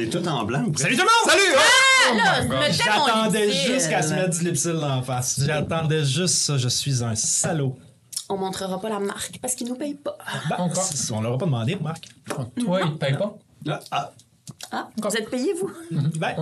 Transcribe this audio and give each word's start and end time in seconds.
Est 0.00 0.08
toute 0.08 0.26
en 0.26 0.44
blanc. 0.44 0.64
Salut 0.76 0.96
tout 0.96 1.02
le 1.02 1.08
monde! 1.08 1.30
Salut! 1.30 1.56
Ah, 1.58 2.14
là, 2.14 2.44
mon 2.44 2.72
J'attendais 2.72 3.52
juste 3.52 3.88
qu'elle 3.90 4.02
se 4.04 4.14
mette 4.14 4.30
du 4.30 4.44
lipsil 4.44 4.76
en 4.82 5.02
face. 5.02 5.40
J'attendais 5.44 6.04
juste 6.04 6.36
ça. 6.36 6.56
Je 6.56 6.68
suis 6.68 7.04
un 7.04 7.14
salaud. 7.14 7.76
On 8.28 8.36
montrera 8.38 8.80
pas 8.80 8.88
la 8.88 9.00
marque 9.00 9.38
parce 9.42 9.54
qu'ils 9.54 9.68
nous 9.68 9.74
payent 9.74 9.94
pas. 9.96 10.16
Ben, 10.48 10.56
Encore. 10.58 10.82
c'est- 10.82 11.12
on 11.12 11.20
l'aura 11.20 11.36
pas 11.36 11.44
demandé, 11.46 11.76
Marc. 11.80 12.08
Toi, 12.58 12.80
il 12.84 12.92
te 12.92 12.96
paye 12.98 13.16
pas? 13.16 13.36
Là, 13.66 13.80
ah, 13.90 14.12
Ah, 14.72 14.88
vous 14.96 15.16
êtes 15.16 15.28
payés, 15.30 15.52
vous? 15.60 15.70
Ben, 15.90 16.34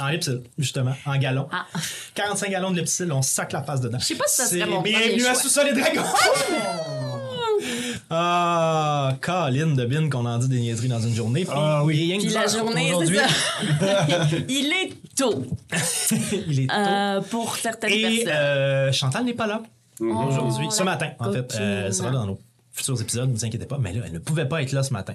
en 0.00 0.08
lipsil, 0.08 0.42
justement, 0.58 0.94
en 1.06 1.16
gallon. 1.18 1.48
Ah. 1.52 1.66
45 2.14 2.50
gallons 2.50 2.70
de 2.70 2.78
lipsil, 2.78 3.10
on 3.12 3.22
sac 3.22 3.52
la 3.52 3.62
face 3.62 3.80
dedans. 3.80 3.98
Je 3.98 4.04
sais 4.06 4.14
pas 4.14 4.24
si 4.26 4.36
ça 4.36 4.46
C'est 4.46 4.58
serait 4.60 4.70
mon 4.70 4.82
Bienvenue 4.82 5.26
à. 5.26 5.34
Sous-sol 5.34 5.68
et 5.68 5.72
Dragons! 5.72 6.02
Ah, 8.14 9.16
Colin 9.22 9.68
de 9.74 9.84
Bin 9.86 10.10
qu'on 10.10 10.26
en 10.26 10.36
dit 10.38 10.48
des 10.48 10.60
niaiseries 10.60 10.88
dans 10.88 11.00
une 11.00 11.14
journée. 11.14 11.44
Puis, 11.44 11.52
Ah 11.56 11.82
oui. 11.82 11.96
il 11.96 12.04
y 12.04 12.12
a 12.12 12.14
rien 12.14 12.18
que 12.18 12.22
Puis 12.26 12.34
la 12.34 12.46
journée, 12.46 12.92
aujourd'hui. 12.92 13.18
c'est 13.78 13.86
ça. 13.86 14.06
Il 14.48 14.72
est 14.72 14.92
tôt 15.16 15.44
il 16.46 16.60
est 16.60 16.66
tôt. 16.66 16.74
euh, 16.74 17.20
pour 17.22 17.56
certaines 17.56 17.90
Et 17.90 18.02
personnes. 18.02 18.28
euh, 18.34 18.92
Chantal 18.92 19.24
n'est 19.24 19.32
pas 19.34 19.46
là 19.46 19.62
aujourd'hui, 20.00 20.66
Oh, 20.68 20.70
ce 20.72 20.82
matin, 20.82 21.10
en 21.20 21.32
fait. 21.32 21.56
Euh, 21.58 21.90
sera 21.90 22.10
là 22.10 22.18
dans 22.18 22.26
nos 22.26 22.40
futurs 22.72 23.00
épisodes, 23.00 23.28
ne 23.30 23.34
vous 23.34 23.44
inquiétez 23.44 23.66
pas. 23.66 23.78
Mais 23.78 23.92
là, 23.92 24.00
elle 24.06 24.12
ne 24.12 24.18
pouvait 24.18 24.46
pas 24.48 24.62
être 24.62 24.72
là 24.72 24.82
ce 24.82 24.92
matin. 24.92 25.14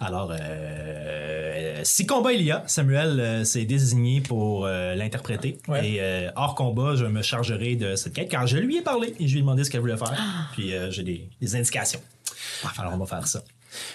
Alors, 0.00 0.32
euh, 0.38 1.80
si 1.82 2.06
combat 2.06 2.32
il 2.32 2.42
y 2.42 2.50
a, 2.50 2.62
Samuel 2.66 3.20
euh, 3.20 3.44
s'est 3.44 3.64
désigné 3.64 4.20
pour 4.20 4.64
euh, 4.66 4.94
l'interpréter. 4.94 5.58
Ouais. 5.68 5.86
Et 5.88 5.96
euh, 6.00 6.30
hors 6.36 6.54
combat, 6.54 6.94
je 6.96 7.04
me 7.04 7.22
chargerai 7.22 7.74
de 7.76 7.94
cette 7.96 8.14
quête 8.14 8.28
car 8.30 8.46
je 8.46 8.56
lui 8.56 8.78
ai 8.78 8.82
parlé 8.82 9.14
et 9.18 9.26
je 9.28 9.32
lui 9.32 9.38
ai 9.40 9.42
demandé 9.42 9.64
ce 9.64 9.70
qu'elle 9.70 9.80
voulait 9.80 9.96
faire. 9.96 10.14
Puis 10.52 10.74
euh, 10.74 10.90
j'ai 10.90 11.02
des, 11.02 11.28
des 11.40 11.56
indications. 11.56 12.00
Alors, 12.78 12.94
on 12.94 12.98
va 12.98 13.06
faire 13.06 13.26
ça. 13.26 13.42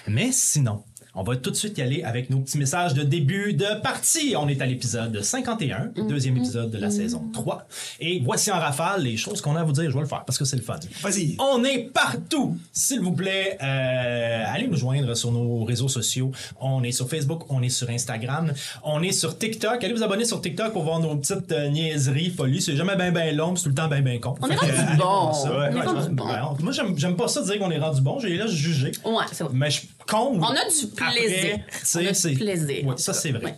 Mais 0.06 0.32
sinon, 0.32 0.84
on 1.18 1.24
va 1.24 1.34
tout 1.36 1.50
de 1.50 1.56
suite 1.56 1.76
y 1.78 1.82
aller 1.82 2.02
avec 2.04 2.30
nos 2.30 2.38
petits 2.38 2.58
messages 2.58 2.94
de 2.94 3.02
début 3.02 3.52
de 3.52 3.66
partie. 3.82 4.34
On 4.38 4.46
est 4.46 4.60
à 4.62 4.66
l'épisode 4.66 5.20
51, 5.20 5.90
deuxième 6.08 6.36
épisode 6.36 6.70
de 6.70 6.78
la 6.78 6.90
saison 6.90 7.24
3. 7.32 7.66
Et 7.98 8.20
voici 8.24 8.52
en 8.52 8.58
rafale 8.60 9.02
les 9.02 9.16
choses 9.16 9.40
qu'on 9.40 9.56
a 9.56 9.60
à 9.60 9.64
vous 9.64 9.72
dire. 9.72 9.90
Je 9.90 9.94
vais 9.94 10.02
le 10.02 10.06
faire 10.06 10.24
parce 10.24 10.38
que 10.38 10.44
c'est 10.44 10.56
le 10.56 10.62
fun. 10.62 10.78
Vas-y. 11.02 11.36
On 11.40 11.64
est 11.64 11.90
partout. 11.92 12.56
S'il 12.72 13.00
vous 13.00 13.10
plaît, 13.12 13.58
euh, 13.60 14.44
allez 14.46 14.68
nous 14.68 14.76
joindre 14.76 15.16
sur 15.16 15.32
nos 15.32 15.64
réseaux 15.64 15.88
sociaux. 15.88 16.30
On 16.60 16.84
est 16.84 16.92
sur 16.92 17.08
Facebook, 17.08 17.42
on 17.50 17.62
est 17.62 17.68
sur 17.68 17.90
Instagram, 17.90 18.52
on 18.84 19.02
est 19.02 19.10
sur 19.12 19.36
TikTok. 19.36 19.82
Allez 19.82 19.94
vous 19.94 20.04
abonner 20.04 20.24
sur 20.24 20.40
TikTok 20.40 20.72
pour 20.72 20.84
voir 20.84 21.00
nos 21.00 21.16
petites 21.16 21.50
euh, 21.50 21.68
niaiseries, 21.68 22.30
folies. 22.30 22.62
C'est 22.62 22.76
jamais 22.76 22.94
bien 22.94 23.10
ben 23.10 23.34
long, 23.36 23.56
c'est 23.56 23.64
tout 23.64 23.70
le 23.70 23.74
temps 23.74 23.88
bien 23.88 24.02
ben 24.02 24.20
con. 24.20 24.36
On 24.40 24.46
est 24.48 24.56
Fait 24.56 24.70
rendu 24.72 24.96
bon. 24.96 25.32
Ouais, 25.58 25.80
rendu 25.82 25.98
ouais, 26.00 26.08
bon. 26.12 26.26
ouais, 26.26 26.32
on- 26.60 26.62
Moi, 26.62 26.72
j'aime 26.72 26.96
j'aime 26.96 27.16
pas 27.16 27.26
ça 27.26 27.42
dire 27.42 27.58
qu'on 27.58 27.70
est 27.72 27.78
rendu 27.78 28.00
bon. 28.02 28.20
J'ai 28.20 28.36
là 28.36 28.46
juger. 28.46 28.92
Ouais, 29.04 29.24
c'est 29.32 29.42
vrai. 29.44 29.52
Mais 29.54 29.70
je 29.70 29.80
compte. 30.08 30.38
On 30.38 30.44
a 30.44 30.64
du 30.64 30.86
plaisir. 30.88 31.58
Après, 31.68 31.80
On 31.94 32.06
a 32.06 32.30
du 32.30 32.36
plaisir. 32.36 32.98
Ça 32.98 33.12
c'est 33.12 33.32
vrai. 33.32 33.44
Ouais. 33.44 33.54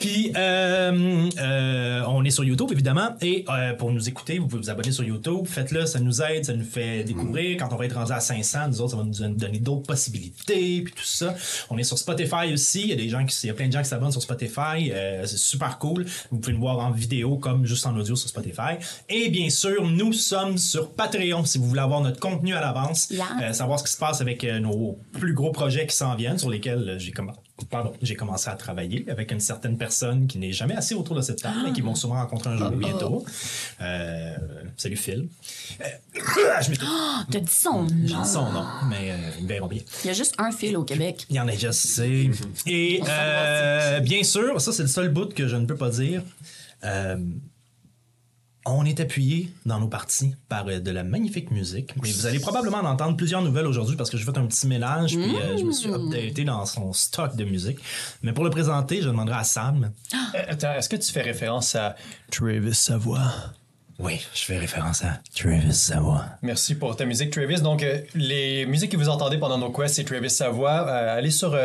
Puis 0.00 0.32
euh, 0.36 1.30
euh, 1.38 2.02
on 2.08 2.24
est 2.24 2.30
sur 2.30 2.44
YouTube 2.44 2.68
évidemment 2.72 3.10
et 3.22 3.44
euh, 3.48 3.74
pour 3.74 3.92
nous 3.92 4.08
écouter, 4.08 4.38
vous 4.38 4.48
pouvez 4.48 4.62
vous 4.62 4.70
abonner 4.70 4.92
sur 4.92 5.04
YouTube. 5.04 5.46
Faites-le, 5.46 5.86
ça 5.86 6.00
nous 6.00 6.20
aide, 6.22 6.44
ça 6.44 6.54
nous 6.54 6.64
fait 6.64 7.04
découvrir. 7.04 7.56
Quand 7.58 7.72
on 7.72 7.76
va 7.76 7.86
être 7.86 7.96
rendu 7.96 8.12
à 8.12 8.20
500, 8.20 8.68
nous 8.68 8.80
autres, 8.80 8.90
ça 8.90 8.96
va 8.96 9.04
nous 9.04 9.34
donner 9.34 9.58
d'autres 9.58 9.86
possibilités 9.86 10.82
puis 10.82 10.92
tout 10.92 11.04
ça. 11.04 11.34
On 11.70 11.78
est 11.78 11.84
sur 11.84 11.98
Spotify 11.98 12.52
aussi. 12.52 12.82
Il 12.82 12.88
y 12.88 12.92
a 12.92 12.96
des 12.96 13.08
gens 13.08 13.24
qui, 13.24 13.36
il 13.44 13.46
y 13.46 13.50
a 13.50 13.54
plein 13.54 13.68
de 13.68 13.72
gens 13.72 13.82
qui 13.82 13.88
s'abonnent 13.88 14.12
sur 14.12 14.22
Spotify. 14.22 14.92
C'est 15.24 15.38
super 15.38 15.78
cool. 15.78 16.06
Vous 16.30 16.38
pouvez 16.38 16.54
nous 16.54 16.60
voir 16.60 16.78
en 16.78 16.90
vidéo 16.90 17.36
comme 17.36 17.64
juste 17.64 17.86
en 17.86 17.96
audio 17.96 18.16
sur 18.16 18.28
Spotify. 18.28 18.76
Et 19.08 19.28
bien 19.28 19.50
sûr, 19.50 19.84
nous 19.84 20.12
sommes 20.12 20.58
sur 20.58 20.90
Patreon 20.90 21.44
si 21.44 21.58
vous 21.58 21.68
voulez 21.68 21.80
avoir 21.80 22.00
notre 22.00 22.20
contenu 22.20 22.54
à 22.54 22.60
l'avance, 22.60 23.08
Yeah. 23.10 23.52
Savoir 23.52 23.78
ce 23.78 23.84
qui 23.84 23.92
se 23.92 23.96
passe 23.96 24.20
avec 24.20 24.44
nos 24.44 24.98
plus 25.12 25.32
gros 25.32 25.52
projets 25.52 25.75
qui 25.84 25.96
s'en 25.96 26.14
viennent, 26.14 26.38
sur 26.38 26.48
lesquels 26.48 26.88
euh, 26.88 26.98
j'ai 26.98 27.10
comm- 27.10 27.32
pardon, 27.68 27.92
j'ai 28.00 28.14
commencé 28.14 28.48
à 28.48 28.54
travailler 28.54 29.04
avec 29.10 29.32
une 29.32 29.40
certaine 29.40 29.76
personne 29.76 30.26
qui 30.28 30.38
n'est 30.38 30.52
jamais 30.52 30.74
assez 30.76 30.94
autour 30.94 31.16
de 31.16 31.20
cette 31.22 31.42
table, 31.42 31.56
mais 31.64 31.72
qui 31.72 31.80
vont 31.80 31.94
sûrement 31.94 32.14
rencontrer 32.14 32.50
un 32.50 32.56
jour 32.56 32.70
bientôt. 32.70 33.24
Euh, 33.80 34.36
salut 34.76 34.96
Phil. 34.96 35.28
Euh, 35.80 35.84
je 36.62 36.70
m'étais 36.70 36.84
Ah, 36.86 37.24
T'as 37.30 37.40
dit 37.40 37.50
son 37.52 37.86
j'ai 38.04 38.14
nom. 38.14 38.24
son 38.24 38.52
nom, 38.52 38.64
mais 38.88 39.10
euh, 39.10 39.16
ils 39.38 39.44
me 39.44 39.48
verront 39.48 39.66
bien. 39.68 39.80
Il 40.04 40.06
y 40.06 40.10
a 40.10 40.14
juste 40.14 40.34
un 40.38 40.52
fil 40.52 40.76
au 40.76 40.84
Québec. 40.84 41.26
Il 41.28 41.36
y 41.36 41.40
en 41.40 41.48
a 41.48 41.52
déjà 41.52 41.68
assez. 41.70 42.30
Et 42.66 43.02
euh, 43.08 44.00
bien 44.00 44.22
sûr, 44.22 44.60
ça 44.60 44.72
c'est 44.72 44.82
le 44.82 44.88
seul 44.88 45.08
bout 45.10 45.34
que 45.34 45.48
je 45.48 45.56
ne 45.56 45.66
peux 45.66 45.76
pas 45.76 45.90
dire. 45.90 46.22
On 48.68 48.84
est 48.84 48.98
appuyé 48.98 49.52
dans 49.64 49.78
nos 49.78 49.86
parties 49.86 50.34
par 50.48 50.66
euh, 50.66 50.80
de 50.80 50.90
la 50.90 51.04
magnifique 51.04 51.52
musique. 51.52 51.92
Mais 52.02 52.10
vous 52.10 52.26
allez 52.26 52.40
probablement 52.40 52.78
en 52.78 52.84
entendre 52.84 53.16
plusieurs 53.16 53.40
nouvelles 53.40 53.66
aujourd'hui 53.66 53.94
parce 53.94 54.10
que 54.10 54.16
j'ai 54.16 54.24
fait 54.24 54.36
un 54.36 54.46
petit 54.46 54.66
mélange 54.66 55.12
puis 55.12 55.36
euh, 55.36 55.56
je 55.56 55.62
me 55.62 55.70
suis 55.70 55.88
updaté 55.88 56.42
dans 56.44 56.66
son 56.66 56.92
stock 56.92 57.36
de 57.36 57.44
musique. 57.44 57.78
Mais 58.22 58.32
pour 58.32 58.42
le 58.42 58.50
présenter, 58.50 59.00
je 59.02 59.08
demanderai 59.08 59.38
à 59.38 59.44
Sam. 59.44 59.92
Euh, 60.34 60.42
Attends, 60.48 60.72
est-ce 60.72 60.88
que 60.88 60.96
tu 60.96 61.12
fais 61.12 61.22
référence 61.22 61.76
à 61.76 61.94
Travis 62.30 62.74
Savoie? 62.74 63.30
Oui, 63.98 64.20
je 64.34 64.42
fais 64.42 64.58
référence 64.58 65.02
à 65.04 65.20
Travis 65.34 65.72
Savoie. 65.72 66.24
Merci 66.42 66.74
pour 66.74 66.94
ta 66.96 67.06
musique, 67.06 67.30
Travis. 67.30 67.62
Donc, 67.62 67.82
euh, 67.82 68.00
les 68.14 68.66
musiques 68.66 68.92
que 68.92 68.96
vous 68.96 69.08
entendez 69.08 69.38
pendant 69.38 69.56
nos 69.56 69.70
quests, 69.70 69.94
c'est 69.94 70.04
Travis 70.04 70.28
Savoie. 70.28 70.86
Euh, 70.86 71.16
allez 71.16 71.30
sur 71.30 71.56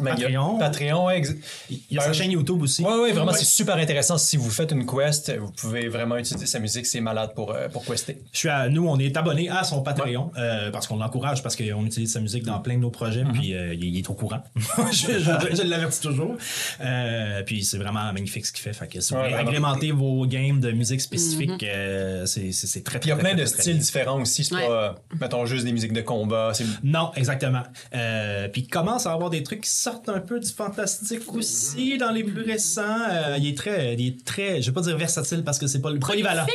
ben, 0.00 0.14
il 0.16 0.22
y 0.22 0.24
a- 0.24 0.28
Patreon. 0.28 0.58
Patreon, 0.58 1.06
ouais, 1.06 1.22
Il 1.70 1.78
y 1.90 1.98
a 1.98 2.00
Ben, 2.00 2.06
sa 2.06 2.12
chaîne 2.12 2.30
YouTube 2.30 2.62
aussi. 2.62 2.82
Ouais, 2.82 2.94
ouais, 3.00 3.12
vraiment, 3.12 3.32
Ouais. 3.32 3.38
c'est 3.38 3.44
super 3.44 3.76
intéressant. 3.76 4.18
Si 4.18 4.36
vous 4.36 4.50
faites 4.50 4.72
une 4.72 4.86
quest, 4.86 5.32
vous 5.38 5.50
pouvez 5.52 5.88
vraiment 5.88 6.16
utiliser 6.16 6.46
sa 6.46 6.58
musique. 6.58 6.86
C'est 6.86 7.00
malade 7.00 7.32
pour, 7.34 7.52
euh, 7.52 7.68
pour 7.68 7.84
quester. 7.84 8.20
Je 8.32 8.38
suis 8.38 8.48
à, 8.48 8.68
nous, 8.68 8.86
on 8.88 8.98
est 8.98 9.16
abonné 9.16 9.48
à 9.48 9.64
son 9.64 9.82
Patreon 9.82 10.30
euh, 10.36 10.70
parce 10.70 10.86
qu'on 10.86 10.96
l'encourage 10.96 11.42
parce 11.42 11.56
qu'on 11.56 11.84
utilise 11.86 12.12
sa 12.12 12.20
musique 12.20 12.44
dans 12.44 12.58
plein 12.60 12.74
de 12.74 12.80
nos 12.80 12.90
projets. 12.90 13.24
Puis 13.32 13.54
euh, 13.54 13.74
il, 13.74 13.84
il 13.84 13.98
est 13.98 14.10
au 14.10 14.14
courant. 14.14 14.42
je 14.92 15.18
je- 15.18 15.56
je 15.56 15.62
l'avertis 15.62 16.00
toujours. 16.00 16.36
Euh, 16.80 17.42
puis 17.44 17.64
c'est 17.64 17.78
vraiment 17.78 18.12
magnifique 18.12 18.46
ce 18.46 18.52
qu'il 18.52 18.62
fait. 18.62 18.72
Fait 18.72 18.86
que 18.88 19.00
si 19.00 19.14
vous 19.14 19.20
voulez 19.20 19.34
agrémenter 19.34 19.92
vos 19.92 20.26
games 20.26 20.60
de 20.60 20.70
musique 20.72 21.00
spécifique, 21.00 21.62
euh, 21.62 22.26
c'est 22.26 22.84
très, 22.84 22.98
Puis 23.00 23.08
il 23.08 23.10
y 23.10 23.12
a 23.12 23.16
très, 23.16 23.22
plein 23.22 23.34
très, 23.34 23.40
de 23.42 23.44
très, 23.46 23.52
très 23.54 23.62
styles 23.62 23.78
différents 23.78 24.20
aussi. 24.20 24.44
C'est 24.44 24.54
Ouais. 24.54 24.66
pas, 24.66 24.94
mettons, 25.20 25.46
juste 25.46 25.64
des 25.64 25.72
musiques 25.72 25.92
de 25.92 26.00
combat. 26.00 26.52
Non, 26.82 27.10
exactement. 27.16 27.62
Euh, 27.94 28.48
puis 28.48 28.62
il 28.62 28.68
commence 28.68 29.06
à 29.06 29.12
avoir 29.12 29.30
des 29.30 29.42
trucs 29.42 29.62
qui 29.62 29.70
sortent 29.84 30.08
un 30.08 30.20
peu 30.20 30.40
du 30.40 30.48
fantastique 30.50 31.32
aussi 31.34 31.98
dans 31.98 32.10
les 32.10 32.24
plus 32.24 32.42
récents. 32.42 32.82
Euh, 33.10 33.36
il 33.38 33.46
est 33.48 33.56
très, 33.56 33.94
il 33.94 34.06
est 34.08 34.24
très, 34.24 34.62
je 34.62 34.70
vais 34.70 34.74
pas 34.74 34.80
dire 34.80 34.96
versatile 34.96 35.42
parce 35.44 35.58
que 35.58 35.66
c'est 35.66 35.80
pas 35.80 35.90
le 35.90 35.98
polyvalent. 35.98 36.46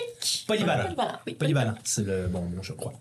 Polyvalent. 0.48 0.84
Polyvalent, 0.86 1.12
oui. 1.28 1.34
Polyvalent, 1.36 1.74
c'est 1.84 2.06
le 2.06 2.28
bon 2.28 2.42
mot, 2.42 2.58
je 2.64 2.74
crois. 2.74 2.94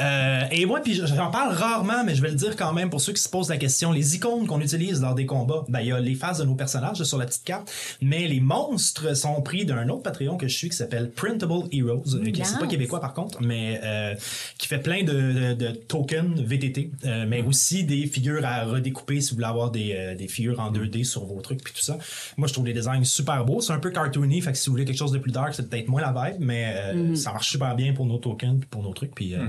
Euh, 0.00 0.42
et 0.52 0.64
moi, 0.66 0.80
puis 0.80 0.94
j'en 0.94 1.30
parle 1.30 1.52
rarement, 1.54 2.04
mais 2.04 2.14
je 2.14 2.22
vais 2.22 2.28
le 2.30 2.36
dire 2.36 2.56
quand 2.56 2.72
même 2.72 2.88
pour 2.88 3.00
ceux 3.00 3.12
qui 3.12 3.22
se 3.22 3.28
posent 3.28 3.48
la 3.50 3.56
question. 3.56 3.90
Les 3.92 4.14
icônes 4.14 4.46
qu'on 4.46 4.60
utilise 4.60 5.00
lors 5.02 5.14
des 5.14 5.26
combats, 5.26 5.64
ben 5.68 5.80
il 5.80 5.88
y 5.88 5.92
a 5.92 5.98
les 6.00 6.14
phases 6.14 6.38
de 6.38 6.44
nos 6.44 6.54
personnages 6.54 7.02
sur 7.02 7.18
la 7.18 7.26
petite 7.26 7.44
carte, 7.44 7.70
mais 8.00 8.28
les 8.28 8.40
monstres 8.40 9.16
sont 9.16 9.42
pris 9.42 9.64
d'un 9.64 9.88
autre 9.88 10.02
Patreon 10.02 10.36
que 10.36 10.46
je 10.48 10.56
suis 10.56 10.68
qui 10.70 10.76
s'appelle 10.76 11.10
Printable 11.10 11.64
Heroes, 11.72 12.02
euh, 12.14 12.30
qui 12.30 12.44
c'est 12.44 12.58
pas 12.58 12.66
québécois 12.66 13.00
par 13.00 13.12
contre, 13.14 13.42
mais 13.42 13.80
euh, 13.82 14.14
qui 14.58 14.68
fait 14.68 14.78
plein 14.78 15.02
de, 15.02 15.12
de- 15.12 15.54
de 15.54 15.68
tokens 15.72 16.40
VTT, 16.40 16.90
mais 17.26 17.42
aussi 17.42 17.82
des 17.84 18.06
figures 18.06 18.44
à 18.44 18.64
redécouper 18.64 19.20
si 19.20 19.30
vous 19.30 19.36
voulez 19.36 19.46
avoir 19.48 19.63
des, 19.70 19.92
euh, 19.94 20.14
des 20.14 20.28
figures 20.28 20.60
en 20.60 20.70
2D 20.72 21.04
sur 21.04 21.24
vos 21.24 21.40
trucs 21.40 21.62
puis 21.62 21.72
tout 21.74 21.82
ça. 21.82 21.98
Moi, 22.36 22.48
je 22.48 22.52
trouve 22.52 22.66
les 22.66 22.72
designs 22.72 23.04
super 23.04 23.44
beaux. 23.44 23.60
C'est 23.60 23.72
un 23.72 23.78
peu 23.78 23.90
cartoony, 23.90 24.40
fait 24.40 24.52
que 24.52 24.58
si 24.58 24.66
vous 24.66 24.72
voulez 24.72 24.84
quelque 24.84 24.98
chose 24.98 25.12
de 25.12 25.18
plus 25.18 25.32
dark, 25.32 25.54
c'est 25.54 25.68
peut-être 25.68 25.88
moins 25.88 26.00
la 26.02 26.12
vibe, 26.30 26.40
mais 26.40 26.74
euh, 26.76 27.14
ça 27.14 27.32
marche 27.32 27.50
super 27.50 27.74
bien 27.74 27.92
pour 27.92 28.06
nos 28.06 28.18
tokens 28.18 28.58
puis 28.60 28.68
pour 28.68 28.82
nos 28.82 28.92
trucs. 28.92 29.14
Puis 29.14 29.34
euh, 29.34 29.44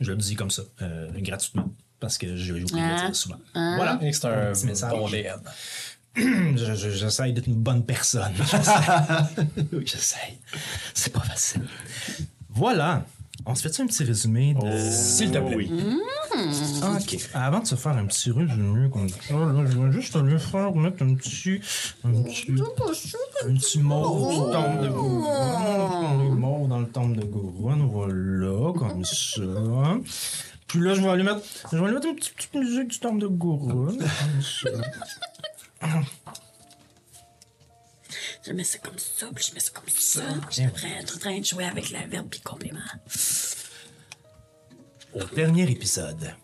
je 0.00 0.10
le 0.12 0.18
dis 0.18 0.34
comme 0.36 0.50
ça, 0.50 0.62
euh, 0.82 1.08
gratuitement, 1.18 1.70
parce 2.00 2.18
que 2.18 2.36
j'ai 2.36 2.52
oublié 2.52 2.66
de 2.66 2.76
le 2.76 2.82
Ah. 2.82 3.06
dire 3.06 3.16
souvent. 3.16 3.38
Voilà. 3.54 3.98
Et 4.02 4.12
c'est 4.12 4.26
un 4.26 4.52
petit 4.52 4.66
message. 4.66 4.90
bon 4.92 5.08
DM. 5.08 5.40
Je- 6.56 6.74
je- 6.76 6.90
J'essaie 6.90 7.32
d'être 7.32 7.48
une 7.48 7.56
bonne 7.60 7.84
personne. 7.84 8.32
J'essaie. 9.84 10.38
C'est 10.94 11.12
pas 11.12 11.20
facile. 11.20 11.62
Voilà. 12.50 13.04
On 13.46 13.54
se 13.54 13.68
fait 13.68 13.82
un 13.82 13.86
petit 13.86 14.04
résumé 14.04 14.54
de. 14.54 14.90
S'il 14.90 15.30
te 15.30 15.38
plaît. 15.38 15.56
Oui. 15.56 15.70
Ok. 16.82 17.28
Avant 17.34 17.60
de 17.60 17.66
se 17.66 17.74
faire 17.74 17.96
un 17.96 18.06
petit 18.06 18.30
résumé 18.30 18.88
comme 18.90 19.08
ça, 19.08 19.34
là, 19.34 19.64
je 19.70 19.78
vais 19.78 19.92
juste 19.92 20.16
aller 20.16 20.38
faire 20.38 20.74
mettre 20.74 21.02
un 21.02 21.14
petit. 21.14 21.60
Un 22.04 22.22
petit, 22.22 22.46
un 22.50 23.54
petit 23.54 23.78
mot 23.80 24.30
du 24.30 24.36
temple 24.52 24.82
de 24.82 24.88
Gouron. 24.88 25.24
Un 25.26 26.34
mot 26.34 26.66
dans 26.66 26.80
le 26.80 26.88
temple 26.88 27.18
de 27.18 27.24
Gouron. 27.24 27.86
Voilà, 27.86 28.72
comme 28.78 29.04
ça. 29.04 29.42
Puis 30.66 30.80
là, 30.80 30.94
je 30.94 31.02
vais 31.02 31.08
aller 31.08 31.22
mettre, 31.22 31.42
je 31.70 31.76
vais 31.76 31.84
aller 31.84 31.94
mettre 31.94 32.08
une 32.08 32.16
petite, 32.16 32.34
petite 32.34 32.54
musique 32.54 32.88
du 32.88 32.98
temple 32.98 33.20
de 33.20 33.26
Gouron. 33.26 33.86
Comme 33.86 33.98
ça. 34.40 34.70
Je 38.46 38.52
mets 38.52 38.64
ça 38.64 38.78
comme 38.78 38.98
ça, 38.98 39.26
puis 39.34 39.44
je 39.48 39.54
mets 39.54 39.60
ça 39.60 39.70
comme 39.72 39.88
ça. 39.88 40.22
Suis 40.50 40.66
en 40.66 40.70
train- 40.70 40.88
en 41.00 41.18
train 41.18 41.38
de 41.38 41.44
jouer 41.44 41.64
avec 41.64 41.90
la 41.90 42.06
verbe 42.06 42.28
puis 42.30 42.40
complément. 42.40 42.78
Au 45.14 45.24
dernier 45.34 45.70
épisode, 45.70 46.34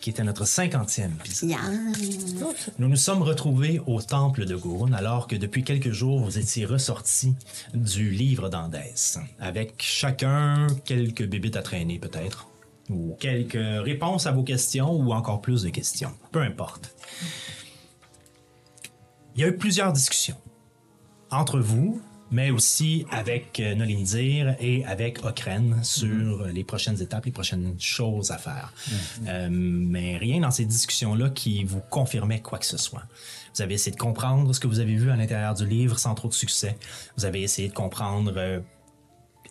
qui 0.00 0.10
était 0.10 0.24
notre 0.24 0.44
cinquantième 0.44 1.12
épisode. 1.20 1.48
Yeah. 1.50 1.60
Nous 2.78 2.88
nous 2.88 2.96
sommes 2.96 3.22
retrouvés 3.22 3.80
au 3.86 4.02
temple 4.02 4.44
de 4.44 4.54
Gurun 4.56 4.92
alors 4.92 5.26
que 5.28 5.36
depuis 5.36 5.64
quelques 5.64 5.92
jours 5.92 6.20
vous 6.20 6.38
étiez 6.38 6.64
ressortis 6.66 7.34
du 7.72 8.10
livre 8.10 8.48
d'Andès, 8.48 9.18
avec 9.40 9.74
chacun 9.82 10.66
quelques 10.84 11.26
bébites 11.26 11.56
à 11.56 11.62
traîner 11.62 11.98
peut-être, 11.98 12.48
ou 12.90 13.16
quelques 13.18 13.54
réponses 13.84 14.26
à 14.26 14.32
vos 14.32 14.42
questions 14.44 14.92
ou 14.92 15.12
encore 15.12 15.40
plus 15.40 15.62
de 15.62 15.70
questions, 15.70 16.12
peu 16.32 16.40
importe. 16.42 16.94
il 19.34 19.40
y 19.40 19.44
a 19.44 19.48
eu 19.48 19.56
plusieurs 19.56 19.92
discussions 19.92 20.36
entre 21.30 21.58
vous, 21.60 22.00
mais 22.30 22.50
aussi 22.50 23.06
avec 23.10 23.60
euh, 23.60 23.74
Nolindir 23.74 24.56
et 24.60 24.84
avec 24.84 25.24
Okren 25.24 25.82
sur 25.84 26.46
les 26.46 26.64
prochaines 26.64 27.00
étapes, 27.00 27.26
les 27.26 27.32
prochaines 27.32 27.74
choses 27.78 28.30
à 28.30 28.38
faire. 28.38 28.72
Euh, 29.26 29.48
mais 29.50 30.16
rien 30.16 30.40
dans 30.40 30.50
ces 30.50 30.64
discussions-là 30.64 31.30
qui 31.30 31.64
vous 31.64 31.80
confirmait 31.88 32.40
quoi 32.40 32.58
que 32.58 32.66
ce 32.66 32.78
soit. 32.78 33.04
Vous 33.54 33.62
avez 33.62 33.74
essayé 33.74 33.92
de 33.92 34.00
comprendre 34.00 34.52
ce 34.52 34.60
que 34.60 34.66
vous 34.66 34.80
avez 34.80 34.96
vu 34.96 35.10
à 35.10 35.16
l'intérieur 35.16 35.54
du 35.54 35.66
livre 35.66 35.98
sans 35.98 36.14
trop 36.14 36.28
de 36.28 36.34
succès. 36.34 36.76
Vous 37.16 37.24
avez 37.24 37.42
essayé 37.42 37.68
de 37.68 37.74
comprendre 37.74 38.32
euh, 38.36 38.60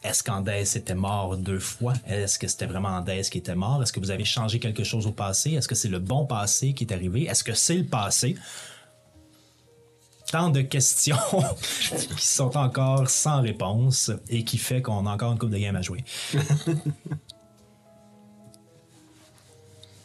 est-ce 0.04 0.21
qu'Andès 0.21 0.75
était 0.75 0.95
mort 0.95 1.38
deux 1.38 1.60
fois? 1.60 1.94
Est-ce 2.06 2.38
que 2.38 2.48
c'était 2.48 2.68
vraiment 2.68 2.89
Andès 2.89 3.24
qui 3.24 3.39
était 3.39 3.56
mort? 3.56 3.81
Est-ce 3.81 3.92
que 3.92 4.00
vous 4.00 4.12
avez 4.12 4.25
changé 4.25 4.60
quelque 4.60 4.83
chose 4.83 5.07
au 5.07 5.12
passé? 5.12 5.54
Est-ce 5.54 5.68
que 5.68 5.74
c'est 5.74 5.88
le 5.88 6.00
bon 6.00 6.25
passé 6.25 6.74
qui 6.74 6.83
est 6.83 6.94
arrivé? 6.94 7.24
Est-ce 7.24 7.44
que 7.44 7.54
c'est 7.54 7.78
le 7.78 7.86
passé? 7.86 8.36
Tant 10.31 10.50
de 10.50 10.62
questions 10.62 11.18
qui 12.18 12.25
sont 12.25 12.57
encore 12.57 13.10
sans 13.10 13.42
réponse 13.42 14.12
et 14.27 14.44
qui 14.44 14.57
fait 14.57 14.81
qu'on 14.81 15.06
a 15.06 15.12
encore 15.12 15.31
une 15.31 15.38
coupe 15.38 15.51
de 15.51 15.57
game 15.57 15.75
à 15.75 15.81
jouer. 15.81 16.04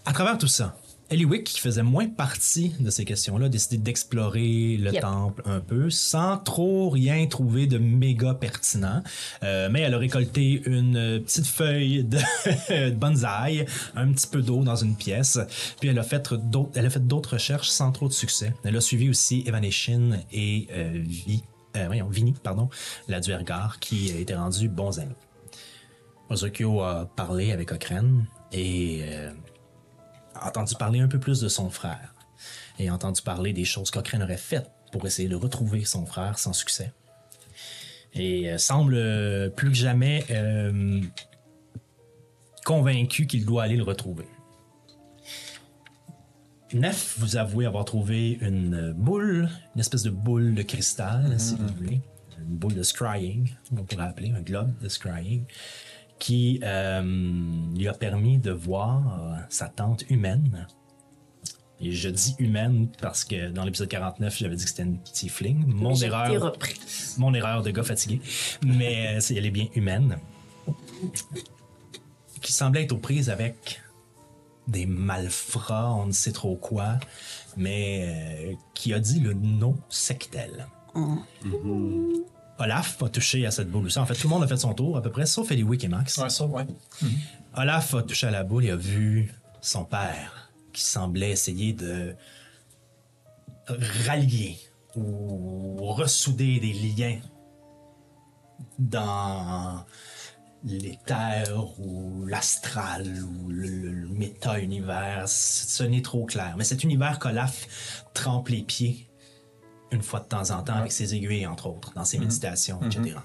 à 0.05 0.13
travers 0.13 0.37
tout 0.37 0.47
ça, 0.47 0.77
Eliwick, 1.11 1.45
qui 1.45 1.61
faisait 1.61 1.83
moins 1.83 2.09
partie 2.09 2.73
de 2.79 2.89
ces 2.91 3.05
questions-là, 3.05 3.47
a 3.47 3.49
décidé 3.49 3.79
d'explorer 3.79 4.77
le 4.77 4.93
Yep. 4.93 5.03
temple 5.03 5.43
un 5.45 5.61
peu 5.61 5.91
sans 5.91 6.39
trop 6.39 6.89
rien 6.89 7.27
trouver 7.27 7.67
de 7.67 7.79
méga 7.79 8.35
pertinent. 8.35 9.03
Euh, 9.43 9.69
mais 9.71 9.81
elle 9.81 9.95
a 9.95 9.99
récolté 9.99 10.63
une 10.67 11.21
petite 11.25 11.47
feuille 11.47 12.05
de, 12.05 12.19
de 12.91 12.95
bonsaï, 12.95 13.67
un 13.97 14.13
petit 14.13 14.29
peu 14.29 14.41
d'eau 14.41 14.63
dans 14.63 14.77
une 14.77 14.95
pièce, 14.95 15.39
puis 15.81 15.89
elle 15.89 15.99
a 15.99 16.03
fait 16.05 16.33
d'autres, 16.35 16.71
elle 16.75 16.87
a 16.87 16.91
fait 16.91 17.07
d'autres 17.07 17.35
recherches 17.35 17.69
sans 17.69 17.91
trop 17.91 18.07
de 18.07 18.13
succès. 18.13 18.55
Elle 18.63 18.77
a 18.77 18.81
suivi 18.81 19.09
aussi 19.11 19.43
Evaneshin 19.47 20.21
et 20.33 20.69
euh, 20.73 20.93
Vi, 20.95 21.43
euh, 21.77 21.87
voyons, 21.87 22.09
Vini, 22.09 22.35
pardon, 22.43 22.69
la 23.09 23.21
Duergar, 23.21 23.81
qui 23.81 24.11
étaient 24.11 24.37
rendus 24.37 24.69
bons 24.69 24.99
amis. 25.01 25.15
Ozokyo 26.29 26.83
a 26.83 27.07
parlé 27.17 27.51
avec 27.51 27.73
Okren 27.73 28.25
et 28.53 29.03
entendu 30.43 30.75
parler 30.75 31.01
un 31.01 31.09
peu 31.09 31.19
plus 31.19 31.41
de 31.41 31.49
son 31.49 31.71
frère 31.71 32.15
et 32.79 32.91
entendu 32.91 33.23
parler 33.23 33.53
des 33.53 33.65
choses 33.65 33.91
qu'Okren 33.91 34.23
aurait 34.23 34.37
faites 34.37 34.71
pour 34.93 35.07
essayer 35.07 35.29
de 35.29 35.37
retrouver 35.37 35.85
son 35.85 36.07
frère 36.07 36.39
sans 36.39 36.53
succès. 36.53 36.93
Et 38.15 38.51
euh, 38.51 38.59
semble 38.59 38.95
euh, 38.95 39.51
plus 39.51 39.69
que 39.69 39.77
jamais 39.77 40.25
euh, 40.31 41.01
convaincu 42.65 43.27
qu'il 43.27 43.45
doit 43.45 43.63
aller 43.63 43.77
le 43.77 43.85
retrouver. 43.85 44.27
Nef 46.73 47.17
vous 47.19 47.37
avouez 47.37 47.67
avoir 47.67 47.85
trouvé 47.85 48.39
une 48.41 48.93
boule, 48.93 49.49
une 49.75 49.81
espèce 49.81 50.03
de 50.03 50.11
boule 50.11 50.55
de 50.55 50.63
cristal, 50.63 51.39
si 51.39 51.57
vous 51.57 51.67
voulez, 51.77 52.01
une 52.39 52.57
boule 52.57 52.75
de 52.75 52.83
scrying, 52.83 53.53
on 53.73 53.85
pourrait 53.85 54.05
appeler 54.05 54.31
un 54.31 54.41
globe 54.41 54.73
de 54.81 54.89
scrying, 54.89 55.45
qui 56.21 56.61
euh, 56.63 57.03
lui 57.77 57.89
a 57.89 57.93
permis 57.95 58.39
de 58.39 58.53
voir 58.53 59.19
euh, 59.21 59.35
sa 59.49 59.69
tante 59.69 60.05
humaine. 60.09 60.69
Et 61.81 61.93
je 61.93 62.11
dis 62.11 62.37
humaine 62.39 62.89
parce 63.01 63.25
que 63.25 63.49
dans 63.49 63.65
l'épisode 63.65 63.89
49, 63.89 64.37
j'avais 64.37 64.55
dit 64.55 64.65
que 64.65 64.69
c'était 64.71 64.83
une 64.83 64.99
petite 65.01 65.31
fling. 65.31 65.65
Mon 65.67 65.95
J'ai 65.95 66.07
été 66.07 66.15
erreur, 66.15 66.43
repris. 66.53 66.79
mon 67.17 67.33
erreur 67.33 67.63
de 67.63 67.71
gars 67.71 67.83
fatigué. 67.83 68.21
Mais 68.65 69.17
euh, 69.17 69.21
c'est- 69.21 69.35
elle 69.35 69.47
est 69.47 69.51
bien 69.51 69.67
humaine. 69.75 70.19
Qui 72.43 72.53
semblait 72.53 72.83
être 72.85 72.93
aux 72.93 72.99
prises 72.99 73.31
avec 73.31 73.81
des 74.69 74.85
malfrats, 74.87 75.95
on 75.95 76.07
ne 76.07 76.13
sait 76.13 76.33
trop 76.33 76.55
quoi, 76.55 76.99
mais 77.57 78.05
euh, 78.51 78.53
qui 78.75 78.93
a 78.93 79.01
dit 79.01 79.19
le 79.21 79.33
nom 79.33 79.77
sectel. 79.89 80.67
Olaf 82.61 83.03
a 83.03 83.09
touché 83.09 83.47
à 83.47 83.51
cette 83.51 83.71
boule 83.71 83.87
aussi. 83.87 83.99
En 83.99 84.07
fait, 84.07 84.15
tout 84.15 84.29
le 84.29 84.35
monde 84.35 84.43
a 84.45 84.47
fait 84.47 84.57
son 84.57 84.75
tour, 84.75 84.97
à 84.97 85.03
peu 85.03 85.11
près, 85.11 85.27
sauf 85.27 85.51
Eliwick 85.51 85.83
et 85.85 85.89
Max. 85.89 86.17
Ouais, 86.19 86.31
ça, 86.31 86.45
ouais. 86.47 86.67
Olaf 87.57 87.95
a 87.95 88.03
touché 88.03 88.27
à 88.27 88.31
la 88.31 88.45
boule 88.45 88.65
et 88.67 88.71
a 88.71 88.77
vu 88.77 89.33
son 89.61 89.85
père 89.85 90.51
qui 90.73 90.83
semblait 90.85 91.31
essayer 91.31 91.73
de 91.73 92.15
rallier 94.07 94.59
ou 94.97 95.77
ressouder 95.93 96.61
des 96.61 96.73
liens 96.73 97.19
dans 98.79 99.85
l'éther 100.65 101.55
ou 101.79 102.27
l'astral 102.27 103.07
ou 103.25 103.49
le, 103.51 103.67
le- 103.69 103.93
le 103.93 104.09
méta-univers. 104.09 105.29
Ce 105.29 105.83
n'est 105.83 106.03
trop 106.03 106.25
clair. 106.27 106.55
Mais 106.59 106.65
cet 106.65 106.85
univers 106.85 107.19
qu'Olaf 107.19 108.05
trempe 108.15 108.49
les 108.49 108.63
pieds 108.63 109.07
une 109.93 110.03
fois 110.03 110.21
de 110.21 110.27
temps 110.27 110.51
en 110.51 110.63
temps 110.63 110.75
avec 110.75 110.93
ses 110.93 111.15
aiguilles, 111.15 111.47
entre 111.47 111.67
autres, 111.67 111.93
dans 111.95 112.05
ses 112.05 112.19
méditations, 112.19 112.81
etc. 112.83 113.17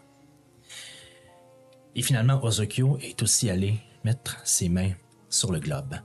Et 1.95 2.01
finalement, 2.01 2.43
Ozokyo 2.43 2.97
est 3.01 3.21
aussi 3.21 3.49
allé 3.49 3.79
mettre 4.03 4.37
ses 4.43 4.69
mains 4.69 4.91
sur 5.29 5.51
le 5.51 5.59
globe 5.59 5.95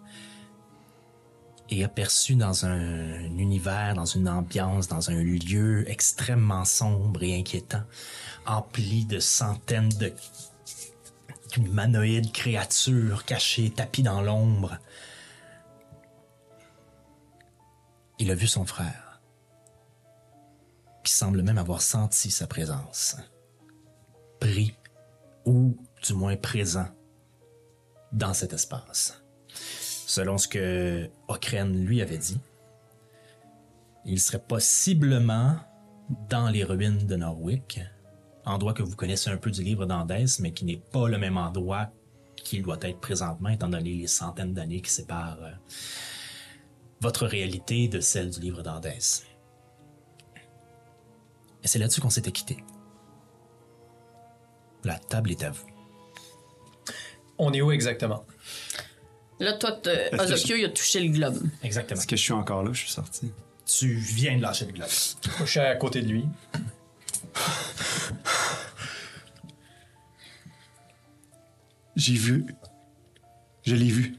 et 1.71 1.85
aperçu 1.85 2.35
dans 2.35 2.67
un 2.67 3.39
univers, 3.39 3.95
dans 3.95 4.05
une 4.05 4.29
ambiance, 4.29 4.89
dans 4.89 5.11
un 5.11 5.23
lieu 5.23 5.89
extrêmement 5.89 6.65
sombre 6.65 7.23
et 7.23 7.39
inquiétant, 7.39 7.83
empli 8.47 9.05
de 9.05 9.21
centaines 9.21 9.91
de 9.91 10.13
humanoïdes 11.57 12.33
créatures 12.33 13.25
cachées, 13.25 13.71
tapis 13.71 14.03
dans 14.03 14.21
l'ombre. 14.21 14.79
Il 18.19 18.31
a 18.31 18.35
vu 18.35 18.47
son 18.47 18.67
frère, 18.67 19.10
semble 21.11 21.43
même 21.43 21.59
avoir 21.59 21.83
senti 21.83 22.31
sa 22.31 22.47
présence, 22.47 23.17
pris 24.41 24.75
ou 25.45 25.77
du 26.03 26.15
moins 26.15 26.37
présent 26.37 26.89
dans 28.13 28.35
cet 28.35 28.53
espace. 28.53 29.23
Selon 30.07 30.39
ce 30.39 30.49
que 30.49 31.09
Okren 31.29 31.85
lui 31.85 32.03
avait 32.03 32.19
dit, 32.19 32.41
il 34.05 34.21
serait 34.21 34.43
possiblement 34.43 35.57
dans 36.29 36.49
les 36.49 36.65
ruines 36.65 37.07
de 37.07 37.17
Norwick, 37.17 37.81
endroit 38.45 38.75
que 38.75 38.83
vous 38.83 38.97
connaissez 38.97 39.31
un 39.31 39.37
peu 39.37 39.51
du 39.51 39.63
livre 39.63 39.87
d'Andès, 39.87 40.41
mais 40.41 40.53
qui 40.53 40.65
n'est 40.65 40.83
pas 40.91 41.09
le 41.09 41.19
même 41.19 41.37
endroit 41.37 41.91
qu'il 42.37 42.63
doit 42.63 42.79
être 42.83 42.99
présentement, 42.99 43.51
étant 43.51 43.69
donné 43.69 43.95
les 43.95 44.07
centaines 44.07 44.55
d'années 44.55 44.81
qui 44.81 44.91
séparent 44.91 45.43
euh, 45.43 45.53
votre 47.01 47.27
réalité 47.27 47.89
de 47.89 48.01
celle 48.01 48.31
du 48.31 48.41
livre 48.41 48.63
d'Andès. 48.63 49.25
Et 51.63 51.69
c'est 51.69 51.79
là-dessus 51.79 52.01
qu'on 52.01 52.11
s'était 52.11 52.33
quitté. 52.33 52.63
La 54.85 54.99
table 54.99 55.31
est 55.31 55.43
à 55.43 55.51
vous. 55.51 55.67
On 57.39 57.53
est 57.53 57.61
où 57.61 57.71
exactement? 57.73 58.25
Là, 59.39 59.55
toi, 59.55 59.79
Ozokyo, 60.19 60.57
il 60.57 60.65
a 60.67 60.69
touché 60.69 61.01
le 61.01 61.11
globe. 61.13 61.39
Exactement. 61.63 61.99
Est-ce 61.99 62.07
que 62.07 62.17
je 62.17 62.23
suis 62.23 62.33
encore 62.33 62.63
là? 62.63 62.73
Je 62.73 62.81
suis 62.81 62.91
sorti. 62.91 63.33
Tu 63.67 63.95
viens 63.95 64.37
de 64.37 64.43
lâcher 64.43 64.67
le 64.67 64.73
globe. 64.73 64.89
Je 65.41 65.45
suis 65.47 65.61
à 65.61 65.77
côté 65.77 66.03
de 66.03 66.09
lui. 66.09 66.25
J'ai 71.97 72.15
vu. 72.15 72.47
Je 73.63 73.75
l'ai 73.75 73.89
vu. 73.91 74.17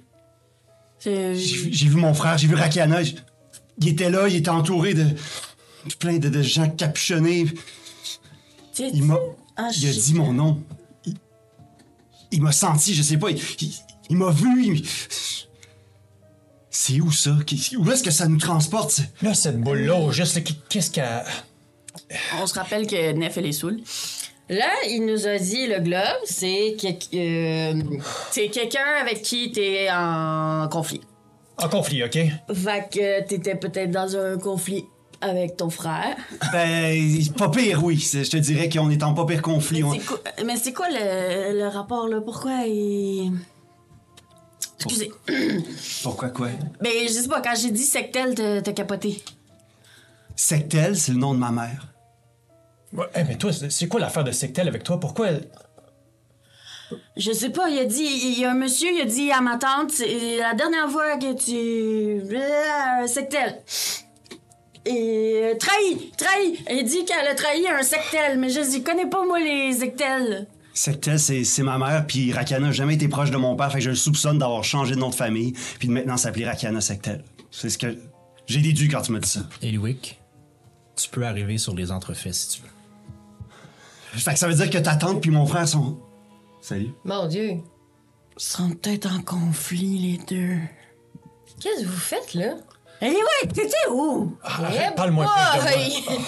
J'ai 1.00 1.34
vu- 1.34 1.70
j'ai 1.74 1.88
vu 1.88 1.96
mon 1.96 2.14
frère, 2.14 2.38
j'ai 2.38 2.48
vu 2.48 2.56
Rakiana. 2.56 3.02
Il 3.80 3.88
était 3.88 4.10
là, 4.12 4.28
il 4.28 4.36
était 4.36 4.50
entouré 4.50 4.94
de. 4.94 5.06
Plein 6.00 6.18
de, 6.18 6.30
de 6.30 6.42
gens 6.42 6.70
capuchonnés. 6.70 7.46
Tu- 8.74 8.84
Il 8.94 9.04
m'a. 9.04 9.18
Il 9.78 9.88
a 9.90 9.92
dit 9.92 10.14
mon 10.14 10.34
nom. 10.34 10.62
Il, 11.06 11.16
il 12.32 12.42
m'a 12.42 12.52
senti, 12.52 12.94
je 12.96 13.02
sais 13.04 13.18
pas. 13.18 13.30
Il, 13.32 13.40
il- 13.62 13.74
il 14.10 14.18
m'a 14.18 14.32
vu. 14.32 14.76
il- 14.78 14.86
C'est 16.70 17.00
où 17.02 17.12
ça? 17.12 17.32
Où 17.78 17.92
est-ce 17.92 18.04
que 18.04 18.12
ça 18.12 18.28
nous 18.28 18.38
transporte? 18.38 18.92
ça? 18.92 19.04
Là, 19.22 19.34
cette 19.34 19.60
boule-là, 19.60 19.96
au 19.96 20.12
juste, 20.12 20.36
là, 20.36 20.42
qu'est-ce 20.70 20.90
qu'elle. 20.92 21.24
On 22.42 22.48
se 22.48 22.54
rappelle 22.54 22.88
que 22.88 23.12
Nef, 23.12 23.38
elle 23.38 23.46
est 23.48 23.52
saoule. 23.52 23.82
Là, 24.50 24.70
il 24.90 25.06
nous 25.06 25.28
a 25.28 25.38
dit 25.38 25.68
le 25.68 25.80
globe, 25.80 26.22
c'est 26.26 26.76
que- 26.80 27.16
euh, 27.16 27.84
c'est 28.32 28.50
quelqu'un 28.50 28.86
avec 29.02 29.22
qui 29.22 29.52
t'es 29.52 29.88
en 29.92 30.68
conflit. 30.70 31.02
En 31.58 31.70
conflit, 31.70 32.04
OK? 32.04 32.14
Fait 32.54 32.90
que 32.92 33.28
t'étais 33.28 33.56
peut-être 33.56 33.92
dans 33.92 34.16
un 34.18 34.38
conflit 34.38 34.86
avec 35.22 35.58
ton 35.58 35.70
frère. 35.70 36.16
Ben, 36.52 36.98
pas 37.38 37.50
pire, 37.50 37.84
oui. 37.84 37.98
Je 37.98 38.30
te 38.30 38.38
dirais 38.38 38.70
qu'on 38.70 38.90
est 38.90 39.04
en 39.04 39.14
pas 39.14 39.26
pire 39.26 39.42
conflit. 39.42 39.84
On- 39.84 39.94
C'est 39.94 40.00
quoi- 40.06 40.20
mais 40.46 40.56
c'est 40.58 40.74
quoi 40.74 40.88
le, 40.90 41.58
le 41.60 41.68
rapport 41.68 42.08
là? 42.08 42.22
Pourquoi 42.22 42.66
il. 42.66 43.32
Excusez. 44.84 45.12
Pourquoi 46.04 46.30
quoi? 46.30 46.50
Mais 46.82 47.08
je 47.08 47.14
sais 47.14 47.28
pas, 47.28 47.40
quand 47.42 47.54
j'ai 47.56 47.70
dit 47.72 47.84
sectel, 47.84 48.34
t'as 48.36 48.74
capoté. 48.74 49.24
Sectel, 50.36 50.98
c'est 50.98 51.12
le 51.12 51.20
nom 51.20 51.34
de 51.36 51.40
ma 51.40 51.52
mère. 51.52 51.88
Ouais, 52.94 53.06
hey, 53.14 53.24
mais 53.28 53.38
toi, 53.38 53.52
c'est 53.54 53.88
quoi 53.88 54.00
l'affaire 54.00 54.24
de 54.24 54.32
Sectel 54.32 54.68
avec 54.68 54.84
toi? 54.84 55.00
Pourquoi. 55.00 55.28
elle- 55.28 55.48
Je 57.16 57.32
sais 57.32 57.52
pas, 57.52 57.70
il 57.70 57.78
a 57.80 57.86
dit, 57.86 58.04
il 58.04 58.40
y 58.40 58.44
a 58.44 58.52
un 58.52 58.56
monsieur, 58.56 58.90
il 58.92 59.00
a 59.02 59.06
dit 59.06 59.32
à 59.32 59.40
ma 59.40 59.58
tante, 59.58 59.92
c'est 59.92 60.38
la 60.38 60.54
dernière 60.56 60.90
fois 60.90 61.16
que 61.18 61.34
tu. 61.34 62.36
Euh, 62.36 63.08
sectel. 63.08 63.62
Et 64.86 65.42
euh, 65.44 65.56
trahi, 65.58 66.12
trahi. 66.18 66.64
Elle 66.66 66.86
dit 66.86 67.06
qu'elle 67.06 67.28
a 67.28 67.36
trahi 67.36 67.68
un 67.68 67.84
sectel, 67.84 68.40
mais 68.40 68.50
je 68.50 68.62
dis, 68.62 68.84
connais 68.84 69.08
pas 69.08 69.26
moi 69.26 69.40
les 69.40 69.74
sectels. 69.74 70.48
Sectel, 70.74 71.20
c'est 71.20 71.44
c'est 71.44 71.64
ma 71.64 71.78
mère, 71.78 72.08
puis 72.08 72.32
Rakana 72.32 72.70
a 72.70 72.72
jamais 72.72 72.96
été 72.96 73.08
proche 73.08 73.30
de 73.30 73.38
mon 73.38 73.56
père, 73.56 73.72
fait 73.72 73.80
que 73.80 73.84
je 73.84 73.90
le 73.90 73.96
soupçonne 73.96 74.40
d'avoir 74.40 74.64
changé 74.64 74.96
de 74.96 75.00
nom 75.00 75.10
de 75.10 75.16
famille, 75.16 75.54
puis 75.80 75.88
de 75.88 75.94
maintenant 75.94 76.18
s'appeler 76.18 76.46
Rakana 76.46 76.80
Sectel. 76.82 77.24
C'est 77.52 77.70
ce 77.70 77.78
que 77.78 77.98
j'ai 78.48 78.62
déduit 78.62 78.88
quand 78.88 79.02
tu 79.02 79.12
m'as 79.12 79.20
dit 79.20 79.30
ça. 79.30 79.42
Eliwick, 79.62 80.20
tu 80.96 81.10
peux 81.10 81.26
arriver 81.26 81.58
sur 81.58 81.76
les 81.76 81.92
entrefaits 81.92 82.34
si 82.34 82.50
tu 82.50 82.62
veux. 82.62 82.70
Fait 84.20 84.34
que 84.34 84.40
ça 84.40 84.48
veut 84.48 84.56
dire 84.56 84.70
que 84.70 84.78
ta 84.78 84.96
tante 84.96 85.22
puis 85.22 85.30
mon 85.30 85.46
frère 85.46 85.68
sont. 85.68 86.00
Salut. 86.62 86.92
Mon 87.04 87.28
Dieu. 87.28 87.58
Ils 88.38 88.44
sont 88.44 88.70
peut-être 88.72 89.14
en 89.14 89.22
conflit, 89.22 89.98
les 89.98 90.18
deux. 90.18 90.58
Qu'est-ce 91.60 91.84
que 91.84 91.88
vous 91.88 91.98
faites, 91.98 92.34
là? 92.34 92.56
Eh 93.02 93.08
ouais, 93.10 93.48
t'étais 93.54 93.76
où? 93.92 94.36
Arrête, 94.44 94.96
parle-moi 94.96 95.26
plus 95.26 95.60
de 95.60 95.64
moi. 95.64 96.22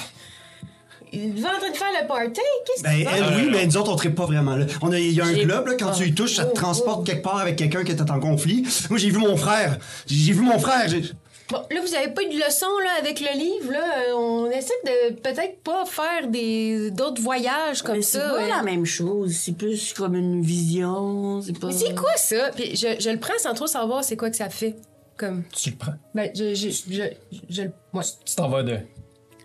Il 1.11 1.19
est 1.39 1.45
en 1.45 1.59
train 1.59 1.69
de 1.69 1.75
faire 1.77 2.01
le 2.01 2.07
party? 2.07 2.41
Qu'est-ce 2.65 2.83
Ben, 2.83 3.07
elle, 3.13 3.23
oui, 3.35 3.49
mais 3.51 3.67
nous 3.67 3.77
autres, 3.77 3.91
on 3.91 3.95
tripe 3.95 4.15
pas 4.15 4.25
vraiment 4.25 4.55
là. 4.55 4.65
On 4.81 4.91
a, 4.91 4.97
il 4.97 5.11
y 5.13 5.21
a 5.21 5.25
un 5.25 5.33
club, 5.35 5.67
là, 5.67 5.73
quand 5.79 5.91
tu 5.91 6.07
y 6.07 6.15
touches, 6.15 6.35
ça 6.37 6.45
te 6.45 6.51
Oh, 6.51 6.55
transporte 6.55 6.99
oh. 7.01 7.03
quelque 7.03 7.21
part 7.21 7.37
avec 7.37 7.55
quelqu'un 7.57 7.83
qui 7.83 7.91
était 7.91 8.09
en 8.09 8.19
conflit. 8.19 8.65
Moi, 8.89 8.97
j'ai 8.97 9.09
vu 9.11 9.19
mon 9.19 9.37
frère. 9.37 9.77
J'ai 10.07 10.33
vu 10.33 10.41
mon 10.41 10.57
frère. 10.57 10.87
j'ai- 10.87 11.03
Bon, 11.49 11.59
là, 11.69 11.81
vous 11.85 11.93
avez 11.93 12.07
pas 12.07 12.23
eu 12.23 12.29
de 12.29 12.37
leçon 12.43 12.65
là, 12.83 12.91
avec 12.99 13.19
le 13.19 13.37
livre. 13.37 13.71
Là. 13.73 13.83
Euh, 14.09 14.13
On 14.15 14.49
essaie 14.49 14.73
de 14.85 15.13
peut-être 15.13 15.61
pas 15.61 15.83
faire 15.85 16.27
des 16.27 16.89
d'autres 16.89 17.21
voyages 17.21 17.83
comme 17.83 17.97
Mais 17.97 18.01
c'est 18.01 18.17
ça. 18.17 18.29
pas 18.29 18.43
euh. 18.43 18.47
la 18.47 18.63
même 18.63 18.85
chose. 18.85 19.35
C'est 19.35 19.51
plus 19.55 19.93
comme 19.93 20.15
une 20.15 20.41
vision. 20.41 21.41
C'est 21.41 21.59
pas. 21.59 21.67
Mais 21.67 21.73
c'est 21.73 21.93
quoi 21.93 22.15
ça? 22.15 22.49
Puis 22.55 22.75
je, 22.75 22.95
je 22.99 23.09
le 23.09 23.19
prends 23.19 23.37
sans 23.37 23.53
trop 23.53 23.67
savoir 23.67 24.03
c'est 24.05 24.15
quoi 24.15 24.29
que 24.31 24.37
ça 24.37 24.49
fait. 24.49 24.75
Comme. 25.17 25.43
Tu 25.49 25.71
le 25.71 25.75
prends? 25.77 25.93
Ben, 26.15 26.31
je. 26.35 26.53
Je. 26.55 26.69
Je. 26.69 27.03
je, 27.49 27.61
le- 27.63 27.73
ouais. 27.93 28.03
Tu 28.25 28.35
t'en 28.35 28.49
vas 28.49 28.63
de. 28.63 28.79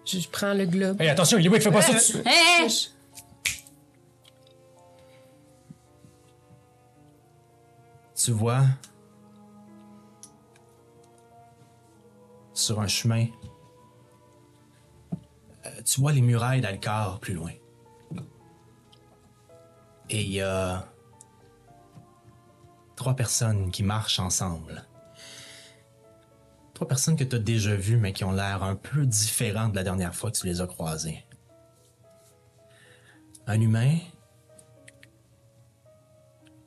Je, 0.05 0.19
je 0.19 0.29
prends 0.29 0.55
le 0.55 0.65
globe. 0.67 1.01
Hey, 1.01 1.09
attention, 1.09 1.39
Eliwick, 1.39 1.63
fais 1.63 1.71
pas 1.71 1.83
ça. 1.83 1.95
tu- 1.99 2.19
Hé! 2.27 2.67
Tu 8.15 8.33
vois, 8.33 8.65
sur 12.53 12.81
un 12.81 12.89
chemin, 12.89 13.27
euh, 15.65 15.83
tu 15.85 16.01
vois 16.01 16.13
les 16.13 16.21
murailles 16.21 16.61
d'Alcar 16.61 17.21
plus 17.21 17.35
loin. 17.35 17.53
Et 20.11 20.23
il 20.23 20.33
y 20.33 20.41
a 20.41 20.85
trois 22.97 23.15
personnes 23.15 23.71
qui 23.71 23.83
marchent 23.85 24.19
ensemble. 24.19 24.88
Trois 26.79 26.87
personnes 26.87 27.17
que 27.17 27.25
tu 27.25 27.35
as 27.35 27.41
déjà 27.41 27.75
vues, 27.75 27.97
mais 27.97 28.13
qui 28.13 28.23
ont 28.23 28.31
l'air 28.31 28.63
un 28.63 28.77
peu 28.77 29.05
différentes 29.05 29.73
de 29.73 29.77
la 29.79 29.83
dernière 29.83 30.15
fois 30.15 30.31
que 30.31 30.39
tu 30.39 30.47
les 30.47 30.61
as 30.61 30.69
croisées. 30.69 31.25
Un 33.49 33.61
humain, 33.61 33.99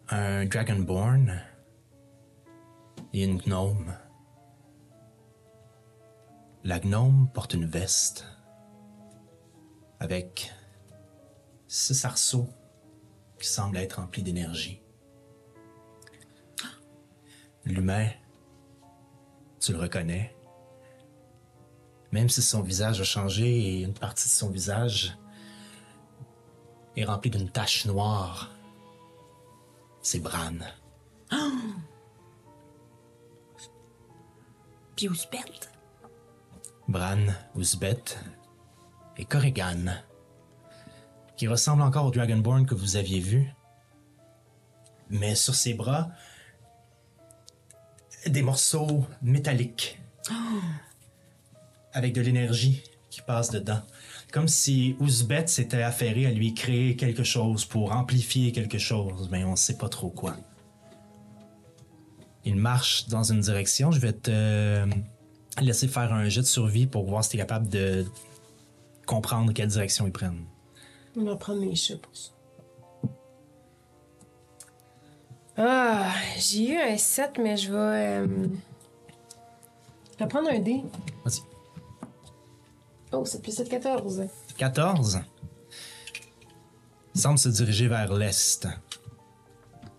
un 0.09 0.43
Dragonborn 0.43 1.41
et 3.13 3.23
une 3.23 3.37
gnome. 3.37 3.95
La 6.65 6.81
gnome 6.81 7.29
porte 7.33 7.53
une 7.53 7.65
veste 7.65 8.25
avec 10.01 10.51
six 11.69 12.03
arceaux 12.03 12.49
qui 13.39 13.47
semblent 13.47 13.77
être 13.77 13.93
remplis 13.93 14.23
d'énergie. 14.23 14.81
L'humain, 17.63 18.09
tu 19.61 19.71
le 19.73 19.79
reconnais. 19.79 20.35
Même 22.11 22.27
si 22.27 22.41
son 22.41 22.61
visage 22.61 22.99
a 22.99 23.05
changé 23.05 23.45
et 23.47 23.81
une 23.83 23.93
partie 23.93 24.27
de 24.27 24.33
son 24.33 24.49
visage 24.49 25.15
est 26.97 27.05
remplie 27.05 27.29
d'une 27.29 27.49
tache 27.49 27.85
noire, 27.85 28.49
c'est 30.01 30.19
Bran. 30.19 30.55
Puis 34.97 35.07
se 35.15 35.27
pète? 35.27 35.71
Bran, 36.87 37.27
Ouzbet 37.55 38.03
et 39.17 39.25
Corrigan, 39.25 39.85
qui 41.37 41.47
ressemble 41.47 41.83
encore 41.83 42.07
au 42.07 42.11
Dragonborn 42.11 42.65
que 42.65 42.75
vous 42.75 42.97
aviez 42.97 43.19
vu, 43.19 43.53
mais 45.09 45.35
sur 45.35 45.55
ses 45.55 45.73
bras, 45.73 46.09
des 48.27 48.41
morceaux 48.41 49.05
métalliques 49.21 49.99
avec 51.93 52.13
de 52.13 52.21
l'énergie 52.21 52.83
qui 53.09 53.21
passe 53.21 53.51
dedans. 53.51 53.81
Comme 54.31 54.47
si 54.47 54.95
Ouzbet 54.99 55.47
s'était 55.47 55.81
affairé 55.81 56.25
à 56.25 56.31
lui 56.31 56.53
créer 56.53 56.95
quelque 56.95 57.23
chose 57.23 57.65
pour 57.65 57.91
amplifier 57.91 58.51
quelque 58.51 58.77
chose, 58.77 59.27
mais 59.31 59.43
on 59.43 59.51
ne 59.51 59.55
sait 59.57 59.77
pas 59.77 59.89
trop 59.89 60.09
quoi. 60.09 60.35
Il 62.45 62.55
marche 62.55 63.07
dans 63.07 63.23
une 63.23 63.41
direction. 63.41 63.91
Je 63.91 63.99
vais 63.99 64.13
te 64.13 64.31
euh, 64.31 64.85
laisser 65.61 65.87
faire 65.87 66.11
un 66.13 66.27
jet 66.29 66.41
de 66.41 66.45
survie 66.45 66.87
pour 66.87 67.05
voir 67.05 67.23
si 67.23 67.31
tu 67.31 67.35
es 67.35 67.39
capable 67.39 67.67
de 67.67 68.05
comprendre 69.05 69.51
quelle 69.53 69.67
direction 69.67 70.07
ils 70.07 70.13
prennent. 70.13 70.45
On 71.17 71.23
va 71.23 71.35
prendre 71.35 71.59
mes 71.61 71.75
chats 71.75 71.97
pour 71.97 72.15
ça. 72.15 72.31
Ah, 75.63 76.11
j'ai 76.37 76.71
eu 76.71 76.77
un 76.77 76.97
7, 76.97 77.37
mais 77.37 77.55
je 77.55 77.71
vais. 77.71 77.77
euh, 77.77 78.47
Je 80.13 80.23
vais 80.23 80.27
prendre 80.27 80.49
un 80.49 80.57
dé. 80.59 80.81
Vas-y. 81.23 81.41
Oh, 83.11 83.25
c'est 83.25 83.41
plus 83.41 83.51
7, 83.55 83.69
14. 83.69 84.23
14 84.57 85.19
semble 87.13 87.37
se 87.37 87.49
diriger 87.49 87.87
vers 87.87 88.11
l'est. 88.13 88.67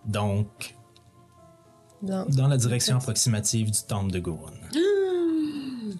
Donc, 0.05 0.75
dans 2.01 2.49
la 2.49 2.57
direction 2.57 2.97
approximative 2.97 3.71
du 3.71 3.83
temple 3.87 4.11
de 4.11 4.19
Gourn. 4.19 4.55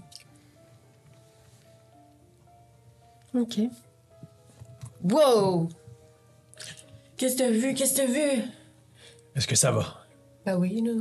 Ok. 3.35 3.61
Wow! 5.03 5.69
Qu'est-ce 7.17 7.35
que 7.37 7.39
t'as 7.39 7.51
vu? 7.51 7.73
Qu'est-ce 7.75 7.93
que 7.95 8.07
t'as 8.07 8.07
vu? 8.07 8.43
Est-ce 9.37 9.47
que 9.47 9.57
ça 9.57 9.71
va? 9.73 10.05
Ben 10.45 10.57
oui, 10.57 10.83
là. 10.85 10.93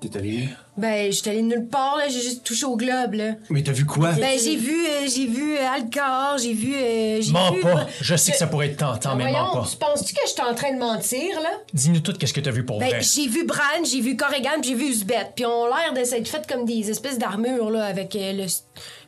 T'es 0.00 0.18
allé? 0.18 0.48
Ben, 0.76 1.10
j'étais 1.10 1.30
allée 1.30 1.42
nulle 1.42 1.66
part, 1.66 1.96
là. 1.96 2.08
J'ai 2.08 2.20
juste 2.20 2.44
touché 2.44 2.66
au 2.66 2.76
globe, 2.76 3.14
là. 3.14 3.36
Mais 3.48 3.62
t'as 3.62 3.72
vu 3.72 3.86
quoi? 3.86 4.12
Ben, 4.12 4.38
j'ai 4.38 4.56
vu, 4.56 4.86
euh, 4.86 5.06
j'ai 5.08 5.26
vu 5.26 5.56
euh, 5.56 5.66
Alcor, 5.66 6.36
j'ai 6.36 6.52
vu. 6.52 6.74
euh, 6.74 7.22
j'ai 7.22 7.32
Mens 7.32 7.52
vu- 7.52 7.62
pas. 7.62 7.86
Je 8.02 8.14
sais 8.14 8.32
que 8.32 8.36
ça 8.36 8.46
pourrait 8.46 8.66
être 8.66 8.76
tentant, 8.76 9.16
mais 9.16 9.32
mens 9.32 9.54
pas. 9.62 9.66
tu 9.70 9.76
penses-tu 9.78 10.12
que 10.12 10.20
je 10.26 10.32
suis 10.32 10.42
en 10.42 10.54
train 10.54 10.74
de 10.74 10.78
mentir, 10.78 11.40
là? 11.40 11.48
Dis-nous 11.72 12.00
tout 12.00 12.12
qu'est-ce 12.12 12.34
que 12.34 12.40
t'as 12.42 12.50
vu 12.50 12.66
pour 12.66 12.80
Ben, 12.80 12.90
vrai. 12.90 13.00
j'ai 13.00 13.28
vu 13.28 13.46
Bran, 13.46 13.82
j'ai 13.90 14.02
vu 14.02 14.14
Corrigan, 14.16 14.60
puis 14.60 14.70
j'ai 14.70 14.74
vu 14.76 14.88
Uzbet. 14.90 15.30
Puis 15.34 15.46
on 15.46 15.64
a 15.72 15.78
l'air 15.80 15.94
de 15.98 16.04
s'être 16.04 16.28
fait 16.28 16.46
comme 16.46 16.66
des 16.66 16.90
espèces 16.90 17.18
d'armures, 17.18 17.70
là, 17.70 17.86
avec 17.86 18.14
euh, 18.14 18.32
le, 18.34 18.44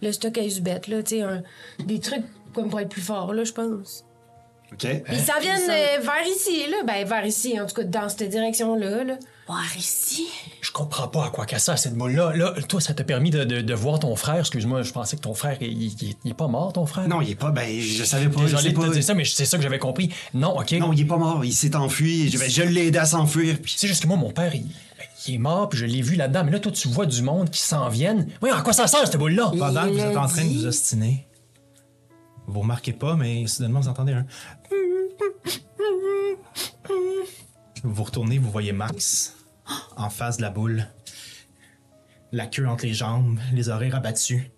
le 0.07 0.13
stock 0.13 0.39
à 0.39 0.45
Uzbet, 0.45 0.81
là. 0.89 1.03
Tu 1.03 1.17
sais, 1.17 1.21
un- 1.23 1.43
des 1.85 2.01
trucs 2.01 2.25
comme 2.55 2.71
pour 2.71 2.81
être 2.81 2.89
plus 2.89 3.03
fort, 3.03 3.35
là, 3.35 3.45
je 3.45 3.53
pense. 3.53 4.06
OK. 4.73 4.79
Puis 4.81 5.03
ils 5.13 5.19
s'en 5.21 5.39
viennent 5.41 5.71
euh, 5.71 6.01
vers 6.01 6.27
ici, 6.29 6.65
là. 6.71 6.77
Ben, 6.87 7.07
vers 7.07 7.25
ici, 7.25 7.59
en 7.61 7.67
tout 7.67 7.75
cas, 7.77 7.85
dans 7.85 8.09
cette 8.09 8.29
direction-là, 8.29 9.05
là. 9.05 9.15
Voir 9.47 9.63
ici? 9.79 10.27
Je 10.61 10.73
comprends 10.73 11.07
pas 11.07 11.27
à 11.27 11.29
quoi 11.31 11.47
qu'à 11.47 11.61
ça, 11.61 11.77
cette 11.77 11.95
boule-là. 11.95 12.35
Là, 12.35 12.53
toi, 12.69 12.81
ça 12.81 12.95
t'a 12.95 13.05
permis 13.05 13.31
de, 13.31 13.45
de- 13.45 13.61
de 13.61 13.75
voir 13.75 14.01
ton 14.01 14.17
frère. 14.17 14.41
Excuse-moi, 14.41 14.83
je 14.83 14.91
pensais 14.93 15.17
que 15.17 15.21
ton 15.23 15.35
frère, 15.35 15.57
il, 15.61 15.85
il- 15.85 16.17
il 16.25 16.31
est 16.33 16.35
pas 16.35 16.49
mort, 16.49 16.73
ton 16.73 16.85
frère? 16.85 17.07
Non, 17.07 17.21
il 17.21 17.31
est 17.31 17.35
pas. 17.37 17.53
Ben, 17.53 17.81
je 17.81 18.03
savais 18.03 18.29
pas. 18.29 18.41
je 18.41 18.47
Désolé 18.47 18.63
sais 18.65 18.69
de 18.71 18.77
pas. 18.77 18.89
te 18.89 18.93
dire 18.95 19.05
ça, 19.05 19.15
mais 19.15 19.25
c'est 19.25 19.45
ça 19.45 19.57
que 19.57 19.63
j'avais 19.63 19.79
compris. 19.79 20.11
Non, 20.35 20.59
OK. 20.59 20.73
Non, 20.73 20.93
il 20.93 21.03
est 21.03 21.05
pas 21.05 21.17
mort. 21.17 21.45
Il 21.45 21.53
s'est 21.55 21.77
enfui. 21.77 22.29
Je, 22.29 22.37
je 22.37 22.63
l'ai 22.65 22.89
aidé 22.89 22.99
à 22.99 23.07
s'enfuir. 23.07 23.59
Puis... 23.63 23.75
C'est 23.77 23.87
juste 23.87 24.03
que 24.03 24.09
moi, 24.09 24.17
mon 24.17 24.33
père, 24.33 24.53
il, 24.53 24.63
ben, 24.63 25.05
il 25.29 25.35
est 25.37 25.39
mort, 25.39 25.69
puis 25.69 25.79
je 25.79 25.87
l'ai 25.87 26.03
vu 26.03 26.17
là-dedans. 26.17 26.43
Mais 26.45 26.51
là, 26.51 26.59
toi, 26.59 26.73
tu 26.73 26.89
vois 26.89 27.07
du 27.07 27.23
monde 27.23 27.49
qui 27.49 27.61
s'en 27.61 27.89
viennent. 27.89 28.27
Oui, 28.43 28.51
à 28.53 28.63
quoi 28.63 28.73
ça 28.73 28.89
sert, 28.89 29.07
cette 29.07 29.17
boule-là? 29.17 29.53
Pendant 29.57 29.85
que 29.85 29.91
vous 29.91 30.01
êtes 30.01 30.17
en 30.17 30.27
train 30.27 30.45
de 30.45 30.49
vous 30.55 30.67
ostiner, 30.67 31.25
vous 32.47 32.61
remarquez 32.61 32.93
pas, 32.93 33.17
mais 33.17 33.47
soudainement 33.47 33.81
vous 33.81 33.89
entendez 33.89 34.13
un. 34.13 34.27
Vous 37.83 38.03
retournez, 38.05 38.39
vous 38.39 38.51
voyez 38.51 38.73
Max 38.73 39.37
en 39.97 40.11
face 40.11 40.37
de 40.39 40.43
la 40.43 40.51
boule, 40.51 40.87
la 42.33 42.47
queue 42.47 42.67
entre 42.67 42.85
les 42.87 42.95
jambes, 42.95 43.39
les 43.53 43.69
oreilles 43.69 43.91
rabattues, 43.91 44.51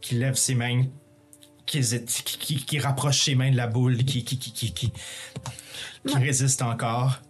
qui 0.00 0.14
lève 0.16 0.34
ses 0.34 0.54
mains, 0.54 0.84
qui 1.66 1.78
hésite, 1.78 2.06
qui, 2.24 2.38
qui- 2.38 2.64
qui 2.64 2.78
rapproche 2.78 3.22
ses 3.24 3.34
mains 3.34 3.50
de 3.50 3.56
la 3.56 3.66
boule, 3.66 3.96
qui, 3.98 4.24
qui, 4.24 4.38
qui, 4.38 4.52
qui, 4.52 4.72
qui, 4.72 4.92
qui 6.06 6.16
résiste 6.18 6.62
encore. 6.62 7.20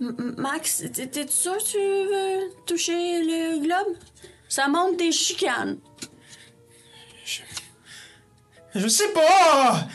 M- 0.00 0.34
Max, 0.38 0.82
t'es- 0.92 1.28
sûr 1.28 1.56
que 1.58 1.64
tu 1.64 1.76
veux 1.78 2.64
toucher 2.66 3.22
le 3.22 3.60
globe? 3.62 3.96
Ça 4.48 4.66
monte 4.68 4.96
tes 4.96 5.12
chicanes. 5.12 5.78
Je 8.74 8.86
sais 8.88 9.12
pas! 9.12 9.86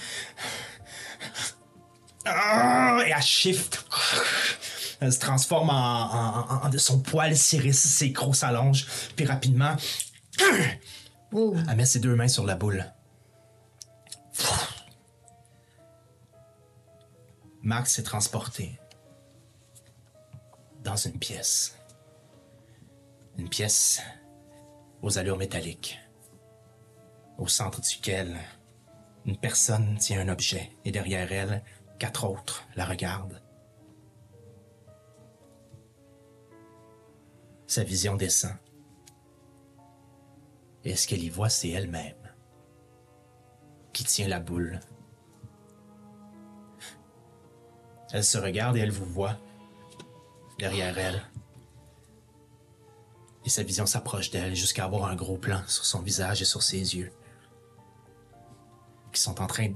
Ah, 2.25 2.99
et 3.05 3.11
elle 3.15 3.21
shift 3.21 3.85
Elle 4.99 5.13
se 5.13 5.19
transforme 5.19 5.69
en, 5.69 6.65
en- 6.65 6.77
son 6.77 6.99
poil 6.99 7.37
s'érisse, 7.37 7.79
ses 7.85 8.11
crocs 8.11 8.35
s'allongent, 8.35 8.85
puis 9.15 9.25
rapidement, 9.25 9.75
elle 10.39 11.75
met 11.75 11.85
ses 11.85 11.99
deux 11.99 12.15
mains 12.15 12.27
sur 12.27 12.45
la 12.45 12.55
boule. 12.55 12.85
Max 17.61 17.93
s'est 17.93 18.03
transporté 18.03 18.79
dans 20.83 20.95
une 20.95 21.17
pièce. 21.17 21.75
Une 23.37 23.49
pièce 23.49 24.01
aux 25.01 25.17
allures 25.17 25.37
métalliques, 25.37 25.99
au 27.37 27.47
centre 27.47 27.81
duquel 27.81 28.37
une 29.25 29.37
personne 29.37 29.97
tient 29.97 30.21
un 30.21 30.29
objet 30.29 30.71
et 30.85 30.91
derrière 30.91 31.31
elle, 31.31 31.63
quatre 31.99 32.25
autres 32.25 32.63
la 32.75 32.85
regardent. 32.85 33.41
Sa 37.67 37.83
vision 37.83 38.15
descend. 38.15 38.55
Et 40.83 40.95
ce 40.95 41.07
qu'elle 41.07 41.23
y 41.23 41.29
voit, 41.29 41.49
c'est 41.49 41.69
elle-même 41.69 42.13
qui 43.91 44.03
tient 44.03 44.27
la 44.27 44.39
boule. 44.39 44.79
Elle 48.11 48.23
se 48.23 48.37
regarde 48.37 48.77
et 48.77 48.81
elle 48.81 48.91
vous 48.91 49.05
voit 49.05 49.37
derrière 50.59 50.97
elle. 50.97 51.21
Et 53.45 53.49
sa 53.49 53.63
vision 53.63 53.85
s'approche 53.85 54.31
d'elle 54.31 54.55
jusqu'à 54.55 54.85
avoir 54.85 55.05
un 55.05 55.15
gros 55.15 55.37
plan 55.37 55.61
sur 55.67 55.85
son 55.85 56.01
visage 56.01 56.41
et 56.41 56.45
sur 56.45 56.61
ses 56.61 56.95
yeux. 56.95 57.11
Qui 59.15 59.21
sont 59.21 59.41
en 59.41 59.47
train 59.47 59.69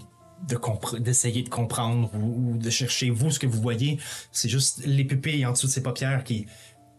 de 0.48 0.56
compre- 0.58 1.00
d'essayer 1.00 1.44
de 1.44 1.50
comprendre 1.50 2.12
ou, 2.14 2.52
ou 2.52 2.58
de 2.58 2.70
chercher. 2.70 3.10
Vous, 3.10 3.32
ce 3.32 3.40
que 3.40 3.48
vous 3.48 3.62
voyez, 3.62 3.98
c'est 4.34 4.50
juste 4.50 4.86
les 4.86 5.06
pupilles 5.06 5.46
en 5.46 5.54
dessous 5.54 5.68
de 5.68 5.72
ses 5.72 5.82
paupières 5.82 6.26
qui, 6.26 6.46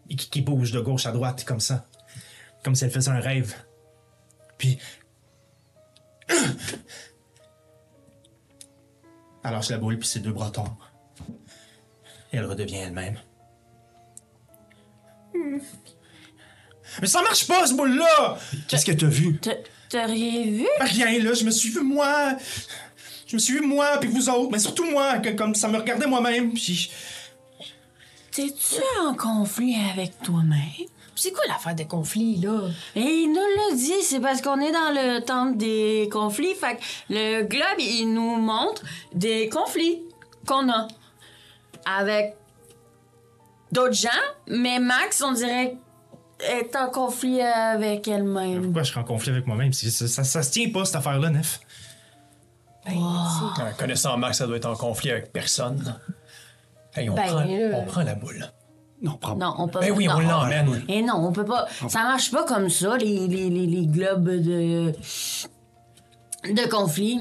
qui, 0.08 0.16
qui 0.16 0.40
bougent 0.40 0.72
de 0.72 0.80
gauche 0.80 1.04
à 1.04 1.12
droite 1.12 1.44
comme 1.44 1.60
ça. 1.60 1.86
Comme 2.64 2.74
si 2.74 2.84
elle 2.84 2.90
faisait 2.90 3.10
un 3.10 3.20
rêve. 3.20 3.54
Puis. 4.56 4.78
Elle 9.42 9.52
lâche 9.52 9.70
la 9.70 9.78
boule, 9.78 9.98
puis 9.98 10.06
ses 10.08 10.20
deux 10.20 10.32
bras 10.32 10.50
tombent. 10.50 10.68
Et 12.32 12.36
elle 12.36 12.44
redevient 12.44 12.76
elle-même. 12.76 13.18
Mais 17.00 17.06
ça 17.06 17.22
marche 17.22 17.46
pas, 17.46 17.66
ce 17.66 17.74
boule-là! 17.74 18.38
Qu'est-ce 18.68 18.84
que 18.84 18.92
t'as 18.92 19.06
vu? 19.06 19.40
T'as- 19.90 20.06
T'as 20.06 20.06
rien 20.06 20.42
vu? 20.44 20.66
Rien, 20.80 21.18
là, 21.22 21.34
je 21.34 21.44
me 21.44 21.50
suis 21.50 21.70
vu 21.70 21.80
moi! 21.82 22.32
Je 23.26 23.36
me 23.36 23.38
suis 23.40 23.54
vu 23.54 23.60
moi, 23.60 23.98
puis 24.00 24.08
vous 24.08 24.28
autres, 24.28 24.50
mais 24.50 24.58
surtout 24.58 24.84
moi, 24.90 25.18
que, 25.18 25.28
comme 25.30 25.54
ça 25.54 25.68
me 25.68 25.78
regardait 25.78 26.06
moi-même, 26.06 26.52
puis. 26.52 26.90
T'es-tu 28.32 28.80
en 29.06 29.14
conflit 29.14 29.76
avec 29.92 30.20
toi-même? 30.22 30.86
C'est 31.14 31.32
quoi 31.32 31.42
l'affaire 31.48 31.74
de 31.74 31.82
conflit, 31.84 32.36
là? 32.36 32.62
Et 32.96 33.00
il 33.00 33.28
nous 33.28 33.34
l'a 33.34 33.76
dit, 33.76 34.02
c'est 34.02 34.20
parce 34.20 34.40
qu'on 34.40 34.58
est 34.60 34.72
dans 34.72 34.90
le 34.92 35.20
temps 35.20 35.46
des 35.46 36.08
conflits. 36.10 36.54
Fait 36.54 36.76
que 36.76 36.80
le 37.10 37.42
globe, 37.42 37.78
il 37.78 38.06
nous 38.12 38.36
montre 38.36 38.82
des 39.12 39.48
conflits 39.48 40.00
qu'on 40.46 40.68
a 40.70 40.88
avec 41.84 42.34
d'autres 43.70 43.94
gens, 43.94 44.08
mais 44.46 44.78
Max, 44.78 45.22
on 45.22 45.32
dirait, 45.32 45.76
est 46.48 46.74
en 46.76 46.88
conflit 46.90 47.40
avec 47.42 48.06
elle-même. 48.08 48.62
Pourquoi 48.64 48.82
je 48.82 48.90
serais 48.90 49.00
en 49.00 49.04
conflit 49.04 49.30
avec 49.30 49.46
moi-même? 49.46 49.72
Ça, 49.72 50.08
ça, 50.08 50.24
ça 50.24 50.42
se 50.42 50.50
tient 50.50 50.70
pas, 50.70 50.84
cette 50.84 50.96
affaire-là, 50.96 51.30
Nef. 51.30 51.60
Ben, 52.86 52.92
Euh, 52.94 53.70
Connaissant 53.78 54.16
Max, 54.16 54.38
ça 54.38 54.46
doit 54.46 54.56
être 54.56 54.66
en 54.68 54.74
conflit 54.76 55.10
avec 55.10 55.32
personne. 55.32 55.96
Hey, 56.94 57.08
on, 57.10 57.14
Ben, 57.14 57.26
prend, 57.26 57.40
là. 57.44 57.76
on 57.76 57.84
prend 57.84 58.02
la 58.02 58.14
boule. 58.14 58.44
Non, 59.02 59.16
prends 59.18 59.36
Non, 59.36 59.54
on 59.58 59.68
peut 59.68 59.80
Ben 59.80 59.92
oui, 59.92 60.06
non, 60.06 60.14
on 60.16 60.20
l'emmène. 60.20 60.82
Et 60.88 61.02
non, 61.02 61.14
on 61.26 61.32
peut 61.32 61.44
pas. 61.44 61.66
Ça 61.88 62.02
marche 62.02 62.30
pas 62.30 62.44
comme 62.44 62.68
ça, 62.68 62.96
les, 62.98 63.26
les, 63.28 63.48
les, 63.48 63.66
les 63.66 63.86
globes 63.86 64.28
de. 64.28 64.92
de 66.44 66.70
conflit. 66.70 67.20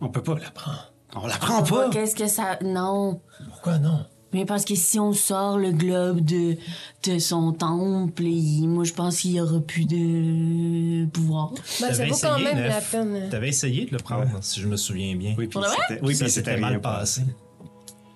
On 0.00 0.08
peut 0.08 0.22
pas. 0.22 0.32
On 0.32 0.36
la 0.36 0.50
prend. 0.50 0.72
On 1.16 1.26
la 1.26 1.36
prend 1.36 1.62
pas. 1.62 1.88
Qu'est-ce 1.90 2.14
que 2.14 2.26
ça. 2.28 2.58
Non. 2.62 3.20
Pourquoi 3.48 3.78
non? 3.78 4.04
Mais 4.34 4.44
parce 4.44 4.64
que 4.66 4.74
si 4.74 4.98
on 5.00 5.12
sort 5.14 5.56
le 5.58 5.72
globe 5.72 6.20
de, 6.20 6.56
de 7.04 7.18
son 7.18 7.52
temple, 7.52 8.24
il- 8.24 8.66
moi 8.68 8.84
je 8.84 8.92
pense 8.92 9.20
qu'il 9.20 9.32
y 9.32 9.40
aura 9.40 9.58
plus 9.60 9.86
de 9.86 11.06
pouvoir. 11.06 11.52
Ben, 11.80 11.92
ça 11.94 12.04
vaut 12.06 12.10
quand 12.20 12.36
essayé, 12.36 12.44
même 12.54 12.68
la 12.68 12.80
peine. 12.80 13.28
T'avais 13.30 13.48
essayé 13.48 13.86
de 13.86 13.92
le 13.92 13.98
prendre, 13.98 14.28
si 14.42 14.60
je 14.60 14.66
me 14.66 14.76
souviens 14.76 15.16
bien. 15.16 15.30
Oui, 15.38 15.46
puis 15.46 15.48
Pour 15.48 15.62
de 15.62 15.66
vrai? 15.68 16.28
c'était 16.28 16.54
oui, 16.54 16.60
mal 16.60 16.80
passé. 16.80 17.22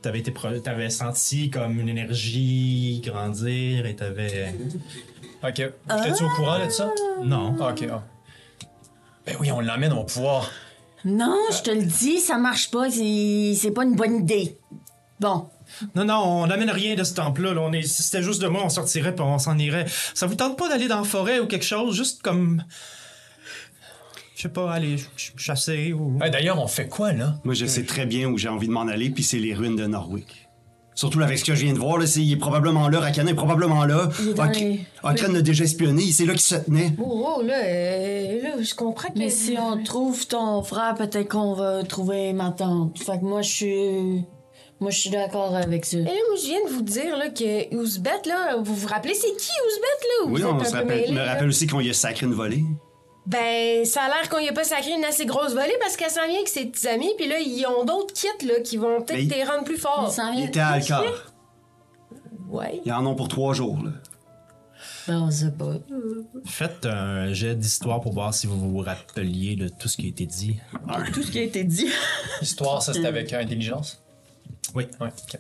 T'avais, 0.03 0.19
été 0.19 0.33
pro- 0.33 0.59
t'avais 0.59 0.91
senti 0.91 1.49
comme 1.49 1.79
une 1.79 1.89
énergie 1.89 3.01
grandir 3.05 3.87
et 3.87 3.95
t'avais. 3.95 4.53
Ok. 5.45 5.55
J'étais-tu 5.57 6.25
au 6.25 6.29
courant 6.31 6.59
là, 6.59 6.67
de 6.67 6.73
ça? 6.73 6.91
Non. 7.25 7.55
Ah, 7.61 7.71
Ok. 7.71 7.87
ah. 7.91 8.03
Ben 9.25 9.37
oui, 9.41 9.53
on 9.53 9.61
l'emmène, 9.61 9.93
on 9.93 9.99
va 9.99 10.03
pouvoir. 10.05 10.51
Non, 11.05 11.37
je 11.53 11.63
te 11.63 11.71
le 11.71 11.85
dis, 11.85 12.19
ça 12.19 12.37
marche 12.37 12.71
pas, 12.71 12.91
c'est 12.91 13.55
c'est 13.57 13.71
pas 13.71 13.85
une 13.85 13.95
bonne 13.95 14.17
idée. 14.23 14.59
Bon. 15.21 15.47
Non, 15.95 16.05
non, 16.05 16.19
on 16.43 16.47
n'amène 16.47 16.71
rien 16.71 16.95
de 16.95 17.05
ce 17.05 17.15
temple-là. 17.15 17.55
là. 17.55 17.61
On 17.63 17.73
est... 17.73 17.83
Si 17.83 18.03
c'était 18.03 18.23
juste 18.23 18.41
de 18.43 18.49
moi, 18.49 18.63
on 18.65 18.69
sortirait 18.69 19.15
puis 19.15 19.25
on 19.25 19.39
s'en 19.39 19.57
irait. 19.59 19.87
Ça 20.15 20.27
vous 20.27 20.35
tente 20.35 20.57
pas 20.59 20.69
d'aller 20.69 20.89
dans 20.89 20.99
la 20.99 21.05
forêt 21.05 21.41
ou 21.41 21.47
quelque 21.47 21.65
chose, 21.65 21.97
juste 21.97 22.23
comme. 22.23 22.63
Je 24.37 24.43
sais 24.43 24.49
pas, 24.49 24.73
aller 24.73 24.97
ch- 24.99 25.11
ch- 25.17 25.33
chasser 25.37 25.93
ou. 25.93 26.17
Ben, 26.19 26.31
D'ailleurs, 26.31 26.61
on 26.61 26.67
fait 26.67 26.89
quoi, 26.89 27.13
là? 27.13 27.35
Moi, 27.45 27.55
je 27.55 27.67
sais 27.67 27.85
très 27.85 28.07
bien 28.07 28.29
où 28.29 28.39
j'ai 28.39 28.49
envie 28.49 28.67
de 28.67 28.73
m'en 28.73 28.89
aller, 28.89 29.11
puis 29.11 29.23
c'est 29.23 29.39
les 29.39 29.55
ruines 29.55 29.77
de 29.77 29.87
Norwick. 29.87 30.49
Surtout 30.95 31.19
là, 31.21 31.25
avec 31.27 31.39
ce 31.39 31.45
que 31.45 31.55
je 31.55 31.65
viens 31.65 31.73
de 31.73 31.79
voir, 31.79 31.97
là, 31.97 32.07
c'est, 32.07 32.21
il 32.21 32.33
est 32.33 32.37
probablement 32.37 32.89
là, 32.89 33.01
Rakana 33.01 33.31
est 33.31 33.35
probablement 33.35 33.85
là. 33.87 34.11
Il 34.21 34.29
est 34.31 34.35
dans 34.35 34.47
Ok- 34.49 34.57
les- 34.57 34.81
Okran 35.03 35.33
l'a 35.33 35.41
déjà 35.43 35.65
espionné, 35.65 36.13
c'est 36.13 36.27
là 36.27 36.33
qu'il 36.33 36.43
se 36.43 36.57
tenait. 36.57 36.93
Oh, 36.99 37.35
oh, 37.39 37.43
là, 37.43 37.55
euh, 37.65 38.43
là, 38.43 38.51
je 38.63 38.75
comprends 38.75 39.09
que. 39.09 39.19
Mais 39.19 39.31
si 39.31 39.55
on 39.59 39.83
trouve 39.83 40.27
ton 40.27 40.63
frère, 40.63 40.95
peut-être 40.97 41.29
qu'on 41.31 41.55
va 41.55 41.83
trouver 41.85 42.33
ma 42.35 42.51
tante. 42.51 42.99
Fait 42.99 43.19
que 43.19 43.25
moi 43.25 43.41
je 43.43 43.51
suis. 43.51 44.25
Moi 44.83 44.91
je 44.91 44.99
suis 44.99 45.11
d'accord 45.11 45.55
avec 45.57 45.85
ça. 45.87 45.97
Et 45.97 46.03
là, 46.03 46.11
moi, 46.11 46.37
je 46.41 46.47
viens 46.47 46.65
de 46.67 46.71
vous 46.71 46.83
dire 46.83 47.17
là, 47.17 47.31
que 47.31 47.75
Ouzbet, 47.75 48.11
là, 48.27 48.57
vous 48.57 48.75
vous 48.75 48.89
rappelez, 48.89 49.15
c'est 49.15 49.35
qui 49.37 49.51
Ouzbet, 49.67 50.09
là? 50.09 50.27
ou 50.27 50.35
Oui, 50.35 50.43
vous 50.43 50.49
on 50.49 50.65
se 50.65 50.73
rappelle, 50.73 50.87
mêlés, 50.89 51.13
me 51.13 51.17
là? 51.19 51.33
rappelle 51.33 51.49
aussi 51.49 51.67
qu'on 51.67 51.81
y 51.81 51.89
a 51.89 51.95
sacré 51.95 52.27
une 52.27 52.35
volée. 52.35 52.65
Ben, 53.25 53.85
ça 53.85 54.03
a 54.03 54.09
l'air 54.09 54.29
qu'on 54.29 54.41
y 54.41 54.49
a 54.49 54.53
pas 54.53 54.65
sacré 54.65 54.91
une 54.91 55.05
assez 55.05 55.25
grosse 55.27 55.53
volée 55.55 55.77
parce 55.81 55.97
qu'elle 55.97 56.11
s'en 56.11 56.27
vient 56.27 56.35
avec 56.35 56.49
ses 56.49 56.67
petits 56.67 56.89
amis, 56.89 57.13
puis 57.17 57.29
là, 57.29 57.39
ils 57.39 57.65
ont 57.67 57.85
d'autres 57.85 58.13
kits, 58.13 58.47
là, 58.47 58.55
qui 58.65 58.77
vont 58.77 59.01
peut-être 59.03 59.33
les 59.33 59.45
rendre 59.45 59.63
plus 59.63 59.77
forts. 59.79 60.07
Il 60.09 60.13
s'en 60.13 60.33
Il 60.33 60.39
vient- 60.39 60.47
était 60.49 60.59
à 60.61 60.69
Alcar. 60.71 61.05
Ouais. 62.51 62.81
Ils 62.85 62.93
en 62.93 63.07
ont 63.07 63.15
pour 63.15 63.29
trois 63.29 63.55
jours, 63.55 63.79
là. 63.85 63.91
Ben, 65.07 65.21
on 65.23 65.31
sait 65.31 65.53
pas. 65.53 65.75
Faites 66.45 66.87
un 66.87 67.33
jet 67.33 67.55
d'histoire 67.55 68.01
pour 68.01 68.13
voir 68.13 68.35
si 68.35 68.47
vous 68.49 68.59
vous 68.59 68.79
rappeliez 68.79 69.55
de 69.57 69.69
tout 69.69 69.87
ce 69.89 69.97
qui 69.97 70.07
a 70.07 70.09
été 70.09 70.27
dit. 70.27 70.59
Tout 71.13 71.23
ce 71.23 71.31
qui 71.31 71.39
a 71.39 71.43
été 71.43 71.63
dit. 71.65 71.87
Histoire, 72.41 72.83
ça, 72.83 72.93
c'était 72.93 73.07
avec 73.07 73.33
intelligence? 73.33 74.03
Oui. 74.75 74.85
Ouais, 75.01 75.09
ok. 75.09 75.39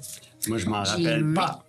Moi, 0.49 0.59
je 0.59 0.67
m'en 0.69 0.83
rappelle 0.83 1.27
huit. 1.27 1.35
pas. 1.35 1.65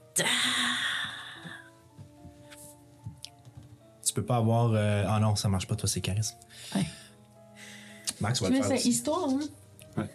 Tu 4.06 4.14
peux 4.14 4.24
pas 4.26 4.38
avoir. 4.38 4.72
euh, 4.74 5.06
Ah 5.08 5.20
non, 5.20 5.36
ça 5.36 5.50
marche 5.50 5.68
pas, 5.68 5.76
toi, 5.76 5.88
c'est 5.88 6.02
charisme. 6.02 6.36
Ouais. 6.76 6.86
Max 8.20 8.42
va 8.42 8.48
Tu 8.48 8.54
le 8.54 8.60
faire. 8.60 8.68
ça 8.70 8.76
aussi. 8.76 8.90
histoire, 8.90 9.30
hein? 9.30 9.40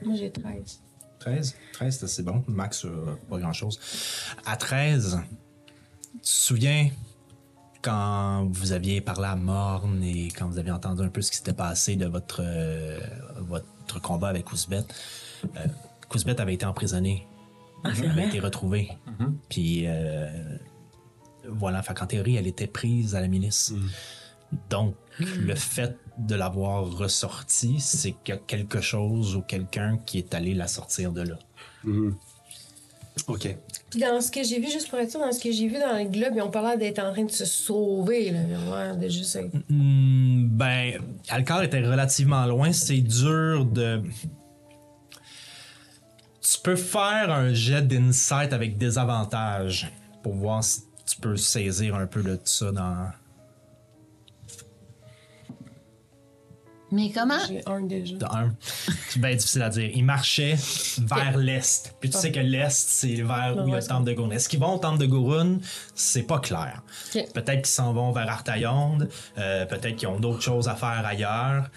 Moi, 0.02 0.16
j'ai 0.16 0.30
13. 0.30 0.80
13. 1.20 1.54
13, 1.72 2.06
c'est 2.06 2.22
bon. 2.22 2.44
Max, 2.48 2.84
euh, 2.84 3.16
pas 3.28 3.38
grand-chose. 3.38 3.78
À 4.46 4.56
13, 4.56 5.20
tu 6.12 6.18
te 6.20 6.26
souviens 6.26 6.90
quand 7.82 8.48
vous 8.50 8.72
aviez 8.72 9.00
parlé 9.00 9.26
à 9.28 9.36
Morne 9.36 10.02
et 10.02 10.28
quand 10.28 10.48
vous 10.48 10.58
aviez 10.58 10.72
entendu 10.72 11.02
un 11.02 11.08
peu 11.08 11.22
ce 11.22 11.30
qui 11.30 11.36
s'était 11.38 11.52
passé 11.52 11.94
de 11.96 12.06
votre, 12.06 12.40
euh, 12.44 12.98
votre 13.40 14.00
combat 14.02 14.28
avec 14.28 14.50
Ouzbet? 14.52 14.84
Euh, 15.56 15.66
Ouzbet 16.14 16.40
avait 16.40 16.54
été 16.54 16.66
emprisonné. 16.66 17.26
Elle 17.84 18.10
avait 18.10 18.26
été 18.26 18.40
retrouvée. 18.40 18.90
Puis 19.48 19.84
euh, 19.86 20.28
voilà, 21.48 21.82
fait 21.82 21.94
qu'en 21.94 22.06
théorie, 22.06 22.36
elle 22.36 22.46
était 22.46 22.66
prise 22.66 23.14
à 23.14 23.20
la 23.20 23.28
milice. 23.28 23.72
Donc, 24.70 24.94
le 25.18 25.54
fait 25.54 25.96
de 26.18 26.34
l'avoir 26.34 26.90
ressortie, 26.90 27.80
c'est 27.80 28.12
qu'il 28.12 28.34
y 28.34 28.38
a 28.38 28.40
quelque 28.40 28.80
chose 28.80 29.36
ou 29.36 29.42
quelqu'un 29.42 29.98
qui 30.06 30.18
est 30.18 30.34
allé 30.34 30.54
la 30.54 30.68
sortir 30.68 31.12
de 31.12 31.22
là. 31.22 31.38
OK. 33.26 33.56
Puis 33.90 34.00
dans 34.00 34.20
ce 34.20 34.30
que 34.30 34.42
j'ai 34.42 34.60
vu, 34.60 34.70
juste 34.70 34.88
pour 34.88 34.98
être 34.98 35.10
sûr, 35.10 35.20
dans 35.20 35.32
ce 35.32 35.42
que 35.42 35.50
j'ai 35.50 35.66
vu 35.66 35.78
dans 35.78 35.96
le 35.96 36.04
globe, 36.04 36.34
ils 36.36 36.42
ont 36.42 36.50
l'air 36.50 36.78
d'être 36.78 36.98
en 37.00 37.12
train 37.12 37.24
de 37.24 37.30
se 37.30 37.44
sauver, 37.44 38.30
là. 38.30 38.94
De 38.94 39.08
juste. 39.08 39.38
Hmm, 39.68 40.46
ben, 40.48 41.00
Alcar 41.28 41.62
était 41.62 41.80
relativement 41.80 42.46
loin. 42.46 42.72
C'est 42.72 43.00
dur 43.00 43.64
de. 43.64 44.02
Peux 46.68 46.76
faire 46.76 47.32
un 47.32 47.54
jet 47.54 47.80
d'insight 47.80 48.52
avec 48.52 48.76
des 48.76 48.98
avantages 48.98 49.90
pour 50.22 50.34
voir 50.34 50.62
si 50.62 50.82
tu 51.06 51.16
peux 51.18 51.34
saisir 51.34 51.94
un 51.94 52.06
peu 52.06 52.22
de 52.22 52.38
ça 52.44 52.70
dans. 52.72 53.06
Mais 56.92 57.10
comment? 57.10 57.38
J'ai 57.48 57.66
un 57.66 57.80
déjà. 57.80 58.16
Un, 58.30 58.54
c'est 59.08 59.18
bien 59.18 59.34
difficile 59.34 59.62
à 59.62 59.70
dire. 59.70 59.90
Ils 59.94 60.04
marchaient 60.04 60.58
vers 60.98 61.38
l'est. 61.38 61.94
Puis 62.00 62.10
tu 62.10 62.18
sais 62.18 62.32
que 62.32 62.40
l'est, 62.40 62.68
c'est 62.68 63.22
vers 63.22 63.56
où 63.56 63.66
il 63.66 63.70
y 63.70 63.74
a 63.74 63.78
le 63.80 63.86
temple 63.86 64.04
de 64.04 64.12
Gurun. 64.12 64.30
Est-ce 64.32 64.50
qu'ils 64.50 64.60
vont 64.60 64.74
au 64.74 64.78
temple 64.78 64.98
de 64.98 65.06
Gurun? 65.06 65.60
C'est 65.94 66.24
pas 66.24 66.38
clair. 66.38 66.82
Peut-être 67.32 67.62
qu'ils 67.62 67.66
s'en 67.66 67.94
vont 67.94 68.12
vers 68.12 68.28
Artaïonde. 68.28 69.08
euh, 69.38 69.64
Peut-être 69.64 69.96
qu'ils 69.96 70.08
ont 70.08 70.20
d'autres 70.20 70.42
choses 70.42 70.68
à 70.68 70.74
faire 70.74 71.02
ailleurs. 71.06 71.70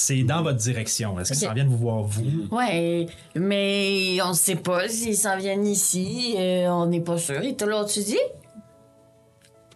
C'est 0.00 0.22
dans 0.22 0.42
votre 0.44 0.58
direction. 0.58 1.18
Est-ce 1.18 1.32
qu'ils 1.32 1.40
s'en 1.48 1.54
viennent 1.54 1.66
vous 1.68 1.76
voir, 1.76 2.02
vous? 2.04 2.46
Ouais, 2.52 3.06
mais 3.34 4.18
on 4.22 4.32
sait 4.32 4.54
pas 4.54 4.88
s'ils 4.88 5.16
s'en 5.16 5.36
viennent 5.36 5.66
ici. 5.66 6.36
euh, 6.38 6.68
on 6.68 6.86
n'est 6.86 7.00
pas 7.00 7.18
sûr. 7.18 7.42
Et 7.42 7.56
tout 7.56 7.66
l'autre, 7.66 7.90
tu 7.92 8.00
dis? 8.04 8.16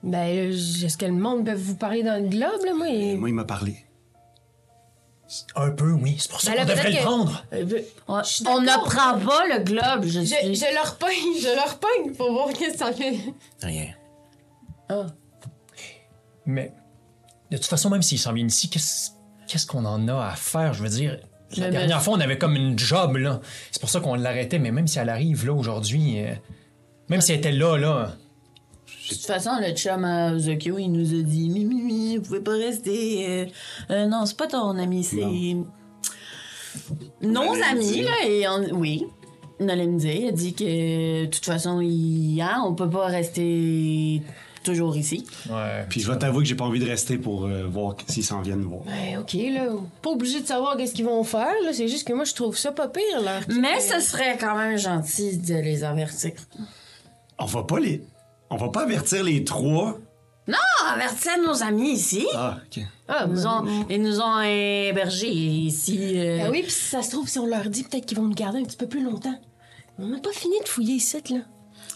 Ben, 0.05 0.19
euh, 0.19 0.51
est-ce 0.53 0.97
que 0.97 1.07
le 1.07 1.13
monde 1.13 1.45
peut 1.45 1.55
vous 1.55 1.75
parler 1.75 2.05
dans 2.05 2.23
le 2.23 2.29
globe, 2.29 2.65
là, 2.65 2.73
moi? 2.73 2.89
et- 2.89 3.17
Moi, 3.17 3.31
il 3.31 3.35
m'a 3.35 3.45
parlé. 3.45 3.77
Un 5.57 5.71
peu, 5.71 5.91
oui. 5.91 6.15
C'est 6.21 6.31
pour 6.31 6.41
ça 6.41 6.53
Ben 6.53 6.57
là, 6.59 6.63
qu'on 6.63 6.69
devrait 6.71 6.83
peut-être 6.83 6.93
le 6.95 6.99
que- 6.99 7.05
prendre. 7.05 7.45
Euh, 7.53 7.65
ben, 7.65 7.85
On, 8.07 8.17
d'accord. 8.17 8.63
n'apprend 8.63 9.19
pas 9.27 9.47
le 9.49 9.65
globe, 9.65 10.05
je 10.05 10.21
Je, 10.21 10.25
suis. 10.25 10.55
je 10.55 10.75
leur 10.75 10.97
pogne, 10.99 11.11
je 11.41 11.55
leur 11.57 11.79
pogne 11.81 12.13
pour 12.15 12.31
voir 12.33 12.49
qu'est-ce 12.53 12.73
que 12.75 12.79
ça 12.79 12.93
fait. 12.93 13.19
Rien. 13.61 13.89
Ah. 14.89 15.07
Mais 16.47 16.73
de 17.51 17.57
toute 17.57 17.67
façon, 17.67 17.91
même 17.91 18.03
s'il 18.03 18.19
s'en 18.21 18.33
vient 18.33 18.47
ici, 18.47 18.69
qu'est-ce 18.71 19.11
qu'est-ce 19.53 19.67
qu'on 19.67 19.85
en 19.85 20.09
a 20.09 20.15
à 20.29 20.35
faire? 20.35 20.73
Je 20.73 20.83
veux 20.83 20.89
dire, 20.89 21.19
la 21.59 21.71
dernière 21.71 22.01
fois, 22.03 22.15
on 22.15 22.21
avait 22.21 22.39
comme 22.39 22.57
une 22.57 22.79
job, 22.79 23.17
là. 23.19 23.41
C'est 23.71 23.81
pour 23.81 23.91
ça 23.91 24.01
qu'on 24.01 24.15
l'arrêtait, 24.15 24.59
mais 24.59 24.71
même 24.73 24.87
si 24.87 24.99
elle 24.99 25.11
arrive, 25.11 25.45
là, 25.45 25.53
aujourd'hui, 25.53 26.21
euh, 26.23 26.33
même 27.11 27.21
si 27.21 27.33
elle 27.33 27.39
était 27.39 27.53
là, 27.53 27.77
là, 27.77 28.17
De 29.11 29.15
toute 29.15 29.27
façon, 29.27 29.51
le 29.61 29.75
chum 29.75 30.05
à 30.07 30.39
Zokyo, 30.39 30.79
il 30.79 30.89
nous 30.89 31.11
a 31.21 31.23
dit 31.23 31.51
Mimi, 31.51 31.75
Mimi, 31.83 32.17
vous 32.17 32.23
pouvez 32.23 32.41
pas 32.41 32.53
rester. 32.57 33.27
euh, 33.29 33.47
euh, 33.91 34.07
non, 34.07 34.25
c'est 34.25 34.37
pas 34.39 34.47
ton 34.47 34.79
ami, 34.79 35.05
c'est. 35.05 35.57
Nos 37.21 37.53
amis, 37.71 38.03
là. 38.03 38.27
Et 38.27 38.49
on- 38.49 38.75
Oui. 38.79 39.07
On 39.61 39.69
allait 39.69 39.87
me 39.87 39.99
dire. 39.99 40.15
Il 40.15 40.29
a 40.29 40.33
dit 40.33 40.55
que, 40.55 41.23
de 41.25 41.27
toute 41.27 41.45
façon, 41.45 41.81
il... 41.81 42.41
hein, 42.41 42.63
on 42.67 42.75
peut 42.75 42.89
pas 42.89 43.07
rester 43.07 44.23
toujours 44.63 44.97
ici. 44.97 45.27
ouais. 45.51 45.85
Puis 45.89 46.01
je 46.01 46.11
vais 46.11 46.19
t'avouer 46.19 46.43
que 46.43 46.49
j'ai 46.49 46.55
pas 46.55 46.65
envie 46.65 46.81
de 46.81 46.87
rester 46.89 47.19
pour 47.19 47.45
euh, 47.47 47.65
voir 47.67 47.97
s'ils 48.07 48.25
s'en 48.25 48.41
viennent 48.43 48.63
voir. 48.63 48.83
Ben, 48.85 49.19
OK, 49.21 49.33
là. 49.35 49.67
Pas 50.03 50.11
obligé 50.11 50.41
de 50.41 50.47
savoir 50.47 50.77
qu'est-ce 50.77 50.95
qu'ils 50.95 51.05
vont 51.05 51.25
faire, 51.25 51.53
là. 51.65 51.73
C'est 51.73 51.89
juste 51.89 52.07
que 52.07 52.13
moi, 52.13 52.25
je 52.25 52.35
trouve 52.35 52.57
ça 52.57 52.73
pas 52.73 52.89
pire, 52.89 53.21
là. 53.23 53.41
Mais 53.49 53.81
ce 53.81 54.01
serait 54.01 54.37
quand 54.39 54.57
même 54.57 54.79
gentil 54.79 55.39
de 55.39 55.55
les 55.55 55.85
avertir. 55.85 56.33
On 57.39 57.47
va 57.47 57.63
pas 57.65 57.79
les. 57.81 58.03
On 58.51 58.57
va 58.57 58.69
pas 58.69 58.83
avertir 58.83 59.25
les 59.25 59.45
trois. 59.45 59.99
Ah, 60.49 60.93
avertir 60.95 61.33
nos 61.47 61.63
amis 61.63 61.93
ici. 61.93 62.27
Ah, 62.35 62.59
ok. 62.67 62.83
Ah, 63.09 63.25
Ils 63.27 63.33
nous 63.33 63.47
ont, 63.47 63.65
ils 63.89 64.03
nous 64.03 64.21
ont 64.21 64.41
hébergés 64.43 65.29
ici. 65.31 65.99
euh, 66.19 66.39
Ben 66.39 66.51
oui, 66.51 66.63
puis 66.63 66.71
si 66.73 66.85
ça 66.91 67.03
se 67.03 67.11
trouve, 67.11 67.29
si 67.29 67.39
on 67.39 67.47
leur 67.47 67.69
dit, 67.71 67.85
peut-être 67.85 68.07
qu'ils 68.07 68.19
vont 68.19 68.25
nous 68.25 68.35
garder 68.35 68.59
un 68.59 68.65
petit 68.65 68.77
peu 68.77 68.87
plus 68.89 69.03
longtemps. 69.05 69.39
On 69.99 70.07
n'a 70.07 70.19
pas 70.19 70.33
fini 70.33 70.59
de 70.61 70.69
fouiller 70.69 70.95
ici, 70.95 71.19
là. 71.31 71.39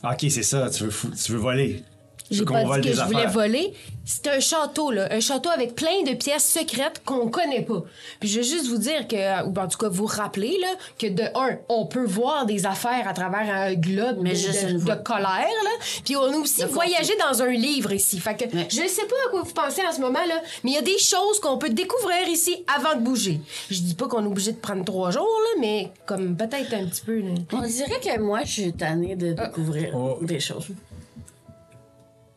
Ah, 0.02 0.12
Ok, 0.12 0.26
c'est 0.30 0.42
ça. 0.44 0.70
Tu 0.70 0.84
veux, 0.84 0.90
fou- 0.90 1.10
tu 1.10 1.32
veux 1.32 1.38
voler. 1.38 1.82
J'ai 2.30 2.44
pas 2.44 2.64
dit 2.78 2.88
que 2.90 2.94
je 2.94 3.02
voulais 3.02 3.18
affaires. 3.18 3.30
voler. 3.30 3.72
C'est 4.04 4.28
un 4.28 4.38
château, 4.40 4.90
là. 4.92 5.08
Un 5.12 5.18
château 5.20 5.48
avec 5.50 5.74
plein 5.74 6.02
de 6.04 6.14
pièces 6.14 6.44
secrètes 6.46 7.02
qu'on 7.04 7.28
connaît 7.28 7.62
pas. 7.62 7.82
Puis 8.20 8.28
je 8.28 8.36
veux 8.38 8.44
juste 8.44 8.66
vous 8.68 8.78
dire 8.78 9.08
que, 9.08 9.44
ou 9.44 9.52
en 9.58 9.66
tout 9.68 9.78
cas 9.78 9.88
vous 9.88 10.06
rappeler, 10.06 10.56
là, 10.60 10.68
que 10.98 11.08
de 11.08 11.22
un, 11.34 11.58
on 11.68 11.86
peut 11.86 12.04
voir 12.04 12.46
des 12.46 12.66
affaires 12.66 13.06
à 13.08 13.12
travers 13.14 13.52
un 13.52 13.74
globe 13.74 14.18
Mais 14.20 14.32
de, 14.34 14.78
de- 14.78 15.02
colère, 15.02 15.26
là. 15.64 15.70
Puis 16.04 16.14
on 16.16 16.22
a 16.22 16.36
aussi 16.36 16.60
De 16.62 16.66
voyagé 16.66 17.12
dans 17.18 17.42
un 17.42 17.50
livre 17.50 17.92
ici. 17.92 18.18
Fait 18.20 18.36
que 18.36 18.44
Ouais. 18.56 18.68
je 18.70 18.76
sais 18.88 19.06
pas 19.06 19.16
à 19.26 19.30
quoi 19.30 19.42
vous 19.42 19.52
pensez 19.52 19.82
en 19.84 19.92
ce 19.92 20.00
moment, 20.00 20.24
là, 20.28 20.40
mais 20.62 20.70
il 20.70 20.74
y 20.74 20.78
a 20.78 20.82
des 20.82 20.98
choses 20.98 21.40
qu'on 21.40 21.58
peut 21.58 21.70
découvrir 21.70 22.28
ici 22.28 22.64
avant 22.76 22.94
de 22.96 23.00
bouger. 23.04 23.40
Je 23.70 23.80
dis 23.80 23.94
pas 23.94 24.06
qu'on 24.06 24.22
est 24.22 24.28
obligé 24.28 24.52
de 24.52 24.58
prendre 24.58 24.84
trois 24.84 25.10
jours, 25.10 25.22
là, 25.54 25.60
mais 25.60 25.90
comme 26.06 26.36
peut-être 26.36 26.72
un 26.74 26.86
petit 26.86 27.02
peu, 27.04 27.18
là. 27.20 27.30
On 27.52 27.60
dirait 27.62 27.98
que 28.00 28.20
moi, 28.20 28.40
je 28.44 28.50
suis 28.52 28.72
tannée 28.72 29.16
de 29.16 29.32
découvrir 29.32 29.90
Oh. 29.96 30.18
des 30.22 30.38
choses. 30.40 30.68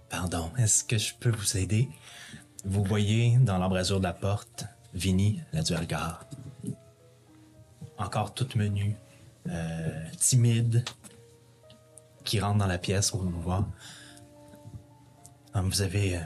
Pardon, 0.09 0.51
est-ce 0.57 0.83
que 0.83 0.97
je 0.97 1.13
peux 1.19 1.29
vous 1.29 1.57
aider? 1.57 1.89
Vous 2.65 2.83
voyez 2.83 3.37
dans 3.37 3.57
l'embrasure 3.57 3.99
de 3.99 4.03
la 4.05 4.13
porte 4.13 4.65
Vinny, 4.93 5.41
la 5.53 5.61
duergar. 5.61 6.25
Encore 7.97 8.33
toute 8.33 8.55
menue, 8.55 8.95
euh, 9.49 10.03
timide, 10.17 10.83
qui 12.23 12.39
rentre 12.39 12.57
dans 12.57 12.67
la 12.67 12.77
pièce 12.77 13.11
pour 13.11 13.23
nous 13.23 13.39
voir. 13.39 13.65
Ah, 15.53 15.61
Vous 15.61 15.81
avez, 15.81 16.17
euh, 16.17 16.21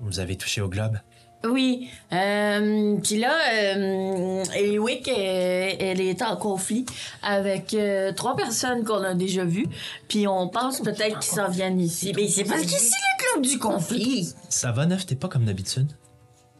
vous 0.00 0.20
avez 0.20 0.36
touché 0.36 0.60
au 0.60 0.68
globe? 0.68 0.98
Oui. 1.44 1.88
Euh, 2.12 2.96
Puis 3.02 3.18
là, 3.18 3.32
euh, 3.52 4.44
Eliwick, 4.56 5.06
euh, 5.08 5.70
elle 5.78 6.00
est 6.00 6.20
en 6.22 6.36
conflit 6.36 6.84
avec 7.22 7.74
euh, 7.74 8.12
trois 8.12 8.34
personnes 8.34 8.84
qu'on 8.84 9.02
a 9.04 9.14
déjà 9.14 9.44
vues. 9.44 9.68
Puis 10.08 10.26
on 10.26 10.48
pense 10.48 10.80
peut-être 10.80 11.20
qu'ils 11.20 11.32
s'en 11.34 11.48
viennent 11.48 11.80
ici. 11.80 12.12
Mais 12.16 12.26
c'est 12.28 12.44
parce 12.44 12.62
qu'ici, 12.62 12.90
le 12.90 13.32
club 13.34 13.44
du 13.46 13.58
conflit. 13.58 14.28
Ça 14.48 14.72
va, 14.72 14.84
Neuf? 14.86 15.06
T'es 15.06 15.14
pas 15.14 15.28
comme 15.28 15.44
d'habitude? 15.44 15.92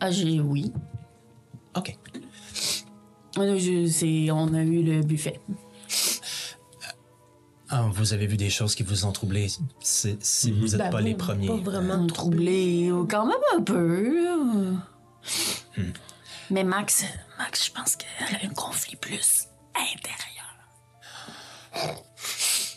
Ah, 0.01 0.11
j'ai 0.13 0.39
oui. 0.41 0.73
OK. 1.77 1.97
Je- 3.37 4.31
on 4.33 4.55
a 4.55 4.63
eu 4.63 4.83
le 4.83 5.03
buffet. 5.03 5.41
Ah, 7.71 7.87
vous 7.93 8.13
avez 8.15 8.27
vu 8.27 8.37
des 8.37 8.49
choses 8.51 8.75
qui 8.75 8.83
vous 8.83 9.05
ont 9.05 9.13
troublé. 9.13 9.49
Si 9.81 10.17
vous 10.53 10.69
n'êtes 10.69 10.79
Ben, 10.79 10.91
pas 10.91 11.01
les 11.03 11.15
premiers. 11.15 11.49
Pas 11.49 11.57
vraiment 11.57 11.95
On 11.97 12.07
troublé 12.07 12.89
euh, 12.91 13.05
quand 13.05 13.27
même 13.27 13.37
un 13.57 13.63
peu. 13.63 14.73
Hmm. 15.77 15.83
Mais 16.51 16.65
Max, 16.65 17.05
Max, 17.39 17.67
je 17.67 17.73
pense 17.73 17.97
qu'elle 17.97 18.37
a 18.37 18.45
un 18.47 18.55
conflit 18.55 18.97
plus 18.97 19.49
intérieur. 19.75 21.99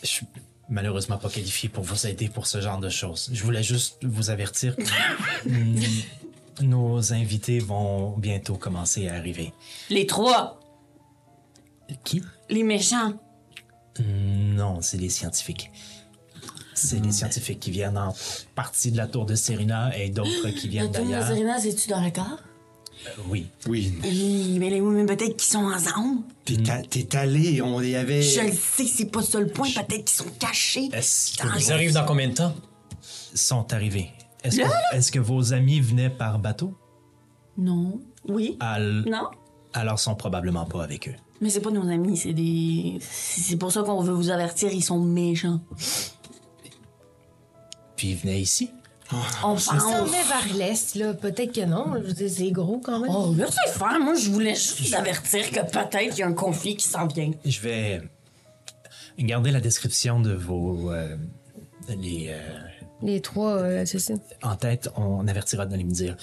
Je 0.02 0.06
suis 0.06 0.26
malheureusement 0.68 1.16
pas 1.16 1.30
qualifié 1.30 1.70
pour 1.70 1.84
vous 1.84 2.06
aider 2.06 2.28
pour 2.28 2.46
ce 2.46 2.60
genre 2.60 2.78
de 2.78 2.90
choses. 2.90 3.30
Je 3.32 3.42
voulais 3.42 3.62
juste 3.62 4.04
vous 4.04 4.28
avertir 4.28 4.76
que 4.76 6.62
nos 6.62 7.14
invités 7.14 7.60
vont 7.60 8.10
bientôt 8.18 8.56
commencer 8.56 9.08
à 9.08 9.14
arriver. 9.14 9.54
Les 9.88 10.06
trois, 10.06 10.60
Qui? 12.04 12.22
les 12.50 12.62
méchants. 12.62 13.14
Non, 14.00 14.80
c'est 14.80 14.96
les 14.98 15.08
scientifiques. 15.10 15.70
C'est 16.74 16.98
les 17.04 17.12
scientifiques 17.12 17.60
qui 17.60 17.70
viennent 17.70 17.98
en 17.98 18.14
partie 18.54 18.90
de 18.90 18.96
la 18.96 19.06
tour 19.06 19.26
de 19.26 19.34
Serena 19.34 19.96
et 19.96 20.08
d'autres 20.08 20.48
qui 20.50 20.66
La 20.66 20.70
viennent 20.70 20.90
tour 20.92 21.04
de 21.04 21.10
d'ailleurs. 21.10 21.26
Serena, 21.28 21.58
c'est-tu 21.60 21.88
dans 21.90 22.02
le 22.02 22.10
corps? 22.10 22.38
Euh, 23.06 23.10
oui. 23.28 23.46
Oui. 23.68 23.92
Oui, 24.02 24.56
mais, 24.58 24.70
les- 24.70 24.80
mais 24.80 25.04
peut-être 25.06 25.36
qu'ils 25.36 25.50
sont 25.52 25.64
ensemble. 25.64 26.22
T'es 26.44 26.56
ta- 26.56 26.82
t'es 26.82 27.14
allé, 27.16 27.60
on 27.60 27.80
y 27.82 27.94
avait. 27.96 28.22
Je 28.22 28.40
le 28.40 28.52
sais, 28.52 28.86
c'est 28.86 29.06
pas 29.10 29.22
ça 29.22 29.40
le 29.40 29.48
point. 29.48 29.68
Peut-être 29.70 30.04
qu'ils 30.04 30.08
sont 30.24 30.30
cachés. 30.38 30.88
Est-ce 30.92 31.36
que 31.36 31.46
Dans 31.46 31.54
Ils 31.56 31.72
arrivent 31.72 31.92
dans 31.94 32.04
combien 32.06 32.28
de 32.28 32.34
temps? 32.34 32.54
sont 33.34 33.72
arrivés? 33.72 34.10
Est-ce 34.44 34.58
que, 34.58 34.96
est-ce 34.96 35.10
que 35.12 35.18
vos 35.18 35.52
amis 35.52 35.80
venaient 35.80 36.10
par 36.10 36.38
bateau? 36.38 36.76
Non. 37.58 38.00
Oui. 38.28 38.56
Al- 38.60 39.04
Non? 39.06 39.28
Alors 39.72 39.98
sont 39.98 40.14
probablement 40.14 40.64
pas 40.66 40.82
avec 40.84 41.08
eux. 41.08 41.14
Mais 41.42 41.50
c'est 41.50 41.60
pas 41.60 41.70
nos 41.72 41.86
amis, 41.90 42.16
c'est 42.16 42.32
des. 42.32 42.98
C'est 43.00 43.56
pour 43.56 43.70
ça 43.72 43.82
qu'on 43.82 44.00
veut 44.00 44.12
vous 44.14 44.30
avertir, 44.30 44.72
ils 44.72 44.82
sont 44.82 45.00
méchants. 45.00 45.60
Puis 47.96 48.10
ils 48.10 48.16
venaient 48.16 48.40
ici? 48.40 48.70
On 49.44 49.54
pense. 49.54 49.66
va 49.70 50.04
vers 50.04 50.56
l'est, 50.56 50.94
là. 50.94 51.12
Peut-être 51.12 51.52
que 51.52 51.64
non. 51.66 51.94
Je 51.96 52.06
veux 52.06 52.12
dire, 52.14 52.30
c'est 52.30 52.50
gros 52.50 52.78
quand 52.78 53.00
même. 53.00 53.10
Oh, 53.14 53.34
laissez 53.36 53.58
faire. 53.72 54.00
Moi, 54.00 54.14
je 54.14 54.30
voulais 54.30 54.54
juste 54.54 54.80
vous 54.80 54.94
avertir 54.94 55.50
que 55.50 55.60
peut-être 55.60 56.16
il 56.16 56.18
y 56.18 56.22
a 56.22 56.26
un 56.28 56.32
conflit 56.32 56.76
qui 56.76 56.88
s'en 56.88 57.06
vient. 57.06 57.30
Je 57.44 57.60
vais 57.60 58.00
garder 59.18 59.50
la 59.50 59.60
description 59.60 60.20
de 60.20 60.32
vos. 60.32 60.92
euh, 60.92 61.16
les, 61.88 62.28
euh, 62.30 62.38
Les 63.02 63.20
trois, 63.20 63.56
euh, 63.58 63.84
c'est 63.84 63.98
ça. 63.98 64.14
en 64.42 64.56
tête, 64.56 64.88
on 64.96 65.26
avertira 65.28 65.66
de 65.66 65.76
me 65.76 65.90
dire. 65.90 66.16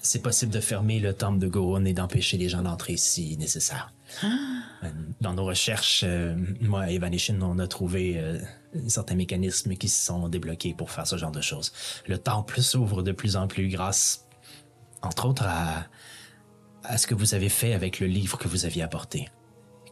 C'est 0.00 0.22
possible 0.22 0.52
de 0.52 0.60
fermer 0.60 1.00
le 1.00 1.12
temple 1.12 1.38
de 1.38 1.48
Gorun 1.48 1.84
et 1.84 1.92
d'empêcher 1.92 2.36
les 2.36 2.48
gens 2.48 2.62
d'entrer 2.62 2.96
si 2.96 3.36
nécessaire. 3.36 3.92
Euh, 4.24 4.88
Dans 5.20 5.34
nos 5.34 5.44
recherches, 5.44 6.04
euh, 6.06 6.36
moi 6.60 6.90
et 6.90 6.98
Vanishin, 6.98 7.40
on 7.42 7.58
a 7.58 7.66
trouvé 7.66 8.14
euh, 8.16 8.38
certains 8.86 9.16
mécanismes 9.16 9.74
qui 9.74 9.88
se 9.88 10.06
sont 10.06 10.28
débloqués 10.28 10.74
pour 10.74 10.90
faire 10.90 11.06
ce 11.06 11.16
genre 11.16 11.32
de 11.32 11.40
choses. 11.40 11.72
Le 12.06 12.16
temple 12.18 12.60
s'ouvre 12.62 13.02
de 13.02 13.12
plus 13.12 13.36
en 13.36 13.48
plus 13.48 13.68
grâce, 13.68 14.26
entre 15.02 15.26
autres, 15.26 15.44
à, 15.46 15.86
à 16.84 16.96
ce 16.96 17.06
que 17.06 17.14
vous 17.14 17.34
avez 17.34 17.48
fait 17.48 17.74
avec 17.74 18.00
le 18.00 18.06
livre 18.06 18.38
que 18.38 18.48
vous 18.48 18.64
aviez 18.64 18.82
apporté. 18.82 19.28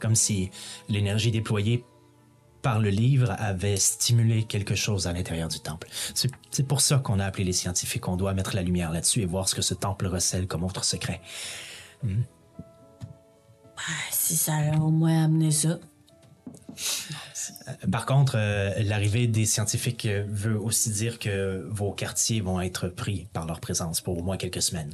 Comme 0.01 0.15
si 0.15 0.51
l'énergie 0.89 1.31
déployée 1.31 1.85
par 2.67 2.81
le 2.81 2.91
livre 2.91 3.37
avait 3.39 3.77
stimulé 3.77 4.43
quelque 4.43 4.75
chose 4.75 5.07
à 5.07 5.13
l'intérieur 5.13 5.47
du 5.47 5.61
temple. 5.61 5.87
C'est 6.15 6.67
pour 6.67 6.81
ça 6.81 6.99
qu'on 6.99 7.21
a 7.21 7.25
appelé 7.25 7.45
les 7.45 7.53
scientifiques. 7.53 8.09
On 8.09 8.17
doit 8.17 8.35
mettre 8.35 8.57
la 8.57 8.63
lumière 8.63 8.91
là-dessus 8.91 9.21
et 9.21 9.25
voir 9.25 9.49
ce 9.49 9.55
que 9.55 9.63
ce 9.63 9.73
temple 9.73 10.09
recèle 10.09 10.49
comme 10.49 10.65
autre 10.65 10.85
secret. 10.85 11.21
Si 14.11 14.35
ça 14.37 14.55
a 14.57 14.79
au 14.79 14.91
moins 14.91 15.27
amené 15.27 15.53
ça. 15.53 15.79
Par 17.93 18.05
contre, 18.05 18.35
euh, 18.37 18.75
l'arrivée 18.83 19.29
des 19.29 19.47
scientifiques 19.47 20.07
euh, 20.07 20.25
veut 20.29 20.59
aussi 20.59 20.91
dire 20.91 21.21
que 21.21 21.65
vos 21.71 21.93
quartiers 21.93 22.41
vont 22.41 22.61
être 22.61 22.89
pris 22.89 23.29
par 23.33 23.47
leur 23.47 23.61
présence 23.61 24.01
pour 24.01 24.19
au 24.19 24.23
moins 24.23 24.39
quelques 24.39 24.63
semaines. 24.63 24.93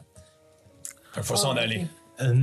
Il 1.16 1.22
faut 1.22 1.36
s'en 1.36 1.56
aller. 1.56 1.86
Euh, 2.22 2.34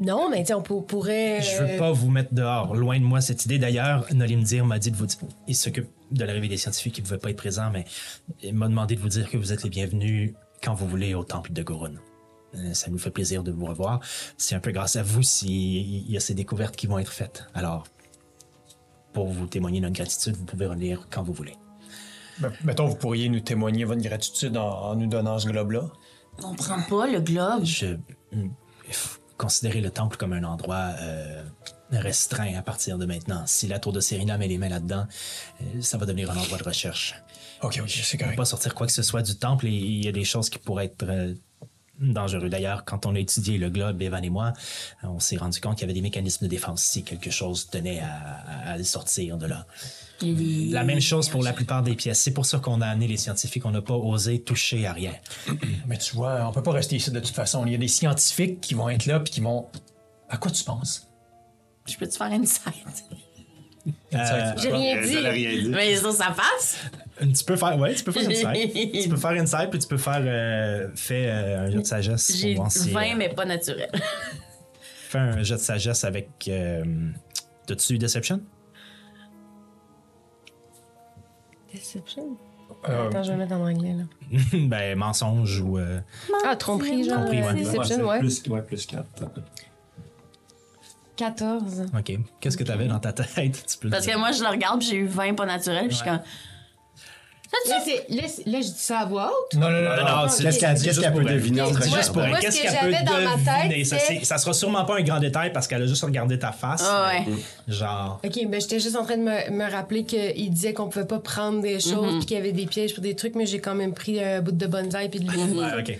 Non, 0.00 0.28
mais 0.30 0.44
sais, 0.44 0.54
on 0.54 0.62
pour- 0.62 0.86
pourrait. 0.86 1.40
Je 1.42 1.62
veux 1.62 1.78
pas 1.78 1.92
vous 1.92 2.10
mettre 2.10 2.34
dehors. 2.34 2.74
Loin 2.74 2.98
de 2.98 3.04
moi 3.04 3.20
cette 3.20 3.44
idée. 3.44 3.58
D'ailleurs, 3.58 4.06
Nolimdir 4.12 4.64
m'a 4.66 4.78
dit 4.78 4.90
de 4.90 4.96
vous 4.96 5.06
dire. 5.06 5.18
Il 5.48 5.56
s'occupe 5.56 5.88
de 6.10 6.24
l'arrivée 6.24 6.48
des 6.48 6.56
scientifiques. 6.56 6.98
Il 6.98 7.02
ne 7.02 7.06
pouvait 7.06 7.18
pas 7.18 7.30
être 7.30 7.36
présent, 7.36 7.70
mais 7.72 7.84
il 8.42 8.54
m'a 8.54 8.68
demandé 8.68 8.94
de 8.96 9.00
vous 9.00 9.08
dire 9.08 9.30
que 9.30 9.36
vous 9.36 9.52
êtes 9.52 9.62
les 9.62 9.70
bienvenus 9.70 10.34
quand 10.62 10.74
vous 10.74 10.86
voulez 10.86 11.14
au 11.14 11.24
temple 11.24 11.52
de 11.52 11.62
Gorun. 11.62 11.92
Euh, 12.54 12.74
Ça 12.74 12.90
nous 12.90 12.98
fait 12.98 13.10
plaisir 13.10 13.42
de 13.42 13.50
vous 13.50 13.64
revoir. 13.66 14.00
C'est 14.36 14.54
un 14.54 14.60
peu 14.60 14.70
grâce 14.72 14.96
à 14.96 15.02
vous 15.02 15.22
s'il 15.22 16.10
y 16.10 16.16
a 16.16 16.20
ces 16.20 16.34
découvertes 16.34 16.76
qui 16.76 16.86
vont 16.86 16.98
être 16.98 17.12
faites. 17.12 17.44
Alors, 17.54 17.84
pour 19.12 19.26
vous 19.28 19.46
témoigner 19.46 19.80
notre 19.80 19.94
gratitude, 19.94 20.36
vous 20.36 20.44
pouvez 20.44 20.66
revenir 20.66 21.06
quand 21.10 21.22
vous 21.22 21.32
voulez. 21.32 21.54
Ben, 22.40 22.50
mettons, 22.64 22.86
vous 22.86 22.96
pourriez 22.96 23.28
nous 23.28 23.40
témoigner 23.40 23.84
votre 23.84 24.00
gratitude 24.02 24.56
en, 24.56 24.68
en 24.68 24.96
nous 24.96 25.06
donnant 25.06 25.38
ce 25.38 25.48
globe-là. 25.48 25.84
On 26.42 26.54
prend 26.54 26.80
pas 26.88 27.06
le 27.06 27.20
globe. 27.20 27.64
Je 27.64 27.96
considérer 29.42 29.80
le 29.80 29.90
temple 29.90 30.16
comme 30.16 30.32
un 30.32 30.44
endroit 30.44 30.94
euh, 31.00 31.42
restreint 31.90 32.54
à 32.56 32.62
partir 32.62 32.96
de 32.96 33.06
maintenant. 33.06 33.42
Si 33.46 33.66
la 33.66 33.80
tour 33.80 33.92
de 33.92 33.98
Serena 34.00 34.38
met 34.38 34.46
les 34.46 34.56
mains 34.56 34.68
là-dedans, 34.68 35.06
euh, 35.60 35.80
ça 35.80 35.98
va 35.98 36.06
devenir 36.06 36.30
un 36.30 36.36
endroit 36.36 36.58
de 36.58 36.62
recherche. 36.62 37.16
Ok, 37.60 37.80
ok, 37.82 37.88
c'est 37.88 38.14
On 38.14 38.18
ne 38.18 38.22
correct. 38.22 38.36
pas 38.36 38.44
sortir 38.44 38.74
quoi 38.74 38.86
que 38.86 38.92
ce 38.92 39.02
soit 39.02 39.22
du 39.22 39.36
temple 39.36 39.66
et 39.66 39.70
il 39.70 40.04
y 40.04 40.08
a 40.08 40.12
des 40.12 40.24
choses 40.24 40.48
qui 40.48 40.58
pourraient 40.58 40.86
être 40.86 41.04
dangereuses. 42.02 42.50
D'ailleurs, 42.50 42.84
quand 42.84 43.06
on 43.06 43.14
a 43.14 43.18
étudié 43.18 43.58
le 43.58 43.70
globe, 43.70 44.02
Evan 44.02 44.24
et 44.24 44.30
moi, 44.30 44.52
on 45.02 45.20
s'est 45.20 45.36
rendu 45.36 45.60
compte 45.60 45.74
qu'il 45.76 45.82
y 45.82 45.84
avait 45.84 45.94
des 45.94 46.02
mécanismes 46.02 46.46
de 46.46 46.50
défense 46.50 46.82
si 46.82 47.02
quelque 47.04 47.30
chose 47.30 47.68
tenait 47.70 48.00
à, 48.00 48.12
à- 48.66 48.72
à 48.72 48.82
sortir 48.84 49.36
de 49.38 49.46
là. 49.46 49.66
La 50.20 50.84
même 50.84 51.00
chose 51.00 51.28
pour 51.28 51.42
la 51.42 51.52
plupart 51.52 51.82
des 51.82 51.94
pièces. 51.96 52.20
C'est 52.20 52.30
pour 52.32 52.46
ça 52.46 52.58
qu'on 52.60 52.80
a 52.80 52.86
amené 52.86 53.08
les 53.08 53.16
scientifiques. 53.16 53.66
On 53.66 53.72
n'a 53.72 53.82
pas 53.82 53.94
osé 53.94 54.40
toucher 54.40 54.86
à 54.86 54.92
rien. 54.92 55.14
Mais 55.86 55.98
tu 55.98 56.14
vois, 56.14 56.46
on 56.48 56.52
peut 56.52 56.62
pas 56.62 56.70
rester 56.72 56.94
ici 56.96 57.10
de 57.10 57.18
toute 57.20 57.34
façon. 57.34 57.64
Il 57.66 57.72
y 57.72 57.74
a 57.74 57.78
des 57.78 57.88
scientifiques 57.88 58.60
qui 58.60 58.74
vont 58.74 58.88
être 58.88 59.06
là 59.06 59.18
puis 59.20 59.32
qui 59.32 59.40
vont. 59.40 59.66
À 60.28 60.36
quoi 60.36 60.50
tu 60.50 60.62
penses? 60.64 61.08
Je 61.86 61.96
peux 61.96 62.06
te 62.06 62.16
faire 62.16 62.28
une 62.28 62.46
side? 62.46 62.62
Euh, 64.14 64.52
J'ai 64.58 64.70
rien 64.72 65.00
rien 65.00 65.32
dit. 65.60 65.68
Mais 65.70 65.96
ça, 65.96 66.12
ça 66.12 66.26
passe. 66.36 66.76
Tu 67.34 67.44
peux 67.44 67.56
faire, 67.56 67.78
ouais, 67.78 67.94
tu 67.94 68.02
peux 68.04 68.12
faire 68.12 68.28
inside. 68.28 68.72
tu 69.02 69.08
peux 69.08 69.16
faire 69.18 69.30
inside, 69.32 69.68
puis 69.70 69.78
tu 69.78 69.86
peux 69.88 69.96
faire, 69.98 70.20
euh, 70.24 70.88
fais 70.96 71.26
euh, 71.28 71.66
un 71.66 71.70
jet 71.70 71.78
de 71.78 71.84
sagesse. 71.86 72.26
pour 72.30 72.36
J'ai 72.40 72.54
voir 72.54 72.70
si, 72.72 72.90
20, 72.90 73.00
euh, 73.02 73.14
mais 73.16 73.28
pas 73.28 73.44
naturel. 73.44 73.90
Fais 75.08 75.18
un 75.18 75.42
jet 75.42 75.54
de 75.56 75.60
sagesse 75.60 76.04
avec. 76.04 76.30
Euh, 76.48 76.82
T'as-tu 77.66 77.98
Deception? 77.98 78.40
Deception? 81.74 82.36
Euh, 82.88 83.08
Attends, 83.08 83.22
je 83.22 83.30
vais 83.32 83.36
mettre 83.38 83.52
en 83.52 83.60
anglais, 83.66 83.94
là. 83.94 84.38
ben, 84.66 84.98
mensonge 84.98 85.60
ou. 85.60 85.78
euh, 85.78 86.00
Ah, 86.46 86.56
tromperie, 86.56 87.04
genre. 87.04 87.18
Tromperie, 87.26 87.42
ouais. 87.42 87.54
Deception, 87.54 88.08
ouais. 88.08 88.18
Plus, 88.18 88.42
ouais, 88.48 88.62
plus 88.62 88.86
4. 88.86 89.04
14. 91.16 91.86
ok. 91.96 92.18
Qu'est-ce 92.40 92.56
que 92.56 92.64
t'avais 92.64 92.86
dans 92.88 92.98
ta 92.98 93.12
tête? 93.12 93.64
Tu 93.68 93.78
peux 93.78 93.90
Parce 93.90 94.04
dire. 94.04 94.14
que 94.14 94.18
moi, 94.18 94.32
je 94.32 94.42
le 94.42 94.48
regarde, 94.48 94.80
puis 94.80 94.88
j'ai 94.88 94.96
eu 94.96 95.06
20 95.06 95.34
pas 95.34 95.46
naturel, 95.46 95.86
puis 95.88 95.90
je 95.96 95.96
suis 96.02 96.08
comme. 96.08 96.20
Là, 97.68 97.78
je 98.60 98.66
dis 98.66 98.72
ça 98.76 99.00
à 99.00 99.04
voix 99.04 99.30
haute. 99.30 99.58
Non, 99.58 99.68
non, 99.70 99.82
non, 99.82 99.96
non. 99.96 100.22
non. 100.22 100.28
c'est- 100.28 100.42
Qu'est-ce 100.44 101.00
qu'elle 101.00 101.12
peut 101.12 101.22
deviner 101.24 101.60
Qu'est-ce 101.62 101.78
que 101.78 101.82
qu'elle 101.84 102.70
peut 102.72 102.78
j'avais 102.80 103.04
dans 103.04 103.12
ma 103.20 103.34
tête, 103.36 103.68
deviner? 103.68 104.24
Ça, 104.24 104.38
sera 104.38 104.52
sûrement 104.54 104.84
pas 104.84 104.96
un 104.98 105.02
grand 105.02 105.20
détail 105.20 105.52
parce 105.52 105.68
qu'elle 105.68 105.82
a 105.82 105.86
juste 105.86 106.02
regardé 106.02 106.38
ta 106.38 106.52
face. 106.52 106.82
Ah 106.84 107.10
ouais. 107.12 107.32
Genre. 107.68 108.20
Ok, 108.24 108.46
ben 108.48 108.60
j'étais 108.60 108.80
juste 108.80 108.96
en 108.96 109.04
train 109.04 109.16
de 109.18 109.22
me, 109.22 109.50
me 109.50 109.70
rappeler 109.70 110.04
qu'il 110.04 110.50
disait 110.50 110.72
qu'on 110.72 110.88
pouvait 110.88 111.04
pas 111.06 111.18
prendre 111.18 111.60
des 111.60 111.78
choses 111.80 112.16
puis 112.18 112.26
qu'il 112.26 112.36
y 112.36 112.40
avait 112.40 112.52
des 112.52 112.66
pièges 112.66 112.94
pour 112.94 113.02
des 113.02 113.14
trucs, 113.14 113.34
mais 113.34 113.46
j'ai 113.46 113.60
quand 113.60 113.74
même 113.74 113.92
pris 113.92 114.22
un 114.22 114.40
bout 114.40 114.52
de 114.52 114.66
bonsaï 114.66 115.08
puis 115.10 115.20
de 115.20 115.30
l'huile. 115.30 115.56
Ouais, 115.56 115.78
ok. 115.78 115.98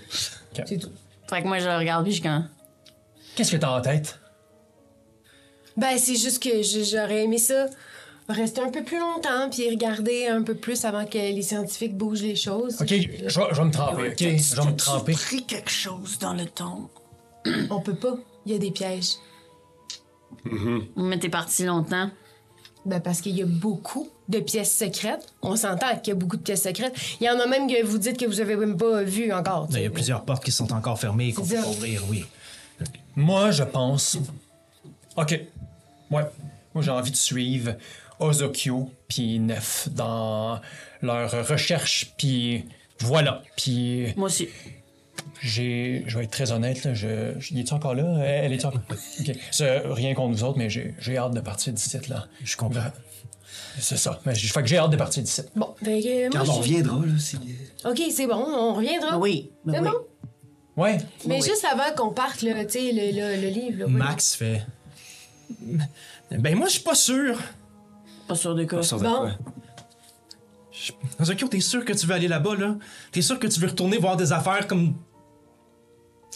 C'est 0.66 0.78
tout. 0.78 0.90
Fait 1.28 1.42
que 1.42 1.46
moi, 1.46 1.58
je 1.58 1.68
le 1.68 1.76
regarde, 1.76 2.04
puis 2.04 2.12
je 2.12 2.20
suis 2.20 2.28
comme. 2.28 2.48
Qu'est-ce 3.36 3.52
que 3.52 3.56
t'as 3.56 3.70
en 3.78 3.80
tête? 3.80 4.18
Ben, 5.76 5.96
c'est 5.98 6.16
juste 6.16 6.42
que 6.42 6.50
j'aurais 6.62 7.24
aimé 7.24 7.38
ça. 7.38 7.66
Rester 8.28 8.60
un 8.60 8.70
peu 8.70 8.82
plus 8.84 8.98
longtemps 8.98 9.50
puis 9.50 9.68
regarder 9.68 10.28
un 10.28 10.42
peu 10.42 10.54
plus 10.54 10.84
avant 10.84 11.04
que 11.04 11.18
les 11.18 11.42
scientifiques 11.42 11.96
bougent 11.96 12.22
les 12.22 12.36
choses. 12.36 12.80
Ok, 12.80 12.88
je 12.88 12.94
vais, 12.94 13.28
je 13.28 13.56
vais 13.56 13.64
me 13.64 13.70
tremper, 13.70 14.08
ok? 14.10 14.18
Je 14.18 14.56
vais 14.56 14.70
me 14.70 14.76
tremper. 14.76 15.12
pris 15.12 15.44
quelque 15.44 15.70
chose 15.70 16.18
dans 16.18 16.34
le 16.34 16.46
ton. 16.46 16.88
On 17.70 17.80
peut 17.80 17.96
pas. 17.96 18.16
Il 18.46 18.52
y 18.52 18.54
a 18.54 18.58
des 18.58 18.70
pièges. 18.70 19.16
Mais 20.96 21.18
t'es 21.18 21.28
parti 21.28 21.64
longtemps. 21.64 22.10
Ben, 22.84 23.00
parce 23.00 23.20
qu'il 23.20 23.36
y 23.36 23.42
a 23.42 23.46
beaucoup 23.46 24.08
de 24.28 24.40
pièces 24.40 24.76
secrètes. 24.76 25.32
On 25.40 25.54
s'entend 25.54 25.96
qu'il 25.98 26.08
y 26.08 26.16
a 26.16 26.18
beaucoup 26.18 26.36
de 26.36 26.42
pièces 26.42 26.62
secrètes. 26.62 26.94
Il 27.20 27.26
y 27.26 27.30
en 27.30 27.38
a 27.38 27.46
même 27.46 27.68
que 27.68 27.84
vous 27.84 27.98
dites 27.98 28.18
que 28.18 28.26
vous 28.26 28.40
avez 28.40 28.56
même 28.56 28.76
pas 28.76 29.02
vu 29.02 29.32
encore. 29.32 29.68
Il 29.70 29.80
y 29.80 29.86
a 29.86 29.90
plusieurs 29.90 30.24
portes 30.24 30.44
qui 30.44 30.50
sont 30.50 30.72
encore 30.72 30.98
fermées 30.98 31.28
et 31.28 31.32
qu'on 31.32 31.46
peut 31.46 31.58
ouvrir, 31.58 32.02
oui. 32.10 32.24
Moi, 33.14 33.50
je 33.52 33.62
pense. 33.62 34.18
Ok. 35.16 35.40
Ouais. 36.10 36.22
Moi, 36.74 36.82
j'ai 36.82 36.90
envie 36.90 37.10
de 37.10 37.16
suivre 37.16 37.74
Ozokyo 38.22 38.90
puis 39.08 39.38
Nef 39.38 39.88
dans 39.92 40.60
leur 41.02 41.30
recherche, 41.48 42.12
puis 42.16 42.64
voilà. 43.00 43.42
Puis 43.56 44.12
Moi 44.16 44.26
aussi. 44.26 44.48
j'ai. 45.42 46.04
Je 46.06 46.18
vais 46.18 46.24
être 46.24 46.30
très 46.30 46.52
honnête, 46.52 46.84
là. 46.84 46.94
Je, 46.94 47.34
je- 47.38 47.52
il 47.52 47.58
est 47.60 47.72
encore 47.72 47.94
là? 47.94 48.18
Elle, 48.24 48.52
est 48.52 48.64
encore. 48.64 48.80
Ok. 49.20 49.32
C'est 49.50 49.78
rien 49.84 50.14
contre 50.14 50.34
vous 50.36 50.44
autres, 50.44 50.58
mais 50.58 50.70
j'ai 50.70 50.94
j'ai 51.00 51.16
hâte 51.18 51.34
de 51.34 51.40
partir 51.40 51.72
d'ici, 51.72 51.98
là. 52.08 52.26
Je 52.44 52.56
comprends. 52.56 52.90
C'est 53.78 53.96
ça. 53.96 54.20
Mais 54.26 54.34
je 54.34 54.52
fait 54.52 54.60
que 54.62 54.68
j'ai 54.68 54.76
hâte 54.78 54.90
de 54.90 54.96
partir 54.96 55.22
d'ici. 55.22 55.42
Bon, 55.56 55.74
ben, 55.82 56.00
que 56.02 56.28
moi, 56.36 56.44
Quand 56.46 56.52
on 56.52 56.56
reviendra, 56.58 56.96
là, 57.06 57.12
c'est. 57.18 57.38
OK, 57.88 58.00
c'est 58.14 58.26
bon, 58.26 58.34
on 58.36 58.74
reviendra. 58.74 59.18
Oui. 59.18 59.50
C'est 59.66 59.78
oui. 59.80 59.84
bon? 59.84 60.82
Ouais. 60.82 60.98
Mais 61.26 61.36
Oui. 61.40 61.42
juste 61.46 61.64
avant 61.70 61.94
qu'on 61.96 62.12
parte, 62.12 62.42
là, 62.42 62.64
tu 62.64 62.72
sais, 62.72 62.92
le, 62.92 63.10
le, 63.12 63.42
le 63.42 63.48
livre, 63.48 63.80
là. 63.80 63.84
oui. 63.86 63.92
Max 63.92 64.34
fait. 64.36 64.62
Ben, 66.30 66.54
moi, 66.56 66.66
je 66.68 66.72
suis 66.74 66.82
pas 66.82 66.94
sûr. 66.94 67.38
Pas 68.28 68.34
sûr 68.34 68.54
de 68.54 68.64
quoi. 68.64 68.78
Pas 68.78 68.84
sûr 68.84 68.98
de 68.98 69.04
quoi. 69.08 69.30
T'es 71.48 71.60
sûr 71.60 71.84
que 71.84 71.92
tu 71.92 72.06
veux 72.06 72.14
aller 72.14 72.28
là-bas, 72.28 72.56
là? 72.56 72.76
T'es 73.12 73.22
sûr 73.22 73.38
que 73.38 73.46
tu 73.46 73.60
veux 73.60 73.68
retourner 73.68 73.98
voir 73.98 74.16
des 74.16 74.32
affaires 74.32 74.66
comme 74.66 74.94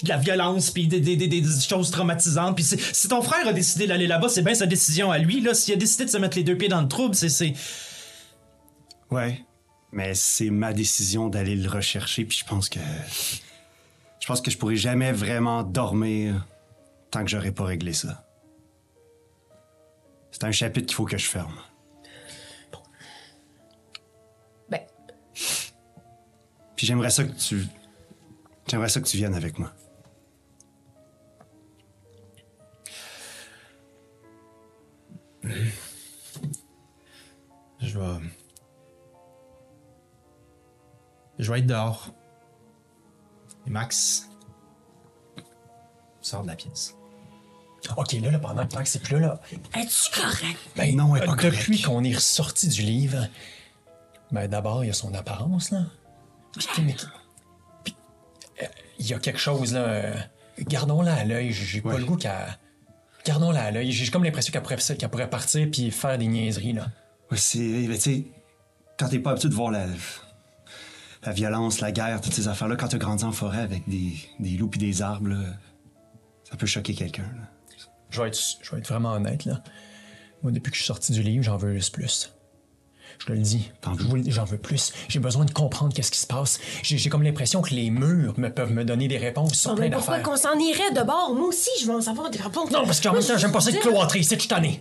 de 0.03 0.09
la 0.09 0.19
violence 0.19 0.71
puis 0.71 0.87
des, 0.87 1.01
des, 1.01 1.17
des, 1.17 1.27
des 1.27 1.43
choses 1.43 1.91
traumatisantes. 1.91 2.55
Puis 2.55 2.65
si 2.65 3.09
ton 3.09 3.23
frère 3.23 3.49
a 3.49 3.53
décidé 3.53 3.87
d'aller 3.87 4.07
là-bas, 4.07 4.29
c'est 4.29 4.43
bien 4.43 4.55
sa 4.55 4.67
décision 4.67 5.11
à 5.11 5.19
lui. 5.19 5.41
Là, 5.41 5.55
s'il 5.55 5.75
a 5.75 5.77
décidé 5.77 6.05
de 6.05 6.11
se 6.11 6.19
mettre 6.19 6.37
les 6.37 6.45
deux 6.45 6.57
pieds 6.57 6.69
dans 6.69 6.83
le 6.83 6.89
trouble, 6.89 7.15
c'est 7.15 7.29
c'est 7.29 7.55
Ouais. 9.11 9.41
Mais 9.93 10.15
c'est 10.15 10.51
ma 10.51 10.73
décision 10.73 11.29
d'aller 11.29 11.57
le 11.57 11.69
rechercher, 11.71 12.25
puis 12.25 12.39
je 12.39 12.45
pense 12.45 12.69
que. 12.69 12.81
Je 14.21 14.27
pense 14.27 14.41
que 14.41 14.51
je 14.51 14.59
pourrai 14.59 14.77
jamais 14.77 15.13
vraiment 15.13 15.63
dormir 15.63 16.47
tant 17.11 17.23
que 17.23 17.31
j'aurai 17.31 17.53
pas 17.53 17.65
réglé 17.65 17.93
ça. 17.93 18.25
C'est 20.33 20.45
un 20.45 20.53
chapitre 20.53 20.87
qu'il 20.87 20.97
faut 20.97 21.05
que 21.05 21.17
je 21.17 21.27
ferme. 21.27 21.55
Puis 26.77 26.87
j'aimerais 26.87 27.11
ça 27.11 27.25
que 27.25 27.33
tu. 27.33 27.67
J'aimerais 28.69 28.89
ça 28.89 29.01
que 29.01 29.07
tu 29.07 29.17
viennes 29.17 29.35
avec 29.35 29.59
moi. 29.59 29.73
je 37.81 37.99
vais 37.99 38.17
je 41.39 41.53
vais 41.53 41.59
être 41.61 41.67
dehors. 41.67 42.13
Et 43.67 43.71
Max 43.71 44.29
sort 46.21 46.43
de 46.43 46.49
la 46.49 46.57
pièce. 46.57 46.95
Ok, 47.97 48.13
là, 48.15 48.31
là 48.31 48.39
pendant 48.39 48.67
que 48.67 48.85
c'est 48.85 49.03
plus 49.03 49.19
là, 49.21 49.21
là. 49.21 49.41
Es-tu 49.81 50.21
correct? 50.21 50.59
Ben, 50.77 50.97
Non, 50.97 51.15
elle 51.15 51.23
est 51.23 51.27
pas 51.27 51.35
depuis 51.37 51.83
correcte. 51.83 51.85
qu'on 51.85 52.05
est 52.05 52.15
ressorti 52.15 52.69
du 52.69 52.83
livre, 52.83 53.29
ben 54.33 54.49
d'abord, 54.49 54.83
il 54.83 54.89
y 54.89 54.91
a 54.91 54.95
son 54.95 55.15
apparence, 55.15 55.71
là. 55.71 55.85
Il 58.99 59.07
y 59.07 59.15
a 59.15 59.19
quelque 59.19 59.39
chose, 59.39 59.75
là. 59.75 59.81
euh, 59.81 60.15
Gardons-la 60.61 61.15
à 61.15 61.25
l'œil. 61.25 61.53
J'ai 61.53 61.81
pas 61.81 61.99
le 61.99 62.05
goût 62.05 62.17
qu'elle. 62.17 62.33
Gardons-la 63.25 63.65
à 63.65 63.71
l'œil. 63.71 63.93
J'ai 63.93 64.11
comme 64.11 64.25
l'impression 64.25 64.53
qu'elle 64.53 64.63
pourrait, 64.63 64.77
pourrait 65.11 65.31
partir 65.31 65.69
puis 65.71 65.91
faire 65.91 66.17
des 66.19 66.27
niaiseries, 66.27 66.73
là. 66.73 66.87
Ouais, 67.31 67.37
c'est. 67.37 67.59
mais 67.59 67.97
Tu 67.97 68.01
sais, 68.01 68.25
quand 68.99 69.09
t'es 69.09 69.19
pas 69.19 69.33
habitué 69.33 69.49
de 69.49 69.55
voir 69.55 69.71
la. 69.71 69.87
La 71.23 71.33
violence, 71.33 71.81
la 71.81 71.91
guerre, 71.91 72.21
toutes 72.21 72.35
ces 72.35 72.47
affaires-là, 72.47 72.77
quand 72.77 72.87
t'as 72.87 72.99
grandi 72.99 73.25
en 73.25 73.33
forêt 73.33 73.59
avec 73.61 73.89
des, 73.89 74.13
des 74.39 74.51
loups 74.51 74.71
et 74.75 74.79
des 74.79 75.03
arbres, 75.03 75.31
là, 75.31 75.39
ça 76.45 76.57
peut 76.57 76.67
choquer 76.67 76.95
quelqu'un. 76.95 77.25
là. 77.25 77.51
Je 78.11 78.23
vais 78.23 78.29
être, 78.29 78.39
je 78.63 78.71
vais 78.71 78.79
être 78.79 78.87
vraiment 78.89 79.13
honnête, 79.13 79.45
là. 79.45 79.61
Moi, 80.45 80.53
depuis 80.53 80.71
que 80.71 80.77
je 80.77 80.83
suis 80.83 80.87
sorti 80.87 81.11
du 81.13 81.23
livre, 81.23 81.43
j'en 81.43 81.57
veux 81.57 81.73
juste 81.75 81.93
plus. 81.95 82.33
Je 83.19 83.27
te 83.27 83.33
le 83.33 83.39
dis. 83.39 83.71
J'en 84.27 84.45
veux 84.45 84.59
plus. 84.59 84.93
J'ai 85.09 85.19
besoin 85.19 85.45
de 85.45 85.51
comprendre 85.51 85.95
qu'est-ce 85.95 86.11
qui 86.11 86.19
se 86.19 86.27
passe. 86.27 86.59
J'ai 86.83 87.09
comme 87.09 87.23
l'impression 87.23 87.63
que 87.63 87.75
les 87.75 87.91
murs 87.91 88.35
me 88.39 88.49
peuvent 88.49 88.73
me 88.73 88.85
donner 88.85 89.09
des 89.09 89.19
réponses 89.19 89.55
sur 89.55 89.73
oh, 89.73 89.75
plein 89.75 89.85
mais 89.85 89.91
pourquoi 89.91 90.19
d'affaires. 90.19 90.31
qu'on 90.31 90.37
s'en 90.37 90.59
irait 90.59 90.93
de 90.93 91.03
bord? 91.03 91.35
Moi 91.35 91.49
aussi, 91.49 91.71
je 91.81 91.87
veux 91.87 91.95
en 91.95 92.01
savoir 92.01 92.31
des 92.31 92.39
réponses. 92.39 92.71
Non, 92.71 92.85
parce 92.85 93.01
qu'en 93.01 93.13
même 93.13 93.25
temps, 93.25 93.39
j'aime 93.39 93.53
pas 93.53 93.61
ça 93.61 93.71
être 93.71 93.81
cloîtré, 93.81 94.23
c'est 94.23 94.37
ai. 94.37 94.81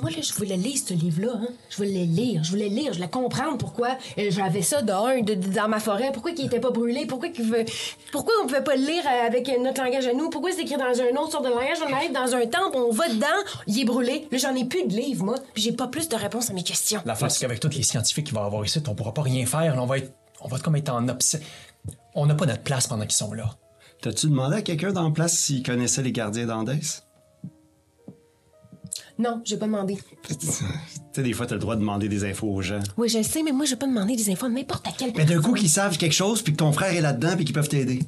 Moi, 0.00 0.10
là, 0.10 0.16
je 0.20 0.32
voulais 0.34 0.56
lire 0.56 0.76
ce 0.86 0.94
livre-là. 0.94 1.32
Hein. 1.34 1.48
Je 1.70 1.76
voulais 1.76 1.90
le 2.06 2.12
lire. 2.12 2.44
Je 2.44 2.50
voulais 2.50 2.68
le 2.68 2.74
lire. 2.74 2.92
Je 2.92 2.98
voulais 2.98 3.10
comprendre 3.10 3.58
pourquoi 3.58 3.96
euh, 4.18 4.26
j'avais 4.30 4.62
ça 4.62 4.82
de 4.82 4.92
un, 4.92 5.20
de- 5.22 5.34
de- 5.34 5.48
dans 5.54 5.68
ma 5.68 5.80
forêt. 5.80 6.10
Pourquoi 6.12 6.32
il 6.32 6.44
était 6.46 6.60
pas 6.60 6.70
brûlé. 6.70 7.06
Pourquoi, 7.06 7.28
qu'il 7.28 7.44
veut... 7.44 7.64
pourquoi 8.12 8.34
on 8.42 8.46
pouvait 8.46 8.62
pas 8.64 8.76
le 8.76 8.86
lire 8.86 9.04
euh, 9.06 9.26
avec 9.26 9.48
euh, 9.48 9.58
notre 9.62 9.82
langage 9.82 10.06
à 10.06 10.12
nous. 10.14 10.30
Pourquoi 10.30 10.52
c'est 10.52 10.62
écrit 10.62 10.76
dans 10.76 10.84
un 10.84 11.16
autre 11.20 11.32
sorte 11.32 11.44
de 11.44 11.50
langage. 11.50 11.78
On 11.88 11.92
arrive 11.92 12.12
dans 12.12 12.34
un 12.34 12.46
temple, 12.46 12.76
on 12.76 12.90
va 12.92 13.08
dedans, 13.08 13.26
il 13.66 13.80
est 13.80 13.84
brûlé. 13.84 14.28
Là, 14.30 14.38
j'en 14.38 14.54
ai 14.54 14.64
plus 14.64 14.84
de 14.86 14.94
livres, 14.96 15.24
moi. 15.24 15.36
Puis 15.54 15.62
j'ai 15.62 15.72
pas 15.72 15.86
plus 15.88 16.08
de 16.08 16.16
réponses 16.16 16.50
à 16.50 16.52
mes 16.52 16.62
questions. 16.62 17.00
L'affaire, 17.04 17.30
c'est 17.30 17.40
qu'avec 17.40 17.60
tous 17.60 17.68
les 17.70 17.82
scientifiques 17.82 18.26
qu'il 18.26 18.34
va 18.34 18.42
y 18.42 18.44
avoir 18.44 18.64
ici, 18.64 18.80
on 18.88 18.94
pourra 18.94 19.12
pas 19.14 19.22
rien 19.22 19.46
faire. 19.46 19.74
là, 19.76 19.82
on 19.82 19.86
va 19.86 19.98
être, 19.98 20.12
on 20.40 20.48
va 20.48 20.56
être 20.56 20.62
comme 20.62 20.76
être 20.76 20.90
en 20.90 21.08
obsession. 21.08 21.46
On 22.14 22.26
n'a 22.26 22.34
pas 22.34 22.46
notre 22.46 22.62
place 22.62 22.86
pendant 22.86 23.04
qu'ils 23.04 23.12
sont 23.12 23.32
là. 23.32 23.50
T'as-tu 24.02 24.26
demandé 24.28 24.56
à 24.56 24.62
quelqu'un 24.62 24.92
dans 24.92 25.04
la 25.04 25.10
place 25.10 25.32
s'il 25.34 25.62
connaissait 25.62 26.02
les 26.02 26.12
gardiens 26.12 26.46
d'Andès? 26.46 27.02
Non, 29.18 29.40
j'ai 29.44 29.56
pas 29.56 29.66
demandé. 29.66 29.98
Tu 30.28 30.34
sais, 31.14 31.22
des 31.22 31.32
fois, 31.32 31.46
t'as 31.46 31.54
le 31.54 31.60
droit 31.60 31.74
de 31.74 31.80
demander 31.80 32.08
des 32.08 32.24
infos 32.24 32.48
aux 32.48 32.60
gens. 32.60 32.80
Oui, 32.98 33.08
je 33.08 33.18
le 33.18 33.24
sais, 33.24 33.42
mais 33.42 33.52
moi, 33.52 33.64
je 33.64 33.70
vais 33.70 33.76
pas 33.78 33.86
demander 33.86 34.14
des 34.14 34.28
infos 34.30 34.46
à 34.46 34.48
n'importe 34.50 34.86
quel 34.98 35.12
Mais 35.16 35.24
d'un 35.24 35.40
coup, 35.40 35.54
qu'ils 35.54 35.70
savent 35.70 35.96
quelque 35.96 36.12
chose, 36.12 36.42
puis 36.42 36.52
que 36.52 36.58
ton 36.58 36.70
frère 36.72 36.92
est 36.94 37.00
là-dedans, 37.00 37.34
puis 37.36 37.44
qu'ils 37.46 37.54
peuvent 37.54 37.68
t'aider. 37.68 38.00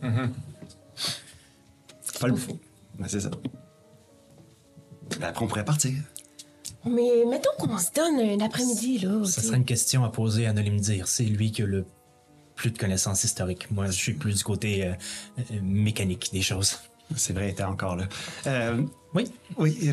Pas 2.20 2.28
le 2.28 2.36
faux. 2.36 2.58
Ben, 2.98 3.06
c'est 3.08 3.20
ça. 3.20 3.30
Ben, 5.18 5.28
après, 5.28 5.44
on 5.44 5.48
pourrait 5.48 5.64
partir. 5.64 5.92
Mais 6.84 7.24
mettons 7.28 7.50
qu'on 7.58 7.78
se 7.78 7.92
donne 7.94 8.18
un 8.20 8.44
après-midi, 8.44 8.98
là. 8.98 9.24
Ça 9.24 9.40
serait 9.40 9.56
une 9.56 9.64
question 9.64 10.04
à 10.04 10.10
poser 10.10 10.46
à 10.46 10.52
Nolimdir. 10.52 11.08
C'est 11.08 11.24
lui 11.24 11.52
qui 11.52 11.62
a 11.62 11.66
le 11.66 11.84
plus 12.54 12.70
de 12.70 12.78
connaissances 12.78 13.24
historiques. 13.24 13.70
Moi, 13.70 13.86
je 13.86 13.92
suis 13.92 14.14
plus 14.14 14.36
du 14.38 14.44
côté 14.44 14.84
euh, 14.84 14.92
euh, 15.38 15.42
mécanique 15.62 16.30
des 16.32 16.42
choses. 16.42 16.78
C'est 17.16 17.32
vrai, 17.32 17.52
t'es 17.54 17.62
encore 17.62 17.96
là. 17.96 18.04
Euh, 18.46 18.82
Oui. 19.14 19.30
oui. 19.56 19.90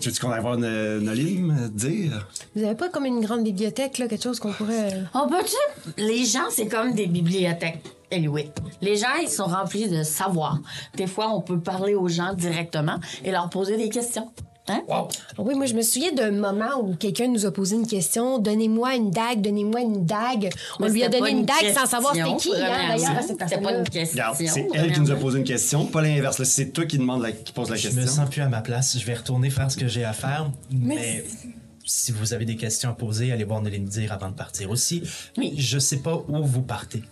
Tu 0.00 0.10
veux 0.10 0.18
qu'on 0.20 0.30
aille 0.30 0.40
voir 0.42 0.56
No- 0.58 1.00
Nolim 1.00 1.50
euh, 1.50 1.68
dire? 1.68 2.26
Vous 2.54 2.64
avez 2.64 2.74
pas 2.74 2.88
comme 2.88 3.04
une 3.06 3.20
grande 3.20 3.44
bibliothèque, 3.44 3.98
là, 3.98 4.08
quelque 4.08 4.22
chose 4.22 4.38
qu'on 4.40 4.52
pourrait. 4.52 4.92
euh, 4.94 5.02
On 5.14 5.28
peut-tu? 5.28 5.92
Les 6.02 6.24
gens, 6.24 6.46
c'est 6.50 6.66
comme 6.66 6.94
des 6.94 7.06
bibliothèques. 7.06 7.82
Anyway. 8.12 8.50
Les 8.82 8.96
gens, 8.96 9.14
ils 9.20 9.28
sont 9.28 9.46
remplis 9.46 9.88
de 9.88 10.02
savoir. 10.04 10.60
Des 10.96 11.06
fois, 11.08 11.30
on 11.34 11.40
peut 11.40 11.58
parler 11.58 11.94
aux 11.94 12.08
gens 12.08 12.34
directement 12.34 12.98
et 13.24 13.30
leur 13.32 13.50
poser 13.50 13.76
des 13.76 13.88
questions. 13.88 14.30
Hein? 14.68 14.82
Oui, 15.38 15.54
moi, 15.54 15.66
je 15.66 15.74
me 15.74 15.82
souviens 15.82 16.12
d'un 16.12 16.32
moment 16.32 16.80
où 16.82 16.94
quelqu'un 16.96 17.28
nous 17.28 17.46
a 17.46 17.52
posé 17.52 17.76
une 17.76 17.86
question. 17.86 18.38
Donnez-moi 18.38 18.96
une 18.96 19.10
dague, 19.10 19.40
donnez-moi 19.40 19.80
une 19.80 20.04
dague. 20.04 20.50
On 20.80 20.84
Mais 20.84 20.90
lui 20.90 21.04
a 21.04 21.08
donné 21.08 21.30
une 21.30 21.44
dague 21.44 21.72
sans 21.74 21.86
savoir 21.86 22.14
c'était 22.14 22.36
qui, 22.36 22.50
hein, 22.54 22.88
d'ailleurs, 22.88 23.22
C'était 23.22 23.60
pas 23.60 23.72
une 23.72 23.88
question. 23.88 24.14
Regarde, 24.24 24.36
c'est 24.36 24.68
elle 24.74 24.92
qui 24.92 25.00
nous 25.00 25.10
a 25.12 25.16
posé 25.16 25.38
une 25.38 25.44
question, 25.44 25.86
pas 25.86 26.02
l'inverse. 26.02 26.42
C'est 26.44 26.72
toi 26.72 26.84
qui, 26.84 26.98
demande 26.98 27.22
la- 27.22 27.32
qui 27.32 27.52
pose 27.52 27.70
la 27.70 27.76
Je 27.76 27.82
question. 27.82 28.02
me 28.02 28.06
sens 28.06 28.28
plus 28.28 28.42
à 28.42 28.48
ma 28.48 28.60
place. 28.60 28.98
Je 28.98 29.04
vais 29.06 29.14
retourner 29.14 29.50
faire 29.50 29.70
ce 29.70 29.76
que 29.76 29.86
j'ai 29.86 30.04
à 30.04 30.12
faire. 30.12 30.50
Mais 30.72 31.24
si 31.84 32.10
vous 32.10 32.32
avez 32.34 32.44
des 32.44 32.56
questions 32.56 32.90
à 32.90 32.94
poser, 32.94 33.30
allez 33.30 33.44
voir 33.44 33.62
Nolimdir 33.62 34.12
avant 34.12 34.30
de 34.30 34.34
partir. 34.34 34.70
Aussi, 34.70 35.02
Oui. 35.36 35.54
je 35.56 35.78
sais 35.78 35.98
pas 35.98 36.16
où 36.28 36.42
vous 36.42 36.62
partez. 36.62 37.02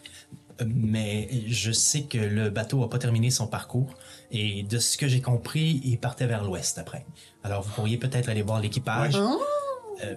Mais 0.67 1.29
je 1.49 1.73
sais 1.73 2.03
que 2.03 2.19
le 2.19 2.49
bateau 2.51 2.81
n'a 2.81 2.89
pas 2.89 2.99
terminé 2.99 3.31
son 3.31 3.47
parcours. 3.47 3.93
Et 4.37 4.65
de 4.65 4.81
ce 4.81 4.99
que 4.99 5.07
j'ai 5.07 5.21
compris, 5.21 5.81
il 5.85 5.97
partait 5.99 6.27
vers 6.27 6.43
l'ouest 6.43 6.77
après. 6.79 7.07
Alors, 7.45 7.63
vous 7.63 7.71
pourriez 7.73 7.99
peut-être 7.99 8.29
aller 8.29 8.43
voir 8.43 8.61
l'équipage. 8.61 9.15
Euh, 9.15 10.17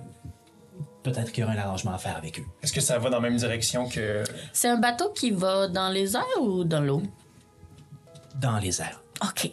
peut-être 1.03 1.32
qu'il 1.32 1.41
y 1.41 1.43
aura 1.43 1.53
un 1.53 1.58
arrangement 1.58 1.91
à 1.91 1.99
faire 1.99 2.17
avec 2.17 2.39
eux. 2.39 2.45
Est-ce 2.63 2.73
que 2.73 2.82
ça 2.82 2.97
va 2.97 3.12
dans 3.12 3.17
la 3.21 3.30
même 3.30 3.38
direction 3.38 3.88
que. 3.88 4.23
C'est 4.53 4.69
un 4.69 4.80
bateau 4.80 5.12
qui 5.12 5.30
va 5.30 5.67
dans 5.67 5.89
les 5.89 6.15
airs 6.15 6.41
ou 6.41 6.63
dans 6.63 6.82
l'eau? 6.82 7.03
Dans 8.41 8.58
les 8.58 8.82
airs. 8.82 9.03
OK. 9.23 9.51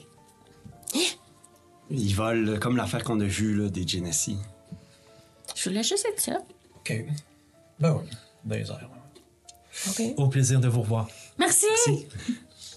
Ils 1.91 2.15
volent 2.15 2.59
comme 2.59 2.79
l'affaire 2.79 3.05
qu'on 3.05 3.21
a 3.21 3.25
vue 3.25 3.55
là, 3.55 3.69
des 3.69 3.87
Genesee. 3.87 4.39
Je 5.55 5.69
voulais 5.69 5.83
juste 5.83 6.07
être 6.11 6.23
sûre. 6.23 6.41
OK. 6.77 7.05
Ben 7.81 8.01
oui, 8.01 8.09
dans 8.47 8.57
les 8.57 8.71
airs. 8.71 10.15
Au 10.17 10.29
plaisir 10.29 10.59
de 10.59 10.69
vous 10.69 10.81
revoir. 10.81 11.09
Merci. 11.39 11.67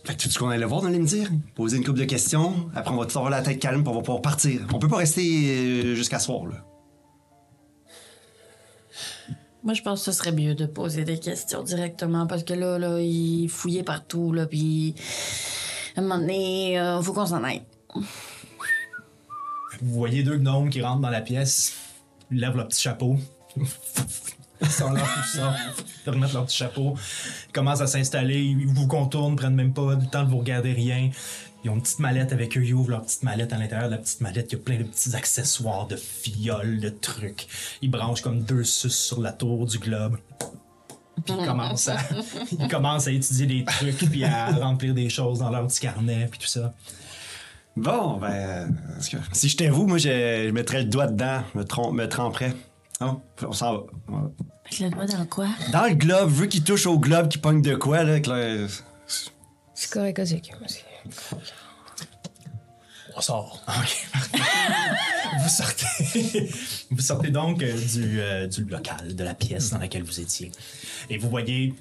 Fait 0.07 0.15
que 0.15 0.21
tu 0.21 0.29
veux 0.29 0.39
qu'on 0.39 0.47
le 0.47 0.65
voir 0.65 0.81
dans 0.81 0.87
les 0.87 0.99
dire? 0.99 1.29
Poser 1.53 1.75
une 1.75 1.83
couple 1.83 1.99
de 1.99 2.05
questions, 2.05 2.69
après 2.73 2.93
on 2.93 2.97
va 2.97 3.05
tout 3.05 3.17
avoir 3.17 3.29
la 3.29 3.41
tête 3.41 3.59
calme, 3.59 3.83
on 3.85 3.93
va 3.93 3.99
pouvoir 3.99 4.21
partir. 4.21 4.61
On 4.73 4.79
peut 4.79 4.87
pas 4.87 4.95
rester 4.95 5.21
euh, 5.21 5.95
jusqu'à 5.95 6.17
soir, 6.17 6.45
là. 6.45 6.63
Moi, 9.65 9.73
je 9.73 9.81
pense 9.81 10.05
que 10.05 10.13
ce 10.13 10.17
serait 10.17 10.31
mieux 10.31 10.55
de 10.55 10.65
poser 10.65 11.03
des 11.03 11.19
questions 11.19 11.61
directement 11.61 12.25
parce 12.25 12.45
que 12.45 12.53
là, 12.53 12.79
là, 12.79 13.01
il 13.01 13.49
fouillait 13.49 13.83
partout, 13.83 14.31
là, 14.31 14.45
puis 14.45 14.95
à 15.97 15.99
un 15.99 16.03
moment 16.03 16.19
donné, 16.19 16.79
euh, 16.79 17.01
faut 17.01 17.11
qu'on 17.11 17.25
s'en 17.25 17.43
aille. 17.43 17.63
Vous 19.81 19.93
voyez 19.93 20.23
deux 20.23 20.37
gnomes 20.37 20.69
qui 20.69 20.81
rentrent 20.81 21.01
dans 21.01 21.09
la 21.09 21.19
pièce, 21.19 21.75
ils 22.31 22.39
lèvent 22.39 22.55
leur 22.55 22.69
petit 22.69 22.79
chapeau. 22.81 23.17
Ils 24.61 24.67
s'enlèvent 24.69 25.03
tout 25.03 25.37
ça, 25.37 25.55
ils 26.05 26.09
remettent 26.09 26.33
leur 26.33 26.45
petit 26.45 26.57
chapeau, 26.57 26.95
ils 27.47 27.51
commencent 27.51 27.81
à 27.81 27.87
s'installer, 27.87 28.41
ils 28.41 28.67
vous 28.67 28.87
contournent, 28.87 29.35
prennent 29.35 29.55
même 29.55 29.73
pas 29.73 29.95
le 29.95 30.05
temps 30.05 30.23
de 30.23 30.29
vous 30.29 30.39
regarder 30.39 30.73
rien. 30.73 31.11
Ils 31.63 31.69
ont 31.69 31.75
une 31.75 31.81
petite 31.81 31.99
mallette 31.99 32.31
avec 32.31 32.57
eux, 32.57 32.63
ils 32.63 32.73
ouvrent 32.73 32.91
leur 32.91 33.01
petite 33.01 33.23
mallette. 33.23 33.51
À 33.51 33.57
l'intérieur 33.57 33.89
de 33.89 33.95
la 33.95 33.97
petite 33.99 34.21
mallette, 34.21 34.51
il 34.51 34.57
y 34.57 34.61
a 34.61 34.63
plein 34.63 34.77
de 34.77 34.83
petits 34.83 35.15
accessoires, 35.15 35.87
de 35.87 35.95
fioles, 35.95 36.79
de 36.79 36.89
trucs. 36.89 37.47
Ils 37.81 37.89
branchent 37.89 38.21
comme 38.21 38.41
deux 38.41 38.63
suces 38.63 38.97
sur 38.97 39.21
la 39.21 39.31
tour 39.31 39.65
du 39.65 39.79
globe. 39.79 40.17
Puis 41.25 41.35
ils 41.37 41.45
commencent 41.45 41.89
à, 41.89 41.97
ils 42.51 42.67
commencent 42.67 43.07
à 43.07 43.11
étudier 43.11 43.47
des 43.47 43.65
trucs, 43.65 44.09
puis 44.09 44.23
à 44.23 44.47
remplir 44.51 44.93
des 44.93 45.09
choses 45.09 45.39
dans 45.39 45.49
leur 45.49 45.67
petit 45.67 45.81
carnet, 45.81 46.27
puis 46.29 46.39
tout 46.39 46.47
ça. 46.47 46.73
Bon, 47.75 48.17
ben, 48.17 48.75
si 49.33 49.49
j'étais 49.49 49.69
vous, 49.69 49.85
moi, 49.87 49.97
je, 49.97 50.45
je 50.47 50.51
mettrais 50.51 50.79
le 50.79 50.89
doigt 50.89 51.07
dedans, 51.07 51.41
me, 51.53 51.91
me 51.91 52.07
tremperais. 52.07 52.53
Non, 52.99 53.21
on 53.43 53.51
s'en 53.51 53.73
va. 53.73 53.83
Avec 54.65 54.79
le 54.79 54.89
doigt 54.89 55.05
dans 55.05 55.25
quoi? 55.25 55.47
Dans 55.71 55.85
le 55.85 55.95
globe, 55.95 56.29
vu 56.29 56.47
qu'il 56.47 56.63
touche 56.63 56.87
au 56.87 56.99
globe, 56.99 57.29
qu'il 57.29 57.41
pogne 57.41 57.61
de 57.61 57.75
quoi, 57.75 58.03
là, 58.03 58.19
que 58.19 58.29
là, 58.29 58.67
C'est 59.73 59.89
correct, 59.91 60.19
Ozzy. 60.19 60.41
On 63.15 63.21
sort. 63.21 63.63
Ok, 63.67 64.07
vous 65.41 65.49
sortez, 65.49 66.49
vous 66.91 67.01
sortez 67.01 67.31
donc 67.31 67.63
euh, 67.63 67.73
du, 67.73 68.19
euh, 68.19 68.47
du 68.47 68.63
local, 68.65 69.15
de 69.15 69.23
la 69.23 69.33
pièce 69.33 69.71
dans 69.71 69.79
laquelle 69.79 70.03
vous 70.03 70.19
étiez. 70.19 70.51
Et 71.09 71.17
vous 71.17 71.29
voyez 71.29 71.73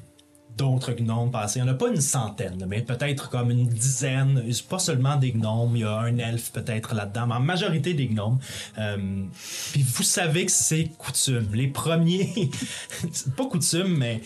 d'autres 0.56 0.92
gnomes 0.92 1.30
passer. 1.30 1.58
Il 1.58 1.64
n'y 1.64 1.70
en 1.70 1.72
a 1.72 1.76
pas 1.76 1.88
une 1.88 2.00
centaine, 2.00 2.64
mais 2.68 2.80
peut-être 2.82 3.28
comme 3.30 3.50
une 3.50 3.66
dizaine. 3.66 4.42
C'est 4.50 4.66
Pas 4.66 4.78
seulement 4.78 5.16
des 5.16 5.32
gnomes, 5.32 5.76
il 5.76 5.80
y 5.80 5.84
a 5.84 5.98
un 5.98 6.18
elfe 6.18 6.50
peut-être 6.52 6.94
là-dedans, 6.94 7.26
mais 7.26 7.34
en 7.34 7.40
majorité 7.40 7.94
des 7.94 8.06
gnomes. 8.06 8.38
Euh, 8.78 9.24
Puis 9.72 9.82
vous 9.82 10.02
savez 10.02 10.46
que 10.46 10.52
c'est 10.52 10.90
coutume. 10.98 11.48
Les 11.52 11.68
premiers, 11.68 12.50
pas 13.36 13.46
coutume, 13.46 13.96
mais 13.96 14.20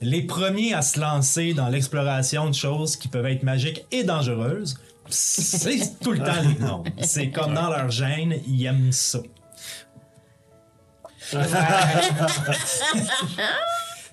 les 0.00 0.22
premiers 0.22 0.74
à 0.74 0.82
se 0.82 1.00
lancer 1.00 1.54
dans 1.54 1.68
l'exploration 1.68 2.48
de 2.48 2.54
choses 2.54 2.96
qui 2.96 3.08
peuvent 3.08 3.26
être 3.26 3.42
magiques 3.42 3.84
et 3.90 4.04
dangereuses, 4.04 4.78
c'est 5.08 5.98
tout 6.02 6.12
le 6.12 6.18
temps 6.18 6.40
les 6.42 6.54
gnomes. 6.54 6.84
C'est 7.02 7.30
comme 7.30 7.54
dans 7.54 7.68
leur 7.68 7.90
gène, 7.90 8.36
ils 8.46 8.64
aiment 8.66 8.92
ça. 8.92 9.20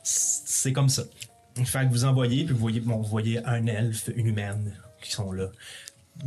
c'est 0.03 0.73
comme 0.73 0.89
ça. 0.89 1.03
Fait 1.65 1.85
que 1.85 1.91
vous 1.91 2.05
envoyez, 2.05 2.45
puis 2.45 2.53
vous 2.53 2.59
voyez, 2.59 2.79
vous 2.79 3.03
voyez 3.03 3.45
un 3.45 3.65
elfe, 3.67 4.09
une 4.15 4.27
humaine 4.27 4.73
qui 5.01 5.11
sont 5.11 5.31
là. 5.31 5.47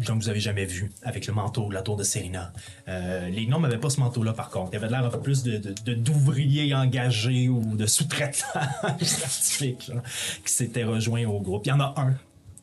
Que 0.04 0.12
vous 0.12 0.28
avez 0.28 0.40
jamais 0.40 0.64
vu, 0.64 0.90
avec 1.02 1.26
le 1.26 1.34
manteau 1.34 1.68
de 1.68 1.74
la 1.74 1.82
tour 1.82 1.96
de 1.96 2.02
Serena. 2.02 2.52
Euh, 2.88 3.28
les 3.28 3.46
gnomes 3.46 3.62
n'avaient 3.62 3.78
pas 3.78 3.90
ce 3.90 4.00
manteau-là, 4.00 4.32
par 4.32 4.50
contre. 4.50 4.70
Il 4.72 4.76
avait 4.76 4.88
l'air 4.88 5.04
un 5.04 5.10
peu 5.10 5.20
plus 5.20 5.44
d'ouvriers 5.44 6.74
engagés 6.74 7.48
ou 7.48 7.76
de 7.76 7.86
sous-traitants 7.86 8.60
qui 8.98 10.52
s'étaient 10.52 10.84
rejoints 10.84 11.26
au 11.26 11.40
groupe. 11.40 11.66
Il 11.66 11.68
y 11.68 11.72
en 11.72 11.80
a 11.80 11.94
un 11.96 12.14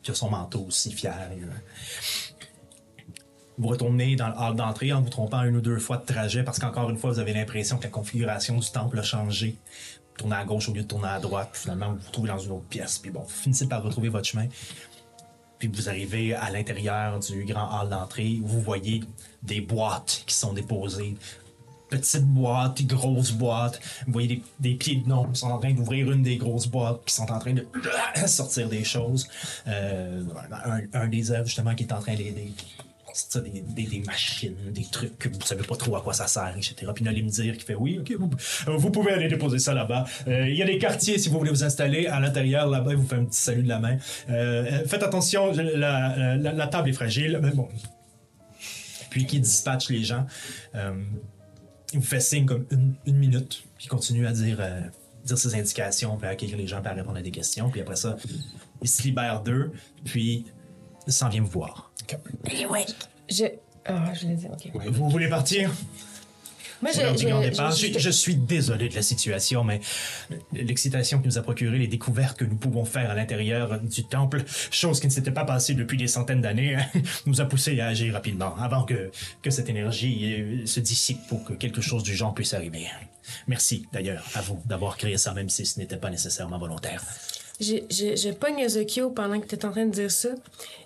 qui 0.02 0.10
a 0.10 0.14
son 0.14 0.30
manteau 0.30 0.66
aussi 0.66 0.92
fier. 0.92 1.30
Vous 3.56 3.68
retournez 3.68 4.16
dans 4.16 4.28
le 4.28 4.34
hall 4.36 4.56
d'entrée 4.56 4.92
en 4.92 5.00
vous 5.00 5.10
trompant 5.10 5.42
une 5.44 5.56
ou 5.56 5.60
deux 5.60 5.78
fois 5.78 5.98
de 5.98 6.04
trajet 6.04 6.42
parce 6.42 6.58
qu'encore 6.58 6.90
une 6.90 6.96
fois, 6.96 7.12
vous 7.12 7.18
avez 7.18 7.32
l'impression 7.32 7.78
que 7.78 7.84
la 7.84 7.90
configuration 7.90 8.58
du 8.58 8.70
temple 8.70 8.98
a 8.98 9.02
changé. 9.02 9.56
Vous 10.12 10.18
tournez 10.18 10.36
à 10.36 10.44
gauche 10.44 10.68
au 10.68 10.72
lieu 10.72 10.82
de 10.82 10.86
tourner 10.86 11.08
à 11.08 11.18
droite, 11.18 11.50
puis 11.52 11.62
finalement, 11.62 11.90
vous 11.90 11.98
vous 11.98 12.06
retrouvez 12.06 12.28
dans 12.28 12.38
une 12.38 12.52
autre 12.52 12.64
pièce. 12.68 12.98
Puis 12.98 13.10
bon, 13.10 13.20
vous 13.20 13.28
finissez 13.28 13.66
par 13.66 13.82
retrouver 13.82 14.08
votre 14.08 14.26
chemin. 14.26 14.46
Puis 15.58 15.68
vous 15.68 15.88
arrivez 15.88 16.34
à 16.34 16.50
l'intérieur 16.50 17.18
du 17.20 17.44
grand 17.44 17.80
hall 17.80 17.88
d'entrée. 17.88 18.40
Vous 18.42 18.60
voyez 18.60 19.04
des 19.42 19.60
boîtes 19.60 20.24
qui 20.26 20.34
sont 20.34 20.52
déposées. 20.52 21.16
Petites 21.88 22.26
boîtes, 22.26 22.82
grosses 22.82 23.32
boîtes. 23.32 23.80
Vous 24.06 24.12
voyez 24.12 24.42
des, 24.58 24.74
pieds 24.74 24.96
de 24.96 25.06
gnome 25.06 25.32
qui 25.32 25.40
sont 25.40 25.50
en 25.50 25.58
train 25.58 25.72
d'ouvrir 25.72 26.10
une 26.10 26.22
des 26.22 26.36
grosses 26.36 26.66
boîtes, 26.66 27.04
qui 27.04 27.14
sont 27.14 27.30
en 27.30 27.38
train 27.38 27.52
de 27.52 27.66
sortir 28.26 28.68
des 28.68 28.82
choses. 28.82 29.28
Euh, 29.66 30.22
un, 30.64 30.80
un 30.94 31.06
des 31.08 31.30
œuvres, 31.30 31.46
justement, 31.46 31.74
qui 31.74 31.84
est 31.84 31.92
en 31.92 32.00
train 32.00 32.14
d'aider 32.14 32.52
sortir 33.12 33.42
des, 33.42 33.86
des, 33.86 34.00
machines, 34.00 34.56
des 34.70 34.84
trucs 34.90 35.18
que 35.18 35.28
vous 35.28 35.40
savez 35.44 35.62
pas 35.62 35.76
trop 35.76 35.96
à 35.96 36.00
quoi 36.02 36.12
ça 36.14 36.26
sert, 36.26 36.54
etc. 36.56 36.74
Puis 36.94 37.04
Nolim 37.04 37.26
dire 37.26 37.56
qui 37.56 37.64
fait 37.64 37.74
oui, 37.74 37.98
ok, 38.00 38.12
vous, 38.18 38.30
euh, 38.68 38.76
vous 38.76 38.90
pouvez 38.90 39.12
aller 39.12 39.28
déposer 39.28 39.58
ça 39.58 39.74
là-bas. 39.74 40.04
Euh, 40.28 40.48
Il 40.48 40.56
y 40.56 40.62
a 40.62 40.66
des 40.66 40.78
quartiers 40.78 41.18
si 41.18 41.28
vous 41.28 41.38
voulez 41.38 41.50
vous 41.50 41.64
installer 41.64 42.06
à 42.06 42.20
l'intérieur 42.20 42.68
là-bas. 42.68 42.92
Il 42.92 42.96
vous 42.96 43.06
fait 43.06 43.16
un 43.16 43.24
petit 43.24 43.40
salut 43.40 43.62
de 43.62 43.68
la 43.68 43.78
main. 43.78 43.96
Euh, 44.30 44.84
faites 44.86 45.02
attention, 45.02 45.52
la, 45.52 46.36
la- 46.36 46.66
table 46.66 46.88
est 46.88 46.94
fragile. 46.94 47.38
Mais 47.42 47.50
bon, 47.50 47.68
puis 49.10 49.26
qui 49.26 49.40
dispatche 49.40 49.90
les 49.90 50.04
gens. 50.04 50.26
Il 50.74 51.98
vous 51.98 52.06
fait 52.06 52.20
signe 52.20 52.46
comme 52.46 52.64
une, 52.70 52.94
une 53.06 53.16
minute, 53.18 53.62
puis 53.76 53.84
il 53.84 53.88
continue 53.88 54.26
à 54.26 54.32
dire, 54.32 54.58
dire 55.26 55.36
ses 55.36 55.54
indications, 55.54 56.16
puis 56.16 56.26
accueillir 56.28 56.56
les 56.56 56.66
gens, 56.66 56.80
puis 56.80 56.90
à 56.90 56.94
répondre 56.94 57.18
à 57.18 57.22
des 57.22 57.30
questions. 57.30 57.68
Puis 57.68 57.82
après 57.82 57.96
ça, 57.96 58.16
il 58.80 58.88
se 58.88 59.02
libère 59.02 59.42
d'eux, 59.42 59.72
puis 60.04 60.46
s'en 61.08 61.28
vient 61.28 61.42
vous 61.42 61.50
voir. 61.50 61.90
Anyway. 62.50 62.84
Je. 63.28 63.44
Ah, 63.84 64.12
je 64.14 64.26
l'ai 64.26 64.34
dit, 64.34 64.46
ok. 64.46 64.70
Vous 64.90 65.08
voulez 65.08 65.28
partir? 65.28 65.70
Moi, 66.82 66.90
je, 66.92 67.92
Je, 67.92 67.98
je 67.98 68.10
suis 68.10 68.34
désolé 68.34 68.88
de 68.88 68.94
la 68.96 69.02
situation, 69.02 69.62
mais 69.62 69.80
l'excitation 70.52 71.20
que 71.20 71.26
nous 71.26 71.38
a 71.38 71.42
procuré 71.42 71.78
les 71.78 71.86
découvertes 71.86 72.36
que 72.36 72.44
nous 72.44 72.56
pouvons 72.56 72.84
faire 72.84 73.08
à 73.08 73.14
l'intérieur 73.14 73.80
du 73.80 74.04
temple, 74.04 74.42
chose 74.72 74.98
qui 74.98 75.06
ne 75.06 75.12
s'était 75.12 75.30
pas 75.30 75.44
passée 75.44 75.74
depuis 75.74 75.96
des 75.96 76.08
centaines 76.08 76.40
d'années, 76.40 76.76
nous 77.26 77.40
a 77.40 77.44
poussé 77.44 77.78
à 77.80 77.86
agir 77.86 78.12
rapidement, 78.14 78.56
avant 78.56 78.82
que, 78.82 79.12
que 79.42 79.50
cette 79.50 79.68
énergie 79.68 80.34
euh, 80.34 80.66
se 80.66 80.80
dissipe 80.80 81.24
pour 81.28 81.44
que 81.44 81.52
quelque 81.52 81.80
chose 81.80 82.02
du 82.02 82.16
genre 82.16 82.34
puisse 82.34 82.52
arriver. 82.52 82.88
Merci 83.46 83.86
d'ailleurs 83.92 84.24
à 84.34 84.40
vous 84.40 84.60
d'avoir 84.66 84.96
créé 84.96 85.16
ça, 85.18 85.32
même 85.34 85.48
si 85.48 85.64
ce 85.64 85.78
n'était 85.78 85.96
pas 85.96 86.10
nécessairement 86.10 86.58
volontaire. 86.58 87.04
Je, 87.62 87.76
je, 87.90 88.16
je 88.16 88.30
pogne 88.30 88.66
pendant 89.14 89.40
que 89.40 89.46
tu 89.46 89.54
es 89.54 89.64
en 89.64 89.70
train 89.70 89.86
de 89.86 89.90
dire 89.92 90.10
ça. 90.10 90.30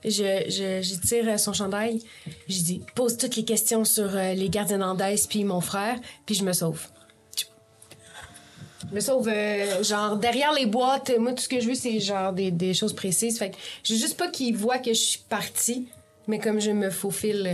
Je, 0.04 0.10
je, 0.10 0.82
je 0.82 1.06
tire 1.06 1.28
euh, 1.28 1.36
son 1.38 1.52
chandail. 1.52 2.02
Je 2.48 2.60
dis 2.60 2.82
pose 2.94 3.16
toutes 3.16 3.36
les 3.36 3.44
questions 3.44 3.84
sur 3.84 4.14
euh, 4.14 4.34
les 4.34 4.48
gardiens 4.48 4.78
d'Andes 4.78 5.02
puis 5.28 5.44
mon 5.44 5.60
frère, 5.60 5.98
puis 6.26 6.34
je 6.34 6.44
me 6.44 6.52
sauve. 6.52 6.86
Je 8.88 8.94
me 8.94 9.00
sauve, 9.00 9.28
euh, 9.28 9.82
genre, 9.82 10.16
derrière 10.16 10.52
les 10.52 10.66
boîtes. 10.66 11.10
Moi, 11.18 11.32
tout 11.32 11.42
ce 11.42 11.48
que 11.48 11.60
je 11.60 11.68
veux, 11.68 11.74
c'est 11.74 11.98
genre 11.98 12.32
des, 12.32 12.50
des 12.50 12.74
choses 12.74 12.94
précises. 12.94 13.38
Fait 13.38 13.50
que 13.50 13.56
je 13.82 13.94
veux 13.94 13.98
juste 13.98 14.16
pas 14.16 14.28
qu'ils 14.28 14.56
voient 14.56 14.78
que 14.78 14.92
je 14.92 15.00
suis 15.00 15.20
partie, 15.28 15.88
mais 16.28 16.38
comme 16.38 16.60
je 16.60 16.70
me 16.70 16.90
faufile 16.90 17.50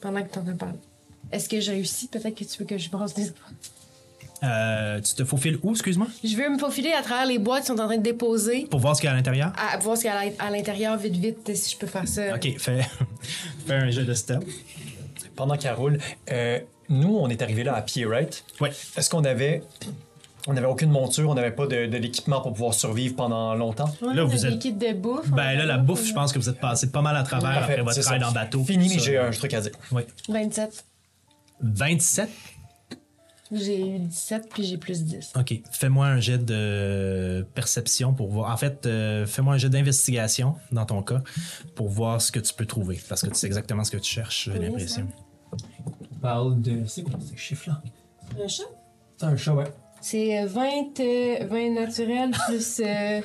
pendant 0.00 0.22
que 0.22 0.32
tu 0.32 0.38
en 0.38 0.42
train 0.42 0.52
de 0.52 0.56
parler. 0.56 0.78
Est-ce 1.32 1.48
que 1.48 1.60
j'ai 1.60 1.72
réussi? 1.72 2.08
Peut-être 2.08 2.34
que 2.34 2.44
tu 2.44 2.58
veux 2.58 2.66
que 2.66 2.78
je 2.78 2.90
brasse 2.90 3.14
des 3.14 3.32
Euh, 4.42 5.00
tu 5.00 5.14
te 5.14 5.24
faufiles 5.24 5.58
où, 5.62 5.72
excuse-moi? 5.72 6.06
Je 6.24 6.34
veux 6.36 6.48
me 6.48 6.58
faufiler 6.58 6.92
à 6.92 7.02
travers 7.02 7.26
les 7.26 7.38
boîtes 7.38 7.60
qui 7.62 7.66
sont 7.66 7.78
en 7.80 7.86
train 7.86 7.98
de 7.98 8.02
déposer. 8.02 8.66
Pour 8.70 8.80
voir 8.80 8.96
ce 8.96 9.00
qu'il 9.02 9.08
y 9.08 9.10
a 9.10 9.12
à 9.12 9.16
l'intérieur? 9.16 9.52
À 9.56 9.76
voir 9.78 9.96
ce 9.96 10.02
qu'il 10.02 10.10
y 10.10 10.14
a 10.14 10.18
à 10.18 10.24
l'in- 10.24 10.32
à 10.38 10.50
l'intérieur, 10.50 10.96
vite, 10.96 11.16
vite, 11.16 11.54
si 11.54 11.72
je 11.72 11.76
peux 11.76 11.86
faire 11.86 12.08
ça. 12.08 12.34
Ok, 12.34 12.56
fais, 12.58 12.80
fais 13.66 13.74
un 13.74 13.90
jeu 13.90 14.04
de 14.04 14.14
stealth. 14.14 14.44
Pendant 15.36 15.56
qu'elle 15.56 15.74
roule, 15.74 15.98
euh, 16.32 16.58
nous, 16.88 17.16
on 17.18 17.28
est 17.28 17.42
arrivés 17.42 17.64
là 17.64 17.74
à 17.74 17.82
pied, 17.82 18.06
right? 18.06 18.44
Ouais. 18.60 18.70
Est-ce 18.96 19.10
qu'on 19.10 19.24
avait. 19.24 19.62
On 20.46 20.54
n'avait 20.54 20.66
aucune 20.68 20.90
monture, 20.90 21.28
on 21.28 21.34
n'avait 21.34 21.50
pas 21.50 21.66
de, 21.66 21.84
de 21.84 21.96
l'équipement 21.98 22.40
pour 22.40 22.54
pouvoir 22.54 22.72
survivre 22.72 23.14
pendant 23.14 23.54
longtemps? 23.54 23.94
Ouais, 24.00 24.14
Là, 24.14 24.24
vous 24.24 24.32
des 24.32 24.46
êtes- 24.46 24.58
kits 24.58 24.72
de 24.72 24.94
bouffe. 24.94 25.28
Ben 25.28 25.52
là, 25.52 25.66
la 25.66 25.76
bouffe, 25.76 26.06
je 26.06 26.14
pense 26.14 26.32
que 26.32 26.38
vous 26.38 26.48
êtes 26.48 26.58
passé 26.58 26.90
pas 26.90 27.02
mal 27.02 27.14
à 27.14 27.22
travers 27.24 27.50
Parfait, 27.52 27.72
après 27.74 27.82
votre 27.82 28.00
travail 28.00 28.18
ça. 28.20 28.24
dans 28.24 28.30
le 28.30 28.34
bateau. 28.34 28.64
Fini, 28.64 28.88
mais 28.88 28.98
j'ai 28.98 29.18
un 29.18 29.30
truc 29.32 29.52
à 29.52 29.60
dire. 29.60 29.72
Oui. 29.92 30.02
27. 30.30 30.84
27? 31.62 32.30
J'ai 33.52 33.80
eu 33.80 33.98
17, 33.98 34.48
puis 34.52 34.62
j'ai 34.64 34.78
plus 34.78 35.02
10. 35.04 35.32
OK. 35.36 35.60
Fais-moi 35.72 36.06
un 36.06 36.20
jet 36.20 36.38
de 36.38 37.44
perception 37.54 38.14
pour 38.14 38.28
voir. 38.30 38.52
En 38.52 38.56
fait, 38.56 38.86
euh, 38.86 39.26
fais-moi 39.26 39.54
un 39.54 39.58
jet 39.58 39.68
d'investigation 39.68 40.54
dans 40.70 40.86
ton 40.86 41.02
cas 41.02 41.20
pour 41.74 41.88
voir 41.88 42.20
ce 42.22 42.30
que 42.30 42.38
tu 42.38 42.54
peux 42.54 42.66
trouver. 42.66 43.00
Parce 43.08 43.22
que 43.22 43.26
tu 43.28 43.34
sais 43.34 43.46
exactement 43.46 43.82
ce 43.82 43.90
que 43.90 43.96
tu 43.96 44.10
cherches, 44.12 44.48
j'ai 44.52 44.58
l'impression. 44.58 45.08
On 46.12 46.16
parle 46.20 46.60
de. 46.60 46.84
C'est 46.86 47.02
quoi 47.02 47.18
ces 47.20 47.36
chiffres-là? 47.36 47.82
Un 48.42 48.46
chat? 48.46 48.62
C'est 49.16 49.26
un 49.26 49.36
chat, 49.36 49.54
ouais. 49.54 49.72
C'est 50.00 50.40
euh, 50.42 50.46
20, 50.46 51.00
euh, 51.00 51.46
20 51.46 51.70
naturel 51.74 52.30
plus. 52.46 52.80
euh, 52.80 53.20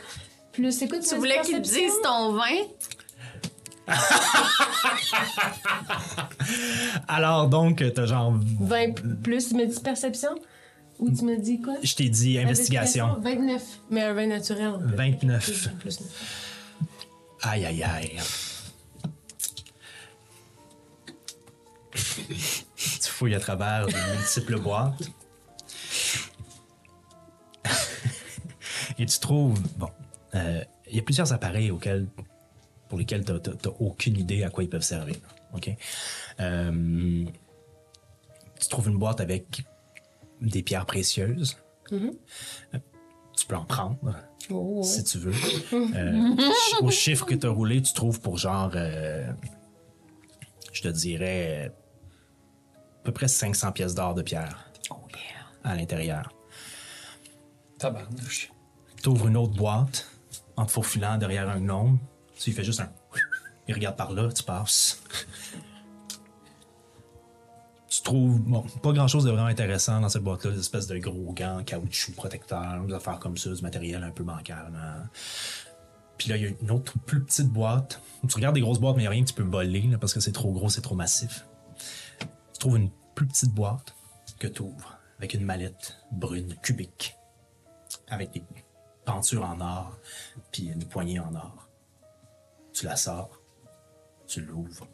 plus 0.52 0.80
quoi 0.90 1.00
Tu 1.00 1.16
voulais 1.16 1.40
qu'ils 1.42 1.62
te 1.62 1.62
disent 1.62 2.02
ton 2.04 2.34
vin? 2.34 2.64
Alors, 7.08 7.48
donc, 7.50 7.84
t'as 7.94 8.06
genre. 8.06 8.34
20 8.60 9.22
plus, 9.22 9.50
tu 9.50 9.56
me 9.56 9.66
dis 9.66 9.80
perception? 9.80 10.36
Ou 11.00 11.10
tu 11.12 11.26
me 11.26 11.38
dis 11.38 11.62
quoi? 11.62 11.74
Je 11.84 11.94
t'ai 11.96 12.10
dit 12.10 12.40
investigation? 12.40 13.16
29. 13.20 13.62
Mais 13.92 14.04
un 14.04 14.14
vin 14.14 14.28
naturel. 14.28 14.68
en 14.70 14.80
fait. 14.80 14.96
29. 14.96 15.44
Plus, 15.46 15.70
plus. 15.80 16.00
Aïe, 17.42 17.66
aïe, 17.66 17.84
aïe. 17.84 18.18
tu 21.94 23.10
fouilles 23.10 23.36
à 23.36 23.40
travers 23.40 23.88
de 23.88 23.94
multiples 24.18 24.60
boîtes. 24.60 25.10
Et 28.98 29.06
tu 29.06 29.20
trouves. 29.20 29.60
Bon. 29.78 29.90
euh, 30.36 30.64
Il 30.90 30.96
y 30.96 31.00
a 31.00 31.04
plusieurs 31.04 31.34
appareils 31.34 31.72
auxquels, 31.72 32.08
pour 32.90 32.98
lesquels 33.00 33.24
tu 33.26 33.32
n'as 33.32 33.72
aucune 33.80 34.18
idée 34.18 34.44
à 34.44 34.50
quoi 34.50 34.64
ils 34.64 34.70
peuvent 34.70 34.82
servir. 34.82 35.16
OK? 35.54 35.70
Euh, 36.40 37.26
tu 38.60 38.68
trouves 38.70 38.88
une 38.90 38.98
boîte 38.98 39.20
avec 39.22 39.64
des 40.42 40.64
pierres 40.64 40.86
précieuses. 40.86 41.58
Euh, 41.92 42.12
Tu 43.38 43.46
peux 43.48 43.56
en 43.56 43.66
prendre 43.66 43.98
Oh, 44.52 44.78
oh. 44.80 44.84
si 44.84 45.04
tu 45.04 45.18
veux. 45.18 45.34
Euh, 45.74 46.36
au 46.82 46.92
chiffre 46.92 47.26
que 47.26 47.36
tu 47.36 47.46
as 47.48 47.50
roulé, 47.50 47.82
tu 47.82 47.94
trouves 47.94 48.22
pour 48.22 48.38
genre, 48.38 48.72
euh, 48.76 49.28
je 50.72 50.82
te 50.84 50.88
dirais, 50.88 51.72
à 53.00 53.04
peu 53.04 53.12
près 53.12 53.28
500 53.28 53.72
pièces 53.72 53.96
d'or 53.96 54.14
de 54.14 54.22
pierre 54.22 54.72
Oh 54.92 54.96
yeah. 55.12 55.72
à 55.72 55.76
l'intérieur. 55.76 56.32
Tabarnouche. 57.80 58.52
Tu 59.02 59.10
ouvres 59.10 59.28
une 59.28 59.38
autre 59.38 59.54
boîte 59.54 60.08
en 60.58 60.66
te 60.66 60.72
faufilant 60.72 61.18
derrière 61.18 61.50
un 61.50 61.60
gnome. 61.60 62.00
Lui 62.44 62.52
fais 62.52 62.64
juste 62.64 62.80
un. 62.80 62.92
Il 63.68 63.74
regarde 63.74 63.96
par 63.96 64.12
là, 64.12 64.32
tu 64.32 64.44
passes. 64.44 65.02
Tu 67.88 68.02
trouves 68.02 68.40
bon, 68.42 68.62
pas 68.84 68.92
grand 68.92 69.08
chose 69.08 69.24
de 69.24 69.32
vraiment 69.32 69.48
intéressant 69.48 70.02
dans 70.02 70.10
cette 70.10 70.24
boîte-là, 70.24 70.52
des 70.52 70.60
espèces 70.60 70.86
de 70.88 70.98
gros 70.98 71.32
gants, 71.32 71.64
caoutchouc 71.64 72.12
protecteurs, 72.14 72.84
des 72.84 72.94
affaires 72.94 73.20
comme 73.20 73.38
ça, 73.38 73.54
du 73.54 73.62
matériel 73.62 74.04
un 74.04 74.12
peu 74.12 74.24
bancal. 74.26 74.74
hein. 74.76 75.08
Puis 76.18 76.30
là, 76.30 76.36
il 76.36 76.44
y 76.44 76.46
a 76.46 76.50
une 76.62 76.72
autre 76.72 76.94
plus 77.06 77.24
petite 77.24 77.48
boîte. 77.48 78.02
Tu 78.28 78.36
regardes 78.36 78.56
des 78.56 78.62
grosses 78.62 78.80
boîtes, 78.80 78.98
mais 78.98 79.04
il 79.04 79.06
n'y 79.06 79.08
a 79.08 79.12
rien 79.12 79.24
que 79.24 79.30
tu 79.30 79.34
peux 79.34 79.44
voler 79.44 79.96
parce 80.00 80.14
que 80.14 80.20
c'est 80.20 80.34
trop 80.34 80.52
gros, 80.52 80.68
c'est 80.68 80.82
trop 80.82 80.96
massif. 80.96 81.46
Tu 82.54 82.60
trouves 82.60 82.78
une 82.78 82.90
plus 83.14 83.28
petite 83.28 83.52
boîte 83.54 83.96
que 84.40 84.48
tu 84.48 84.62
ouvres 84.62 84.98
avec 85.18 85.34
une 85.34 85.46
mallette 85.46 85.96
brune 86.12 86.54
cubique 86.62 87.16
avec 88.10 88.32
des 88.32 88.44
pentures 89.06 89.46
en 89.46 89.60
or, 89.62 89.98
puis 90.52 90.66
une 90.68 90.84
poignée 90.86 91.20
en 91.20 91.34
or. 91.36 91.65
Tu 92.76 92.86
la 92.86 92.96
sors, 92.98 93.42
tu 94.28 94.42
l'ouvres. 94.42 94.86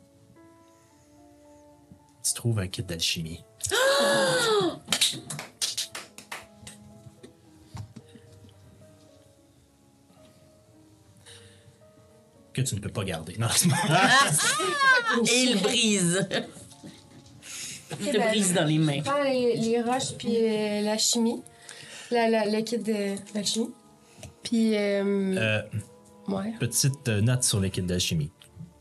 Tu 2.24 2.34
trouves 2.36 2.60
un 2.60 2.68
kit 2.68 2.84
d'alchimie. 2.84 3.44
que 12.54 12.62
tu 12.62 12.76
ne 12.76 12.80
peux 12.82 12.90
pas 12.90 13.04
garder. 13.04 13.36
Non, 13.40 13.48
Et 15.28 15.44
il 15.44 15.60
brise. 15.62 16.28
Il 18.00 18.12
te 18.12 18.18
ben, 18.18 18.30
brise 18.30 18.54
dans 18.54 18.66
les 18.66 18.78
mains. 18.78 19.02
Prends 19.04 19.24
les, 19.24 19.56
les 19.58 19.82
roches 19.82 20.14
puis 20.18 20.38
euh, 20.38 20.82
la 20.82 20.98
chimie. 20.98 21.42
La, 22.12 22.30
la, 22.30 22.46
le 22.46 22.62
kit 22.62 22.78
de 22.78 23.16
l'alchimie. 23.34 23.72
Puis, 24.44 24.76
euh, 24.78 25.36
Euh, 25.38 25.62
ouais. 26.32 26.54
petite 26.60 27.08
euh, 27.10 27.22
note 27.22 27.44
sur 27.44 27.60
les 27.60 27.70
kits 27.70 27.82
d'alchimie. 27.82 28.32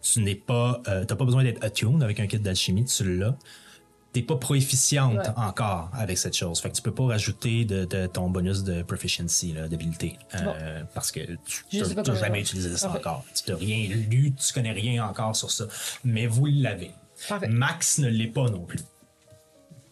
Tu 0.03 0.21
n'es 0.23 0.35
pas, 0.35 0.81
euh, 0.89 1.05
t'as 1.05 1.17
pas 1.17 1.25
besoin 1.25 1.45
d'être 1.45 1.63
attuned 1.65 2.03
avec 2.03 2.21
un 2.21 2.27
kit 2.27 2.39
d'alchimie, 2.39 2.85
tu 2.85 3.17
l'as. 3.19 3.37
T'es 4.13 4.23
pas 4.23 4.35
proficiente 4.37 5.15
Ouais. 5.19 5.29
encore 5.37 5.89
avec 5.93 6.19
cette 6.19 6.35
chose. 6.35 6.59
Fait 6.61 6.69
que 6.71 6.75
tu 6.75 6.83
peux 6.83 6.93
pas 6.95 7.05
rajouter 7.07 7.65
de, 7.65 7.85
de 7.85 8.07
ton 8.09 8.29
bonus 8.29 8.65
de 8.65 8.83
proficiency, 8.83 9.53
là, 9.53 9.69
d'habileté. 9.69 10.19
Euh, 10.35 10.83
Parce 10.95 11.13
que 11.13 11.21
tu 11.45 11.65
comment- 11.95 12.15
jamais 12.17 12.41
utilisé 12.41 12.77
ça 12.77 12.91
encore. 12.91 13.25
Tu 13.35 13.49
n'as 13.51 13.57
rien 13.57 13.89
lu, 13.89 14.33
tu 14.35 14.53
connais 14.53 14.73
rien 14.73 15.07
encore 15.07 15.37
sur 15.37 15.53
ça. 15.53 15.67
Mais 16.03 16.27
vous 16.27 16.47
l'avez. 16.47 16.91
Max 17.51 17.99
ne 17.99 18.09
l'est 18.09 18.27
pas 18.27 18.49
non 18.51 18.65
plus. 18.65 18.81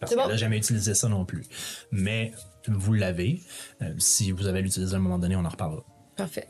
Parce 0.00 0.10
qu'elle 0.14 0.20
bon? 0.24 0.28
n'a 0.28 0.36
jamais 0.36 0.56
utilisé 0.58 0.94
ça 0.94 1.08
non 1.08 1.24
plus. 1.24 1.44
Mais 1.92 2.32
vous 2.66 2.94
l'avez. 2.94 3.40
Euh, 3.82 3.94
si 3.98 4.32
vous 4.32 4.46
avez 4.48 4.62
l'utilisé 4.62 4.94
à 4.94 4.96
un 4.96 5.00
moment 5.00 5.18
donné, 5.18 5.36
on 5.36 5.44
en 5.44 5.48
reparlera. 5.48 5.84
Parfait. 6.16 6.48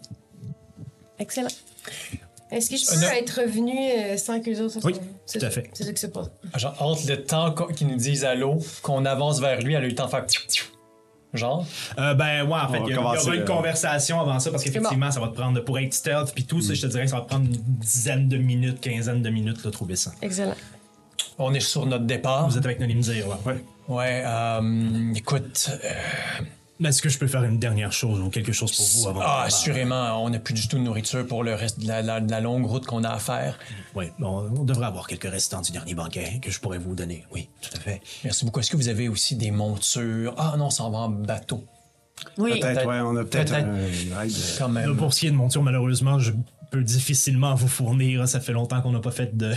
Excellent. 1.18 1.48
Est-ce 2.50 2.70
que 2.70 2.76
je 2.76 2.84
Euh, 2.86 2.94
peux 2.94 3.00
non. 3.06 3.12
être 3.12 3.40
revenu 3.42 3.76
euh, 3.78 4.16
sans 4.16 4.40
que 4.40 4.46
les 4.46 4.60
autres... 4.60 4.78
Oui, 4.84 4.94
tout 5.30 5.38
à 5.44 5.50
fait. 5.50 5.68
C'est 5.74 5.84
ça 5.84 5.92
qui 5.92 6.00
se 6.00 6.06
passe. 6.06 6.30
Genre, 6.56 6.74
entre 6.80 7.06
le 7.06 7.22
temps 7.22 7.52
qu'on- 7.52 7.66
qu'ils 7.66 7.88
nous 7.88 7.96
disent 7.96 8.24
allô, 8.24 8.58
qu'on 8.82 9.04
avance 9.04 9.38
vers 9.40 9.60
lui, 9.60 9.74
elle 9.74 9.82
a 9.82 9.86
eu 9.86 9.90
le 9.90 9.94
temps 9.94 10.06
de 10.06 10.10
faire. 10.10 10.24
tchou, 10.26 10.42
tchou. 10.48 10.64
Genre? 11.34 11.66
Euh, 11.98 12.14
ben 12.14 12.46
ouais, 12.46 12.58
en 12.58 12.68
fait, 12.72 12.80
il 12.86 12.94
y, 12.94 12.96
aura 12.96 13.16
une 13.34 13.44
conversation 13.44 14.18
avant 14.18 14.40
ça 14.40 14.50
parce 14.50 14.64
qu'effectivement, 14.64 15.10
ça 15.10 15.20
va 15.20 15.28
te 15.28 15.34
prendre 15.34 15.60
pour 15.60 15.78
être 15.78 15.92
stealth 15.92 16.32
puis 16.34 16.44
tout 16.44 16.62
ça, 16.62 16.72
je 16.72 16.80
te 16.80 16.86
dirais 16.86 17.04
que 17.04 17.10
ça 17.10 17.16
va 17.16 17.22
te 17.22 17.28
prendre 17.28 17.44
une 17.44 17.52
dizaine 17.80 18.28
de 18.28 18.38
minutes, 18.38 18.80
quinzaine 18.80 19.20
de 19.20 19.28
minutes 19.28 19.62
de 19.62 19.68
trouver 19.68 19.96
ça. 19.96 20.12
Excellent. 20.22 20.54
On 21.36 21.52
est 21.52 21.60
sur 21.60 21.84
notre 21.84 22.04
départ. 22.06 22.48
Vous 22.48 22.56
êtes 22.56 22.64
avec 22.64 22.80
Nolimzir, 22.80 23.28
là. 23.28 23.38
Ouais. 23.44 23.62
Ouais, 23.88 24.22
euh, 24.24 25.12
écoute, 25.14 25.70
euh, 25.84 25.88
Est-ce 26.84 27.02
que 27.02 27.08
je 27.08 27.18
peux 27.18 27.26
faire 27.26 27.42
une 27.42 27.58
dernière 27.58 27.92
chose 27.92 28.20
ou 28.20 28.30
quelque 28.30 28.52
chose 28.52 28.70
pour 28.76 28.86
vous 28.86 29.08
avant 29.08 29.20
Ah, 29.24 29.42
assurément, 29.46 30.22
on 30.24 30.30
n'a 30.30 30.38
plus 30.38 30.54
du 30.54 30.68
tout 30.68 30.78
de 30.78 30.82
nourriture 30.82 31.26
pour 31.26 31.42
le 31.42 31.54
reste 31.54 31.80
de 31.80 31.88
la, 31.88 32.02
la- 32.02 32.20
de 32.20 32.30
la 32.30 32.40
longue 32.40 32.64
route 32.66 32.86
qu'on 32.86 33.02
a 33.04 33.08
à 33.10 33.18
faire. 33.18 33.58
Oui, 33.96 34.06
bon, 34.18 34.48
on 34.56 34.62
devrait 34.64 34.86
avoir 34.86 35.06
quelques 35.08 35.28
restants 35.30 35.60
du 35.60 35.72
dernier 35.72 35.94
banquet 35.94 36.38
que 36.40 36.50
je 36.50 36.60
pourrais 36.60 36.78
vous 36.78 36.94
donner. 36.94 37.24
Oui, 37.32 37.48
tout 37.62 37.70
à 37.76 37.80
fait. 37.80 38.00
Merci 38.24 38.44
beaucoup. 38.44 38.60
Est-ce 38.60 38.70
que 38.70 38.76
vous 38.76 38.88
avez 38.88 39.08
aussi 39.08 39.34
des 39.34 39.50
montures? 39.50 40.34
Ah 40.38 40.54
non, 40.56 40.70
ça 40.70 40.84
en 40.84 40.90
va 40.90 40.98
en 40.98 41.08
bateau. 41.08 41.64
Oui. 42.36 42.60
Peut-être, 42.60 42.86
ouais, 42.86 43.00
on 43.00 43.16
a 43.16 43.24
peut-être 43.24 43.52
Peut-être. 43.52 43.66
un. 43.66 44.58
Quand 44.58 44.68
même. 44.68 44.96
Qui 45.10 45.26
est 45.26 45.30
de 45.30 45.36
monture, 45.36 45.62
malheureusement, 45.62 46.18
je 46.18 46.32
peux 46.70 46.82
difficilement 46.82 47.54
vous 47.54 47.68
fournir. 47.68 48.28
Ça 48.28 48.40
fait 48.40 48.52
longtemps 48.52 48.80
qu'on 48.80 48.92
n'a 48.92 49.00
pas 49.00 49.10
fait 49.10 49.36
de. 49.36 49.52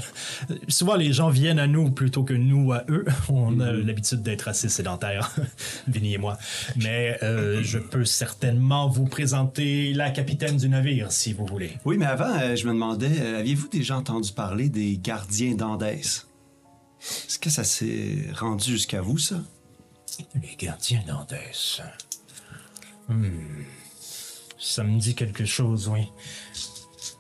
Souvent, 0.68 0.96
les 0.96 1.14
gens 1.14 1.30
viennent 1.30 1.60
à 1.60 1.68
nous 1.68 1.92
plutôt 1.92 2.24
que 2.24 2.34
nous 2.34 2.72
à 2.72 2.84
eux. 2.90 3.06
On 3.30 3.60
a 3.60 3.72
l'habitude 3.72 4.22
d'être 4.22 4.48
assez 4.48 4.70
sédentaires, 4.70 5.32
Vinny 5.88 6.14
et 6.16 6.18
moi. 6.18 6.38
Mais 6.78 7.18
euh, 7.22 7.62
je 7.64 7.78
peux 7.80 8.06
certainement 8.06 8.88
vous 8.88 9.06
présenter 9.06 9.94
la 9.94 10.10
capitaine 10.10 10.58
du 10.58 10.70
navire, 10.70 11.12
si 11.12 11.34
vous 11.34 11.46
voulez. 11.46 11.72
Oui, 11.86 11.98
mais 11.98 12.06
avant, 12.06 12.34
euh, 12.40 12.56
je 12.56 12.66
me 12.66 12.74
demandais, 12.74 13.12
euh, 13.20 13.40
aviez-vous 13.40 13.68
déjà 13.68 13.98
entendu 13.98 14.32
parler 14.32 14.70
des 14.70 14.98
gardiens 14.98 15.54
d'Andès? 15.56 16.26
Est-ce 17.02 17.40
que 17.40 17.50
ça 17.50 17.64
s'est 17.64 18.28
rendu 18.36 18.72
jusqu'à 18.72 19.02
vous, 19.02 19.18
ça? 19.18 19.36
Les 20.36 20.56
gardiens 20.58 21.02
d'Andès. 21.08 21.82
Hmm. 23.12 23.64
Ça 24.60 24.84
me 24.84 25.00
dit 25.00 25.16
quelque 25.16 25.46
chose, 25.46 25.88
oui. 25.88 26.08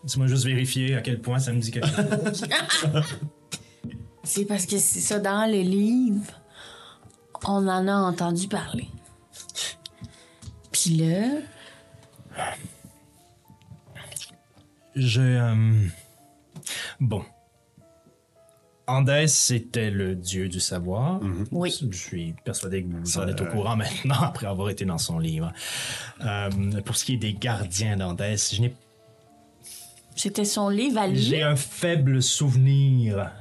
Dis-moi 0.04 0.28
juste 0.28 0.46
vérifier 0.46 0.96
à 0.96 1.02
quel 1.02 1.20
point 1.22 1.40
ça 1.40 1.52
me 1.54 1.60
dit 1.60 1.72
quelque 1.72 1.88
chose. 1.88 2.46
C'est 4.24 4.46
parce 4.46 4.66
que 4.68 4.78
c'est 4.78 5.00
ça 5.00 5.20
dans 5.20 5.46
le 5.50 5.62
livre. 5.62 6.32
On 7.46 7.68
en 7.68 7.88
a 7.88 7.94
entendu 7.96 8.48
parler. 8.48 8.88
Puis 10.72 10.92
là, 10.92 11.40
Je. 14.96 15.22
euh, 15.22 15.88
Bon. 17.00 17.24
Andès, 18.92 19.28
c'était 19.28 19.90
le 19.90 20.16
dieu 20.16 20.50
du 20.50 20.60
savoir. 20.60 21.20
Oui. 21.52 21.78
Je 21.90 21.98
suis 21.98 22.36
persuadé 22.44 22.84
que 22.84 22.88
vous 22.92 23.18
en 23.18 23.28
êtes 23.28 23.42
au 23.42 23.46
courant 23.46 23.76
maintenant, 23.76 24.16
après 24.22 24.48
avoir 24.48 24.70
été 24.70 24.86
dans 24.86 24.98
son 24.98 25.20
livre. 25.20 25.52
Euh, 26.26 26.50
pour 26.86 26.96
ce 26.96 27.06
qui 27.06 27.14
est 27.14 27.18
des 27.18 27.34
gardiens 27.34 27.98
d'Andès, 27.98 28.54
je 28.54 28.62
n'ai 28.62 28.74
c'était 30.16 30.46
son 30.46 30.70
livre 30.70 31.00
à 31.00 31.08
lui? 31.08 31.20
J'ai 31.20 31.42
un 31.42 31.56
faible 31.56 32.22
souvenir 32.22 33.32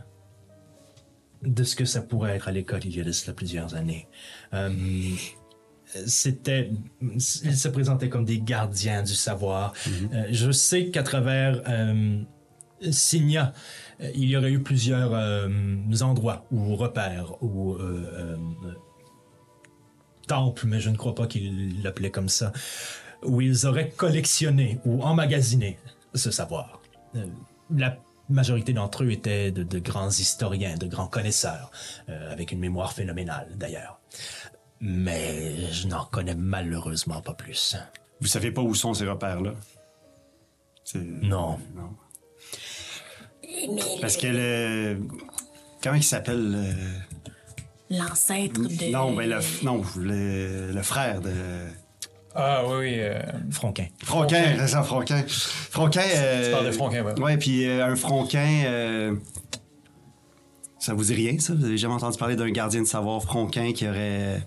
de 1.42 1.64
ce 1.64 1.74
que 1.74 1.84
ça 1.84 2.00
pourrait 2.00 2.36
être 2.36 2.48
à 2.48 2.52
l'école 2.52 2.80
il 2.84 2.96
y 2.96 3.00
a 3.00 3.04
de 3.04 3.12
cela 3.12 3.34
plusieurs 3.34 3.74
années. 3.74 4.06
Euh, 4.54 4.70
c'était, 6.06 6.70
ils 7.00 7.20
se 7.20 7.68
présentaient 7.68 8.08
comme 8.08 8.24
des 8.24 8.40
gardiens 8.40 9.02
du 9.02 9.14
savoir. 9.14 9.72
Euh, 10.12 10.26
je 10.30 10.50
sais 10.52 10.90
qu'à 10.90 11.02
travers 11.02 11.60
euh, 11.68 12.22
Signa, 12.90 13.48
euh, 13.48 13.52
il 14.14 14.24
y 14.28 14.36
aurait 14.36 14.50
eu 14.52 14.62
plusieurs 14.62 15.12
euh, 15.14 15.48
endroits 16.00 16.44
ou 16.50 16.74
repères 16.76 17.42
ou 17.42 17.74
euh, 17.74 18.36
euh, 18.64 18.74
temples, 20.26 20.66
mais 20.66 20.80
je 20.80 20.90
ne 20.90 20.96
crois 20.96 21.14
pas 21.14 21.26
qu'ils 21.26 21.82
l'appelaient 21.82 22.10
comme 22.10 22.28
ça, 22.28 22.52
où 23.22 23.40
ils 23.40 23.66
auraient 23.66 23.90
collectionné 23.90 24.78
ou 24.84 25.02
emmagasiné 25.02 25.78
ce 26.14 26.30
savoir. 26.30 26.80
Euh, 27.16 27.26
la 27.74 27.96
majorité 28.28 28.72
d'entre 28.72 29.02
eux 29.04 29.10
étaient 29.10 29.50
de, 29.50 29.62
de 29.64 29.78
grands 29.80 30.08
historiens, 30.10 30.76
de 30.76 30.86
grands 30.86 31.08
connaisseurs, 31.08 31.70
euh, 32.08 32.32
avec 32.32 32.52
une 32.52 32.60
mémoire 32.60 32.92
phénoménale 32.92 33.48
d'ailleurs. 33.56 34.00
Mais 34.80 35.70
je 35.72 35.88
n'en 35.88 36.04
connais 36.04 36.34
malheureusement 36.36 37.20
pas 37.20 37.34
plus. 37.34 37.76
Vous 38.20 38.28
savez 38.28 38.50
pas 38.52 38.62
où 38.62 38.74
sont 38.74 38.94
ces 38.94 39.06
repères-là? 39.06 39.52
C'est- 40.84 40.98
Non. 41.00 41.58
Parce 44.00 44.16
que 44.16 44.26
le. 44.26 44.98
Comment 45.82 45.96
il 45.96 46.02
s'appelle? 46.04 46.50
le- 46.52 47.96
L'ancêtre 47.96 48.60
de. 48.60 48.90
Non, 48.92 49.12
ben 49.14 49.28
le, 49.28 49.38
non, 49.64 49.82
le, 49.96 50.70
le 50.72 50.82
frère 50.82 51.20
de. 51.20 51.32
Ah 52.34 52.62
oui, 52.66 52.76
oui. 52.78 52.94
euh, 53.00 53.20
Fronquin. 53.50 53.86
Fronquin, 54.04 54.56
c'est 54.58 54.68
ça, 54.68 54.82
Fronquin. 54.84 55.24
Fronquin. 55.26 56.02
euh, 56.14 56.44
Tu 56.46 56.50
parles 56.52 56.66
de 56.66 56.70
Fronquin, 56.72 57.02
ouais. 57.04 57.20
Ouais, 57.20 57.36
puis 57.36 57.66
euh, 57.66 57.84
un 57.84 57.96
Fronquin. 57.96 58.62
euh, 58.66 59.16
ça 60.78 60.94
vous 60.94 61.04
dit 61.04 61.14
rien, 61.14 61.36
ça? 61.40 61.52
Vous 61.54 61.64
avez 61.64 61.76
jamais 61.76 61.94
entendu 61.94 62.16
parler 62.16 62.36
d'un 62.36 62.50
gardien 62.50 62.82
de 62.82 62.86
savoir 62.86 63.20
Fronquin 63.22 63.72
qui 63.72 63.88
aurait 63.88 64.40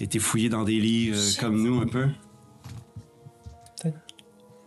été 0.00 0.18
fouillé 0.18 0.48
dans 0.48 0.64
des 0.64 0.80
livres 0.80 1.18
euh, 1.18 1.40
comme 1.40 1.62
nous, 1.62 1.80
un 1.82 1.86
peu? 1.86 2.08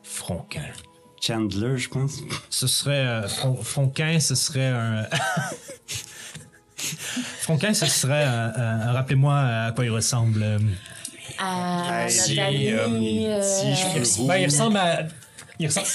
Fronquin. 0.04 0.62
Chandler, 1.22 1.78
je 1.78 1.88
pense. 1.89 2.22
Ce 2.49 2.65
serait. 2.67 3.05
euh, 3.05 3.28
Fron- 3.28 3.61
Fronquin, 3.61 4.19
ce 4.19 4.34
serait 4.36 4.67
un. 4.67 5.05
Fronquin, 7.41 7.74
ce 7.74 7.86
serait 7.86 8.24
un. 8.24 8.91
Rappelez-moi 8.93 9.38
à 9.38 9.72
quoi 9.72 9.86
il 9.86 9.91
ressemble. 9.91 10.41
euh, 10.41 10.57
À 11.38 12.07
Si, 12.09 12.39
ami, 12.39 12.69
euh, 12.69 12.88
euh, 12.88 13.41
si, 13.41 13.76
je 13.76 14.22
peux- 14.22 14.28
Ben, 14.28 14.38
il 14.38 14.45
ressemble 14.45 14.78
à. 14.78 15.07
Il 15.59 15.67
ressemble, 15.67 15.88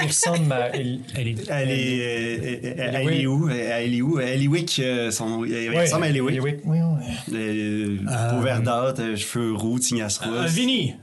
il 0.00 0.06
ressemble 0.08 0.52
à. 0.52 0.76
il- 0.76 1.00
Elle 1.14 1.28
est. 1.28 1.36
Elle 1.48 1.70
est. 1.70 2.00
euh, 2.00 2.38
euh, 2.64 2.74
euh, 2.80 2.98
Eliwick. 2.98 3.12
Elle 3.52 3.94
est 3.94 4.02
où? 4.02 4.18
Elle 4.20 4.42
est 4.42 4.48
où? 4.48 4.56
Euh, 4.80 5.10
son 5.12 5.28
nom. 5.28 5.44
Il 5.44 5.78
ressemble 5.78 6.04
à 6.04 6.08
Eliwick. 6.08 6.34
Eliwick, 6.36 6.56
oui, 6.64 6.78
oui. 6.80 7.36
Euh, 7.36 7.96
Peau 8.30 8.40
verdâtre, 8.42 9.00
euh, 9.00 9.16
cheveux 9.16 9.52
roux, 9.54 9.78
tignasse 9.78 10.20
Euh, 10.26 10.42
rousse. 10.42 10.50
Vinny! 10.50 10.94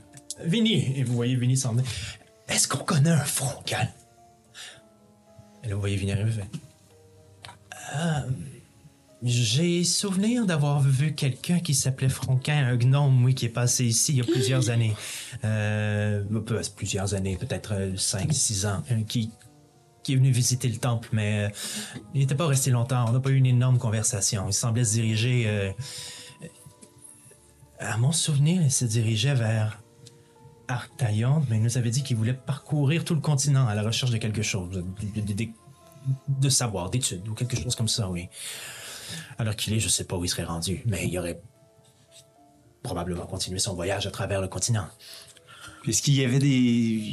Vinny! 0.44 0.92
Et 0.96 1.02
vous 1.02 1.14
voyez 1.14 1.34
Vinny 1.36 1.56
s'en 1.56 1.72
venir. 1.72 1.84
Est-ce 2.50 2.68
qu'on 2.68 2.84
connaît 2.84 3.10
un 3.10 3.24
Fronquin? 3.24 3.88
Et 5.64 5.68
là, 5.68 5.74
vous 5.74 5.80
voyez 5.80 5.96
Vinny 5.96 6.12
arriver. 6.12 6.44
Euh, 7.96 8.20
J'ai 9.22 9.84
souvenir 9.84 10.46
d'avoir 10.46 10.80
vu 10.80 11.14
quelqu'un 11.14 11.60
qui 11.60 11.74
s'appelait 11.74 12.08
Fronquin, 12.08 12.66
un 12.66 12.76
gnome, 12.76 13.22
oui, 13.24 13.34
qui 13.34 13.46
est 13.46 13.50
passé 13.50 13.84
ici 13.84 14.12
il 14.12 14.18
y 14.18 14.20
a 14.20 14.24
plusieurs 14.24 14.70
années. 14.70 14.94
Euh, 15.44 16.22
peu- 16.44 16.60
plusieurs 16.76 17.14
années, 17.14 17.36
peut-être 17.36 17.74
5-6 17.96 18.66
ans, 18.66 18.82
euh, 18.90 19.02
qui, 19.06 19.30
qui 20.02 20.14
est 20.14 20.16
venu 20.16 20.30
visiter 20.30 20.68
le 20.68 20.78
temple, 20.78 21.10
mais 21.12 21.44
euh, 21.46 21.48
il 22.14 22.20
n'était 22.20 22.34
pas 22.34 22.46
resté 22.46 22.70
longtemps. 22.70 23.04
On 23.08 23.12
n'a 23.12 23.20
pas 23.20 23.30
eu 23.30 23.36
une 23.36 23.46
énorme 23.46 23.78
conversation. 23.78 24.46
Il 24.48 24.54
semblait 24.54 24.84
se 24.84 24.92
diriger 24.94 25.44
euh, 25.46 25.70
à 27.78 27.96
mon 27.98 28.12
souvenir, 28.12 28.62
il 28.62 28.70
se 28.72 28.84
dirigeait 28.86 29.34
vers 29.34 29.82
Arctaïon, 30.70 31.44
mais 31.48 31.56
il 31.56 31.62
nous 31.62 31.76
avait 31.78 31.90
dit 31.90 32.02
qu'il 32.02 32.16
voulait 32.16 32.32
parcourir 32.34 33.04
tout 33.04 33.14
le 33.14 33.20
continent 33.20 33.66
à 33.66 33.74
la 33.74 33.82
recherche 33.82 34.10
de 34.10 34.18
quelque 34.18 34.42
chose, 34.42 34.70
de, 34.70 34.84
de- 35.20 35.32
de- 35.32 35.48
de 36.28 36.48
savoir, 36.48 36.88
d'études 36.90 37.26
ou 37.28 37.34
quelque 37.34 37.56
chose 37.56 37.74
comme 37.74 37.88
ça, 37.88 38.08
oui. 38.08 38.28
Alors 39.38 39.54
qu'il 39.56 39.72
est, 39.74 39.80
je 39.80 39.88
sais 39.88 40.04
pas 40.04 40.16
où 40.16 40.24
il 40.24 40.28
serait 40.28 40.44
rendu, 40.44 40.82
mais 40.86 41.06
il 41.06 41.18
aurait 41.18 41.40
probablement 42.82 43.26
continué 43.26 43.58
son 43.58 43.74
voyage 43.74 44.06
à 44.06 44.10
travers 44.10 44.40
le 44.40 44.48
continent. 44.48 44.86
Est-ce 45.86 46.00
qu'il 46.02 46.14
y 46.14 46.24
avait 46.24 46.38
des. 46.38 47.12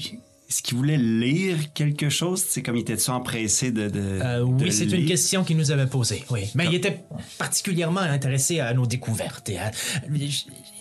Est-ce 0.50 0.62
qu'il 0.64 0.78
voulait 0.78 0.98
lire 0.98 1.74
quelque 1.74 2.08
chose? 2.10 2.42
C'est 2.42 2.64
comme 2.64 2.78
il 2.78 2.82
était-tu 2.82 3.10
empressé 3.10 3.72
de. 3.72 3.90
de 3.90 4.00
Euh, 4.00 4.40
de 4.40 4.64
oui, 4.64 4.72
c'est 4.72 4.86
une 4.86 5.06
question 5.06 5.44
qu'il 5.44 5.58
nous 5.58 5.72
avait 5.72 5.88
posée, 5.88 6.24
oui. 6.30 6.50
Mais 6.56 6.68
il 6.68 6.76
était 6.76 7.04
particulièrement 7.38 8.00
intéressé 8.00 8.60
à 8.62 8.74
nos 8.74 8.86
découvertes. 8.86 9.50
Et 9.50 9.58
à- 9.58 9.72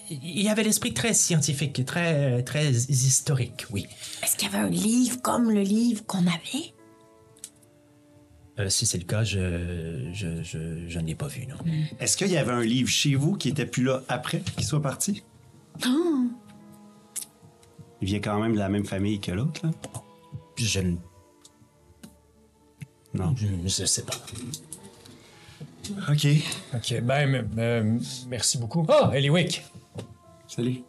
Il 0.09 0.49
avait 0.49 0.63
l'esprit 0.63 0.95
très 0.95 1.15
scientifique, 1.15 1.85
très, 1.85 2.43
très 2.45 2.71
historique, 2.71 3.67
oui. 3.71 3.87
Est-ce 4.23 4.37
qu'il 4.37 4.49
y 4.51 4.55
avait 4.55 4.65
un 4.65 4.71
livre 4.71 5.21
comme 5.21 5.51
le 5.51 5.63
livre 5.63 6.05
qu'on 6.07 6.27
avait? 6.27 6.73
Euh, 8.59 8.69
si 8.71 8.87
c'est 8.87 8.99
le 8.99 9.05
cas, 9.05 9.23
je, 9.25 10.09
je, 10.13 10.43
je, 10.43 10.89
je 10.89 10.99
ne 11.01 11.07
l'ai 11.07 11.15
pas 11.15 11.27
vu, 11.27 11.47
non. 11.47 11.57
Est-ce 12.01 12.17
qu'il 12.17 12.29
y 12.29 12.37
avait 12.37 12.53
un 12.53 12.63
livre 12.63 12.89
chez 12.89 13.15
vous 13.17 13.37
qui 13.37 13.49
était 13.49 13.67
plus 13.67 13.83
là 13.85 14.03
après 14.09 14.41
qu'il 14.41 14.65
soit 14.65 14.81
parti? 14.81 15.23
Il 18.01 18.07
vient 18.07 18.21
quand 18.21 18.41
même 18.41 18.55
de 18.55 18.59
la 18.59 18.69
même 18.69 18.85
famille 18.87 19.21
que 19.21 19.33
l'autre, 19.33 19.61
là? 19.67 19.71
Je 20.57 20.81
ne 20.81 20.97
Non. 23.13 23.35
je, 23.37 23.47
je 23.65 23.85
sais 23.85 24.05
pas. 24.05 24.15
OK. 26.11 26.27
Ok, 26.75 27.01
ben, 27.03 27.49
euh, 27.59 27.99
merci 28.29 28.59
beaucoup. 28.59 28.87
Ah, 28.89 29.11
Eliwick! 29.15 29.65
Salut. 30.49 30.83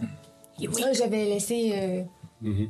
Ah, 0.00 0.92
J'avais 0.92 1.24
laissé. 1.26 1.72
euh, 1.74 2.02
Elle 2.44 2.68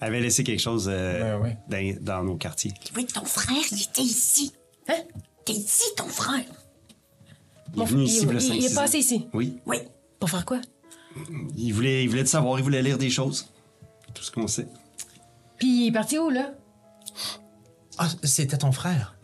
avait 0.00 0.20
laissé 0.20 0.44
quelque 0.44 0.60
chose 0.60 0.88
euh, 0.92 1.38
Ouais, 1.38 1.56
ouais. 1.68 1.94
Dans, 1.98 2.04
dans 2.18 2.24
nos 2.24 2.36
quartiers. 2.36 2.72
Oui, 2.96 3.06
ton 3.06 3.24
frère, 3.24 3.56
il 3.72 3.82
était 3.82 4.02
ici. 4.02 4.52
Hein? 4.88 5.00
T'es 5.44 5.52
ici, 5.54 5.84
ton 5.96 6.06
frère. 6.06 6.44
Il 7.74 7.82
est 7.82 7.86
venu 7.86 8.02
il, 8.02 8.06
ici, 8.08 8.20
il- 8.22 8.28
le 8.28 8.40
il- 8.42 8.54
il 8.56 8.64
est 8.64 8.68
5-6 8.68 8.74
passé 8.74 8.96
ans. 8.96 9.00
ici. 9.00 9.28
Oui. 9.32 9.58
Oui. 9.66 9.78
Pour 10.20 10.30
faire 10.30 10.44
quoi? 10.44 10.60
Il 11.56 11.72
voulait, 11.72 12.04
il 12.04 12.08
voulait 12.08 12.24
te 12.24 12.28
savoir, 12.28 12.58
il 12.58 12.62
voulait 12.62 12.82
lire 12.82 12.98
des 12.98 13.10
choses. 13.10 13.48
Tout 14.14 14.22
ce 14.22 14.30
qu'on 14.30 14.46
sait. 14.46 14.66
Puis 15.58 15.84
il 15.84 15.88
est 15.88 15.92
parti 15.92 16.18
où, 16.18 16.30
là? 16.30 16.52
Ah, 17.98 18.08
c'était 18.24 18.58
ton 18.58 18.72
frère. 18.72 19.16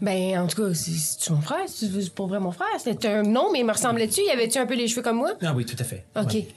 Ben, 0.00 0.38
en 0.38 0.46
tout 0.46 0.62
cas, 0.62 0.74
c'est- 0.74 0.90
c'est-tu 0.92 1.32
mon 1.32 1.40
frère? 1.40 1.64
C'est 1.68 2.14
pour 2.14 2.26
vrai 2.28 2.38
mon 2.40 2.52
frère? 2.52 2.66
C'était 2.78 3.08
un 3.08 3.22
nom, 3.22 3.50
mais 3.52 3.60
il 3.60 3.64
me 3.66 3.72
ressemblait-tu? 3.72 4.20
Il 4.26 4.30
avait-tu 4.30 4.58
un 4.58 4.66
peu 4.66 4.74
les 4.74 4.88
cheveux 4.88 5.02
comme 5.02 5.16
moi? 5.16 5.32
Ah 5.42 5.52
oui, 5.54 5.64
tout 5.64 5.76
à 5.78 5.84
fait. 5.84 6.04
OK. 6.16 6.32
Ouais. 6.34 6.48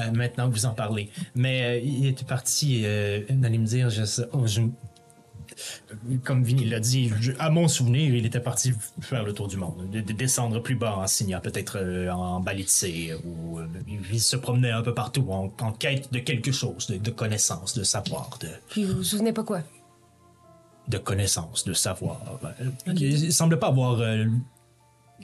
Euh, 0.00 0.10
maintenant 0.12 0.48
que 0.48 0.54
vous 0.54 0.66
en 0.66 0.74
parlez. 0.74 1.10
Mais 1.34 1.62
euh, 1.62 1.80
il 1.84 2.06
était 2.06 2.24
parti, 2.24 2.82
euh, 2.84 3.20
d'aller 3.30 3.58
me 3.58 3.66
dire, 3.66 3.90
je 3.90 4.02
oh, 4.32 4.46
je- 4.46 4.60
comme 6.24 6.42
Vinny 6.42 6.64
l'a 6.64 6.80
dit, 6.80 7.10
je- 7.20 7.32
à 7.38 7.50
mon 7.50 7.68
souvenir, 7.68 8.14
il 8.14 8.24
était 8.24 8.40
parti 8.40 8.72
faire 9.00 9.24
le 9.24 9.32
tour 9.34 9.48
du 9.48 9.56
monde, 9.56 9.88
de, 9.90 10.00
de 10.00 10.12
descendre 10.12 10.60
plus 10.60 10.74
bas 10.76 10.96
en 10.96 11.06
signant, 11.06 11.40
peut-être 11.40 11.76
euh, 11.78 12.08
en 12.10 12.40
Balitse, 12.40 12.86
ou 13.24 13.58
il 14.10 14.20
se 14.20 14.36
promenait 14.36 14.70
un 14.70 14.82
peu 14.82 14.94
partout 14.94 15.26
en, 15.30 15.52
en 15.60 15.72
quête 15.72 16.12
de 16.12 16.18
quelque 16.20 16.52
chose, 16.52 16.86
de, 16.86 16.96
de 16.96 17.10
connaissance, 17.10 17.74
de 17.76 17.82
savoir, 17.82 18.38
de, 18.40 18.48
Puis 18.70 18.84
vous 18.84 18.98
vous 18.98 19.04
souvenez 19.04 19.32
pas 19.32 19.42
quoi? 19.44 19.60
De 20.90 20.98
connaissance, 20.98 21.64
de 21.64 21.72
savoir. 21.72 22.20
Euh, 22.58 22.64
Il 22.94 23.26
ne 23.26 23.30
semble 23.30 23.58
pas 23.58 23.68
avoir 23.68 24.00
euh, 24.00 24.26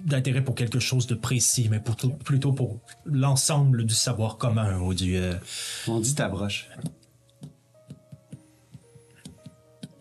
d'intérêt 0.04 0.42
pour 0.42 0.54
quelque 0.54 0.78
chose 0.78 1.06
de 1.06 1.14
précis, 1.14 1.68
mais 1.70 1.80
plutôt, 1.80 2.10
plutôt 2.10 2.52
pour 2.52 2.80
l'ensemble 3.04 3.84
du 3.84 3.94
savoir 3.94 4.38
commun 4.38 4.78
ou 4.80 4.94
du... 4.94 5.16
euh, 5.16 5.34
On 5.88 6.00
dit 6.00 6.14
ta 6.14 6.28
broche. 6.28 6.68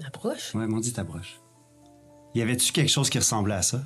Approche? 0.06 0.54
Ouais, 0.56 0.66
on 0.72 0.80
dit 0.80 0.94
ta 0.94 1.04
broche. 1.04 1.40
Y 2.36 2.42
avait-tu 2.42 2.72
quelque 2.72 2.90
chose 2.92 3.10
qui 3.10 3.18
ressemblait 3.18 3.56
à 3.56 3.62
ça? 3.62 3.82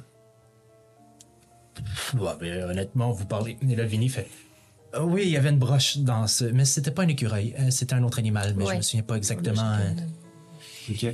Ouais, 2.17 2.31
mais 2.41 2.63
honnêtement, 2.63 3.11
vous 3.11 3.25
parlez. 3.25 3.57
Et 3.67 3.75
là, 3.75 3.85
Vinny 3.85 4.09
fait. 4.09 4.27
Ah 4.91 5.05
oui, 5.05 5.21
il 5.25 5.29
y 5.29 5.37
avait 5.37 5.49
une 5.49 5.59
broche 5.59 5.97
dans 5.99 6.25
ce. 6.27 6.45
Mais 6.45 6.65
c'était 6.65 6.91
pas 6.91 7.03
un 7.03 7.07
écureuil, 7.07 7.55
euh, 7.59 7.69
c'était 7.69 7.93
un 7.93 8.03
autre 8.03 8.17
animal, 8.19 8.55
mais 8.57 8.65
je 8.65 8.69
Ouais. 8.69 8.77
me 8.77 8.81
souviens 8.81 9.03
pas 9.03 9.15
exactement. 9.15 9.61
euh, 9.75 9.93
OK. 10.91 11.05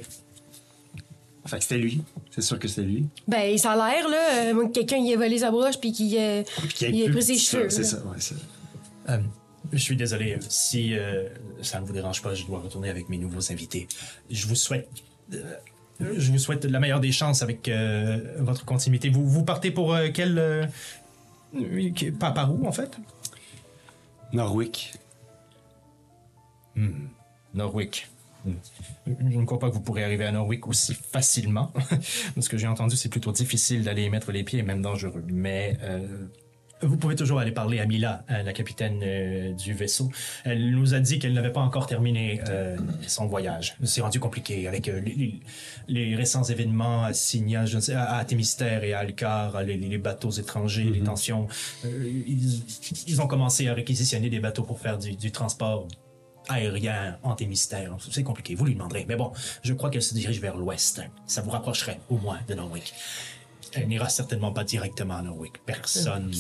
Fait 1.46 1.58
que 1.58 1.64
c'était 1.64 1.78
lui. 1.78 2.02
C'est 2.32 2.42
sûr 2.42 2.58
que 2.58 2.68
c'était 2.68 2.82
lui. 2.88 3.08
Ben, 3.28 3.56
ça 3.58 3.74
a 3.74 3.76
l'air, 3.76 4.10
là, 4.10 4.54
euh, 4.54 4.68
quelqu'un 4.70 4.98
y 4.98 5.14
a 5.14 5.18
volé 5.18 5.38
sa 5.40 5.52
broche 5.52 5.80
puis 5.80 5.92
qu'il 5.92 6.18
euh, 6.18 6.42
y 6.82 6.86
il 6.86 7.02
ait 7.04 7.08
a 7.08 7.12
pris 7.12 7.22
ses 7.24 7.38
cheveux. 7.38 7.70
C'est 7.70 7.84
ça, 7.84 8.04
ouais, 8.06 8.20
ça. 8.20 8.36
euh, 9.10 9.20
je 9.72 9.78
suis 9.78 9.96
désolé. 9.96 10.34
euh, 10.34 10.38
Si 10.50 10.94
euh, 10.98 11.30
ça 11.62 11.80
ne 11.80 11.86
vous 11.86 11.94
dérange 11.94 12.22
pas, 12.24 12.34
je 12.34 12.46
dois 12.46 12.60
retourner 12.60 12.90
avec 12.90 13.10
mes 13.10 13.18
nouveaux 13.18 13.52
invités. 13.52 13.88
Je 14.30 14.48
vous 14.48 14.56
souhaite. 14.56 14.90
euh, 15.34 15.56
je 16.18 16.32
vous 16.32 16.40
souhaite 16.40 16.66
la 16.66 16.80
meilleure 16.80 17.00
des 17.00 17.12
chances 17.12 17.42
avec 17.44 17.68
euh, 17.70 18.20
votre 18.40 18.66
continuité. 18.66 19.10
Vous, 19.10 19.26
vous 19.28 19.44
partez 19.46 19.70
pour 19.72 19.94
euh, 19.94 20.08
quel. 20.14 20.38
euh, 20.40 20.66
par, 22.20 22.34
par 22.34 22.54
où, 22.54 22.66
en 22.68 22.72
fait? 22.72 22.98
Norwick. 24.34 24.94
Norwick. 27.54 28.08
Je 29.06 29.38
ne 29.38 29.46
crois 29.46 29.60
pas 29.60 29.70
que 29.70 29.76
vous 29.76 29.82
pourrez 29.82 30.04
arriver 30.04 30.26
à 30.26 30.32
Norwick 30.32 30.68
aussi 30.68 30.94
facilement. 30.94 31.72
De 32.36 32.42
ce 32.42 32.50
que 32.50 32.58
j'ai 32.58 32.68
entendu, 32.68 32.96
c'est 32.96 33.10
plutôt 33.10 33.32
difficile 33.32 33.84
d'aller 33.84 34.04
y 34.04 34.10
mettre 34.10 34.32
les 34.32 34.44
pieds, 34.44 34.64
même 34.64 34.82
dangereux. 34.82 35.24
Mais 35.28 35.78
euh, 35.84 36.28
vous 36.82 36.98
pouvez 36.98 37.16
toujours 37.16 37.40
aller 37.40 37.52
parler 37.52 37.80
à 37.80 37.86
Mila, 37.86 38.24
hein, 38.28 38.44
la 38.44 38.54
capitaine 38.54 39.00
euh, 39.04 39.54
du 39.54 39.74
vaisseau. 39.74 40.12
Elle 40.44 40.72
nous 40.72 40.94
a 40.94 41.00
dit 41.00 41.20
qu'elle 41.20 41.34
n'avait 41.34 41.52
pas 41.52 41.62
encore 41.62 41.88
terminé 41.88 42.42
euh, 42.50 42.76
son 43.08 43.28
voyage. 43.28 43.76
C'est 43.84 44.02
rendu 44.02 44.20
compliqué 44.20 44.68
avec 44.68 44.90
euh, 44.90 45.02
les, 45.88 46.16
récents 46.16 46.44
événements 46.44 47.04
à 47.04 47.14
Signa, 47.14 47.66
je 47.66 47.78
ne 47.78 47.82
sais, 47.82 47.94
à, 47.94 48.16
à 48.16 48.26
Thémistère 48.26 48.84
et 48.84 48.94
à 48.94 49.00
Alcar, 49.00 49.64
les, 49.64 49.78
les 49.78 49.98
bateaux 49.98 50.32
étrangers, 50.32 50.84
les 50.84 51.02
tensions. 51.02 51.48
Euh, 51.86 52.24
ils, 52.28 52.62
ils 53.08 53.22
ont 53.22 53.28
commencé 53.28 53.68
à 53.68 53.74
réquisitionner 53.74 54.30
des 54.30 54.40
bateaux 54.40 54.64
pour 54.64 54.80
faire 54.80 54.98
du, 54.98 55.16
du 55.16 55.32
transport 55.32 55.88
aérien 56.50 57.18
en 57.24 57.36
Thémistère. 57.36 57.96
C'est 58.12 58.24
compliqué, 58.24 58.56
vous 58.56 58.66
lui 58.66 58.74
demanderez. 58.74 59.06
Mais 59.08 59.16
bon, 59.16 59.32
je 59.64 59.74
crois 59.74 59.90
qu'elle 59.90 60.02
se 60.04 60.14
dirige 60.14 60.40
vers 60.40 60.56
l'ouest. 60.58 61.02
Ça 61.26 61.42
vous 61.42 61.50
rapprocherait 61.52 62.00
au 62.10 62.18
moins 62.18 62.40
de 62.48 62.54
Norwick. 62.54 62.94
Elle 63.74 63.88
n'ira 63.88 64.10
certainement 64.10 64.54
pas 64.54 64.64
directement 64.64 65.16
à 65.18 65.22
Norwick. 65.22 65.64
Personne 65.66 66.32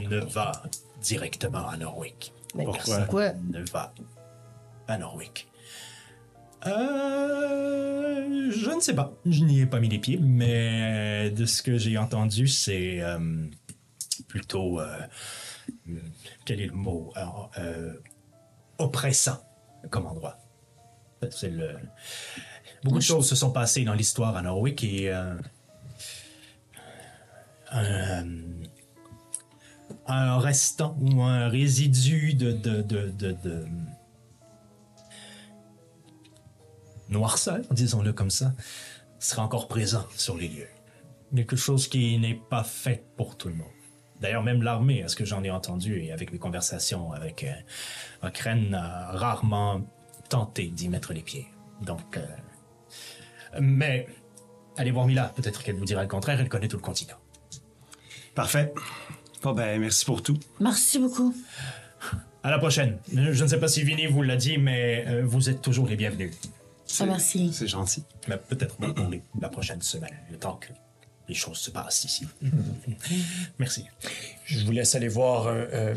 ne 0.00 0.18
va 0.18 0.52
directement 1.00 1.68
à 1.68 1.76
Norwick. 1.76 2.32
Mais 2.54 2.64
Pourquoi 2.64 3.32
ne 3.50 3.62
va 3.70 3.94
à 4.88 4.98
Norwick? 4.98 5.48
Euh, 6.66 8.50
je 8.50 8.70
ne 8.70 8.80
sais 8.80 8.94
pas. 8.94 9.12
Je 9.26 9.44
n'y 9.44 9.60
ai 9.60 9.66
pas 9.66 9.80
mis 9.80 9.88
les 9.88 9.98
pieds, 9.98 10.18
mais 10.18 11.30
de 11.30 11.44
ce 11.46 11.62
que 11.62 11.78
j'ai 11.78 11.98
entendu, 11.98 12.48
c'est 12.48 13.00
euh, 13.00 13.46
plutôt. 14.28 14.80
euh, 14.80 14.98
quel 16.44 16.60
est 16.60 16.66
le 16.66 16.72
mot? 16.74 17.12
Alors, 17.14 17.50
euh, 17.58 17.94
Oppressant 18.82 19.38
comme 19.90 20.06
endroit. 20.06 20.38
C'est 21.30 21.50
le. 21.50 21.76
Beaucoup 22.82 22.98
de 22.98 23.02
choses 23.02 23.28
se 23.28 23.36
sont 23.36 23.52
passées 23.52 23.84
dans 23.84 23.94
l'histoire 23.94 24.36
à 24.36 24.42
Norwick 24.42 24.82
et. 24.84 25.12
euh, 25.12 25.34
un, 27.70 28.26
un 30.06 30.38
restant 30.38 30.96
ou 31.00 31.22
un 31.22 31.48
résidu 31.48 32.34
de, 32.34 32.52
de, 32.52 32.82
de, 32.82 33.08
de, 33.10 33.32
de 33.32 33.66
noirceur, 37.08 37.60
disons-le 37.70 38.12
comme 38.12 38.30
ça, 38.30 38.52
sera 39.18 39.42
encore 39.42 39.68
présent 39.68 40.04
sur 40.16 40.36
les 40.36 40.48
lieux. 40.48 40.68
Quelque 41.34 41.56
chose 41.56 41.88
qui 41.88 42.18
n'est 42.18 42.40
pas 42.50 42.64
fait 42.64 43.06
pour 43.16 43.36
tout 43.36 43.48
le 43.48 43.54
monde. 43.54 43.68
D'ailleurs, 44.22 44.42
même 44.44 44.62
l'armée, 44.62 45.02
à 45.02 45.08
ce 45.08 45.16
que 45.16 45.24
j'en 45.24 45.42
ai 45.42 45.50
entendu 45.50 46.00
et 46.00 46.12
avec 46.12 46.32
mes 46.32 46.38
conversations 46.38 47.12
avec 47.12 47.42
euh, 47.44 48.28
Okren, 48.28 48.72
a 48.72 49.10
rarement 49.12 49.82
tenté 50.28 50.68
d'y 50.68 50.88
mettre 50.88 51.12
les 51.12 51.22
pieds. 51.22 51.48
Donc, 51.82 52.16
euh, 52.16 52.24
mais 53.60 54.06
allez 54.76 54.92
voir 54.92 55.06
Mila, 55.06 55.32
peut-être 55.34 55.62
qu'elle 55.64 55.74
vous 55.76 55.84
dira 55.84 56.02
le 56.02 56.08
contraire, 56.08 56.40
elle 56.40 56.48
connaît 56.48 56.68
tout 56.68 56.76
le 56.76 56.82
continent. 56.82 57.16
Parfait. 58.34 58.72
Bon, 59.42 59.52
ben, 59.52 59.80
merci 59.80 60.04
pour 60.04 60.22
tout. 60.22 60.38
Merci 60.60 60.98
beaucoup. 61.00 61.34
À 62.44 62.50
la 62.50 62.58
prochaine. 62.58 62.98
Je 63.12 63.42
ne 63.42 63.48
sais 63.48 63.58
pas 63.58 63.68
si 63.68 63.82
Vinny 63.82 64.06
vous 64.06 64.22
l'a 64.22 64.36
dit, 64.36 64.56
mais 64.56 65.04
euh, 65.08 65.22
vous 65.24 65.50
êtes 65.50 65.62
toujours 65.62 65.86
les 65.88 65.96
bienvenus. 65.96 66.32
C'est- 66.86 67.06
merci. 67.06 67.52
C'est 67.52 67.66
gentil. 67.68 68.04
Mais 68.28 68.36
peut-être 68.36 68.76
pas 68.76 68.92
pour 68.92 69.08
les- 69.08 69.22
la 69.40 69.48
prochaine 69.48 69.82
semaine, 69.82 70.14
le 70.30 70.38
temps 70.38 70.56
que 70.60 70.68
les 71.28 71.34
choses 71.34 71.58
se 71.58 71.70
passent 71.70 72.04
ici. 72.04 72.26
Merci. 73.58 73.84
Je 74.44 74.64
vous 74.64 74.72
laisse 74.72 74.94
aller 74.94 75.08
voir 75.08 75.46
euh, 75.46 75.64
euh, 75.72 75.94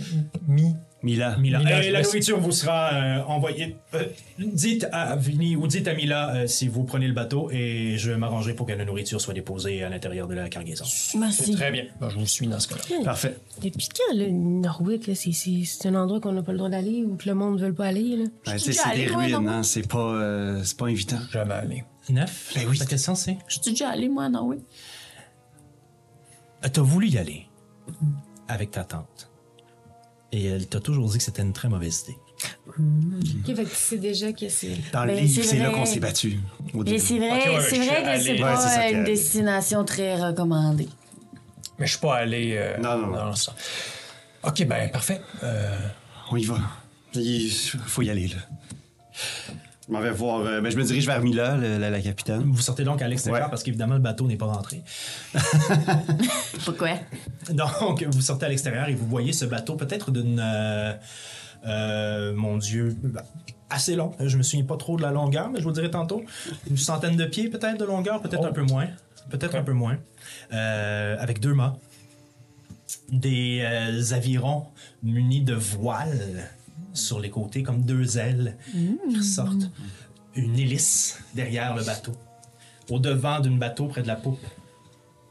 Mi. 0.48 0.76
Mila. 1.04 1.38
Mila. 1.38 1.60
Je 1.60 1.92
la 1.92 2.00
laisse- 2.00 2.08
nourriture 2.08 2.40
vous 2.40 2.52
sera 2.52 2.94
euh, 2.94 3.22
envoyée. 3.28 3.76
euh, 3.94 4.06
dites 4.40 4.88
à 4.92 5.16
Vinny 5.16 5.56
ou 5.56 5.68
dites 5.68 5.88
à 5.88 5.94
Mila 5.94 6.34
euh, 6.36 6.48
si 6.48 6.68
vous 6.68 6.84
prenez 6.84 7.08
le 7.08 7.14
bateau 7.14 7.52
et 7.52 7.96
je 7.98 8.12
m'arrangerai 8.12 8.54
pour 8.56 8.66
que 8.66 8.72
la 8.74 8.86
nourriture 8.86 9.22
soit 9.22 9.36
déposée 9.36 9.84
à 9.84 9.90
l'intérieur 9.90 10.28
de 10.28 10.34
la 10.34 10.50
cargaison. 10.50 10.86
Merci. 11.20 11.54
Très 11.54 11.72
bien. 11.72 11.86
Ben, 12.02 12.10
je 12.10 12.18
vous 12.18 12.26
suis 12.26 12.48
dans 12.48 12.60
ce 12.60 12.70
cas-là. 12.70 13.04
Parfait. 13.04 13.38
Depuis 13.62 13.88
quand, 13.90 14.16
là, 14.18 14.26
Norwick, 14.32 15.06
là, 15.06 15.14
c'est- 15.14 15.32
c'est 15.32 15.62
c'est 15.66 15.88
un 15.88 15.96
endroit 15.96 16.20
qu'on 16.20 16.32
n'a 16.32 16.42
pas 16.42 16.54
le 16.54 16.58
droit 16.58 16.70
d'aller 16.72 17.04
ou 17.04 17.16
que 17.18 17.28
le 17.30 17.36
monde 17.36 17.60
ne 17.60 17.68
veut 17.68 17.74
pas 17.74 17.86
aller, 17.86 18.16
là? 18.18 18.24
Ben, 18.48 18.58
c'est 18.58 18.72
des 18.96 19.06
ruines, 19.08 19.32
non? 19.32 19.48
hein. 19.48 19.64
C'est 19.64 19.88
pas, 19.88 20.00
euh, 20.14 20.62
c'est 20.64 20.78
pas 20.78 20.88
évident. 20.88 21.20
Jamais 21.32 21.54
allé. 21.54 21.84
Neuf? 22.10 22.52
Ben 22.56 22.66
oui. 22.68 22.78
Ta 22.80 22.86
question, 22.86 23.14
c'est? 23.16 23.38
Je 23.48 23.60
suis 23.60 23.72
déjà 23.72 23.90
allée, 23.90 24.10
moi, 24.10 24.28
non, 24.30 24.48
oui. 24.48 24.58
Euh, 26.64 26.70
T'as 26.72 26.82
voulu 26.82 27.08
y 27.08 27.18
aller 27.18 27.48
avec 28.48 28.72
ta 28.72 28.84
tante. 28.84 29.30
Et 30.32 30.46
elle 30.46 30.68
t'a 30.68 30.80
toujours 30.80 31.10
dit 31.10 31.18
que 31.18 31.24
c'était 31.24 31.42
une 31.44 31.54
très 31.54 31.70
mauvaise 31.70 32.04
idée. 32.08 32.18
Ok, 32.68 33.56
fait 33.56 33.64
que 33.64 33.70
tu 33.70 33.76
sais 33.76 33.98
déjà 33.98 34.34
que 34.34 34.50
c'est. 34.50 34.76
Dans 34.92 35.06
le 35.06 35.14
Ben, 35.14 35.24
livre, 35.24 35.34
c'est 35.44 35.48
c'est 35.50 35.58
là 35.58 35.70
vrai. 35.70 35.80
qu'on 35.80 35.86
s'est 35.86 36.00
battu. 36.00 36.40
Au 36.74 36.80
Mais 36.80 36.84
début. 36.84 37.00
c'est 37.00 37.18
vrai, 37.18 37.40
Ok, 37.40 37.46
ouais, 37.56 37.62
c'est 37.62 37.76
je 37.78 37.82
suis 37.82 37.90
vrai 37.90 38.04
que 38.18 38.22
c'est 38.24 38.32
Ouais, 38.34 38.40
pas 38.40 38.58
c'est 38.58 38.76
ça 38.76 38.90
une 38.90 39.04
destination 39.06 39.86
très 39.86 40.16
recommandée. 40.22 40.90
Mais 41.80 41.86
je 41.86 41.92
suis 41.92 42.02
pas 42.02 42.16
allé. 42.18 42.56
euh, 42.58 42.78
Non, 42.78 42.98
non, 42.98 43.08
non. 43.08 43.14
dans 43.28 43.36
ça. 43.36 43.56
Ok, 44.44 44.66
ben 44.66 44.90
parfait. 44.92 45.22
Euh, 45.44 45.78
On 46.32 46.36
y 46.38 46.44
va. 46.46 46.58
Il 47.14 47.50
faut 47.52 48.02
y 48.02 48.10
aller, 48.10 48.28
là. 48.28 48.36
Je 49.88 49.94
m'en 49.94 50.00
vais 50.02 50.12
voir. 50.12 50.40
euh, 50.42 50.62
ben, 50.62 50.72
je 50.72 50.78
me 50.78 50.84
dirige 50.84 51.06
vers 51.06 51.22
Mila, 51.22 51.58
le- 51.58 51.78
la, 51.78 51.90
la 51.92 52.02
capitaine. 52.02 52.42
Vous 52.52 52.62
sortez 52.62 52.84
donc 52.84 53.02
à 53.02 53.08
l'extérieur 53.08 53.44
Ouais. 53.46 53.50
parce 53.52 53.62
qu'évidemment 53.64 53.94
le 53.96 54.00
bateau 54.00 54.26
n'est 54.28 54.36
pas 54.38 54.48
rentré. 54.48 54.82
Pourquoi? 56.66 56.90
Donc 57.52 58.04
vous 58.04 58.22
sortez 58.22 58.46
à 58.46 58.50
l'extérieur 58.50 58.90
et 58.90 58.96
vous 58.96 59.06
voyez 59.08 59.34
ce 59.34 59.46
bateau 59.46 59.76
peut-être 59.76 60.12
d'une, 60.12 60.40
euh, 60.44 60.94
euh, 61.68 62.34
mon 62.34 62.58
Dieu, 62.58 62.96
assez 63.70 63.96
long. 63.96 64.12
Je 64.20 64.38
me 64.38 64.44
souviens 64.44 64.66
pas 64.66 64.78
trop 64.78 64.98
de 64.98 65.02
la 65.04 65.12
longueur, 65.12 65.50
mais 65.50 65.60
je 65.60 65.64
vous 65.64 65.70
le 65.70 65.76
dirai 65.76 65.92
tantôt. 65.92 66.24
Une 66.70 66.78
centaine 66.78 67.16
de 67.16 67.26
pieds 67.26 67.50
peut-être 67.50 67.78
de 67.80 67.86
longueur, 67.86 68.22
peut-être 68.22 68.46
un 68.46 68.52
peu 68.54 68.64
moins, 68.64 68.88
peut-être 69.30 69.56
un 69.56 69.64
peu 69.64 69.74
moins, 69.74 69.98
Euh, 70.54 71.16
avec 71.20 71.40
deux 71.40 71.54
mâts, 71.54 71.78
des 73.12 73.62
euh, 73.64 74.14
avirons 74.16 74.66
munis 75.04 75.42
de 75.42 75.54
voiles 75.54 76.50
sur 76.96 77.20
les 77.20 77.30
côtés 77.30 77.64
comme 77.64 77.84
deux 77.84 78.18
ailes 78.18 78.58
qui 79.10 79.18
ressortent, 79.18 79.70
une 80.36 80.58
hélice 80.58 81.20
derrière 81.34 81.76
le 81.76 81.84
bateau. 81.84 82.14
Au 82.90 83.00
devant 83.00 83.40
d'un 83.40 83.58
bateau 83.58 83.88
près 83.88 84.02
de 84.04 84.08
la 84.08 84.16
poupe, 84.16 84.46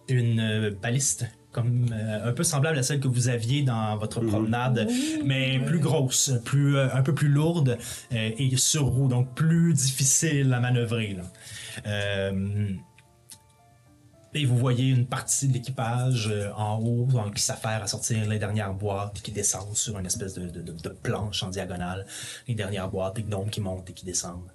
une 0.08 0.40
euh, 0.40 0.70
baliste 0.82 1.26
comme 1.54 1.86
euh, 1.92 2.28
un 2.28 2.32
peu 2.32 2.42
semblable 2.42 2.76
à 2.78 2.82
celle 2.82 3.00
que 3.00 3.08
vous 3.08 3.28
aviez 3.28 3.62
dans 3.62 3.96
votre 3.96 4.20
promenade, 4.20 4.88
mais 5.24 5.60
plus 5.60 5.78
grosse, 5.78 6.32
plus 6.44 6.76
euh, 6.76 6.88
un 6.92 7.02
peu 7.02 7.14
plus 7.14 7.28
lourde 7.28 7.78
euh, 8.12 8.30
et 8.36 8.56
sur 8.56 8.86
roue, 8.86 9.08
donc 9.08 9.34
plus 9.34 9.72
difficile 9.72 10.52
à 10.52 10.60
manœuvrer. 10.60 11.16
là. 11.16 12.32
Et 14.36 14.46
vous 14.46 14.58
voyez 14.58 14.88
une 14.88 15.06
partie 15.06 15.46
de 15.46 15.52
l'équipage 15.52 16.28
euh, 16.28 16.52
en 16.56 16.80
haut 16.80 17.08
qui 17.32 17.40
s'affaire 17.40 17.84
à 17.84 17.86
sortir 17.86 18.28
les 18.28 18.40
dernières 18.40 18.74
boîtes 18.74 19.22
qui 19.22 19.30
descendent 19.30 19.76
sur 19.76 19.96
une 19.96 20.06
espèce 20.06 20.34
de, 20.34 20.88
planche 21.02 21.44
en 21.44 21.50
diagonale. 21.50 22.04
Les 22.48 22.56
dernières 22.56 22.90
boîtes, 22.90 23.14
des 23.14 23.22
gnomes 23.22 23.48
qui 23.48 23.60
montent 23.60 23.88
et 23.90 23.92
qui 23.92 24.04
descendent. 24.04 24.50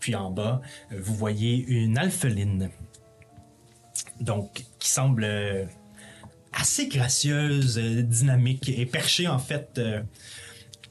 Puis 0.00 0.14
en 0.14 0.30
bas, 0.30 0.62
euh, 0.90 1.00
vous 1.02 1.14
voyez 1.14 1.64
une 1.66 1.98
alpheline. 1.98 2.70
Donc, 4.20 4.64
qui 4.78 4.88
semble 4.88 5.24
euh, 5.24 5.66
assez 6.52 6.88
gracieuse, 6.88 7.76
dynamique 7.76 8.70
et 8.70 8.86
perchée 8.86 9.28
en 9.28 9.38
fait. 9.38 9.78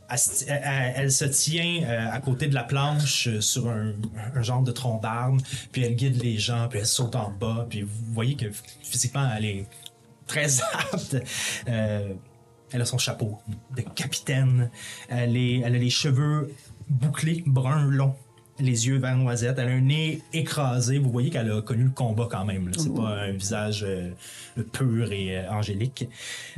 Elle, 0.10 0.18
se- 1.12 1.24
elle- 1.24 1.32
tient 1.32 1.84
euh, 1.84 2.12
à 2.12 2.20
côté 2.20 2.48
de 2.48 2.54
la 2.54 2.64
planche 2.64 3.28
euh, 3.28 3.42
sur 3.42 3.68
un, 3.70 3.94
un 4.36 4.42
genre 4.44 4.62
de 4.62 4.72
tronc 4.72 5.00
d'arbre, 5.02 5.42
puis 5.72 5.84
elle 5.84 5.96
guide 5.96 6.22
les 6.22 6.38
gens, 6.38 6.68
puis 6.70 6.80
elle 6.80 6.86
saute 6.86 7.16
en 7.16 7.30
bas, 7.32 7.66
puis 7.70 7.82
vous 7.82 8.14
voyez 8.14 8.36
que 8.36 8.46
physiquement 8.84 9.28
elle 9.36 9.46
est 9.46 9.66
très 10.28 10.62
apte. 10.92 11.18
Euh, 11.68 12.14
elle 12.72 12.82
a 12.82 12.86
son 12.86 12.98
chapeau 12.98 13.40
de 13.76 13.82
capitaine, 13.82 14.70
elle, 15.08 15.38
est, 15.38 15.60
elle 15.60 15.76
a 15.76 15.78
les 15.78 15.90
cheveux 15.92 16.52
bouclés, 16.90 17.44
bruns, 17.46 17.86
longs, 17.86 18.16
les 18.60 18.88
yeux 18.88 18.98
vert 18.98 19.16
noisette, 19.18 19.58
elle 19.60 19.68
a 19.68 19.72
un 19.72 19.82
nez 19.82 20.22
écrasé. 20.32 20.98
Vous 21.00 21.12
voyez 21.12 21.30
qu'elle 21.32 21.52
a 21.52 21.62
connu 21.62 21.86
le 21.86 21.90
combat 21.90 22.28
quand 22.30 22.46
même. 22.46 22.72
C'est 22.78 22.94
pas 22.94 23.10
un 23.10 23.32
visage 23.32 23.86
pur 24.72 25.12
et 25.12 25.48
angélique. 25.48 26.08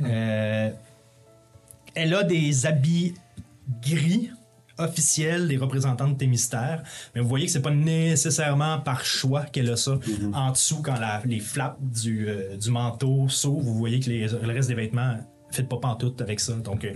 Euh, 0.02 0.70
elle 1.94 2.14
a 2.14 2.22
des 2.22 2.66
habits 2.66 3.14
gris 3.82 4.30
officiels 4.78 5.48
des 5.48 5.56
représentants 5.56 6.08
de 6.08 6.14
tes 6.16 6.26
mystères, 6.26 6.82
mais 7.14 7.22
vous 7.22 7.28
voyez 7.28 7.46
que 7.46 7.52
c'est 7.52 7.62
pas 7.62 7.70
nécessairement 7.70 8.78
par 8.80 9.04
choix 9.06 9.44
qu'elle 9.44 9.70
a 9.70 9.76
ça. 9.76 9.98
En 10.34 10.50
dessous, 10.52 10.82
quand 10.82 10.98
la- 11.00 11.22
les 11.24 11.40
flaps 11.40 11.78
du, 11.80 12.28
euh, 12.28 12.56
du 12.58 12.70
manteau 12.70 13.26
s'ouvrent, 13.28 13.62
vous 13.64 13.74
voyez 13.78 14.00
que 14.00 14.10
les- 14.10 14.28
le 14.28 14.52
reste 14.52 14.68
des 14.68 14.74
vêtements 14.74 15.16
fait 15.50 15.62
pas 15.62 15.78
pantoute 15.78 16.20
avec 16.20 16.40
ça. 16.40 16.52
Donc, 16.54 16.84
euh, 16.84 16.92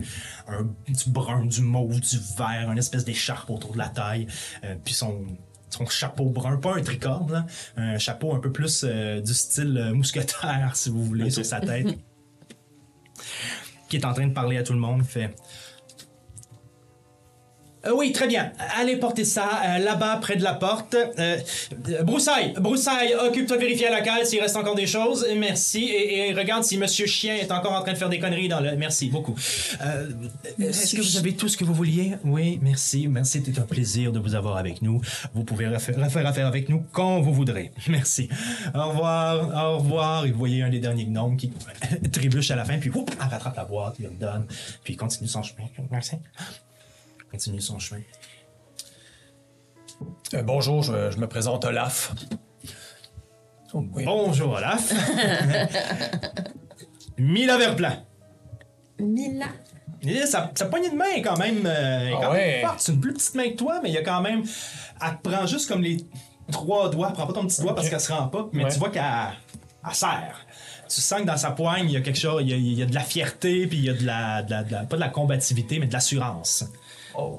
un, 0.49 0.64
du 0.93 1.09
brun, 1.09 1.47
du 1.47 1.62
mauve, 1.62 2.01
du 2.01 2.18
vert, 2.37 2.68
une 2.71 2.77
espèce 2.79 3.05
d'écharpe 3.07 3.49
autour 3.49 3.73
de 3.73 3.79
la 3.79 3.89
taille, 3.89 4.27
euh, 4.64 4.75
puis 4.85 4.93
son 4.93 5.25
son 5.73 5.87
chapeau 5.87 6.29
brun, 6.31 6.57
pas 6.57 6.75
un 6.77 6.83
tricorne, 6.83 7.31
là, 7.33 7.47
un 7.77 7.97
chapeau 7.97 8.35
un 8.35 8.41
peu 8.41 8.51
plus 8.51 8.85
du 8.85 9.33
style 9.33 9.93
mousquetaire, 9.95 10.73
si 10.75 10.91
vous 10.91 11.05
voulez, 11.05 11.31
sur 11.31 11.47
sa 11.47 11.61
tête 11.61 11.97
qui 13.89 13.97
est 13.97 14.05
en 14.05 14.12
train 14.12 14.27
de 14.27 14.33
parler 14.33 14.57
à 14.57 14.62
tout 14.62 14.73
le 14.73 14.79
monde, 14.81 15.05
fait. 15.05 15.35
Euh, 17.87 17.93
oui, 17.97 18.12
très 18.12 18.26
bien. 18.26 18.53
Allez 18.78 18.97
porter 18.97 19.24
ça 19.24 19.49
euh, 19.64 19.78
là-bas 19.78 20.16
près 20.16 20.37
de 20.37 20.43
la 20.43 20.55
porte. 20.55 20.95
Euh, 21.18 21.39
Broussaille, 22.03 22.53
Broussaille, 22.59 23.14
occupe-toi 23.14 23.57
de 23.57 23.62
vérifier 23.62 23.87
à 23.87 23.91
la 23.91 24.03
cale 24.03 24.26
s'il 24.26 24.41
reste 24.41 24.57
encore 24.57 24.74
des 24.74 24.87
choses. 24.87 25.26
Merci. 25.37 25.85
Et, 25.85 26.28
et 26.28 26.35
regarde 26.35 26.64
si 26.64 26.76
Monsieur 26.76 27.07
Chien 27.07 27.37
est 27.37 27.51
encore 27.51 27.72
en 27.72 27.83
train 27.83 27.93
de 27.93 27.99
faire 27.99 28.11
des 28.11 28.18
conneries 28.18 28.49
dans 28.49 28.61
le. 28.61 28.76
Merci 28.76 29.09
beaucoup. 29.09 29.35
Euh, 29.83 30.09
Est-ce 30.59 30.95
que 30.95 31.01
vous 31.01 31.16
avez 31.16 31.35
tout 31.35 31.49
ce 31.49 31.57
que 31.57 31.64
vous 31.64 31.74
vouliez? 31.74 32.14
Oui, 32.24 32.59
merci. 32.62 33.09
Merci. 33.09 33.43
C'était 33.45 33.59
un 33.59 33.64
plaisir 33.64 34.12
de 34.12 34.18
vous 34.18 34.35
avoir 34.35 34.57
avec 34.59 34.83
nous. 34.83 35.01
Vous 35.35 35.45
pouvez 35.45 35.66
refaire, 35.66 35.97
refaire 35.99 36.26
affaire 36.26 36.47
avec 36.47 36.68
nous 36.68 36.85
quand 36.93 37.20
vous 37.20 37.33
voudrez. 37.33 37.72
Merci. 37.89 38.28
Au 38.74 38.89
revoir. 38.89 39.72
Au 39.72 39.78
revoir. 39.78 40.26
Et 40.26 40.33
vous 40.33 40.39
voyez 40.39 40.62
un 40.62 40.68
des 40.70 40.81
derniers 40.81 41.05
gnomes 41.07 41.37
qui 41.37 41.51
trébuche 42.12 42.51
à 42.51 42.57
la 42.57 42.64
fin, 42.64 42.78
puis 42.78 42.91
elle 42.95 43.28
rattrape 43.28 43.57
la 43.57 43.64
boîte, 43.64 43.95
il 43.99 44.05
le 44.05 44.11
donne, 44.11 44.47
puis 44.85 44.95
il 44.95 44.97
continue 44.97 45.28
son 45.28 45.43
chemin. 45.43 45.64
Merci. 45.91 46.16
Continue 47.31 47.61
son 47.61 47.78
chemin. 47.78 48.01
Euh, 50.35 50.43
bonjour, 50.43 50.83
je, 50.83 51.11
je 51.11 51.18
me 51.18 51.26
présente 51.28 51.64
Olaf. 51.64 52.12
Oh, 53.72 53.85
oui. 53.93 54.05
Bonjour 54.05 54.53
Olaf. 54.55 54.93
Mila 57.18 57.57
Verplan. 57.59 58.05
Mila. 58.99 59.47
Sa, 60.26 60.51
sa 60.55 60.66
poignée 60.66 60.91
de 60.91 60.97
main 60.97 61.11
est 61.14 61.22
quand 61.22 61.37
même, 61.37 61.62
euh, 61.66 62.11
Ah 62.14 62.18
quand 62.22 62.33
même 62.33 62.66
forte. 62.66 62.81
C'est 62.81 62.93
une 62.93 63.01
plus 63.01 63.12
petite 63.12 63.35
main 63.35 63.51
que 63.51 63.57
toi, 63.57 63.81
mais 63.83 63.91
il 63.91 63.95
y 63.95 63.99
a 63.99 64.03
quand 64.03 64.22
même. 64.22 64.43
Elle 65.05 65.16
te 65.22 65.28
prend 65.28 65.47
juste 65.47 65.68
comme 65.68 65.83
les 65.83 65.99
trois 66.51 66.89
doigts. 66.91 67.09
Elle 67.09 67.14
prend 67.14 67.26
pas 67.26 67.33
ton 67.35 67.47
petit 67.47 67.61
doigt 67.61 67.74
parce 67.74 67.89
qu'elle 67.91 68.01
se 68.01 68.11
rend 68.12 68.28
pas, 68.28 68.49
mais 68.53 68.64
Ouais. 68.64 68.72
tu 68.72 68.78
vois 68.78 68.91
qu'elle 68.91 69.03
elle 69.87 69.95
serre. 69.95 70.47
Tu 70.89 71.01
sens 71.01 71.20
que 71.20 71.26
dans 71.26 71.37
sa 71.37 71.51
poigne, 71.53 71.85
il 71.85 71.93
y 71.93 71.97
a 71.97 72.01
quelque 72.01 72.18
chose, 72.18 72.43
il 72.43 72.49
y 72.51 72.53
a, 72.55 72.57
il 72.57 72.72
y 72.78 72.83
a 72.83 72.87
de 72.87 72.95
la 72.95 73.03
fierté, 73.03 73.66
puis 73.68 73.78
il 73.78 73.85
y 73.85 73.91
a 73.91 73.95
de 73.95 74.05
la, 74.05 74.43
de 74.43 74.51
la- 74.51 74.64
de 74.64 74.72
la- 74.72 74.83
pas 74.85 74.97
de 74.97 75.01
la 75.01 75.09
combativité, 75.11 75.78
mais 75.78 75.87
de 75.87 75.93
l'assurance. 75.93 76.64
Oh. 77.21 77.39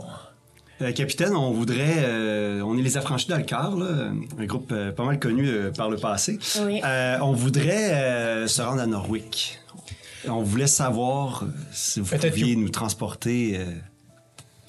Euh, 0.82 0.92
capitaine, 0.94 1.36
on 1.36 1.52
voudrait. 1.52 1.98
euh, 2.00 2.62
on 2.62 2.78
est 2.78 2.82
les 2.82 2.98
affranchis 2.98 3.28
d'Alcar, 3.28 3.76
là, 3.78 4.10
un 4.40 4.46
groupe 4.46 4.72
euh, 4.72 4.92
pas 4.92 5.04
mal 5.06 5.20
connu 5.20 5.48
euh, 5.48 5.72
par 5.72 5.90
le 5.90 5.98
passé. 5.98 6.40
Oui. 6.66 6.82
Euh, 6.84 7.18
on 7.22 7.34
voudrait 7.34 7.94
euh, 7.94 8.48
se 8.48 8.62
rendre 8.62 8.82
à 8.82 8.88
Norwick. 8.88 9.60
On 10.28 10.42
voulait 10.44 10.68
savoir 10.68 11.44
si 11.72 12.00
vous 12.00 12.16
pouviez 12.16 12.56
que- 12.56 12.60
nous 12.60 12.70
transporter 12.70 13.60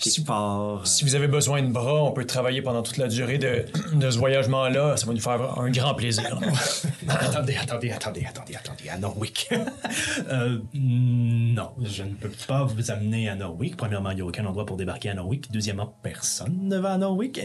euh, 0.07 0.25
part. 0.25 0.87
Si 0.87 1.05
vous 1.05 1.15
avez 1.15 1.29
besoin 1.29 1.63
de 1.63 1.69
bras, 1.69 2.03
on 2.05 2.13
peut 2.13 2.25
travailler 2.25 2.63
pendant 2.63 2.83
toute 2.83 2.97
la 2.97 3.09
durée 3.09 3.39
de, 3.39 3.65
de 3.95 4.11
ce 4.11 4.19
voyagement-là. 4.19 4.97
Ça 4.97 5.07
va 5.07 5.13
nous 5.13 5.21
faire 5.21 5.59
un 5.59 5.71
grand 5.71 5.95
plaisir. 5.95 6.39
attendez, 7.09 7.57
attendez, 7.57 7.91
attendez, 7.91 8.25
attendez, 8.29 8.55
attendez, 8.57 8.89
à 8.89 8.99
Norwick. 8.99 9.49
Euh, 10.31 10.59
non, 10.75 11.71
je 11.83 12.03
ne 12.03 12.15
peux 12.15 12.31
pas 12.47 12.65
vous 12.65 12.91
amener 12.91 13.29
à 13.29 13.35
Norwick. 13.35 13.77
Premièrement, 13.77 14.11
il 14.11 14.17
n'y 14.17 14.21
a 14.23 14.25
aucun 14.25 14.45
endroit 14.47 14.65
pour 14.67 14.77
débarquer 14.77 15.11
à 15.11 15.15
Norwick. 15.15 15.51
Deuxièmement, 15.51 15.95
personne 16.03 16.57
ne 16.63 16.79
va 16.79 16.93
à 16.95 16.99
Norwick. 16.99 17.39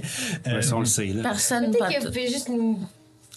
Euh, 0.47 0.55
Ouais, 0.55 0.61
ça, 0.61 0.75
on 0.75 0.79
le 0.79 0.85
sait. 0.85 1.07
là. 1.07 1.23
Personne 1.23 1.71
Peut-être 1.71 1.99
vous 1.99 2.05
tout. 2.07 2.11
pouvez 2.13 2.27
juste 2.27 2.49
nous 2.49 2.79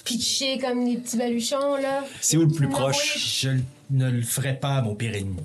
pitcher 0.04 0.58
comme 0.58 0.84
des 0.84 0.96
petits 0.98 1.16
baluchons, 1.16 1.76
là. 1.76 2.04
C'est 2.20 2.36
où 2.36 2.42
le 2.42 2.48
plus 2.48 2.68
proche? 2.68 3.40
je 3.42 3.50
ne 3.90 4.10
le 4.10 4.22
ferai 4.22 4.54
pas, 4.58 4.80
mon 4.82 4.94
pire 4.94 5.14
ennemi. 5.14 5.40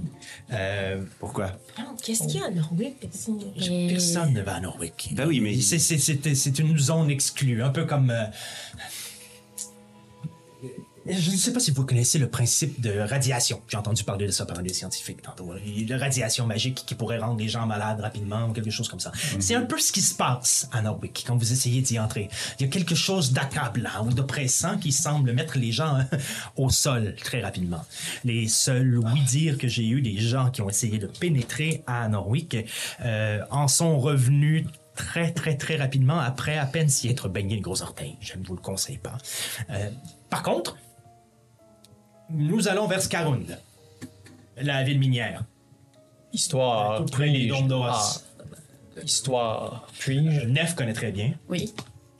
Euh, 0.52 1.04
Pourquoi? 1.20 1.58
Non, 1.80 1.96
Qu'est-ce 2.04 2.28
qu'il 2.28 2.39
y 2.39 2.43
a 2.43 2.48
en 2.48 2.52
Norway, 2.52 2.93
personne? 3.00 3.39
Et- 3.60 3.88
Personne 3.89 4.34
ne 4.34 4.41
va 4.41 4.56
à 4.56 4.60
Norwick. 4.60 5.10
Ben 5.14 5.28
oui, 5.28 5.39
mais- 5.39 5.60
C'est, 5.62 5.80
c'est, 5.80 5.98
c'est- 5.98 6.36
c'est 6.36 6.60
une 6.60 6.78
zone 6.78 7.10
exclue, 7.10 7.64
un 7.64 7.70
peu 7.70 7.86
comme... 7.86 8.10
euh, 8.12 8.26
Je 11.08 11.32
ne 11.32 11.36
sais 11.36 11.53
pas 11.53 11.60
si 11.60 11.70
vous 11.70 11.86
connaissez 11.86 12.18
le 12.18 12.28
principe 12.28 12.82
de 12.82 12.99
radiation. 12.99 13.62
J'ai 13.68 13.78
entendu 13.78 14.03
parler 14.03 14.26
de 14.26 14.32
ça 14.32 14.45
par 14.45 14.62
des 14.64 14.74
scientifiques 14.74 15.22
tantôt. 15.22 15.53
La 15.88 15.97
radiation 15.97 16.47
magique 16.47 16.84
qui 16.86 16.95
pourrait 16.95 17.20
rendre 17.20 17.39
les 17.39 17.47
gens 17.47 17.68
malades 17.68 17.99
rapidement 17.99 18.47
ou 18.47 18.53
quelque 18.53 18.72
chose 18.72 18.89
comme 18.89 18.99
ça. 18.99 19.12
C'est 19.39 19.53
un 19.53 19.62
peu 19.62 19.78
ce 19.78 19.91
qui 19.91 20.01
se 20.01 20.16
passe 20.16 20.68
à 20.72 20.82
Norwick 20.82 21.24
quand 21.28 21.38
vous 21.38 21.51
essayez 21.51 21.82
d'y 21.82 21.99
entrer. 21.99 22.30
Il 22.60 22.66
y 22.66 22.70
a 22.70 22.72
quelque 22.72 22.95
chose 22.95 23.34
d'accablant 23.34 24.06
ou 24.06 24.14
d'oppressant 24.14 24.78
qui 24.78 24.91
semble 24.91 25.32
mettre 25.34 25.60
les 25.60 25.72
gens 25.72 25.95
hein, 25.95 26.08
au 26.56 26.70
sol 26.70 27.16
très 27.24 27.41
rapidement. 27.41 27.84
Les 28.24 28.47
seuls 28.47 28.97
oui-dire 28.97 29.58
que 29.60 29.68
j'ai 29.68 29.88
eu 29.88 30.01
des 30.01 30.18
gens 30.18 30.49
qui 30.49 30.62
ont 30.62 30.70
essayé 30.70 30.97
de 30.97 31.08
pénétrer 31.08 31.84
à 31.86 32.08
Norwick 32.08 32.58
euh, 33.01 33.41
en 33.51 33.68
sont 33.68 33.99
revenus 33.99 34.66
très, 34.95 35.32
très, 35.32 35.56
très 35.58 35.76
rapidement 35.76 36.20
après 36.20 36.58
à 36.58 36.66
peine 36.66 36.89
s'y 36.89 37.10
être 37.10 37.30
baigné 37.30 37.56
le 37.56 37.62
gros 37.62 37.82
orteil. 37.82 38.16
Je 38.22 38.38
ne 38.38 38.43
vous 38.43 38.56
le 38.56 38.62
conseille 38.62 38.97
pas. 38.97 39.18
Euh, 39.70 39.89
par 40.30 40.41
contre, 40.41 40.78
nous 42.30 42.68
allons 42.68 42.88
vers 42.88 43.02
Skarund, 43.02 43.58
la 44.62 44.84
ville 44.84 45.00
minière. 45.00 45.44
Histoire. 46.34 46.98
Tout 47.00 47.06
près 47.12 47.30
des 47.30 47.48
dômes 47.48 47.68
d'Oros. 47.68 47.86
Ah, 47.90 48.14
histoire. 49.04 49.88
Puis-je? 50.00 50.46
Nef 50.48 50.76
connaît 50.76 50.94
très 50.94 51.12
bien. 51.12 51.34
Oui. 51.50 51.74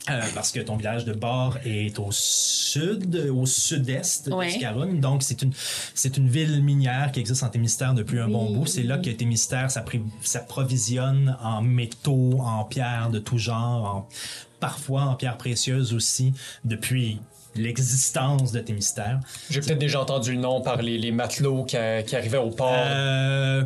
Euh, 0.08 0.22
parce 0.34 0.52
que 0.52 0.60
ton 0.60 0.76
village 0.76 1.04
de 1.04 1.12
bord 1.12 1.58
est 1.64 1.98
au 1.98 2.08
sud, 2.12 3.16
au 3.34 3.44
sud-est 3.44 4.28
Ouais. 4.28 4.46
de 4.46 4.52
Scarun. 4.52 4.94
Donc, 4.94 5.24
c'est 5.24 5.42
une, 5.42 5.52
c'est 5.94 6.16
une 6.16 6.28
ville 6.28 6.62
minière 6.62 7.10
qui 7.10 7.18
existe 7.20 7.42
en 7.42 7.48
Témistère 7.48 7.92
depuis 7.92 8.20
un 8.20 8.28
bon 8.28 8.52
bout. 8.52 8.66
C'est 8.66 8.84
là 8.84 8.98
que 8.98 9.10
Témistère 9.10 9.68
s'approvisionne 10.22 11.36
en 11.42 11.60
métaux, 11.60 12.38
en 12.40 12.64
pierres 12.64 13.10
de 13.10 13.18
tout 13.18 13.38
genre, 13.38 13.84
en- 13.96 14.08
parfois 14.60 15.02
en 15.02 15.14
pierres 15.16 15.38
précieuses 15.38 15.92
aussi, 15.92 16.32
depuis 16.64 17.18
l'existence 17.62 18.52
de 18.52 18.60
Témistère. 18.60 19.20
J'ai 19.50 19.60
peut-être 19.60 19.78
déjà 19.78 20.00
entendu 20.00 20.32
le 20.34 20.40
nom 20.40 20.60
par 20.60 20.82
les, 20.82 20.98
les 20.98 21.12
matelots 21.12 21.64
qui, 21.64 21.76
a- 21.76 22.02
qui 22.02 22.16
arrivaient 22.16 22.36
au 22.38 22.50
port. 22.50 22.72
Euh, 22.74 23.62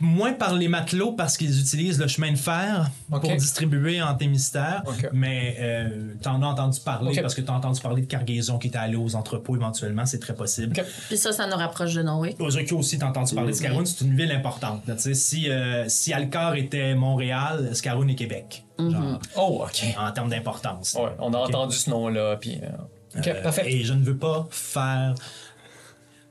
moins 0.00 0.32
par 0.32 0.54
les 0.54 0.66
matelots 0.68 1.12
parce 1.12 1.36
qu'ils 1.38 1.58
utilisent 1.58 2.00
le 2.00 2.08
chemin 2.08 2.32
de 2.32 2.36
fer 2.36 2.90
pour 3.08 3.20
distribuer 3.36 4.02
en 4.02 4.14
Témistère. 4.14 4.82
Ok. 4.86 5.08
Mais 5.12 5.56
euh, 5.60 6.14
t'en 6.20 6.42
as 6.42 6.46
entendu 6.46 6.80
parler 6.80 7.18
parce 7.22 7.34
que 7.34 7.40
t'as 7.40 7.52
entendu 7.54 7.80
parler 7.80 8.02
de 8.02 8.06
cargaison 8.06 8.58
qui 8.58 8.66
était 8.68 8.76
allée 8.78 8.96
aux 8.96 9.14
entrepôts 9.14 9.54
éventuellement, 9.56 10.04
c'est 10.04 10.18
très 10.18 10.34
possible. 10.34 10.74
Puis 11.08 11.16
ça, 11.16 11.32
ça 11.32 11.46
nous 11.46 11.56
rapproche 11.56 11.94
de 11.94 12.02
Norway. 12.02 12.34
Ozokyo 12.38 12.78
aussi, 12.78 12.98
t'as 12.98 13.06
entendu 13.06 13.34
parler 13.34 13.52
de 13.52 13.56
Scaroun, 13.56 13.86
c'est 13.86 14.04
une 14.04 14.16
ville 14.16 14.32
importante. 14.32 14.82
là, 14.86 14.96
tu 14.96 15.02
sais, 15.02 15.14
si, 15.14 15.48
euh, 15.48 15.84
si 15.88 16.12
Alcar 16.12 16.56
était 16.56 16.94
Montréal, 16.96 17.70
Scaroun 17.74 18.10
est 18.10 18.14
Québec. 18.16 18.64
Genre, 18.78 19.20
Oh, 19.36 19.64
ok. 19.64 19.84
en 19.96 20.10
termes 20.10 20.28
d'importance. 20.28 20.94
Ouais, 20.94 21.12
on 21.20 21.32
a 21.32 21.38
entendu 21.38 21.76
ce 21.76 21.88
nom-là. 21.88 22.36
Puis. 22.36 22.58
euh, 22.62 22.66
ok, 23.18 23.26
Euh, 23.26 23.42
parfait. 23.42 23.72
Et 23.72 23.84
je 23.84 23.92
ne 23.92 24.02
veux 24.04 24.16
pas 24.16 24.46
faire 24.50 25.14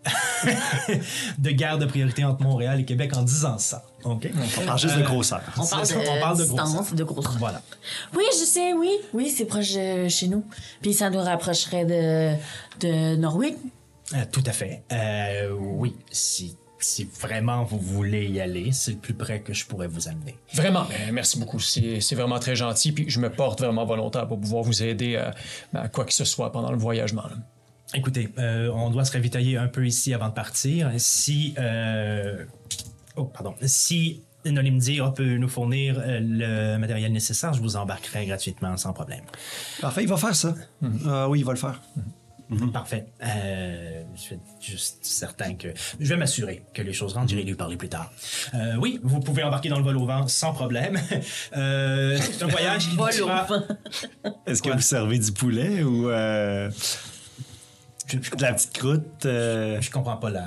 de 1.37 1.49
guerre 1.51 1.77
de 1.77 1.85
priorité 1.85 2.25
entre 2.25 2.41
Montréal 2.43 2.79
et 2.79 2.85
Québec 2.85 3.15
en 3.15 3.21
disant 3.21 3.57
ça. 3.57 3.83
OK? 4.03 4.27
On 4.57 4.65
parle 4.65 4.79
juste 4.79 4.97
de 4.97 5.03
grosseur. 5.03 5.41
On 5.57 5.65
parle 5.65 5.87
de, 5.87 5.93
on 5.95 6.19
parle 6.19 6.37
de 6.37 6.43
grosseur. 6.45 6.95
de 6.95 7.03
grosseur. 7.03 7.35
Voilà. 7.39 7.61
Oui, 8.15 8.23
je 8.33 8.43
sais, 8.45 8.73
oui. 8.73 8.91
Oui, 9.13 9.29
c'est 9.29 9.45
proche 9.45 9.73
de 9.73 10.09
chez 10.09 10.27
nous. 10.27 10.43
Puis 10.81 10.93
ça 10.93 11.09
nous 11.09 11.21
rapprocherait 11.21 11.85
de, 11.85 12.35
de 12.81 13.15
Norwick. 13.15 13.55
Euh, 14.13 14.25
tout 14.31 14.43
à 14.45 14.51
fait. 14.51 14.83
Euh, 14.91 15.51
oui, 15.57 15.95
si, 16.11 16.57
si 16.83 17.05
vraiment 17.19 17.63
vous 17.63 17.79
voulez 17.79 18.27
y 18.27 18.39
aller, 18.41 18.71
c'est 18.71 18.91
le 18.91 18.97
plus 18.97 19.13
près 19.13 19.41
que 19.41 19.53
je 19.53 19.65
pourrais 19.65 19.87
vous 19.87 20.07
amener. 20.07 20.35
Vraiment, 20.53 20.83
euh, 20.83 21.11
merci 21.11 21.39
beaucoup. 21.39 21.59
C'est 21.59 21.99
c'est 22.01 22.15
vraiment 22.15 22.39
très 22.39 22.55
gentil. 22.55 22.91
Puis 22.91 23.05
je 23.09 23.19
me 23.19 23.29
porte 23.29 23.61
vraiment 23.61 23.85
volontaire 23.85 24.27
pour 24.27 24.39
pouvoir 24.39 24.63
vous 24.63 24.83
aider 24.83 25.15
à, 25.15 25.33
à 25.73 25.87
quoi 25.87 26.05
que 26.05 26.13
ce 26.13 26.25
soit 26.25 26.51
pendant 26.51 26.71
le 26.71 26.77
voyagement. 26.77 27.23
là. 27.23 27.35
Écoutez, 27.95 28.29
euh, 28.39 28.69
on 28.73 28.89
doit 28.89 29.05
se 29.05 29.11
ravitailler 29.11 29.57
un 29.57 29.67
peu 29.67 29.85
ici 29.85 30.13
avant 30.13 30.29
de 30.29 30.33
partir. 30.33 30.91
Si. 30.97 31.53
euh, 31.59 32.43
Oh, 33.15 33.25
pardon. 33.25 33.53
Si 33.61 34.23
Nolim 34.43 34.79
Dir 34.79 35.13
peut 35.13 35.37
nous 35.37 35.47
fournir 35.47 35.99
euh, 35.99 36.19
le 36.21 36.77
matériel 36.79 37.11
nécessaire, 37.11 37.53
je 37.53 37.61
vous 37.61 37.75
embarquerai 37.75 38.25
gratuitement 38.25 38.75
sans 38.77 38.91
problème. 38.91 39.21
Parfait, 39.79 40.01
il 40.01 40.09
va 40.09 40.17
faire 40.17 40.35
ça. 40.35 40.55
Ah 41.07 41.29
oui, 41.29 41.39
il 41.41 41.45
va 41.45 41.51
le 41.53 41.59
faire. 41.59 41.79
Parfait. 42.71 43.05
Euh, 43.23 44.03
je 44.15 44.19
suis 44.21 44.39
juste 44.61 44.99
certain 45.05 45.55
que. 45.55 45.69
Je 45.99 46.07
vais 46.09 46.17
m'assurer 46.17 46.63
que 46.73 46.81
les 46.81 46.93
choses 46.93 47.13
rentrent. 47.13 47.29
J'irai 47.29 47.43
lui 47.43 47.55
parler 47.55 47.77
plus 47.77 47.89
tard. 47.89 48.11
Euh, 48.53 48.75
oui, 48.79 48.99
vous 49.03 49.19
pouvez 49.19 49.43
embarquer 49.43 49.69
dans 49.69 49.77
le 49.77 49.83
vol 49.83 49.97
au 49.97 50.05
vent 50.05 50.27
sans 50.27 50.53
problème. 50.53 50.99
Euh, 51.55 52.17
c'est 52.19 52.43
un 52.43 52.47
voyage 52.47 52.89
qui 52.89 52.95
Vol 52.97 53.11
durera- 53.11 53.45
vent. 53.47 53.63
Est-ce 54.47 54.61
que 54.61 54.69
vous 54.69 54.81
servez 54.81 55.19
du 55.19 55.31
poulet 55.31 55.83
ou 55.83 56.09
euh, 56.09 56.69
de 58.11 58.41
la 58.41 58.53
petite 58.53 58.73
croûte? 58.77 59.25
euh? 59.25 59.79
je 59.81 59.89
comprends 59.91 60.17
pas 60.17 60.29
la. 60.29 60.43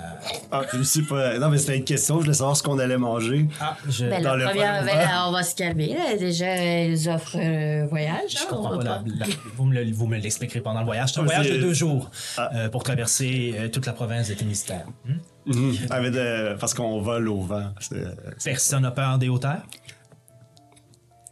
Ah, 0.53 0.63
je 0.73 0.83
sais 0.83 1.03
pas. 1.03 1.39
Non, 1.39 1.49
mais 1.49 1.59
c'était 1.59 1.77
une 1.79 1.85
question. 1.85 2.17
Je 2.19 2.25
voulais 2.25 2.35
savoir 2.35 2.57
ce 2.57 2.63
qu'on 2.63 2.79
allait 2.79 2.99
manger. 2.99 3.49
Ah, 3.61 3.77
je. 3.89 4.05
Ben, 4.07 4.23
Dans 4.23 4.37
la 4.37 4.45
le 4.45 4.51
première, 4.51 4.85
ben, 4.85 5.09
on 5.27 5.33
va 5.33 5.43
se 5.43 5.55
calmer. 5.55 5.95
Là. 5.95 6.17
Déjà, 6.19 6.83
ils 6.85 7.09
offrent 7.09 7.37
euh, 7.41 7.87
voyage. 7.89 8.31
Je 8.31 8.39
hein, 8.39 8.47
comprends 8.51 8.75
on 8.75 8.79
pas 8.79 8.85
la, 8.85 9.03
la- 9.07 9.27
vous 9.55 9.65
me 9.65 9.75
le- 9.75 9.93
vous 9.93 10.07
me 10.07 10.17
l'expliquerez 10.19 10.61
pendant 10.61 10.81
le 10.81 10.87
voyage. 10.87 11.13
C'est 11.13 11.21
un 11.21 11.25
voyage 11.25 11.51
de 11.51 11.59
deux 11.59 11.75
jours 11.75 12.11
Ah. 12.37 12.51
euh, 12.55 12.69
pour 12.69 12.83
traverser 12.83 13.55
euh, 13.59 13.69
toute 13.69 13.87
la 13.87 13.93
province 13.93 14.29
de 14.29 14.35
Témistère. 14.35 14.85
Hmm? 15.05 15.15
Mhm. 15.47 15.77
Avec 15.91 16.13
de- 16.13 16.57
Parce 16.61 16.75
qu'on 16.75 17.01
vole 17.01 17.29
au 17.29 17.41
vent. 17.41 17.71
C'est- 17.81 18.05
Personne 18.45 18.83
n'a 18.83 18.91
peur 18.91 19.17
des 19.19 19.29
hauteurs? 19.29 19.63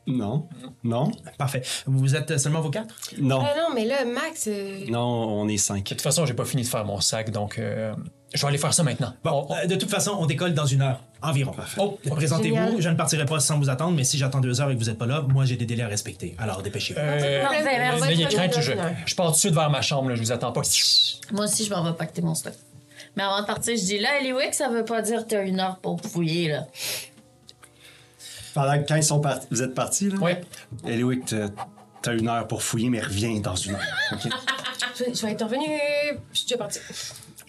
Non. 0.07 0.49
Non? 0.83 1.11
Parfait. 1.39 1.63
Vous 1.87 2.15
êtes 2.15 2.37
seulement 2.39 2.61
vous 2.61 2.71
quatre? 2.71 2.95
Non. 3.19 3.41
Ah 3.43 3.55
non, 3.57 3.75
mais 3.75 3.85
là, 3.87 4.05
Max. 4.05 4.47
euh, 4.49 4.85
Non, 4.89 5.01
on 5.41 5.49
est 5.49 5.55
De 5.55 5.59
cinq. 5.59 5.85
toute 5.85 6.01
façon, 6.03 6.27
j'ai 6.27 6.35
pas 6.35 6.45
fini 6.45 6.63
de 6.63 6.69
faire 6.69 6.85
mon 6.85 7.01
sac, 7.01 7.31
donc 7.31 7.59
euh, 7.59 7.95
je 8.35 8.41
vais 8.43 8.49
aller 8.49 8.59
faire 8.59 8.75
ça 8.75 8.83
maintenant. 8.83 9.15
Bon, 9.25 9.47
On- 9.49 9.53
on- 9.53 9.57
euh, 9.57 9.67
de 9.67 9.77
toute 9.77 9.89
façon, 9.91 10.15
on 10.19 10.27
décolle 10.27 10.53
dans 10.53 10.67
une 10.67 10.83
heure 10.83 11.01
environ. 11.23 11.53
Oh, 11.79 11.99
présentez-vous. 12.11 12.55
Génial. 12.55 12.81
Je 12.81 12.89
ne 12.91 12.95
partirai 12.97 13.25
pas 13.25 13.41
sans 13.41 13.59
vous 13.59 13.71
attendre, 13.71 13.97
mais 13.97 14.05
si 14.05 14.19
j'attends 14.19 14.41
deux 14.41 14.61
heures 14.61 14.71
et 14.71 14.75
que 14.75 14.79
vous 14.79 14.91
n'êtes 14.91 14.99
pas 14.99 15.07
là, 15.07 15.23
moi 15.27 15.47
j'ai 15.47 15.57
des 15.57 15.65
délais 15.67 15.85
à 15.85 15.89
respecter. 15.89 16.35
Alors 16.39 16.61
dépêchez-vous. 16.63 17.01
Euh, 17.01 17.43
Parfait, 17.43 17.63
merci. 17.65 18.03
N'ayez 18.09 18.27
On 18.27 18.29
va 18.29 18.35
crainte, 18.35 18.51
être 18.53 18.61
je, 18.61 18.73
dans 18.73 18.77
une 18.79 18.85
heure. 18.85 18.93
je 19.07 19.15
pars 19.15 19.27
tout 19.29 19.33
de 19.33 19.37
suite 19.39 19.55
vers 19.55 19.71
ma 19.71 19.81
chambre, 19.81 20.11
là, 20.11 20.17
je 20.17 20.21
vous 20.21 20.33
attends 20.33 20.53
pas. 20.53 20.63
Moi 21.33 21.45
aussi, 21.47 21.65
je 21.65 21.71
m'en 21.71 21.83
vais 21.83 21.93
pacter 21.97 22.21
mon 22.21 22.35
stock. 22.35 22.53
Mais 23.17 23.23
avant 23.23 23.41
de 23.41 23.47
partir, 23.47 23.75
je 23.77 23.83
dis 23.85 23.99
là, 23.99 24.21
Eliwick, 24.21 24.53
ça 24.53 24.69
veut 24.69 24.85
pas 24.85 25.01
dire 25.01 25.25
que 25.25 25.31
t'as 25.31 25.45
une 25.47 25.61
heure 25.61 25.79
pour 25.79 25.99
fouiller, 26.01 26.49
là. 26.49 26.67
Pendant 28.55 28.81
que 28.83 28.87
quand 28.89 28.97
ils 28.97 29.03
sont 29.05 29.21
partis, 29.21 29.47
vous 29.51 29.63
êtes 29.63 29.75
partis, 29.75 30.11
là? 30.11 30.17
Ouais. 30.19 30.41
Eliwick, 30.85 31.27
t'as- 31.27 31.49
t'as 32.03 32.15
une 32.17 32.29
heure 32.29 32.47
pour 32.47 32.63
fouiller, 32.63 32.89
mais 32.89 33.01
reviens 33.01 33.39
dans 33.41 33.57
une 33.57 33.75
heure. 33.75 33.83
OK? 34.13 34.21
Je, 34.97 35.13
je 35.13 35.27
vais 35.27 35.33
être 35.33 35.43
revenu. 35.43 35.67
Je 36.33 36.39
suis 36.39 36.47
déjà 36.47 36.57
parti. 36.57 36.79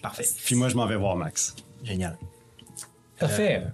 Parfait. 0.02 0.26
Puis 0.44 0.56
moi, 0.56 0.68
je 0.68 0.74
m'en 0.74 0.84
vais 0.86 0.96
voir 0.96 1.14
Max. 1.14 1.54
Génial. 1.84 2.18
Parfait. 3.20 3.64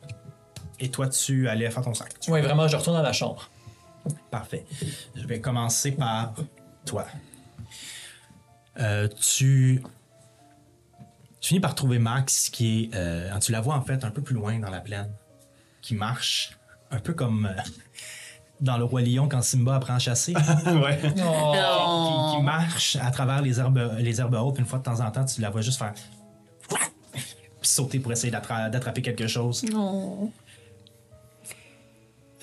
Et 0.78 0.91
toi, 0.91 1.09
tu 1.09 1.49
allais 1.49 1.70
faire 1.70 1.83
ton 1.83 1.95
sac? 1.95 2.12
Ouais, 2.28 2.43
vraiment, 2.43 2.68
je 2.68 2.76
retourne 2.76 2.99
à 2.99 3.03
la 3.03 3.14
chambre. 3.14 3.49
Parfait. 4.30 4.66
Je 5.14 5.26
vais 5.26 5.41
commencer 5.41 5.93
par 5.93 6.35
toi. 6.85 7.07
Euh, 8.78 9.09
tu... 9.09 9.83
tu 11.41 11.49
finis 11.49 11.61
par 11.61 11.74
trouver 11.74 11.99
Max 11.99 12.51
qui 12.51 12.85
est... 12.93 12.95
euh, 12.95 13.39
tu 13.39 13.53
la 13.53 13.62
vois 13.62 13.76
en 13.76 13.83
fait 13.83 14.05
un 14.05 14.11
peu 14.11 14.20
plus 14.20 14.35
loin 14.35 14.59
dans 14.59 14.70
la 14.70 14.80
plaine, 14.80 15.11
qui 15.80 15.95
marche 15.95 16.59
un 16.93 16.99
peu 17.01 17.14
comme 17.14 17.47
euh, 17.47 17.61
dans 18.61 18.76
le 18.76 18.84
Roi 18.84 19.03
Lion 19.03 19.28
quand 19.28 19.43
Simba 19.43 19.76
apprend 19.76 19.95
à 19.95 19.99
chasser. 19.99 20.34
ouais. 20.66 20.99
qui, 21.01 22.36
qui 22.36 22.43
marche 22.43 22.97
à 22.97 23.11
travers 23.11 23.43
les 23.43 23.59
herbes, 23.59 23.97
les 23.99 24.20
herbes 24.20 24.34
hautes. 24.34 24.55
Puis 24.55 24.62
une 24.62 24.68
fois 24.68 24.78
de 24.78 24.84
temps 24.84 25.01
en 25.01 25.11
temps, 25.11 25.24
tu 25.24 25.40
la 25.40 25.51
vois 25.51 25.62
juste 25.62 25.78
faire... 25.78 25.95
puis 26.68 26.78
sauter 27.62 27.99
pour 27.99 28.12
essayer 28.12 28.30
d'attra- 28.30 28.70
d'attraper 28.70 29.03
quelque 29.03 29.26
chose. 29.26 29.64
Non. 29.64 30.30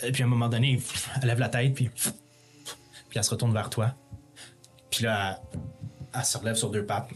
Et 0.03 0.11
puis 0.11 0.23
à 0.23 0.25
un 0.25 0.29
moment 0.29 0.49
donné, 0.49 0.81
elle 1.21 1.27
lève 1.27 1.39
la 1.39 1.49
tête, 1.49 1.73
puis, 1.73 1.89
puis 1.89 2.11
elle 3.15 3.23
se 3.23 3.29
retourne 3.31 3.53
vers 3.53 3.69
toi. 3.69 3.93
Puis 4.89 5.03
là, 5.03 5.41
elle, 5.53 5.59
elle 6.19 6.25
se 6.25 6.37
relève 6.37 6.55
sur 6.55 6.69
deux 6.71 6.85
pattes. 6.85 7.09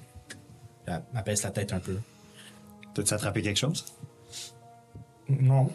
Elle, 0.86 1.02
elle 1.16 1.24
baisse 1.24 1.44
la 1.44 1.52
tête 1.52 1.72
un 1.74 1.80
peu. 1.80 1.98
T'as-tu 2.94 3.14
attrapé 3.14 3.42
quelque 3.42 3.58
chose? 3.58 3.86
Non. 5.30 5.72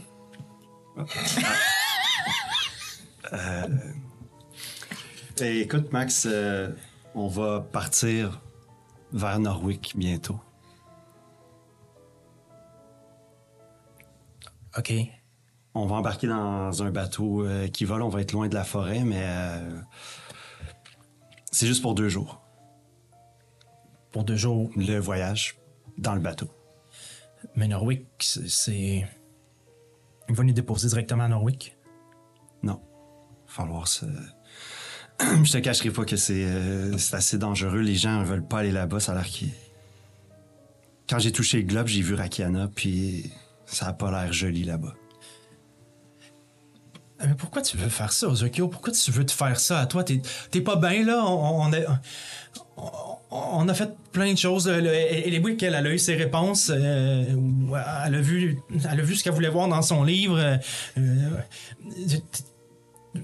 Eh, 5.41 5.61
écoute, 5.61 5.93
Max, 5.93 6.27
euh, 6.29 6.71
on 7.15 7.29
va 7.29 7.61
partir 7.61 8.41
vers 9.13 9.39
Norwick 9.39 9.93
bientôt. 9.97 10.41
OK. 14.77 14.93
On 15.75 15.87
va 15.87 15.97
embarquer 15.97 16.27
dans 16.27 16.83
un 16.83 16.91
bateau 16.91 17.45
euh, 17.45 17.69
qui 17.69 17.85
vole. 17.85 18.03
On 18.03 18.09
va 18.09 18.21
être 18.21 18.33
loin 18.33 18.49
de 18.49 18.55
la 18.55 18.65
forêt, 18.65 19.05
mais 19.05 19.23
euh, 19.23 19.81
c'est 21.53 21.67
juste 21.67 21.83
pour 21.83 21.95
deux 21.95 22.09
jours. 22.09 22.41
Pour 24.11 24.25
deux 24.25 24.37
jours. 24.37 24.71
Le 24.75 24.99
voyage 24.99 25.57
dans 25.99 26.15
le 26.15 26.21
bateau. 26.21 26.49
Mais 27.55 27.69
Norwick, 27.69 28.07
c'est. 28.19 29.07
Il 30.29 30.35
va 30.35 30.45
nous 30.45 30.53
déposer 30.53 30.89
directement 30.89 31.25
à 31.25 31.29
Norwick? 31.29 31.77
Non. 32.63 32.81
Falloir 33.47 33.89
se. 33.89 34.05
Je 35.21 35.53
te 35.53 35.59
cacherai 35.59 35.91
pas 35.91 36.05
que 36.05 36.17
c'est 36.17 36.45
euh, 36.45 36.97
c'est 36.99 37.17
assez 37.17 37.39
dangereux. 37.39 37.81
Les 37.81 37.95
gens 37.95 38.23
veulent 38.23 38.47
pas 38.47 38.61
aller 38.61 38.73
là-bas. 38.73 39.01
Ça 39.01 39.13
a 39.13 39.15
l'air 39.17 39.27
qu'ils. 39.27 39.51
Quand 41.09 41.19
j'ai 41.19 41.33
touché 41.33 41.59
le 41.59 41.65
globe, 41.65 41.87
j'ai 41.87 42.03
vu 42.03 42.15
Rakiana, 42.15 42.69
puis 42.75 43.33
ça 43.65 43.87
a 43.87 43.93
pas 43.95 44.11
l'air 44.11 44.33
joli 44.33 44.65
là-bas. 44.65 44.95
Ah, 47.19 47.27
Mais 47.27 47.35
pourquoi 47.35 47.63
tu 47.63 47.79
veux 47.79 47.89
faire 47.89 48.13
ça, 48.13 48.29
Ozokyo? 48.29 48.69
Pourquoi 48.69 48.93
tu 48.93 49.11
veux 49.11 49.25
te 49.25 49.33
faire 49.33 49.59
ça 49.59 49.81
à 49.81 49.87
toi? 49.87 50.05
T'es 50.05 50.61
pas 50.61 50.77
bien, 50.77 51.05
là? 51.05 51.25
On, 51.25 51.73
on, 52.77 53.18
on 53.31 53.69
a 53.69 53.75
fait 53.75 53.91
plein 54.13 54.33
de 54.33 54.39
choses. 54.39 54.69
Le- 54.69 54.81
le- 54.81 54.89
Elle 54.89 55.45
elle 55.63 55.75
a 55.75 55.91
eu 55.91 55.99
ses 55.99 56.15
réponses. 56.15 56.71
euh, 56.75 57.25
ou 57.35 57.75
elle, 57.77 58.15
a 58.15 58.21
vu, 58.21 58.59
elle 58.91 59.01
a 59.01 59.03
vu 59.03 59.15
ce 59.17 59.25
qu'elle 59.25 59.35
voulait 59.35 59.51
voir 59.51 59.69
dans 59.69 59.83
son 59.83 60.03
livre. 60.05 60.39
euh, 60.39 60.57
euh, 60.99 61.39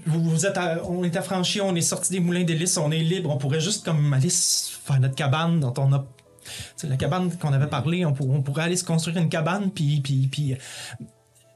vous, 0.05 0.45
êtes 0.45 0.59
on 0.87 1.03
est 1.03 1.15
affranchis, 1.15 1.61
on 1.61 1.75
est 1.75 1.81
sorti 1.81 2.11
des 2.11 2.19
moulins 2.19 2.43
d'hélice, 2.43 2.77
on 2.77 2.91
est 2.91 2.99
libre. 2.99 3.29
On 3.31 3.37
pourrait 3.37 3.61
juste 3.61 3.85
comme 3.85 4.19
se 4.29 4.71
faire 4.83 4.99
notre 4.99 5.15
cabane 5.15 5.59
dont 5.59 5.73
on 5.77 5.93
a... 5.93 6.05
C'est 6.75 6.87
la 6.87 6.97
cabane 6.97 7.35
qu'on 7.37 7.53
avait 7.53 7.67
parlé, 7.67 8.05
on 8.05 8.13
pourrait 8.13 8.63
aller 8.63 8.77
se 8.77 8.83
construire 8.83 9.17
une 9.17 9.29
cabane, 9.29 9.71
puis, 9.71 10.01
puis, 10.01 10.27
puis 10.31 10.55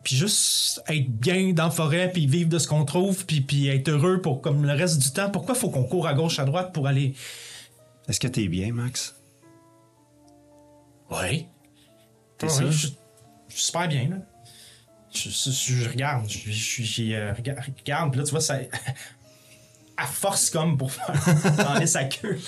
puis 0.04 0.16
juste 0.16 0.82
être 0.88 1.10
bien 1.12 1.52
dans 1.52 1.66
la 1.66 1.72
forêt, 1.72 2.10
puis 2.12 2.26
vivre 2.26 2.50
de 2.50 2.58
ce 2.58 2.68
qu'on 2.68 2.86
trouve, 2.86 3.26
puis, 3.26 3.42
puis 3.42 3.68
être 3.68 3.90
heureux 3.90 4.22
pour 4.22 4.42
comme 4.42 4.66
le 4.66 4.74
reste 4.74 4.98
du 5.00 5.12
temps. 5.12 5.30
Pourquoi 5.30 5.54
faut 5.56 5.70
qu'on 5.70 5.84
court 5.84 6.08
à 6.08 6.14
gauche, 6.14 6.40
à 6.40 6.46
droite 6.46 6.72
pour 6.74 6.88
aller... 6.88 7.14
Est-ce 8.10 8.20
que 8.20 8.28
t'es 8.28 8.48
bien, 8.48 8.74
Max? 8.74 9.16
Oui. 11.12 11.48
T'es 12.38 12.50
sûr? 12.50 12.72
Je, 12.72 12.88
je 12.88 13.56
suis 13.56 13.64
super 13.66 13.88
bien, 13.88 14.10
là. 14.10 14.18
Je, 15.14 15.30
je- 15.30 15.50
je- 15.52 15.74
je 15.84 15.90
regarde, 15.90 16.30
je, 16.30 16.52
je, 16.52 16.84
je- 16.84 17.14
euh, 17.14 17.34
rega- 17.34 17.56
regarde, 17.80 18.12
puis 18.12 18.20
là, 18.20 18.26
tu 18.26 18.32
vois, 18.32 18.42
ça... 18.42 18.58
À 20.02 20.06
force 20.06 20.50
comme 20.50 20.78
pour 20.78 20.94
faire 20.94 21.14
enlever 21.70 21.86
sa 21.86 22.06
queue. 22.06 22.40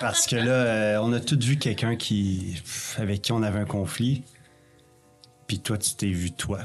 Parce 0.00 0.26
que 0.26 0.34
là, 0.34 0.50
euh, 0.50 0.98
on 1.00 1.12
a 1.12 1.20
tous 1.20 1.38
vu 1.38 1.56
quelqu'un 1.56 1.94
qui, 1.94 2.60
avec 2.98 3.22
qui 3.22 3.30
on 3.30 3.44
avait 3.44 3.60
un 3.60 3.64
conflit. 3.64 4.24
Puis 5.46 5.60
toi, 5.60 5.78
tu 5.78 5.94
t'es 5.94 6.08
vu 6.10 6.32
toi. 6.32 6.62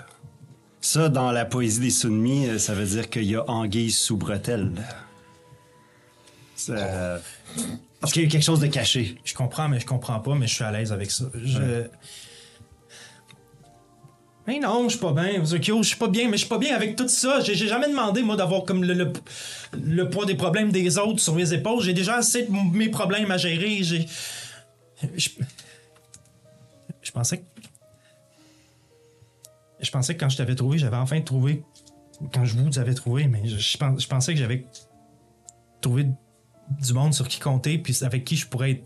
Ça, 0.81 1.09
dans 1.09 1.29
la 1.31 1.45
poésie 1.45 1.79
des 1.79 1.91
Sunmis, 1.91 2.47
euh, 2.47 2.57
ça 2.57 2.73
veut 2.73 2.87
dire 2.87 3.07
qu'il 3.07 3.25
y 3.25 3.35
a 3.35 3.47
anguille 3.47 3.91
sous 3.91 4.17
bretelle. 4.17 4.71
Euh, 6.70 7.18
parce 7.99 8.14
qu'il 8.14 8.24
y 8.24 8.26
a 8.26 8.30
quelque 8.30 8.43
chose 8.43 8.60
de 8.60 8.68
caché. 8.68 9.18
Je 9.24 9.34
comprends, 9.34 9.68
mais 9.70 9.80
je 9.80 9.86
comprends 9.86 10.20
pas, 10.20 10.36
mais 10.36 10.47
je 10.47 10.53
suis 10.55 10.64
à 10.64 10.72
l'aise 10.72 10.91
avec 10.91 11.12
ça. 11.12 11.26
Je... 11.36 11.88
Mais 14.47 14.57
non, 14.60 14.86
je 14.89 14.97
suis 14.97 14.99
pas 14.99 15.12
bien, 15.14 15.43
je 15.45 15.82
suis 15.84 15.95
pas 15.97 16.07
bien, 16.07 16.26
mais 16.28 16.34
je 16.34 16.39
suis 16.39 16.49
pas 16.49 16.57
bien 16.57 16.76
avec 16.76 16.95
tout 16.95 17.07
ça. 17.07 17.39
J'ai 17.41 17.53
jamais 17.55 17.88
demandé, 17.88 18.24
moi, 18.24 18.36
d'avoir 18.36 18.64
comme 18.64 18.84
le, 18.84 18.93
le, 18.93 19.14
le 19.80 20.10
poids 20.10 20.26
des 20.26 20.34
problèmes 20.36 20.72
des 20.72 20.97
autres 20.97 21.20
sur 21.20 21.36
mes 21.36 21.53
épaules. 21.53 21.82
J'ai 21.84 21.93
déjà 21.93 22.16
assez 22.16 22.43
de 22.45 22.51
mes 22.76 22.89
problèmes 22.89 23.30
à 23.30 23.38
gérer. 23.38 23.84
J'ai. 23.84 24.07
je- 25.16 25.30
je 27.01 27.12
pensais 27.12 27.38
que. 27.39 27.43
Je 29.82 29.91
pensais 29.91 30.16
que 30.16 30.20
quand 30.20 30.30
je 30.30 30.38
t'avais 30.38 30.55
trouvé, 30.55 30.78
j'avais 30.80 30.97
enfin 30.97 31.22
trouvé. 31.22 31.64
Quand 32.34 32.43
je 32.43 32.57
vous 32.57 32.80
avais 32.80 32.93
trouvé, 32.95 33.28
mais 33.28 33.43
je, 33.45 33.57
je 33.57 34.07
pensais 34.07 34.34
que 34.34 34.39
j'avais 34.39 34.66
trouvé 35.80 36.07
du 36.70 36.93
monde 36.93 37.13
sur 37.13 37.28
qui 37.28 37.39
compter, 37.39 37.78
puis 37.78 37.97
avec 38.01 38.26
qui 38.26 38.36
je 38.36 38.47
pourrais 38.47 38.72
être 38.72 38.84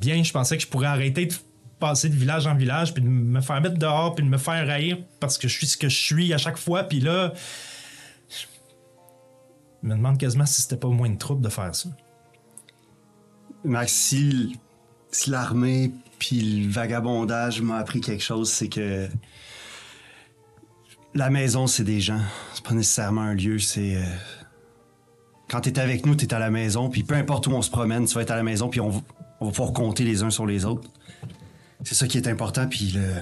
bien. 0.00 0.22
Je 0.22 0.32
pensais 0.32 0.56
que 0.56 0.62
je 0.62 0.68
pourrais 0.68 0.88
arrêter 0.88 1.26
de 1.26 1.34
passer 1.78 2.08
de 2.08 2.16
village 2.16 2.46
en 2.46 2.54
village, 2.54 2.92
puis 2.92 3.02
de 3.02 3.08
me 3.08 3.40
faire 3.40 3.60
mettre 3.60 3.78
dehors, 3.78 4.14
puis 4.14 4.24
de 4.24 4.30
me 4.30 4.38
faire 4.38 4.68
haïr 4.68 4.98
parce 5.20 5.38
que 5.38 5.48
je 5.48 5.56
suis 5.56 5.66
ce 5.66 5.76
que 5.76 5.88
je 5.88 5.96
suis 5.96 6.32
à 6.34 6.38
chaque 6.38 6.58
fois, 6.58 6.84
puis 6.84 7.00
là. 7.00 7.32
Je 9.82 9.88
me 9.88 9.94
demande 9.94 10.18
quasiment 10.18 10.44
si 10.44 10.60
c'était 10.60 10.76
pas 10.76 10.88
moins 10.88 11.08
de 11.08 11.18
trouble 11.18 11.40
de 11.40 11.48
faire 11.48 11.72
ça. 11.72 11.88
Max, 13.64 13.92
si, 13.92 14.58
si 15.12 15.30
l'armée 15.30 15.92
puis 16.18 16.40
le 16.40 16.68
vagabondage 16.68 17.62
m'a 17.62 17.76
appris 17.76 18.00
quelque 18.00 18.24
chose, 18.24 18.50
c'est 18.50 18.68
que 18.68 19.08
la 21.14 21.30
maison, 21.30 21.68
c'est 21.68 21.84
des 21.84 22.00
gens. 22.00 22.20
C'est 22.54 22.64
pas 22.64 22.74
nécessairement 22.74 23.20
un 23.20 23.34
lieu, 23.34 23.60
c'est... 23.60 23.96
euh, 23.96 24.04
Quand 25.48 25.60
t'es 25.62 25.78
avec 25.78 26.04
nous, 26.04 26.14
t'es 26.14 26.32
à 26.34 26.38
la 26.38 26.50
maison, 26.50 26.90
puis 26.90 27.02
peu 27.02 27.14
importe 27.14 27.46
où 27.46 27.50
on 27.52 27.62
se 27.62 27.70
promène, 27.70 28.04
tu 28.06 28.14
vas 28.14 28.22
être 28.22 28.30
à 28.30 28.36
la 28.36 28.42
maison, 28.42 28.68
puis 28.68 28.80
on, 28.80 28.90
va- 28.90 29.00
pouvoir 29.40 29.72
compter 29.72 30.04
les 30.04 30.22
uns 30.22 30.30
sur 30.30 30.44
les 30.46 30.64
autres. 30.64 30.88
C'est 31.84 31.94
ça 31.94 32.06
qui 32.06 32.18
est 32.18 32.28
important, 32.28 32.66
puis 32.68 32.92
le, 32.94 33.14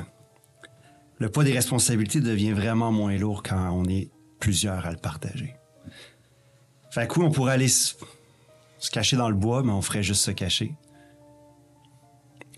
le 1.18 1.30
poids 1.30 1.44
des 1.44 1.52
responsabilités 1.52 2.20
devient 2.20 2.52
vraiment 2.52 2.90
moins 2.90 3.16
lourd 3.16 3.42
quand 3.42 3.70
on 3.70 3.84
est 3.84 4.10
plusieurs 4.40 4.86
à 4.86 4.90
le 4.90 4.96
partager. 4.96 5.54
Fait 6.90 7.06
que 7.06 7.20
oui, 7.20 7.26
on 7.26 7.30
pourrait 7.30 7.52
aller 7.52 7.68
se 7.68 7.94
cacher 8.90 9.16
dans 9.16 9.28
le 9.28 9.34
bois, 9.36 9.62
mais 9.62 9.72
on 9.72 9.82
ferait 9.82 10.02
juste 10.02 10.22
se 10.24 10.30
cacher. 10.32 10.74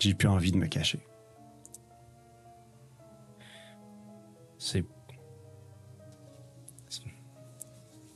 J'ai 0.01 0.15
plus 0.15 0.29
envie 0.29 0.53
de 0.53 0.57
me 0.57 0.67
cacher. 0.67 1.01
C'est- 4.59 4.85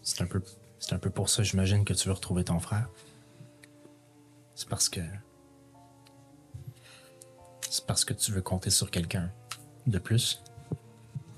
C'est 0.04 0.20
un 0.22 0.26
peu. 0.26 0.42
C'est 0.82 0.94
un 0.94 0.98
peu 0.98 1.10
pour 1.10 1.28
ça, 1.28 1.44
j'imagine, 1.44 1.84
que 1.84 1.94
tu 1.94 2.08
veux 2.08 2.12
retrouver 2.14 2.42
ton 2.42 2.58
frère. 2.58 2.88
C'est 4.56 4.68
parce 4.68 4.88
que. 4.88 5.00
C'est 7.70 7.86
parce 7.86 8.04
que 8.04 8.12
tu 8.12 8.32
veux 8.32 8.42
compter 8.42 8.68
sur 8.68 8.90
quelqu'un 8.90 9.30
de 9.86 10.00
plus. 10.00 10.42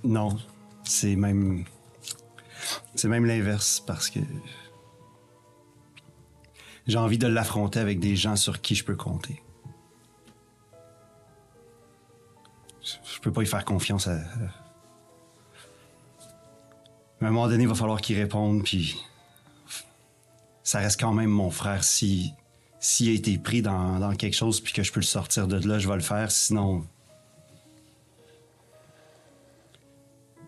Non, 0.03 0.39
c'est 0.83 1.15
même. 1.15 1.67
C'est 2.95 3.09
même 3.09 3.27
l'inverse 3.27 3.81
parce 3.87 4.09
que. 4.09 4.21
J'ai 6.87 6.99
envie 6.99 7.19
de 7.19 7.27
l'affronter 7.27 7.81
avec 7.81 8.01
des 8.01 8.17
gens 8.17 8.37
sur 8.37 8.63
qui 8.63 8.75
je 8.75 8.83
peux 8.85 8.97
compter. 8.97 9.43
Je- 12.83 13.21
peux 13.21 13.33
pas 13.33 13.43
y 13.43 13.47
faire 13.47 13.65
confiance 13.67 14.09
à. 14.09 14.15
À 17.21 17.27
un 17.27 17.31
moment 17.31 17.47
donné, 17.47 17.65
il 17.65 17.69
va 17.69 17.75
falloir 17.75 18.01
qu'il 18.01 18.19
réponde, 18.19 18.65
puis. 18.65 18.97
Ça 20.65 20.81
reste 20.81 20.99
quand 20.99 21.13
même 21.13 21.31
mon 21.31 21.51
frère. 21.51 21.85
Si. 21.85 22.33
S'il 22.81 23.09
a 23.09 23.13
été 23.13 23.39
pris 23.39 23.63
dans, 23.63 23.99
dans 23.99 24.15
quelque 24.15 24.35
chose, 24.35 24.61
puis 24.61 24.75
que 24.75 24.83
je 24.83 24.93
peux 24.93 25.01
le 25.01 25.07
sortir 25.07 25.49
de 25.49 25.57
là, 25.67 25.79
je 25.79 25.89
vais 25.89 25.95
le 25.95 26.03
faire. 26.03 26.31
Sinon, 26.31 26.85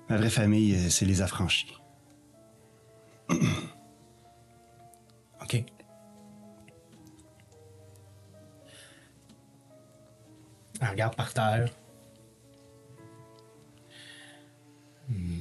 Ma 0.09 0.17
vraie 0.17 0.31
famille, 0.31 0.75
euh, 0.75 0.89
c'est 0.89 1.05
les 1.05 1.21
affranchis. 1.21 1.77
OK. 3.31 5.65
Elle 10.81 10.89
regarde 10.89 11.17
par 11.17 11.33
terre. 11.33 11.69
Hmm. 15.09 15.41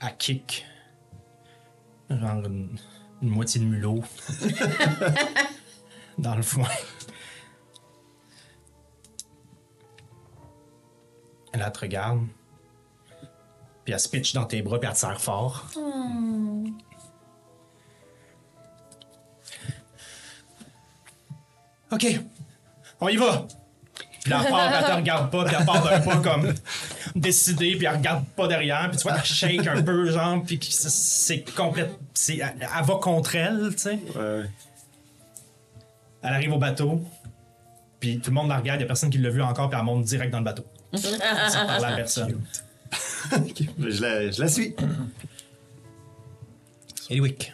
Elle 0.00 0.16
kick. 0.18 0.66
Genre 2.10 2.44
une, 2.44 2.78
une 3.22 3.28
moitié 3.28 3.60
de 3.60 3.66
mulot. 3.66 4.02
Dans 6.18 6.34
le 6.34 6.42
foin. 6.42 6.68
Elle 11.52 11.72
te 11.72 11.78
regarde. 11.80 12.26
Puis 13.84 13.94
elle 13.94 14.00
se 14.00 14.08
pitch 14.08 14.34
dans 14.34 14.44
tes 14.44 14.62
bras, 14.62 14.78
puis 14.80 14.88
elle 14.88 14.94
te 14.94 14.98
serre 14.98 15.20
fort. 15.20 15.66
OK, 21.92 22.06
on 23.00 23.08
y 23.08 23.16
va. 23.16 23.46
Puis 24.26 24.34
la 24.34 24.42
part, 24.42 24.72
elle 24.74 24.84
te 24.84 24.90
regarde 24.90 25.30
pas, 25.30 25.44
puis 25.44 25.54
elle 25.56 25.64
part 25.64 25.84
d'un 25.84 26.00
pas 26.00 26.16
comme 26.16 26.52
décidée, 27.14 27.76
puis 27.76 27.86
elle 27.86 27.94
regarde 27.96 28.24
pas 28.36 28.48
derrière, 28.48 28.88
puis 28.90 28.96
tu 28.98 29.04
vois, 29.04 29.16
elle 29.16 29.24
shake 29.24 29.66
un 29.68 29.80
peu, 29.82 30.10
genre, 30.10 30.42
puis 30.44 30.58
c'est- 30.68 31.44
complète. 31.54 31.96
c'est- 32.12 32.38
Elle, 32.38 32.54
elle 32.60 32.84
va 32.84 32.94
contre 32.96 33.36
elle, 33.36 33.68
tu 33.76 33.78
sais. 33.82 33.98
Elle 36.22 36.34
arrive 36.34 36.52
au 36.54 36.58
bateau, 36.58 37.00
puis 38.00 38.18
tout 38.18 38.30
le 38.30 38.34
monde 38.34 38.48
la 38.48 38.56
regarde, 38.58 38.80
il 38.80 38.82
y 38.82 38.84
a 38.84 38.88
personne 38.88 39.10
qui 39.10 39.18
l'a 39.18 39.30
vu 39.30 39.40
encore, 39.42 39.70
puis 39.70 39.78
elle 39.78 39.84
monte 39.84 40.02
direct 40.04 40.32
dans 40.32 40.38
le 40.38 40.44
bateau. 40.44 40.64
Sans 40.92 41.66
parler 41.66 41.84
à 41.84 41.92
personne. 41.96 42.40
Je 43.78 44.02
la, 44.02 44.30
je 44.32 44.40
la 44.42 44.48
suis. 44.48 44.74
Eliwick. 47.10 47.52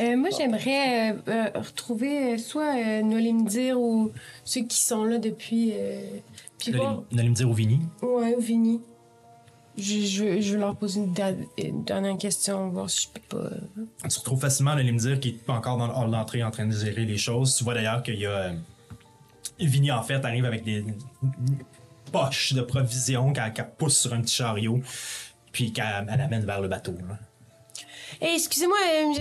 Euh, 0.00 0.16
moi, 0.16 0.30
j'aimerais 0.36 1.12
euh, 1.12 1.16
euh, 1.28 1.50
retrouver 1.54 2.38
soit 2.38 2.76
euh, 2.76 3.02
Nolimdir 3.02 3.78
ou 3.78 4.12
ceux 4.44 4.62
qui 4.62 4.78
sont 4.78 5.04
là 5.04 5.18
depuis. 5.18 5.74
Puis 6.58 6.72
dire 6.72 7.50
au 7.50 7.52
Vini. 7.52 7.80
Ouais, 8.02 8.34
ou 8.36 8.40
Vinny. 8.40 8.80
Je, 9.78 10.00
je, 10.00 10.40
je 10.40 10.52
vais 10.54 10.58
leur 10.58 10.76
poser 10.76 11.00
une, 11.00 11.84
dernière 11.84 12.18
question, 12.18 12.68
voir 12.68 12.90
si 12.90 13.08
je 13.08 13.20
peux 13.20 13.38
pas. 13.38 13.50
Tu 14.08 14.18
retrouves 14.18 14.40
facilement 14.40 14.74
le 14.74 14.82
Limdir 14.82 15.20
qui 15.20 15.28
est 15.28 15.50
encore 15.50 15.78
dans 15.78 15.86
le 15.86 15.94
hall 15.94 16.10
d'entrée 16.10 16.42
en 16.42 16.50
train 16.50 16.66
de 16.66 16.72
gérer 16.72 17.04
les 17.04 17.16
choses. 17.16 17.54
Tu 17.54 17.64
vois 17.64 17.74
d'ailleurs 17.74 18.02
qu'il 18.02 18.18
y 18.18 18.26
a. 18.26 18.52
Vinny, 19.58 19.90
en 19.90 20.02
fait, 20.02 20.24
arrive 20.24 20.44
avec 20.44 20.64
des 20.64 20.84
poches 22.12 22.54
de 22.54 22.62
provisions 22.62 23.32
qu'elle 23.32 23.70
pousse 23.76 23.98
sur 23.98 24.12
un 24.14 24.22
petit 24.22 24.36
chariot, 24.36 24.80
puis 25.52 25.72
qu'elle 25.72 26.06
elle 26.10 26.20
amène 26.20 26.44
vers 26.44 26.60
le 26.60 26.68
bateau. 26.68 26.92
là. 26.92 27.18
Hey, 28.20 28.34
excusez-moi, 28.36 28.76
euh, 28.86 29.12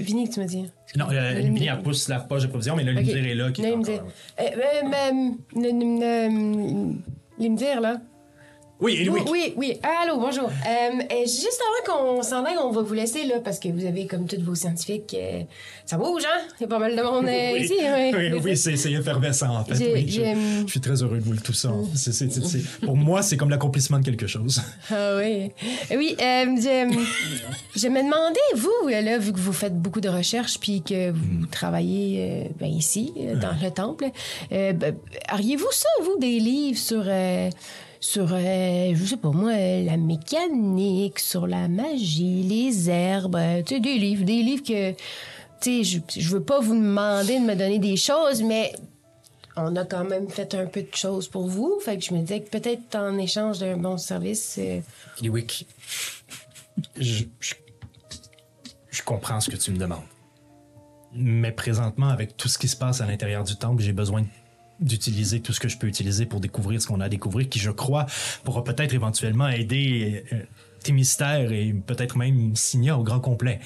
Vinny, 0.00 0.28
que 0.28 0.34
tu 0.34 0.40
m'as 0.40 0.46
dit. 0.46 0.64
Non, 0.96 1.06
euh, 1.10 1.32
Vinny, 1.36 1.66
elle 1.66 1.82
pousse 1.82 2.08
la 2.08 2.20
poche 2.20 2.42
de 2.42 2.48
provisions, 2.48 2.76
mais 2.76 2.82
Ok. 2.82 2.88
Limdir 2.94 3.26
est 3.26 3.34
là. 3.34 3.50
Qui 3.52 3.62
est 3.64 3.72
encore- 3.74 4.06
Euh, 4.40 4.42
euh, 4.42 4.82
euh, 5.56 6.92
Limdir, 7.38 7.80
là. 7.80 7.96
Oui. 8.78 9.08
Oui, 9.10 9.20
oui, 9.30 9.54
oui. 9.56 9.80
Allô, 9.82 10.18
bonjour. 10.20 10.50
Euh, 10.50 11.20
juste 11.22 11.60
avant 11.88 12.16
qu'on 12.16 12.22
s'en 12.22 12.44
aille, 12.44 12.58
on 12.62 12.70
va 12.72 12.82
vous 12.82 12.92
laisser, 12.92 13.24
là, 13.24 13.36
parce 13.42 13.58
que 13.58 13.68
vous 13.68 13.86
avez, 13.86 14.06
comme 14.06 14.26
tous 14.26 14.38
vos 14.42 14.54
scientifiques, 14.54 15.16
euh, 15.18 15.42
ça 15.86 15.96
bouge, 15.96 16.24
hein? 16.26 16.42
Il 16.60 16.64
y 16.64 16.66
a 16.66 16.68
pas 16.68 16.78
mal 16.78 16.94
de 16.94 17.00
monde 17.02 17.24
euh, 17.26 17.52
Oui, 17.54 17.60
ici. 17.62 17.74
oui, 17.80 18.40
oui, 18.44 18.56
c'est 18.56 18.92
effervescent 18.92 19.48
en 19.56 19.64
fait. 19.64 19.76
J'ai- 19.76 19.92
Oui, 19.94 20.06
je, 20.08 20.62
je 20.66 20.70
suis 20.70 20.80
très 20.80 21.02
heureux 21.02 21.16
de 21.18 21.24
vous 21.24 21.32
le 21.32 21.38
tout 21.40 21.54
ça. 21.54 21.72
C'est- 21.94 22.28
pour 22.84 22.96
moi, 22.98 23.22
c'est 23.22 23.38
comme 23.38 23.48
l'accomplissement 23.48 23.98
de 23.98 24.04
quelque 24.04 24.26
chose. 24.26 24.60
Ah 24.90 25.16
oui. 25.16 25.50
Oui, 25.92 26.14
je, 26.18 26.98
je 27.76 27.88
me 27.88 28.02
demandais, 28.02 28.40
vous, 28.56 28.88
là, 28.88 29.16
vu 29.18 29.32
que 29.32 29.38
vous 29.38 29.52
faites 29.54 29.76
beaucoup 29.80 30.00
de 30.02 30.08
recherches 30.10 30.58
puis 30.60 30.82
que 30.82 31.10
vous 31.12 31.46
travaillez 31.50 32.44
euh, 32.46 32.48
ben, 32.60 32.66
ici, 32.68 33.12
dans 33.40 33.56
le 33.62 33.70
temple, 33.70 34.10
ben, 34.50 34.94
auriez-vous 35.32 35.70
ça, 35.72 35.88
vous, 36.02 36.18
des 36.18 36.38
livres 36.40 36.78
sur, 36.78 37.04
sur 38.00 38.28
euh, 38.32 38.92
je 38.94 39.04
sais 39.04 39.16
pas 39.16 39.30
moi, 39.30 39.52
la 39.52 39.96
mécanique, 39.96 41.18
sur 41.18 41.46
la 41.46 41.68
magie, 41.68 42.42
les 42.42 42.90
herbes, 42.90 43.36
euh, 43.36 43.62
tu 43.62 43.74
sais, 43.74 43.80
des 43.80 43.98
livres, 43.98 44.24
des 44.24 44.42
livres 44.42 44.62
que, 44.62 44.92
tu 44.92 44.98
sais, 45.60 45.84
je, 45.84 46.20
je 46.20 46.28
veux 46.30 46.42
pas 46.42 46.60
vous 46.60 46.74
demander 46.74 47.38
de 47.38 47.44
me 47.44 47.54
donner 47.54 47.78
des 47.78 47.96
choses, 47.96 48.42
mais 48.42 48.72
on 49.56 49.74
a 49.76 49.84
quand 49.84 50.04
même 50.04 50.28
fait 50.28 50.54
un 50.54 50.66
peu 50.66 50.82
de 50.82 50.94
choses 50.94 51.28
pour 51.28 51.46
vous. 51.48 51.78
Fait 51.80 51.96
que 51.96 52.04
je 52.04 52.12
me 52.12 52.20
disais 52.20 52.40
que 52.40 52.50
peut-être 52.50 52.94
en 52.94 53.16
échange 53.18 53.58
d'un 53.58 53.76
bon 53.76 53.96
service. 53.96 54.56
euh, 54.58 54.80
Eliwick, 55.18 55.66
je, 56.96 57.24
je, 57.40 57.54
je 58.90 59.02
comprends 59.02 59.40
ce 59.40 59.50
que 59.50 59.56
tu 59.56 59.70
me 59.70 59.78
demandes. 59.78 60.04
Mais 61.14 61.52
présentement, 61.52 62.08
avec 62.08 62.36
tout 62.36 62.48
ce 62.48 62.58
qui 62.58 62.68
se 62.68 62.76
passe 62.76 63.00
à 63.00 63.06
l'intérieur 63.06 63.44
du 63.44 63.56
temple, 63.56 63.82
j'ai 63.82 63.94
besoin 63.94 64.24
d'utiliser 64.80 65.40
tout 65.40 65.52
ce 65.52 65.60
que 65.60 65.68
je 65.68 65.78
peux 65.78 65.86
utiliser 65.86 66.26
pour 66.26 66.40
découvrir 66.40 66.80
ce 66.80 66.86
qu'on 66.86 67.00
a 67.00 67.06
à 67.06 67.08
découvrir, 67.08 67.48
qui, 67.48 67.58
je 67.58 67.70
crois, 67.70 68.06
pourra 68.44 68.64
peut-être 68.64 68.94
éventuellement 68.94 69.48
aider 69.48 70.24
euh, 70.32 70.40
tes 70.82 70.92
mystères 70.92 71.52
et 71.52 71.72
peut-être 71.72 72.16
même 72.16 72.54
Signa 72.54 72.98
au 72.98 73.02
grand 73.02 73.20
complet. 73.20 73.60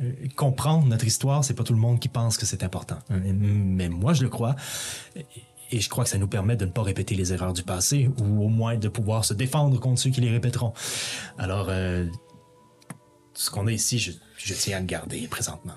Euh, 0.00 0.12
comprendre 0.36 0.86
notre 0.86 1.06
histoire, 1.06 1.44
c'est 1.44 1.54
pas 1.54 1.64
tout 1.64 1.74
le 1.74 1.78
monde 1.78 2.00
qui 2.00 2.08
pense 2.08 2.36
que 2.36 2.46
c'est 2.46 2.62
important. 2.62 2.98
Euh, 3.10 3.18
Mais 3.34 3.88
moi, 3.88 4.12
je 4.12 4.22
le 4.22 4.28
crois. 4.28 4.56
Et 5.70 5.80
je 5.80 5.88
crois 5.88 6.04
que 6.04 6.10
ça 6.10 6.18
nous 6.18 6.28
permet 6.28 6.56
de 6.56 6.66
ne 6.66 6.70
pas 6.70 6.82
répéter 6.82 7.14
les 7.14 7.32
erreurs 7.32 7.52
du 7.52 7.62
passé, 7.62 8.10
ou 8.20 8.44
au 8.44 8.48
moins 8.48 8.76
de 8.76 8.88
pouvoir 8.88 9.24
se 9.24 9.34
défendre 9.34 9.78
contre 9.80 10.00
ceux 10.00 10.10
qui 10.10 10.20
les 10.20 10.30
répéteront. 10.30 10.72
Alors, 11.38 11.68
ce 13.32 13.50
qu'on 13.50 13.66
a 13.66 13.72
ici, 13.72 13.98
je, 13.98 14.12
je 14.36 14.54
tiens 14.54 14.76
à 14.76 14.80
le 14.80 14.86
garder 14.86 15.26
présentement. 15.26 15.74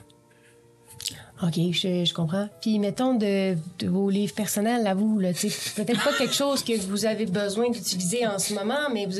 OK, 1.44 1.54
je, 1.72 2.04
je 2.04 2.14
comprends. 2.16 2.50
Puis, 2.62 2.80
mettons, 2.80 3.14
de, 3.14 3.56
de 3.78 3.88
vos 3.88 4.10
livres 4.10 4.34
personnels 4.34 4.88
à 4.88 4.96
vous, 4.96 5.18
peut-être 5.20 6.04
pas 6.04 6.14
quelque 6.18 6.34
chose 6.34 6.64
que 6.64 6.76
vous 6.88 7.06
avez 7.06 7.28
besoin 7.28 7.70
d'utiliser 7.70 8.26
en 8.26 8.40
ce 8.40 8.56
moment, 8.56 8.90
mais 8.92 9.06
vous, 9.06 9.18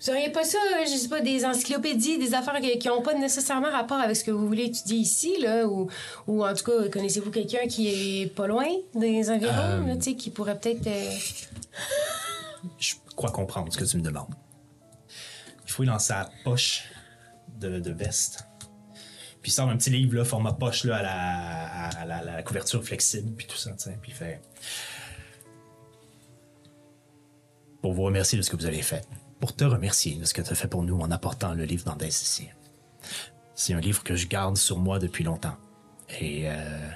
vous 0.00 0.10
auriez 0.10 0.30
pas 0.30 0.44
ça, 0.44 0.58
je 0.84 0.96
sais 0.96 1.08
pas, 1.08 1.20
des 1.20 1.44
encyclopédies, 1.44 2.16
des 2.18 2.32
affaires 2.34 2.60
qui 2.60 2.86
n'ont 2.86 3.02
pas 3.02 3.14
nécessairement 3.14 3.72
rapport 3.72 3.98
avec 3.98 4.14
ce 4.14 4.22
que 4.22 4.30
vous 4.30 4.46
voulez 4.46 4.66
étudier 4.66 4.98
ici, 4.98 5.34
là, 5.40 5.66
ou, 5.66 5.88
ou 6.28 6.44
en 6.46 6.54
tout 6.54 6.64
cas, 6.64 6.88
connaissez-vous 6.92 7.32
quelqu'un 7.32 7.66
qui 7.66 7.88
est 8.22 8.26
pas 8.26 8.46
loin 8.46 8.66
des 8.94 9.28
environs, 9.28 9.84
là, 9.84 9.96
tu 9.96 10.02
sais, 10.02 10.14
qui 10.14 10.30
pourrait 10.30 10.60
peut-être... 10.60 10.86
euh, 10.86 11.10
Je 12.78 12.94
crois 13.16 13.30
comprendre 13.32 13.72
ce 13.72 13.78
que 13.78 13.84
tu 13.84 13.96
me 13.96 14.02
demandes. 14.02 14.32
Il 15.66 15.72
fouille 15.72 15.88
dans 15.88 15.98
sa 15.98 16.30
poche 16.44 16.84
de, 17.58 17.80
de 17.80 17.90
veste. 17.90 18.44
Puis 19.48 19.54
il 19.54 19.56
sort 19.56 19.70
un 19.70 19.78
petit 19.78 19.88
livre, 19.88 20.14
là, 20.14 20.26
format 20.26 20.52
poche, 20.52 20.84
là, 20.84 20.98
à 20.98 22.04
la, 22.04 22.42
couverture 22.42 22.84
flexible, 22.84 23.32
puis 23.34 23.46
tout 23.46 23.56
ça, 23.56 23.70
tu. 23.72 23.88
Puis 24.02 24.12
il 24.12 24.14
fait. 24.14 24.42
Pour 27.80 27.94
vous 27.94 28.02
remercier 28.02 28.36
de 28.36 28.42
ce 28.42 28.50
que 28.50 28.56
vous 28.56 28.66
avez 28.66 28.82
fait. 28.82 29.08
Pour 29.40 29.56
te 29.56 29.64
remercier 29.64 30.16
de 30.16 30.26
ce 30.26 30.34
que 30.34 30.42
tu 30.42 30.52
as 30.52 30.54
fait 30.54 30.68
pour 30.68 30.82
nous 30.82 31.00
en 31.00 31.10
apportant 31.10 31.54
le 31.54 31.64
livre 31.64 31.82
d'Andès 31.86 32.08
ici. 32.08 32.50
C'est 33.54 33.72
un 33.72 33.80
livre 33.80 34.04
que 34.04 34.16
je 34.16 34.26
garde 34.26 34.58
sur 34.58 34.76
moi 34.76 34.98
depuis 34.98 35.24
longtemps. 35.24 35.56
Et 36.20 36.50
euh, 36.50 36.90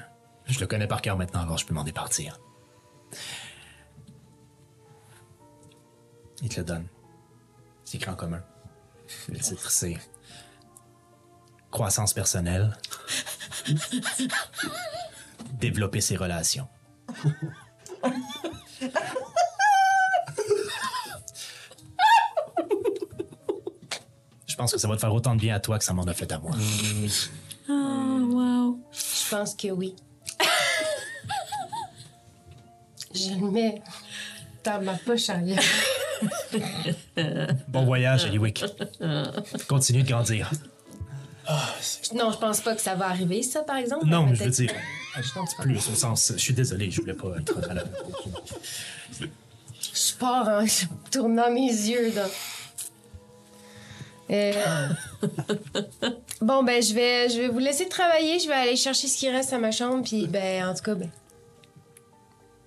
je 0.45 0.61
le 0.61 0.67
connais 0.67 0.87
par 0.87 1.01
cœur 1.01 1.17
maintenant, 1.17 1.41
alors 1.41 1.57
je 1.57 1.65
peux 1.65 1.73
m'en 1.73 1.85
départir. 1.85 2.39
Il 6.43 6.51
te 6.51 6.61
le 6.61 6.67
donne. 6.67 6.87
C'est 7.87 7.97
écrit 7.97 8.11
en 8.11 8.17
commun. 8.17 8.45
Le 9.31 9.39
titre, 9.39 9.71
c'est 9.71 9.97
Croissance 11.73 12.13
personnelle. 12.13 12.77
Développer 15.55 16.01
ses 16.01 16.17
relations. 16.17 16.69
Je 24.47 24.55
pense 24.57 24.73
que 24.73 24.79
ça 24.79 24.87
va 24.87 24.95
te 24.97 25.01
faire 25.01 25.15
autant 25.15 25.35
de 25.35 25.41
bien 25.41 25.55
à 25.57 25.61
toi 25.61 25.79
que 25.79 25.85
ça 25.85 25.95
m'en 25.95 26.05
a 26.05 26.13
fait 26.13 26.31
à 26.31 26.39
moi. 26.39 26.53
Je 27.67 29.31
pense 29.31 29.55
que 29.55 29.69
oui. 29.69 29.97
je 33.15 33.31
le 33.41 33.51
mets 33.51 33.81
dans 34.63 34.83
ma 34.83 34.95
poche 34.95 35.31
arrière. 35.31 35.63
Bon 37.69 37.85
voyage, 37.85 38.27
Eliwick. 38.27 38.63
Continue 39.69 40.03
de 40.03 40.09
grandir. 40.09 40.51
Non, 42.15 42.31
je 42.33 42.39
pense 42.39 42.61
pas 42.61 42.75
que 42.75 42.81
ça 42.81 42.95
va 42.95 43.07
arriver, 43.09 43.43
ça, 43.43 43.63
par 43.63 43.77
exemple. 43.77 44.07
Non, 44.07 44.27
mais 44.27 44.35
je 44.35 44.45
veux 44.45 44.51
dire, 44.51 44.73
plus 45.61 45.89
au 45.89 45.95
sens. 45.95 46.33
Je 46.35 46.41
suis 46.41 46.55
désolé, 46.55 46.91
je 46.91 47.01
voulais 47.01 47.15
pas 47.15 47.29
être 47.39 47.71
à 47.71 47.75
la. 47.75 47.85
Je 49.21 50.15
pars 50.19 50.49
en 50.49 50.65
tournant 51.11 51.51
mes 51.51 51.69
yeux 51.69 52.13
dans. 52.13 52.31
Euh, 54.31 54.89
bon, 56.41 56.63
ben, 56.63 56.83
je 56.83 56.95
vais, 56.95 57.29
je 57.29 57.39
vais 57.41 57.49
vous 57.49 57.59
laisser 57.59 57.89
travailler. 57.89 58.39
Je 58.39 58.49
vais 58.49 58.55
aller 58.55 58.77
chercher 58.77 59.07
ce 59.09 59.19
qui 59.19 59.29
reste 59.29 59.53
à 59.53 59.59
ma 59.59 59.71
chambre. 59.73 60.03
Puis, 60.05 60.27
ben, 60.27 60.67
en 60.69 60.75
tout 60.75 60.83
cas, 60.83 60.95
ben. 60.95 61.11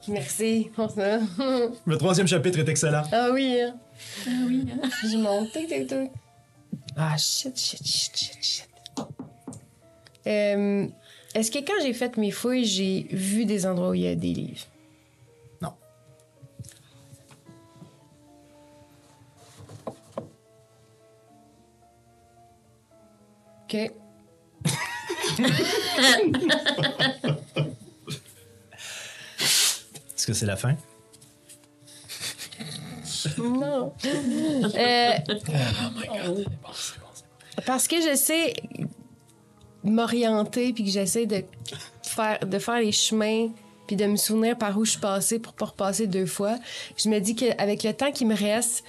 Merci 0.08 0.70
pour 0.76 0.91
ça. 0.91 1.20
Le 1.86 1.98
troisième 1.98 2.28
chapitre 2.28 2.60
est 2.60 2.70
excellent. 2.70 3.04
ah 3.12 3.30
oui, 3.32 3.60
hein. 3.60 3.76
Ah 4.28 4.30
oui, 4.46 4.66
hein. 4.72 4.89
J'ai 5.10 5.18
monté, 5.18 5.66
tic, 5.66 5.88
tic. 5.88 6.12
Ah, 6.96 7.18
shit, 7.18 7.58
shit, 7.58 7.86
shit, 7.86 8.16
shit, 8.16 8.38
shit. 8.43 8.70
Euh, 10.28 10.88
Est-ce 11.34 11.51
que 11.51 11.59
quand 11.59 11.82
j'ai 11.82 11.93
fait 11.93 12.17
mes 12.17 12.32
fouilles, 12.32 12.65
j'ai 12.65 13.07
vu 13.11 13.45
des 13.45 13.65
endroits 13.65 13.89
où 13.89 13.93
il 13.93 14.01
y 14.01 14.07
a 14.07 14.15
des 14.15 14.34
livres? 14.34 14.65
Non. 15.61 15.73
OK. 23.63 23.76
Est-ce 30.15 30.28
que 30.28 30.34
c'est 30.34 30.45
la 30.45 30.55
fin? 30.55 30.76
Non. 33.38 33.93
Euh, 34.05 35.11
parce 37.65 37.88
que 37.88 38.01
j'essaie 38.01 38.53
m'orienter 39.86 40.73
puis 40.73 40.83
que 40.83 40.89
j'essaie 40.89 41.25
de 41.25 41.43
faire 42.01 42.39
de 42.39 42.59
faire 42.59 42.79
les 42.79 42.91
chemins 42.91 43.49
puis 43.88 43.95
de 43.95 44.05
me 44.05 44.15
souvenir 44.15 44.57
par 44.57 44.77
où 44.77 44.86
je 44.86 44.97
passée 44.97 45.39
pour 45.39 45.53
pas 45.53 45.65
repasser 45.65 46.07
deux 46.07 46.25
fois. 46.25 46.57
Je 46.97 47.09
me 47.09 47.19
dis 47.19 47.36
qu'avec 47.36 47.83
le 47.83 47.93
temps 47.93 48.11
qui 48.11 48.25
me 48.25 48.36
reste, 48.36 48.83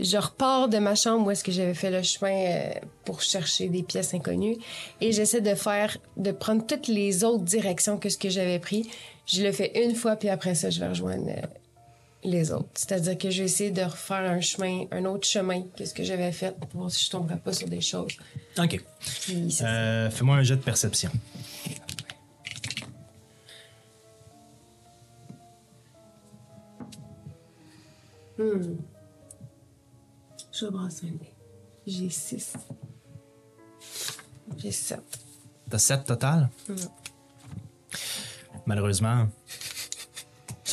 je 0.00 0.16
repars 0.16 0.68
de 0.68 0.78
ma 0.78 0.94
chambre 0.94 1.26
où 1.26 1.30
est-ce 1.30 1.44
que 1.44 1.52
j'avais 1.52 1.74
fait 1.74 1.90
le 1.90 2.02
chemin 2.02 2.32
euh, 2.32 2.70
pour 3.04 3.22
chercher 3.22 3.68
des 3.68 3.82
pièces 3.82 4.14
inconnues 4.14 4.56
et 5.00 5.12
j'essaie 5.12 5.40
de 5.40 5.54
faire 5.54 5.98
de 6.16 6.32
prendre 6.32 6.66
toutes 6.66 6.88
les 6.88 7.24
autres 7.24 7.44
directions 7.44 7.98
que 7.98 8.08
ce 8.08 8.18
que 8.18 8.30
j'avais 8.30 8.58
pris. 8.58 8.90
Je 9.26 9.42
le 9.42 9.52
fais 9.52 9.72
une 9.84 9.94
fois 9.94 10.16
puis 10.16 10.28
après 10.28 10.54
ça 10.54 10.70
je 10.70 10.80
vais 10.80 10.88
rejoindre 10.88 11.28
euh, 11.28 11.46
les 12.24 12.52
autres. 12.52 12.68
C'est-à-dire 12.74 13.18
que 13.18 13.30
je 13.30 13.40
vais 13.40 13.44
essayer 13.46 13.70
de 13.70 13.82
refaire 13.82 14.30
un 14.30 14.40
chemin, 14.40 14.84
un 14.90 15.04
autre 15.04 15.26
chemin 15.26 15.62
que 15.76 15.84
ce 15.84 15.92
que 15.94 16.04
j'avais 16.04 16.32
fait 16.32 16.56
pour 16.58 16.68
voir 16.80 16.90
si 16.90 17.04
je 17.06 17.10
tomberais 17.10 17.38
pas 17.38 17.52
sur 17.52 17.68
des 17.68 17.80
choses. 17.80 18.12
Ok. 18.58 18.80
Euh, 19.62 20.10
Fais-moi 20.10 20.36
un 20.36 20.42
jet 20.42 20.56
de 20.56 20.62
perception. 20.62 21.10
Je 30.52 30.64
vais 30.66 30.70
brasser 30.70 31.06
un 31.06 31.10
nez. 31.10 31.34
J'ai 31.86 32.10
six. 32.10 32.54
J'ai 34.56 34.70
sept. 34.70 35.00
T'as 35.70 35.78
7 35.78 36.04
total? 36.04 36.50
Malheureusement, 38.66 39.28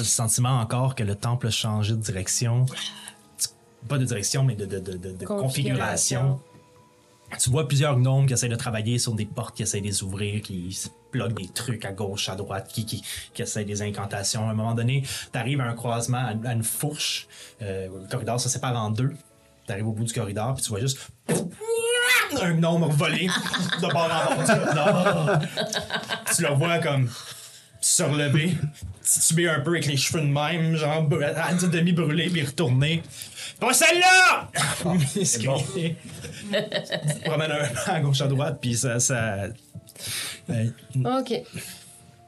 le 0.04 0.08
sentiment 0.08 0.60
encore 0.60 0.96
que 0.96 1.04
le 1.04 1.16
temple 1.16 1.48
a 1.48 1.52
changé 1.52 1.94
de 1.94 2.02
direction? 2.02 2.66
Pas 3.88 3.98
de 3.98 4.06
direction, 4.06 4.44
mais 4.44 4.56
de, 4.56 4.66
de- 4.66 4.80
de- 4.80 5.26
configuration. 5.26 6.40
Tu 7.40 7.50
vois 7.52 7.68
plusieurs 7.68 7.96
gnomes 7.98 8.26
qui 8.26 8.34
essaient 8.34 8.50
de 8.50 8.56
travailler 8.56 8.98
sur 8.98 9.14
des 9.14 9.26
portes, 9.26 9.56
qui 9.56 9.62
essaient 9.64 9.82
de 9.82 9.86
les 9.86 10.02
ouvrir, 10.04 10.42
qui 10.42 10.74
se 10.74 10.90
pluguent 11.12 11.36
des 11.38 11.48
trucs 11.48 11.86
à 11.86 11.92
gauche, 11.92 12.28
à 12.28 12.36
droite, 12.36 12.70
qui, 12.74 12.86
qui, 12.86 13.04
qui 13.34 13.42
essaient 13.44 13.64
des 13.66 13.82
incantations. 13.84 14.48
À 14.48 14.52
un 14.52 14.56
moment 14.56 14.74
donné, 14.74 15.04
tu 15.32 15.38
arrives 15.38 15.62
à 15.62 15.66
un 15.66 15.74
croisement, 15.74 16.26
à 16.26 16.32
une, 16.34 16.46
à 16.46 16.54
une 16.54 16.64
fourche. 16.64 17.28
Euh, 17.62 17.88
le 18.02 18.08
corridor 18.10 18.40
se 18.40 18.50
sépare 18.50 18.76
en 18.76 18.90
deux. 18.90 19.14
Tu 19.68 19.72
arrives 19.72 19.88
au 19.88 19.92
bout 19.92 20.06
du 20.06 20.14
corridor, 20.14 20.56
puis 20.56 20.64
tu 20.64 20.70
vois 20.70 20.80
juste 20.80 20.98
un 22.42 22.54
gnome 22.54 22.90
volé 22.92 23.28
de 23.28 23.92
bord 23.92 24.10
en 24.12 24.36
bord 24.36 24.44
du 24.44 24.52
corridor. 24.52 25.40
tu 26.36 26.42
le 26.44 26.54
vois 26.56 26.80
comme 26.80 27.10
se 27.82 28.04
relever, 28.04 28.54
tituber 29.04 29.50
un 29.50 29.62
peu 29.62 29.72
avec 29.72 29.86
les 29.86 29.98
cheveux 29.98 30.22
de 30.22 30.28
même, 30.28 30.76
genre 30.76 31.08
à 31.36 31.54
demi 31.54 31.94
brûlé, 31.94 32.30
puis 32.30 32.44
retourner. 32.44 33.04
Pas 33.60 33.74
celle-là! 33.74 34.50
Il 35.16 35.28
se 35.28 35.40
crie. 35.40 35.96
Tu 36.42 36.50
te 36.50 37.26
promènes 37.26 37.52
un 37.52 37.68
peu 37.68 37.92
à 37.92 38.00
gauche 38.00 38.22
à 38.22 38.28
droite, 38.28 38.58
puis 38.62 38.76
ça. 38.76 39.00
ça 39.00 39.48
euh, 40.50 40.70
OK. 40.96 41.34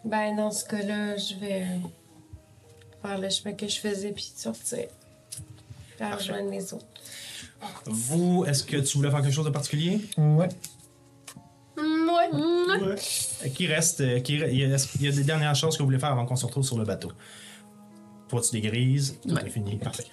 Ben, 0.04 0.36
dans 0.36 0.52
ce 0.52 0.66
cas-là, 0.66 1.16
je 1.16 1.36
vais 1.36 1.66
faire 3.02 3.18
le 3.18 3.30
chemin 3.30 3.56
que 3.56 3.68
je 3.68 3.80
faisais 3.80 4.12
puis 4.12 4.32
sortir. 4.36 4.88
Puis 5.98 6.14
rejoindre 6.14 6.52
les 6.52 6.74
autres. 6.74 6.86
vous, 7.86 8.44
est-ce 8.46 8.64
que 8.64 8.78
tu 8.78 8.98
voulais 8.98 9.12
faire 9.12 9.22
quelque 9.22 9.34
chose 9.34 9.46
de 9.46 9.52
particulier? 9.52 10.02
Ouais. 10.18 10.50
Ouais. 11.82 13.50
Qui 13.52 13.68
reste. 13.68 14.02
euh, 14.02 14.20
Qui, 14.20 14.34
il, 14.36 14.40
y 14.40 14.44
a, 14.44 14.48
il 15.00 15.02
y 15.06 15.08
a 15.08 15.12
des 15.12 15.24
dernières 15.24 15.56
choses 15.56 15.76
que 15.76 15.80
vous 15.84 15.88
voulez 15.88 16.00
faire 16.00 16.12
avant 16.12 16.26
qu'on 16.26 16.36
se 16.36 16.46
retrouve 16.46 16.64
sur 16.66 16.78
le 16.78 16.86
bateau. 16.86 17.12
Toi, 18.30 18.42
tu 18.42 18.52
dégrises, 18.52 19.18
tout 19.28 19.34
Ouais. 19.36 19.46
est 19.46 19.50
fini. 19.50 19.76
Parfait. 19.78 20.06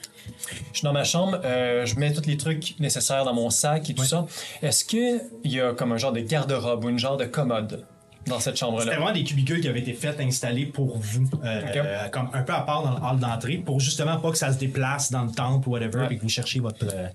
Je 0.73 0.79
suis 0.79 0.85
dans 0.85 0.93
ma 0.93 1.05
chambre, 1.05 1.41
euh, 1.45 1.87
je 1.87 1.97
mets 1.99 2.13
tous 2.13 2.27
les 2.27 2.37
trucs 2.37 2.79
nécessaires 2.81 3.25
dans 3.25 3.33
mon 3.35 3.49
sac 3.51 3.89
et 3.91 3.95
tout 3.95 4.05
ça. 4.05 4.27
Est-ce 4.61 4.85
qu'il 4.85 5.21
y 5.45 5.61
a 5.61 5.73
comme 5.73 5.93
un 5.93 5.97
genre 5.97 6.13
de 6.13 6.21
garde-robe 6.21 6.85
ou 6.85 6.89
une 6.89 6.99
genre 6.99 7.17
de 7.17 7.25
commode? 7.27 7.87
Dans 8.29 8.39
cette 8.41 8.55
C'était 8.55 8.67
chambre-là? 8.67 8.85
vraiment 8.97 9.13
des 9.13 9.25
cubicules 9.25 9.61
qui 9.61 9.69
avaient 9.69 9.81
été 9.81 9.93
faits, 9.95 10.21
installés 10.21 10.67
pour 10.67 10.99
vous, 10.99 11.29
euh, 11.45 11.63
euh, 11.77 12.09
comme 12.09 12.31
un 12.33 12.43
peu 12.43 12.53
à 12.53 12.61
part 12.63 12.83
dans 12.83 12.93
le 12.93 13.03
hall 13.05 13.19
d'entrée, 13.19 13.57
pour 13.59 13.81
justement 13.81 14.19
pas 14.19 14.31
que 14.31 14.39
ça 14.39 14.53
se 14.53 14.59
déplace 14.59 15.11
dans 15.11 15.25
le 15.25 15.33
temple 15.33 15.69
ou 15.69 15.73
whatever, 15.73 16.01
Ouais. 16.01 16.15
et 16.15 16.17
que 16.17 16.23
vous 16.23 16.29
cherchiez 16.29 16.61
votre. 16.61 16.85
euh, 16.85 17.09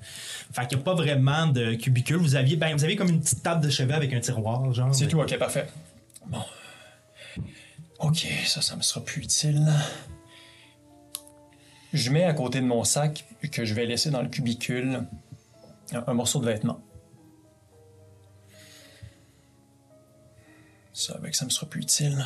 Fait 0.53 0.68
qu'il 0.68 0.77
n'y 0.77 0.81
a 0.81 0.85
pas 0.85 0.95
vraiment 0.95 1.48
de 1.48 1.76
cubicules. 1.76 2.18
Vous 2.18 2.35
aviez, 2.35 2.56
ben, 2.56 2.76
vous 2.76 2.84
avez 2.84 2.95
comme 2.95 3.10
une 3.10 3.19
petite 3.22 3.41
table 3.44 3.64
de 3.64 3.69
chevet 3.69 3.94
avec 3.94 4.14
un 4.14 4.19
tiroir, 4.19 4.73
genre. 4.73 4.94
C'est 4.94 5.06
mais- 5.06 5.11
tout, 5.11 5.19
ok, 5.22 5.38
parfait. 5.38 5.68
Bon. 6.27 6.40
Ok, 7.99 8.27
ça, 8.45 8.61
ça 8.61 8.76
me 8.76 8.81
sera 8.81 9.02
plus 9.03 9.22
utile. 9.22 9.65
Je 11.94 12.10
mets 12.10 12.23
à 12.23 12.34
côté 12.34 12.60
de 12.60 12.65
mon 12.65 12.84
sac 12.84 13.23
que 13.52 13.65
je 13.65 13.73
vais 13.73 13.85
laisser 13.85 14.10
dans 14.10 14.22
le 14.22 14.27
cubicule 14.30 15.03
un, 15.94 16.03
un 16.07 16.14
morceau 16.14 16.40
de 16.40 16.45
vêtement. 16.45 16.80
Ça, 20.93 21.15
avec 21.15 21.35
ça 21.35 21.45
me 21.45 21.49
sera 21.49 21.65
plus 21.67 21.81
utile. 21.81 22.25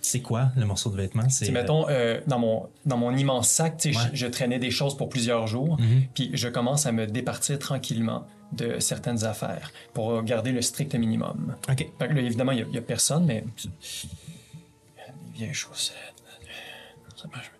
C'est 0.00 0.20
quoi 0.22 0.50
le 0.56 0.64
morceau 0.64 0.88
de 0.90 0.96
vêtement? 0.96 1.28
C'est 1.28 1.46
sais, 1.46 1.52
mettons, 1.52 1.86
euh, 1.90 2.18
dans, 2.26 2.38
mon, 2.38 2.66
dans 2.86 2.96
mon 2.96 3.14
immense 3.14 3.48
sac, 3.50 3.78
Ouais. 3.84 3.92
je, 3.92 4.00
je 4.14 4.26
traînais 4.26 4.58
des 4.58 4.70
choses 4.70 4.96
pour 4.96 5.10
plusieurs 5.10 5.46
jours, 5.46 5.78
Mhm. 5.78 6.04
puis 6.14 6.30
je 6.32 6.48
commence 6.48 6.86
à 6.86 6.92
me 6.92 7.06
départir 7.06 7.58
tranquillement 7.58 8.26
de 8.52 8.78
certaines 8.80 9.24
affaires 9.24 9.70
pour 9.92 10.22
garder 10.22 10.52
le 10.52 10.62
strict 10.62 10.94
minimum. 10.94 11.56
OK. 11.68 11.86
Fait 11.98 12.08
que 12.08 12.14
là, 12.14 12.20
évidemment, 12.22 12.52
il 12.52 12.66
n'y 12.68 12.78
a, 12.78 12.80
personne, 12.80 13.26
mais. 13.26 13.44
Des 13.62 13.68
vieilles 15.34 15.52
chaussettes. 15.52 15.94
Ça 17.14 17.28
marche. 17.28 17.50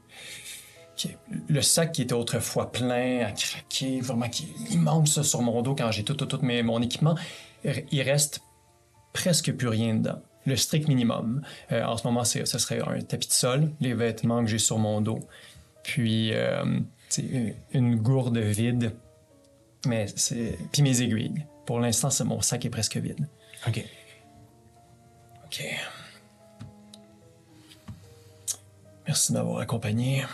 Ok. 1.04 1.14
Le 1.48 1.60
sac 1.60 1.92
qui 1.92 2.00
était 2.02 2.14
autrefois 2.14 2.72
plein, 2.72 3.26
à 3.26 3.32
craquer, 3.32 4.00
vraiment 4.00 4.30
qui 4.30 4.44
est 4.44 4.72
immense 4.72 5.20
sur 5.20 5.42
mon 5.42 5.60
dos 5.60 5.74
quand 5.74 5.90
j'ai 5.92 6.02
tout, 6.04 6.14
tout, 6.14 6.24
tout 6.26 6.38
mes- 6.42 6.62
mon 6.62 6.80
équipement, 6.80 7.16
il 7.64 8.02
reste 8.02 8.40
presque 9.18 9.52
plus 9.52 9.68
rien 9.68 9.96
dedans. 9.96 10.22
Le 10.46 10.54
strict 10.54 10.86
minimum. 10.88 11.42
Euh, 11.72 11.82
en 11.82 11.96
ce 11.96 12.06
moment, 12.06 12.24
ce 12.24 12.44
serait 12.44 12.80
un 12.80 13.00
tapis 13.00 13.26
de 13.26 13.32
sol, 13.32 13.70
les 13.80 13.94
vêtements 13.94 14.42
que 14.42 14.48
j'ai 14.48 14.58
sur 14.58 14.78
mon 14.78 15.00
dos, 15.00 15.18
puis 15.82 16.32
euh, 16.32 16.64
une 17.72 17.96
gourde 17.96 18.38
vide, 18.38 18.92
mais 19.86 20.06
c'est 20.14 20.56
puis 20.72 20.82
mes 20.82 21.02
aiguilles. 21.02 21.44
Pour 21.66 21.80
l'instant, 21.80 22.08
mon 22.24 22.40
sac 22.40 22.64
est 22.64 22.70
presque 22.70 22.96
vide. 22.96 23.26
OK. 23.66 23.84
OK. 25.46 25.64
Merci 29.06 29.32
de 29.32 29.38
m'avoir 29.38 29.58
accompagné. 29.58 30.24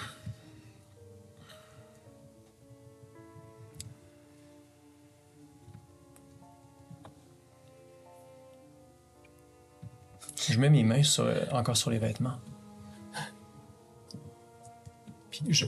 Je 10.49 10.59
mets 10.59 10.71
mes 10.71 10.83
mains 10.83 11.03
euh, 11.19 11.47
encore 11.53 11.77
sur 11.77 11.91
les 11.91 11.99
vêtements. 11.99 12.39
Puis 15.31 15.43
je, 15.49 15.67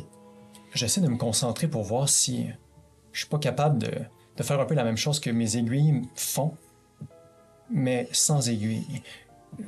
j'essaie 0.74 1.01
de 1.01 1.09
me 1.09 1.16
concentrer 1.16 1.69
pour 1.69 1.82
voir 1.82 2.09
si 2.09 2.48
je 3.12 3.20
suis 3.20 3.28
pas 3.28 3.39
capable 3.39 3.78
de, 3.78 3.93
de 4.36 4.43
faire 4.43 4.61
un 4.61 4.65
peu 4.65 4.74
la 4.74 4.85
même 4.85 4.97
chose 4.97 5.19
que 5.19 5.31
mes 5.31 5.57
aiguilles 5.57 6.03
font, 6.15 6.57
mais 7.70 8.09
sans 8.12 8.48
aiguille. 8.48 9.03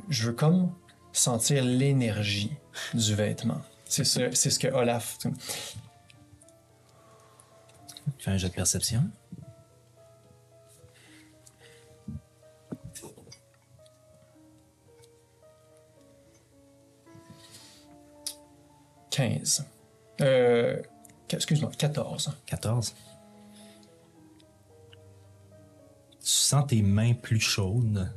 Je 0.09 0.26
veux 0.26 0.35
comme 0.35 0.72
sentir 1.12 1.64
l'énergie 1.64 2.56
du 2.94 3.14
vêtement. 3.14 3.60
C'est 3.86 4.05
ce, 4.05 4.30
c'est 4.32 4.51
ce 4.51 4.59
que 4.59 4.68
Olaf. 4.68 5.18
Fais 8.18 8.30
un 8.30 8.36
jet 8.36 8.48
de 8.48 8.55
perception. 8.55 9.10
«15. 19.18 19.66
Euh, 20.20 20.80
excuse-moi, 21.28 21.72
14. 21.76 22.30
14. 22.46 22.94
Tu 26.10 26.16
sens 26.20 26.66
tes 26.68 26.82
mains 26.82 27.14
plus 27.14 27.40
chaudes. 27.40 28.12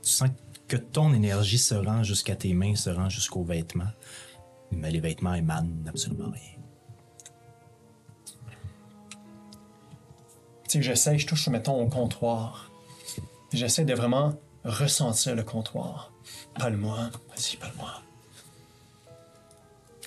Tu 0.00 0.10
sens 0.10 0.30
que 0.68 0.76
ton 0.76 1.12
énergie 1.12 1.58
se 1.58 1.74
rend 1.74 2.04
jusqu'à 2.04 2.36
tes 2.36 2.54
mains, 2.54 2.76
se 2.76 2.90
rend 2.90 3.08
jusqu'aux 3.08 3.42
vêtements. 3.42 3.90
Mais 4.70 4.92
les 4.92 5.00
vêtements 5.00 5.34
émanent 5.34 5.88
absolument 5.88 6.30
rien. 6.30 6.52
Tu 10.68 10.78
sais, 10.78 10.82
j'essaie, 10.82 11.18
je 11.18 11.26
touche, 11.26 11.48
mettons, 11.48 11.82
au 11.82 11.88
comptoir. 11.88 12.70
J'essaie 13.52 13.84
de 13.84 13.94
vraiment 13.94 14.34
ressentir 14.64 15.34
le 15.34 15.42
comptoir. 15.42 16.12
Parle-moi. 16.54 17.10
Vas-y, 17.28 17.56
parle-moi. 17.56 18.05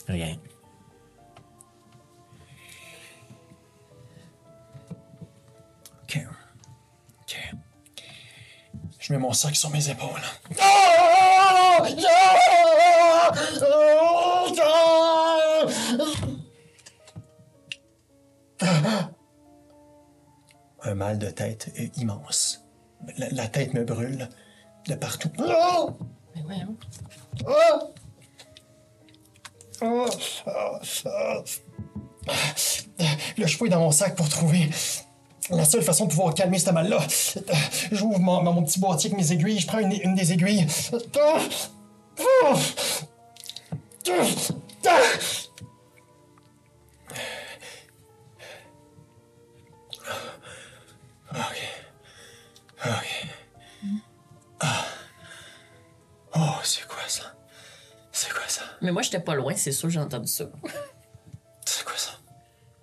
Rien. 0.10 0.36
OK. 6.02 6.18
OK. 7.22 7.54
Je 9.00 9.14
mets 9.14 9.20
mon 9.20 9.34
sac 9.34 9.56
sur 9.56 9.70
mes 9.70 9.88
épaules. 9.88 10.10
Un 20.82 20.96
mal 20.96 21.20
de 21.20 21.30
tête 21.30 21.72
est 21.76 21.96
immense. 21.98 22.66
La, 23.20 23.30
la 23.30 23.48
tête 23.48 23.76
me 23.76 23.84
brûle 23.84 24.28
de 24.88 24.96
partout. 24.96 25.30
Mais 25.38 26.42
voyons. 26.42 26.76
Le 33.38 33.48
cheveu 33.48 33.68
est 33.68 33.70
dans 33.70 33.80
mon 33.80 33.92
sac 33.92 34.16
pour 34.16 34.28
trouver 34.30 34.70
la 35.50 35.66
seule 35.66 35.82
façon 35.82 36.06
de 36.06 36.10
pouvoir 36.12 36.34
calmer 36.34 36.60
ce 36.60 36.70
mal-là. 36.70 37.00
J'ouvre 37.92 38.20
mon, 38.20 38.44
mon 38.44 38.64
petit 38.64 38.80
boîtier 38.80 39.10
avec 39.12 39.20
mes 39.20 39.32
aiguilles, 39.32 39.60
je 39.60 39.68
prends 39.68 39.80
une, 39.80 40.16
des 40.16 40.34
aiguilles. 40.34 40.68
Ok. 51.32 51.70
Ok. 52.86 53.28
Ah. 54.60 54.86
Oh, 56.36 56.40
c'est 56.64 56.88
quoi 56.88 57.08
ça? 57.08 57.34
C'est 58.22 58.34
quoi 58.34 58.44
ça? 58.50 58.64
Mais 58.82 58.92
moi, 58.92 59.02
j'étais 59.02 59.22
pas 59.22 59.34
loin, 59.34 59.56
c'est 59.56 59.72
sûr, 59.72 59.90
j'ai 59.90 60.00
entendu 60.02 60.28
ça. 60.28 60.44
C'est 61.66 61.86
quoi 61.86 61.96
ça? 61.96 62.12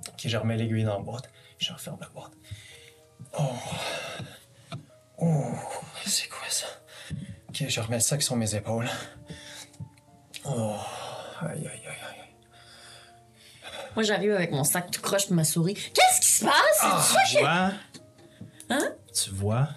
Ok, 0.09 0.21
je 0.25 0.37
remets 0.39 0.57
l'aiguille 0.57 0.85
dans 0.85 0.97
la 0.97 1.05
boîte. 1.05 1.29
Je 1.59 1.75
referme 1.75 1.99
la 2.01 2.09
boîte. 2.09 2.33
Oh. 3.39 3.45
Oh, 5.19 5.53
c'est 6.07 6.29
quoi 6.29 6.49
ça? 6.49 6.67
Ok, 7.51 7.65
je 7.69 7.81
remets 7.83 7.97
le 7.97 8.01
sac 8.03 8.23
sur 8.23 8.35
mes 8.35 8.55
épaules. 8.55 8.89
Oh. 10.47 10.77
Aïe, 11.43 11.51
aïe, 11.69 11.83
aïe, 11.87 12.03
aïe. 12.09 12.25
Moi, 13.95 14.05
j'arrive 14.05 14.33
avec 14.33 14.53
mon 14.53 14.65
sac 14.65 14.91
tout 14.91 15.03
croche 15.03 15.29
ma 15.29 15.45
souris. 15.45 15.75
Qu'est-ce 15.75 16.21
qui 16.23 16.29
se 16.29 16.45
passe? 16.47 17.13
C'est 17.29 17.37
Tu 17.37 17.43
vois, 17.43 17.73
Hein? 18.71 18.95
tu 19.15 19.31
vois, 19.31 19.69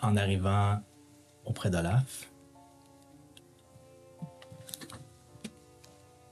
en 0.00 0.16
arrivant 0.16 0.80
auprès 1.44 1.70
d'Olaf, 1.70 2.26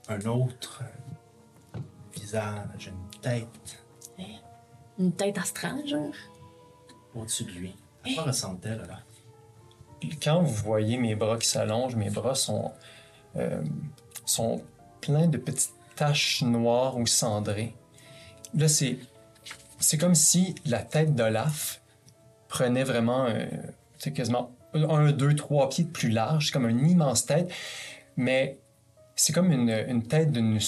un 0.09 0.19
autre 0.25 0.83
visage, 2.13 2.87
une 2.91 3.19
tête 3.21 3.83
Une 4.99 5.11
tête 5.13 5.37
astrale, 5.37 5.85
genre? 5.87 6.13
au-dessus 7.15 7.45
de 7.45 7.51
lui. 7.51 7.75
À 8.05 8.13
quoi 8.13 8.23
ressemble-t-elle, 8.23 8.79
Olaf? 8.81 9.03
Quand 10.21 10.41
vous 10.43 10.53
voyez 10.53 10.97
mes 10.97 11.15
bras 11.15 11.37
qui 11.37 11.47
s'allongent, 11.47 11.95
mes 11.95 12.11
bras 12.11 12.35
sont, 12.35 12.71
euh, 13.35 13.63
sont 14.25 14.61
pleins 15.01 15.27
de 15.27 15.37
petites 15.37 15.73
taches 15.95 16.43
noires 16.43 16.97
ou 16.97 17.07
cendrées. 17.07 17.73
Là, 18.53 18.67
c'est, 18.67 18.99
c'est 19.79 19.97
comme 19.97 20.13
si 20.13 20.53
la 20.65 20.83
tête 20.83 21.15
d'Olaf 21.15 21.81
prenait 22.47 22.83
vraiment 22.83 23.25
euh, 23.25 23.47
quasiment 24.13 24.51
un, 24.75 25.11
deux, 25.11 25.35
trois 25.35 25.69
pieds 25.69 25.85
de 25.85 25.89
plus 25.89 26.09
large. 26.09 26.51
Comme 26.51 26.69
une 26.69 26.87
immense 26.87 27.25
tête, 27.25 27.51
mais 28.15 28.59
c'est 29.17 29.33
comme 29.33 29.51
une, 29.51 29.69
une 29.69 30.03
tête 30.03 30.31
d'une, 30.31 30.59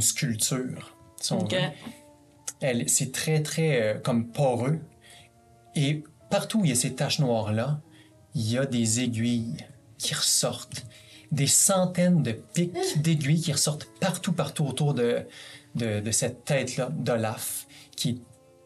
sculpture. 0.00 0.96
si 1.20 1.32
on 1.32 1.40
Ok. 1.40 1.52
veut. 1.52 1.60
Elle, 2.60 2.88
c'est 2.88 3.12
très, 3.12 3.40
très 3.42 3.80
euh, 3.82 3.98
comme 4.00 4.26
poreux. 4.32 4.80
Et 5.76 6.02
partout 6.30 6.60
où 6.60 6.64
il 6.64 6.70
y 6.70 6.72
a 6.72 6.74
ces 6.74 6.94
taches 6.94 7.20
noires-là, 7.20 7.80
il 8.34 8.50
y 8.50 8.58
a 8.58 8.66
des 8.66 9.00
aiguilles 9.00 9.64
qui 9.98 10.14
ressortent. 10.14 10.84
Des 11.30 11.46
centaines 11.46 12.22
de 12.22 12.32
pics 12.32 13.00
d'aiguilles 13.02 13.40
qui 13.40 13.52
ressortent 13.52 13.86
partout, 14.00 14.32
partout 14.32 14.64
autour 14.66 14.94
de, 14.94 15.26
de, 15.74 16.00
de 16.00 16.10
cette 16.10 16.44
tête-là 16.46 16.88
d'Olaf, 16.90 17.66
qui 17.94 18.08
est 18.10 18.18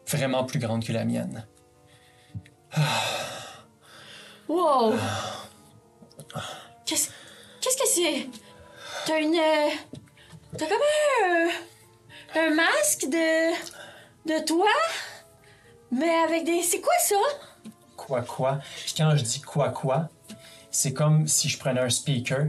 vraiment 0.09 0.45
plus 0.45 0.59
grande 0.59 0.83
que 0.83 0.93
la 0.93 1.03
mienne. 1.05 1.45
Wow! 4.47 4.93
Qu'est-ce 6.85 7.09
qu'est-ce 7.61 7.77
que 7.77 7.87
c'est? 7.87 8.27
T'as 9.05 9.19
une. 9.19 9.35
euh, 9.35 9.69
T'as 10.57 10.65
comme 10.67 10.77
un. 11.25 11.49
Un 12.39 12.53
masque 12.55 13.05
de. 13.09 13.51
de 14.27 14.45
toi? 14.45 14.67
Mais 15.91 16.09
avec 16.27 16.45
des. 16.45 16.61
C'est 16.61 16.81
quoi 16.81 16.93
ça? 16.99 17.15
Quoi, 17.95 18.21
quoi? 18.21 18.59
Puis 18.85 18.93
quand 18.97 19.15
je 19.15 19.23
dis 19.23 19.41
quoi, 19.41 19.69
quoi, 19.69 20.09
c'est 20.71 20.93
comme 20.93 21.27
si 21.27 21.47
je 21.49 21.57
prenais 21.57 21.79
un 21.79 21.89
speaker, 21.89 22.47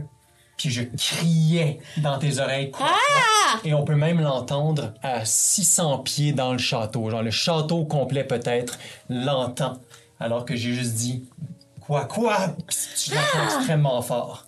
puis 0.57 0.69
je 0.69 0.83
criais 0.83 1.79
dans 1.97 2.17
tes 2.19 2.39
oreilles. 2.39 2.71
Quoi, 2.71 2.87
quoi. 2.87 3.59
Et 3.63 3.73
on 3.73 3.83
peut 3.85 3.95
même 3.95 4.19
l'entendre 4.21 4.93
à 5.03 5.23
600 5.23 5.99
pieds 5.99 6.33
dans 6.33 6.51
le 6.51 6.57
château. 6.57 7.09
Genre 7.09 7.21
le 7.23 7.31
château 7.31 7.85
complet 7.85 8.23
peut-être 8.23 8.77
l'entend. 9.09 9.79
Alors 10.19 10.45
que 10.45 10.55
j'ai 10.55 10.73
juste 10.73 10.93
dit 10.93 11.29
quoi 11.81 12.05
quoi. 12.05 12.55
Tu 12.97 13.11
l'entends 13.13 13.45
extrêmement 13.57 14.01
fort. 14.01 14.44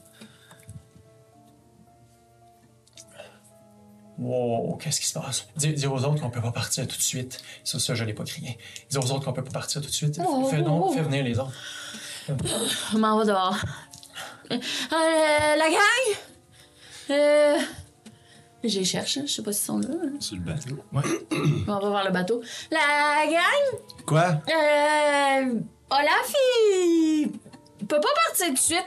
Wow, 4.19 4.77
qu'est-ce 4.81 4.99
qui 4.99 5.07
se 5.07 5.13
passe? 5.13 5.47
Dis, 5.55 5.73
dis 5.73 5.85
aux 5.87 6.03
autres 6.03 6.19
qu'on 6.21 6.29
peut 6.31 6.41
pas 6.41 6.51
partir 6.51 6.87
tout 6.87 6.97
de 6.97 7.01
suite. 7.01 7.39
Ça, 7.63 7.77
ça, 7.79 7.93
je 7.93 8.03
l'ai 8.03 8.13
pas 8.13 8.23
crié. 8.23 8.57
Dis 8.89 8.97
aux 8.97 9.11
autres 9.11 9.25
qu'on 9.25 9.33
peut 9.33 9.43
pas 9.43 9.51
partir 9.51 9.79
tout 9.81 9.87
de 9.87 9.93
suite. 9.93 10.19
Oh, 10.25 10.45
fais, 10.49 10.61
non, 10.61 10.87
oh. 10.87 10.91
fais 10.93 11.01
venir 11.01 11.23
les 11.23 11.37
autres. 11.37 11.53
Je 12.27 12.97
m'en 12.97 13.19
vais 13.19 13.25
dehors. 13.25 13.55
Euh, 14.51 14.55
euh, 14.55 15.55
la 15.55 15.69
gang? 15.69 16.17
Euh. 17.11 17.57
Je 18.63 18.79
les 18.79 18.85
cherche, 18.85 19.19
je 19.21 19.27
sais 19.27 19.43
pas 19.43 19.53
s'ils 19.53 19.65
sont 19.65 19.79
là. 19.79 19.87
hein. 19.91 20.19
Sur 20.19 20.35
le 20.35 20.41
bateau. 20.41 20.83
On 21.67 21.79
va 21.79 21.89
voir 21.89 22.03
le 22.03 22.11
bateau. 22.11 22.41
La 22.71 23.25
gang? 23.27 23.79
Quoi? 24.05 24.41
Euh. 24.49 25.59
Olaf, 25.91 26.33
il. 26.73 27.29
il 27.79 27.85
peut 27.87 27.99
pas 28.01 28.07
partir 28.27 28.47
tout 28.47 28.53
de 28.53 28.57
suite. 28.57 28.85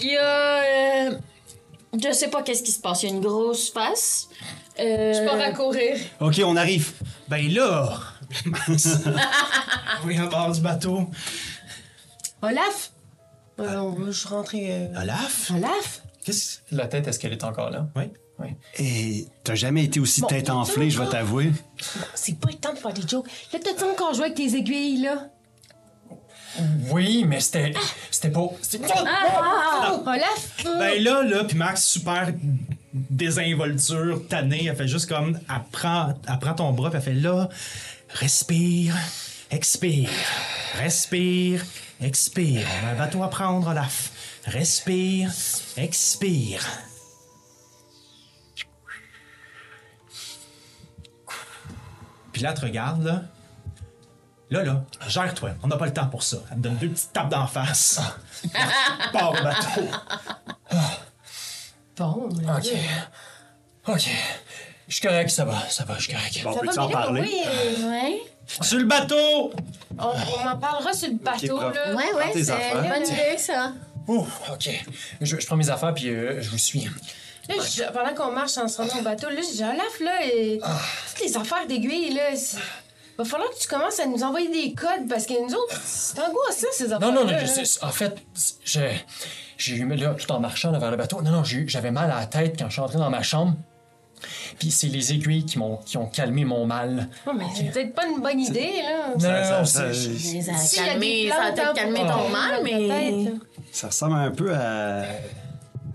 Il 0.00 0.10
y 0.10 0.16
a. 0.16 0.62
euh, 1.12 1.18
Je 2.02 2.12
sais 2.12 2.28
pas 2.28 2.42
qu'est-ce 2.42 2.62
qui 2.62 2.72
se 2.72 2.80
passe. 2.80 3.02
Il 3.02 3.08
y 3.08 3.12
a 3.12 3.14
une 3.14 3.20
grosse 3.20 3.70
face. 3.70 4.28
Euh... 4.78 5.12
Je 5.12 5.24
pars 5.24 5.40
à 5.40 5.50
courir. 5.52 5.96
Ok, 6.20 6.40
on 6.44 6.56
arrive. 6.56 6.92
Ben 7.28 7.48
là! 7.52 7.98
oui, 10.04 10.18
à 10.18 10.26
bord 10.26 10.52
du 10.52 10.60
bateau. 10.60 11.08
Olaf? 12.42 12.92
Euh, 13.58 13.90
je 14.06 14.12
suis 14.12 14.28
rentrée. 14.28 14.66
euh, 14.70 15.00
Olaf? 15.02 15.50
Olaf? 15.54 16.02
Qu'est-ce 16.24 16.58
La 16.70 16.86
tête, 16.86 17.08
est-ce 17.08 17.18
qu'elle 17.18 17.32
est 17.32 17.44
encore 17.44 17.70
là? 17.70 17.88
Oui. 17.96 18.04
Oui. 18.38 18.48
Et 18.78 19.26
t'as 19.42 19.56
jamais 19.56 19.82
été 19.84 19.98
aussi 19.98 20.20
Bon, 20.20 20.28
tête 20.28 20.48
enflée, 20.50 20.90
je 20.90 21.00
vais 21.02 21.08
t'avouer? 21.08 21.50
C'est 22.14 22.38
pas 22.38 22.50
le 22.50 22.54
temps 22.56 22.72
de 22.72 22.78
faire 22.78 22.92
des 22.92 23.02
jokes. 23.06 23.26
Là, 23.52 23.58
t'as-tu 23.64 23.82
encore 23.82 24.14
joué 24.14 24.26
avec 24.26 24.36
tes 24.36 24.54
aiguilles, 24.54 25.02
là? 25.02 25.30
Oui, 26.90 27.24
mais 27.26 27.40
c'était. 27.40 27.72
C'était 28.10 28.30
pas. 28.30 28.46
c'était- 28.62 28.86
Olaf? 28.90 30.64
euh, 30.66 30.78
Ben 30.78 31.02
là, 31.02 31.22
là, 31.22 31.44
puis 31.44 31.56
Max, 31.56 31.84
super 31.84 32.32
désinvolture, 32.92 34.22
tannée, 34.28 34.66
elle 34.66 34.76
fait 34.76 34.88
juste 34.88 35.08
comme, 35.08 35.38
elle 35.48 35.62
prend, 35.70 36.14
elle 36.28 36.38
prend 36.38 36.54
ton 36.54 36.72
bras, 36.72 36.90
puis 36.90 36.98
elle 36.98 37.04
fait 37.04 37.20
là, 37.20 37.48
respire, 38.10 38.94
expire, 39.50 40.08
respire, 40.80 41.64
expire. 42.00 42.66
On 42.82 42.86
a 42.86 42.90
un 42.90 42.94
bateau 42.96 43.22
à 43.22 43.28
prendre, 43.30 43.68
Olaf. 43.68 44.10
Respire, 44.46 45.30
expire. 45.76 46.62
Puis 52.32 52.42
là, 52.42 52.50
elle 52.52 52.56
te 52.60 52.64
regarde, 52.64 53.02
là. 53.04 53.22
Là, 54.50 54.62
là, 54.64 54.82
gère-toi. 55.08 55.50
On 55.62 55.66
n'a 55.68 55.76
pas 55.76 55.86
le 55.86 55.92
temps 55.92 56.06
pour 56.06 56.22
ça. 56.22 56.38
Elle 56.50 56.58
me 56.58 56.62
donne 56.62 56.76
deux 56.76 56.88
petites 56.88 57.12
tapes 57.12 57.28
d'en 57.28 57.46
face. 57.46 58.00
Pars 59.12 59.30
au 59.30 59.42
bateau. 59.42 59.82
Bon, 61.96 62.28
mais- 62.36 62.50
Ok. 62.52 62.68
Ok. 63.88 64.08
Je 64.88 64.94
suis 64.94 65.02
correct, 65.06 65.28
ça 65.30 65.44
va, 65.44 65.58
ça 65.68 65.84
va, 65.84 65.96
je 65.98 66.04
suis 66.04 66.12
correct. 66.14 66.40
Bon, 66.44 66.52
Ça 66.54 66.60
peux-tu 66.60 66.74
va 66.76 66.82
en 66.84 66.86
bien, 66.88 66.96
parler? 66.96 67.20
oui. 67.22 67.84
Ouais. 67.84 68.22
Sur 68.62 68.78
le 68.78 68.84
bateau! 68.84 69.52
on 69.98 70.04
on 70.06 70.48
en 70.48 70.56
parlera 70.56 70.92
sur 70.94 71.08
le 71.08 71.14
bateau, 71.16 71.58
prof. 71.58 71.74
là. 71.74 71.94
Ouais, 71.94 72.12
ouais, 72.14 72.32
c'est 72.42 72.72
une 72.74 72.88
bonne 72.88 73.06
idée, 73.06 73.36
ça. 73.36 73.72
Ouh, 74.06 74.26
ok. 74.50 74.70
Je, 75.20 75.36
je 75.38 75.46
prends 75.46 75.56
mes 75.56 75.68
affaires 75.68 75.92
puis 75.92 76.08
euh, 76.08 76.40
je 76.40 76.48
vous 76.48 76.56
suis. 76.56 76.84
Là, 77.48 77.54
je- 77.62 77.82
pendant 77.92 78.14
qu'on 78.14 78.32
marche 78.32 78.56
en 78.56 78.66
se 78.68 78.78
rendant 78.80 78.98
au 78.98 79.02
bateau, 79.02 79.28
là, 79.28 79.40
j'ai 79.54 79.64
Olaf, 79.64 80.00
là, 80.00 80.24
et 80.24 80.58
toutes 80.60 81.20
les 81.26 81.36
affaires 81.36 81.66
d'aiguilles, 81.66 82.14
là, 82.14 82.34
c'est- 82.36 82.56
va 83.18 83.24
falloir 83.24 83.50
que 83.50 83.58
tu 83.58 83.68
commences 83.68 83.98
à 84.00 84.06
nous 84.06 84.22
envoyer 84.22 84.48
des 84.48 84.74
codes 84.74 85.08
parce 85.08 85.26
que 85.26 85.34
nous 85.34 85.52
autres, 85.54 85.80
c'est 85.84 86.18
angoissant, 86.20 86.66
ces 86.72 86.92
affaires. 86.92 87.00
Non, 87.12 87.24
non, 87.24 87.30
non, 87.30 87.38
je 87.40 87.46
sais, 87.46 87.84
en 87.84 87.90
fait, 87.90 88.16
j'ai 88.64 88.90
j'ai 89.56 89.74
eu, 89.76 89.88
là, 89.88 90.14
tout 90.14 90.30
en 90.30 90.38
marchant 90.40 90.70
là, 90.70 90.78
vers 90.78 90.90
le 90.92 90.96
bateau, 90.96 91.20
non, 91.20 91.32
non, 91.32 91.42
j'avais 91.44 91.90
mal 91.90 92.10
à 92.12 92.20
la 92.20 92.26
tête 92.26 92.54
quand 92.58 92.66
je 92.68 92.74
suis 92.74 92.80
entré 92.80 92.98
dans 92.98 93.10
ma 93.10 93.22
chambre. 93.22 93.54
Puis 94.58 94.70
c'est 94.72 94.88
les 94.88 95.12
aiguilles 95.12 95.44
qui 95.44 95.58
m'ont 95.58 95.76
qui 95.78 95.96
ont 95.96 96.06
calmé 96.06 96.44
mon 96.44 96.66
mal. 96.66 97.08
mais 97.36 97.44
c'est 97.54 97.70
peut-être 97.72 97.94
pas 97.94 98.06
une 98.06 98.20
bonne 98.20 98.40
idée, 98.40 98.82
là. 98.82 99.14
Non, 99.14 99.20
Ça- 99.20 99.58
non, 99.60 99.64
ça- 99.64 99.94
c'est- 99.94 100.40
ça- 100.42 100.54
ça 100.56 100.82
a 100.82 100.86
calmé, 100.86 101.28
ça 101.28 101.42
a 101.44 101.52
peut-être 101.52 101.74
calmé 101.74 102.00
Oh, 102.04 102.08
ton 102.10 102.28
mal, 102.28 102.60
mais. 102.64 102.70
peut-être. 102.88 103.36
Ça 103.72 103.86
ressemble 103.88 104.14
un 104.16 104.30
peu 104.32 104.52
à 104.54 105.04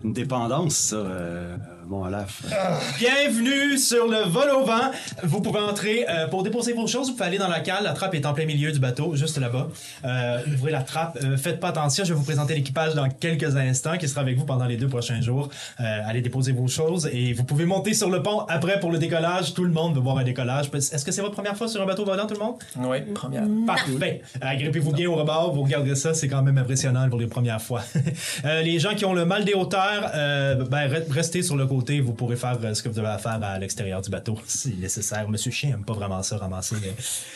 une 0.04 0.14
dépendance, 0.14 0.74
ça, 0.76 0.96
euh, 0.98 1.58
mon 1.88 2.06
Olaf. 2.06 2.42
Bienvenue 3.00 3.78
sur 3.78 4.08
le 4.08 4.28
vol 4.30 4.50
au 4.52 4.64
vent. 4.64 4.92
Vous 5.24 5.42
pouvez 5.42 5.60
entrer 5.60 6.06
euh, 6.10 6.28
pour 6.28 6.44
déposer 6.44 6.74
vos 6.74 6.88
choses. 6.88 7.08
Vous 7.08 7.14
pouvez 7.14 7.26
aller 7.28 7.38
dans 7.38 7.48
la 7.48 7.60
cale. 7.60 7.84
La 7.84 7.94
trappe 7.94 8.16
est 8.16 8.26
en 8.26 8.34
plein 8.34 8.46
milieu 8.46 8.72
du 8.72 8.80
bateau, 8.80 9.16
juste 9.16 9.38
là-bas. 9.38 9.68
Euh, 10.06 10.40
ouvrez 10.56 10.72
la 10.72 10.82
trappe. 10.82 11.18
Euh, 11.24 11.36
faites 11.38 11.60
pas 11.60 11.70
attention. 11.70 12.04
Je 12.06 12.14
vais 12.14 12.20
vous 12.20 12.24
présenter 12.26 12.54
l'équipage 12.56 12.94
dans 12.96 13.10
quelques 13.10 13.56
instants 13.58 13.98
qui 13.98 14.08
sera 14.08 14.22
avec 14.22 14.38
vous 14.38 14.46
pendant 14.46 14.66
les 14.66 14.78
deux 14.78 14.88
prochains 14.88 15.22
jours. 15.22 15.50
Euh, 15.80 15.84
allez 16.06 16.22
déposer 16.22 16.52
vos 16.54 16.68
choses 16.68 17.10
et 17.12 17.34
vous 17.34 17.44
pouvez 17.44 17.66
monter 17.66 17.94
sur 17.94 18.10
le 18.10 18.24
pont 18.24 18.42
après 18.50 18.80
pour 18.80 18.92
le 18.92 18.98
décollage. 18.98 19.54
Tout 19.54 19.64
le 19.66 19.72
monde 19.72 19.96
veut 19.96 20.02
voir 20.02 20.18
un 20.18 20.24
décollage. 20.24 20.68
Est-ce 20.74 21.04
que 21.04 21.12
c'est 21.12 21.22
votre 21.22 21.34
première 21.36 21.58
fois 21.58 21.68
sur 21.68 21.82
un 21.82 21.86
bateau 21.86 22.06
volant, 22.06 22.28
tout 22.28 22.36
le 22.36 22.40
monde? 22.40 22.56
Oui, 22.78 23.02
première. 23.14 23.44
Parfait. 23.68 24.22
Agrippez-vous 24.42 24.92
bien 24.94 25.10
au 25.10 25.16
rebord, 25.16 25.54
vous 25.54 25.64
regarderez 25.64 25.96
ça, 25.96 26.14
c'est 26.14 26.28
quand 26.28 26.42
même 26.44 26.58
impressionnant 26.58 27.10
pour 27.10 27.20
les 27.20 27.28
premières 27.28 27.62
fois. 27.62 27.82
Euh, 28.46 28.62
les 28.62 28.78
gens 28.80 28.94
qui 28.96 29.06
ont 29.06 29.14
le 29.14 29.26
mal 29.26 29.46
des 29.46 29.54
hauteurs, 29.54 30.12
euh, 30.16 30.66
ben, 30.70 30.88
re- 30.88 31.10
restez 31.12 31.42
sur 31.44 31.56
le 31.56 31.66
côté, 31.76 32.00
vous 32.02 32.14
pourrez 32.14 32.36
faire 32.36 32.58
euh, 32.64 32.74
ce 32.74 32.84
que 32.84 32.90
vous 32.90 32.96
devez 32.96 33.18
faire 33.20 33.44
à 33.44 33.58
l'extérieur 33.60 34.02
du 34.02 34.10
bateau, 34.10 34.38
si 34.46 34.76
nécessaire. 34.76 35.28
Monsieur 35.30 35.52
Chien 35.52 35.72
aime 35.72 35.86
pas 35.86 35.94
vraiment 35.94 36.22
ça, 36.24 36.38
ramasser. 36.38 36.76
mais- 36.82 36.94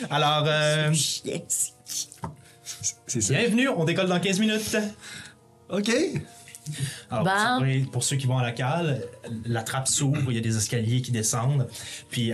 Alors, 0.10 0.44
euh, 0.48 0.92
C'est 3.06 3.22
ça. 3.22 3.34
bienvenue, 3.34 3.70
on 3.70 3.86
décolle 3.86 4.08
dans 4.08 4.20
15 4.20 4.40
minutes. 4.40 4.78
OK. 5.70 5.90
Alors, 7.10 7.60
Bon. 7.60 7.86
pour 7.92 8.04
ceux 8.04 8.18
qui 8.18 8.28
vont 8.28 8.38
à 8.38 8.44
la 8.44 8.52
cale, 8.52 9.02
la 9.46 9.64
trappe 9.64 9.88
s'ouvre, 9.88 10.32
il 10.32 10.36
y 10.36 10.38
a 10.38 10.42
des 10.42 10.58
escaliers 10.58 11.02
qui 11.02 11.12
descendent. 11.12 11.68
Puis, 12.10 12.34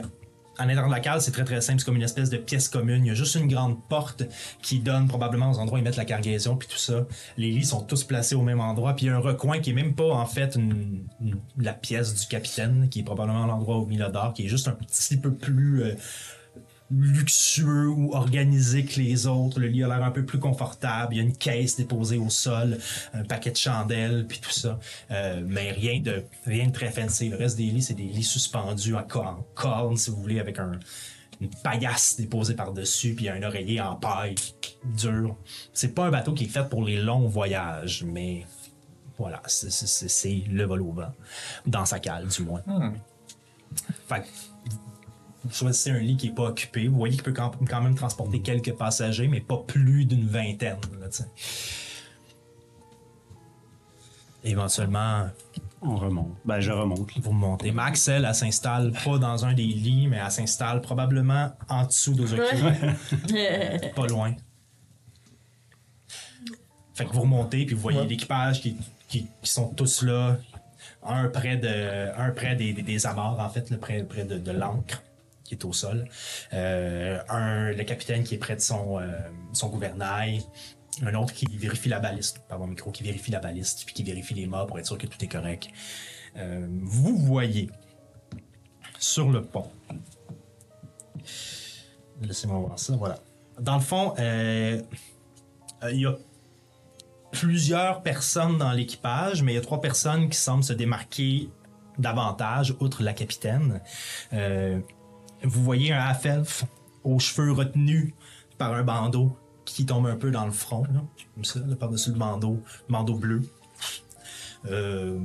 à 0.58 0.66
l'intérieur 0.66 0.88
de 0.88 0.94
la 0.94 1.00
cale, 1.00 1.22
c'est 1.22 1.32
très 1.32 1.44
très 1.44 1.62
simple, 1.62 1.80
c'est 1.80 1.86
comme 1.86 1.96
une 1.96 2.04
espèce 2.04 2.30
de 2.30 2.38
pièce 2.38 2.70
commune. 2.70 3.04
Il 3.06 3.08
y 3.08 3.12
a 3.12 3.16
juste 3.16 3.36
une 3.36 3.48
grande 3.48 3.78
porte 3.90 4.24
qui 4.62 4.80
donne 4.80 5.08
probablement 5.08 5.50
aux 5.52 5.58
endroits 5.58 5.78
où 5.78 5.82
ils 5.82 5.84
mettent 5.84 5.98
la 5.98 6.06
cargaison, 6.06 6.56
puis 6.56 6.68
tout 6.68 6.78
ça. 6.78 7.06
Les 7.38 7.50
lits 7.52 7.66
sont 7.66 7.82
tous 7.82 8.04
placés 8.04 8.36
au 8.36 8.44
même 8.44 8.60
endroit, 8.60 8.96
puis 8.96 9.06
il 9.06 9.10
y 9.10 9.12
a 9.12 9.16
un 9.16 9.20
recoin 9.20 9.60
qui 9.60 9.72
est 9.72 9.74
même 9.74 9.96
pas 9.96 10.12
en 10.14 10.26
fait 10.26 10.56
une- 10.56 11.06
la 11.58 11.74
pièce 11.74 12.14
du 12.14 12.28
capitaine, 12.28 12.88
qui 12.90 13.00
est 13.00 13.04
probablement 13.04 13.46
l'endroit 13.46 13.80
où 13.80 13.86
Mila 13.86 14.10
dort, 14.10 14.34
qui 14.34 14.46
est 14.46 14.50
juste 14.50 14.68
un 14.68 14.74
petit 14.74 15.18
peu 15.18 15.34
plus. 15.34 15.84
euh, 15.84 15.96
luxueux 17.00 17.88
ou 17.90 18.14
organisé 18.14 18.86
que 18.86 19.00
les 19.00 19.28
autres. 19.28 19.60
Le 19.60 19.68
lit 19.68 19.84
a 19.84 19.88
l'air 19.88 20.04
un 20.04 20.12
peu 20.12 20.26
plus 20.26 20.40
confortable. 20.40 21.14
Il 21.14 21.18
y 21.18 21.20
a 21.20 21.24
une 21.24 21.36
caisse 21.36 21.76
déposée 21.76 22.18
au 22.18 22.30
sol, 22.30 22.78
un 23.14 23.24
paquet 23.24 23.52
de 23.52 23.58
chandelles, 23.58 24.26
puis 24.28 24.40
tout 24.40 24.52
ça. 24.52 24.80
Euh, 25.12 25.42
mais 25.46 25.72
rien 25.72 26.00
de, 26.00 26.24
rien 26.46 26.68
de 26.68 26.72
très 26.72 26.92
fancy. 26.92 27.30
Le 27.30 27.38
reste 27.38 27.58
des 27.58 27.66
lits, 27.66 27.82
c'est 27.82 27.94
des 27.94 28.04
lits 28.04 28.24
suspendus 28.24 28.96
en, 28.96 29.00
en 29.16 29.46
corne, 29.56 29.98
si 29.98 30.10
vous 30.10 30.18
voulez, 30.22 30.40
avec 30.40 30.60
un, 30.60 30.72
une 31.42 31.50
paillasse 31.64 32.16
déposée 32.18 32.56
par-dessus, 32.56 33.14
puis 33.16 33.30
un 33.30 33.42
oreiller 33.44 33.82
en 33.82 33.96
paille 33.96 34.36
dur. 34.86 35.36
C'est 35.74 35.94
pas 35.94 36.06
un 36.06 36.12
bateau 36.12 36.34
qui 36.34 36.46
est 36.46 36.48
fait 36.48 36.68
pour 36.70 36.84
les 36.84 36.98
longs 37.02 37.28
voyages, 37.28 38.04
mais 38.06 38.46
voilà, 39.18 39.42
c'est- 39.48 40.44
le 40.50 40.64
vol 40.66 40.82
au 40.82 40.92
vent. 40.92 41.12
Dans 41.66 41.86
sa 41.86 42.00
cale, 42.00 42.28
du 42.28 42.42
moins. 42.44 42.62
Fait 44.08 44.22
que 44.22 44.26
vous 44.26 44.53
choisissez 45.52 45.92
un 45.92 46.00
lit 46.00 46.16
qui 46.18 46.30
n'est 46.30 46.36
pas 46.36 46.44
occupé. 46.50 46.88
Vous 46.88 46.96
voyez 46.98 47.16
qu'il 47.16 47.24
peut 47.24 47.34
quand 47.34 47.82
même 47.82 47.96
transporter 47.96 48.42
quelques 48.42 48.74
passagers, 48.74 49.28
mais 49.28 49.42
pas 49.42 49.58
plus 49.58 50.06
d'une 50.06 50.28
vingtaine. 50.28 50.78
là. 51.02 51.08
Éventuellement, 54.46 55.30
On 55.82 55.96
remonte. 55.96 56.36
Ben, 56.44 56.60
je 56.60 56.72
remonte. 56.72 57.10
vous 57.18 57.32
montez. 57.32 57.72
Max, 57.72 58.08
elle, 58.10 58.26
elle 58.26 58.36
s'installe 58.36 58.92
pas 59.06 59.18
dans 59.18 59.46
un 59.46 59.54
des 59.54 59.64
lits, 59.64 60.08
mais 60.08 60.18
elle 60.24 60.32
s'installe 60.32 60.82
probablement 60.82 61.52
en 61.70 61.86
dessous 61.86 62.14
d'Ozokyo. 62.14 62.44
pas 63.96 64.08
loin. 64.08 64.34
Fait 66.94 67.06
que 67.06 67.14
vous 67.14 67.22
remontez, 67.22 67.66
puis 67.66 67.74
vous 67.76 67.82
voyez 67.82 68.00
Ouais. 68.00 68.08
l'équipage 68.08 68.62
qui, 68.62 68.76
qui, 69.08 69.28
qui 69.42 69.50
sont 69.50 69.70
tous 69.70 70.04
là. 70.04 70.38
Un 71.06 71.28
près, 71.28 71.58
de, 71.58 72.12
un 72.18 72.32
près 72.32 72.56
des, 72.56 72.72
des, 72.74 72.82
des 72.82 73.06
amarres, 73.06 73.40
en 73.40 73.50
fait, 73.50 73.70
là, 73.70 73.78
près, 73.78 74.04
près 74.04 74.24
de, 74.26 74.38
de 74.38 74.52
l'ancre 74.52 75.02
qui 75.44 75.54
est 75.54 75.66
au 75.66 75.74
sol. 75.74 76.08
Euh, 76.54 77.20
un, 77.30 77.72
le 77.72 77.84
capitaine 77.84 78.24
qui 78.24 78.36
est 78.36 78.40
près 78.40 78.56
de 78.56 78.62
son, 78.62 79.00
euh, 79.00 79.08
son 79.52 79.70
gouvernail. 79.70 80.44
Un 81.02 81.14
autre 81.16 81.34
qui 81.34 81.46
vérifie 81.58 81.90
la 81.90 82.00
baliste, 82.00 82.40
par 82.48 82.60
mon 82.60 82.68
micro, 82.68 82.92
qui 82.92 83.04
vérifie 83.04 83.32
la 83.32 83.40
baliste, 83.40 83.84
puis 83.86 83.96
qui 83.96 84.04
vérifie 84.04 84.36
les 84.36 84.46
mâts 84.46 84.66
pour 84.66 84.78
être 84.78 84.86
sûr 84.86 84.98
que 84.98 85.08
tout 85.08 85.24
est 85.24 85.28
correct. 85.28 85.70
Euh, 86.38 86.68
vous 86.84 87.18
voyez 87.18 87.70
sur 89.00 89.30
le 89.30 89.44
pont. 89.44 89.70
Laissez-moi 92.22 92.60
voir 92.60 92.78
ça, 92.80 92.96
voilà. 92.96 93.18
Dans 93.60 93.76
le 93.76 93.82
fond, 93.82 94.14
il 94.18 94.84
y 96.00 96.06
a 96.06 96.16
plusieurs 97.32 98.04
personnes 98.04 98.60
dans 98.60 98.72
l'équipage, 98.72 99.42
mais 99.42 99.54
il 99.54 99.56
y 99.56 99.60
a 99.60 99.62
trois 99.62 99.82
personnes 99.82 100.30
qui 100.30 100.38
semblent 100.38 100.64
se 100.64 100.74
démarquer 100.74 101.50
davantage, 101.98 102.76
outre 102.80 103.02
la 103.02 103.14
capitaine. 103.14 103.82
Vous 105.44 105.64
voyez 105.64 105.92
un 105.92 106.00
half-elf 106.00 106.66
aux 107.04 107.20
cheveux 107.20 107.52
retenus 107.52 108.14
par 108.58 108.74
un 108.74 108.84
bandeau 108.84 109.38
qui 109.66 109.86
tombe 109.86 110.08
un 110.08 110.16
peu 110.16 110.32
dans 110.32 110.46
le 110.46 110.52
front, 110.52 110.84
comme 111.36 111.46
ça, 111.46 111.60
là, 111.60 111.76
par-dessus 111.76 112.12
le 112.12 112.18
bandeau, 112.18 112.62
bandeau 112.90 113.16
bleu. 113.16 113.42
Euh, 114.66 115.20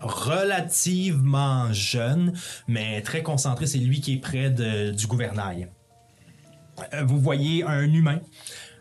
relativement 0.00 1.72
jeune, 1.72 2.32
mais 2.68 3.02
très 3.02 3.22
concentré. 3.22 3.66
C'est 3.66 3.78
lui 3.78 4.00
qui 4.00 4.14
est 4.14 4.20
près 4.20 4.50
du 4.50 5.06
gouvernail. 5.06 5.68
Euh, 6.94 7.04
Vous 7.04 7.20
voyez 7.20 7.64
un 7.64 7.82
humain, 7.82 8.20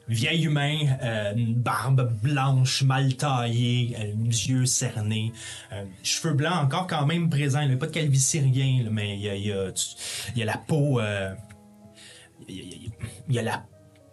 vieil 0.10 0.44
humain, 0.46 0.78
euh, 1.02 1.34
une 1.36 1.54
barbe 1.56 2.12
blanche, 2.22 2.82
mal 2.84 3.16
taillée, 3.16 3.96
euh, 4.00 4.14
yeux 4.26 4.66
cernés, 4.66 5.32
euh, 5.72 5.86
cheveux 6.04 6.34
blancs 6.34 6.66
encore 6.66 6.88
quand 6.88 7.06
même 7.06 7.30
présents. 7.30 7.62
Il 7.62 7.70
n'y 7.70 7.76
a 7.76 7.78
pas 7.78 7.88
de 7.88 7.92
calvitie, 7.92 8.40
rien, 8.40 8.84
là, 8.84 8.90
mais 8.92 9.16
il 9.16 9.22
y 9.22 9.30
a, 9.30 9.36
il 9.36 9.46
y 9.48 9.52
a- 9.52 9.72
tu- 9.72 9.86
il 10.36 10.40
y 10.40 10.42
a 10.42 10.46
la 10.46 10.58
peau. 10.58 11.00
euh, 11.00 11.34
il 12.48 12.56
y 12.56 12.60
a- 12.62 12.90
il 13.30 13.36
y 13.36 13.42
la 13.44 13.64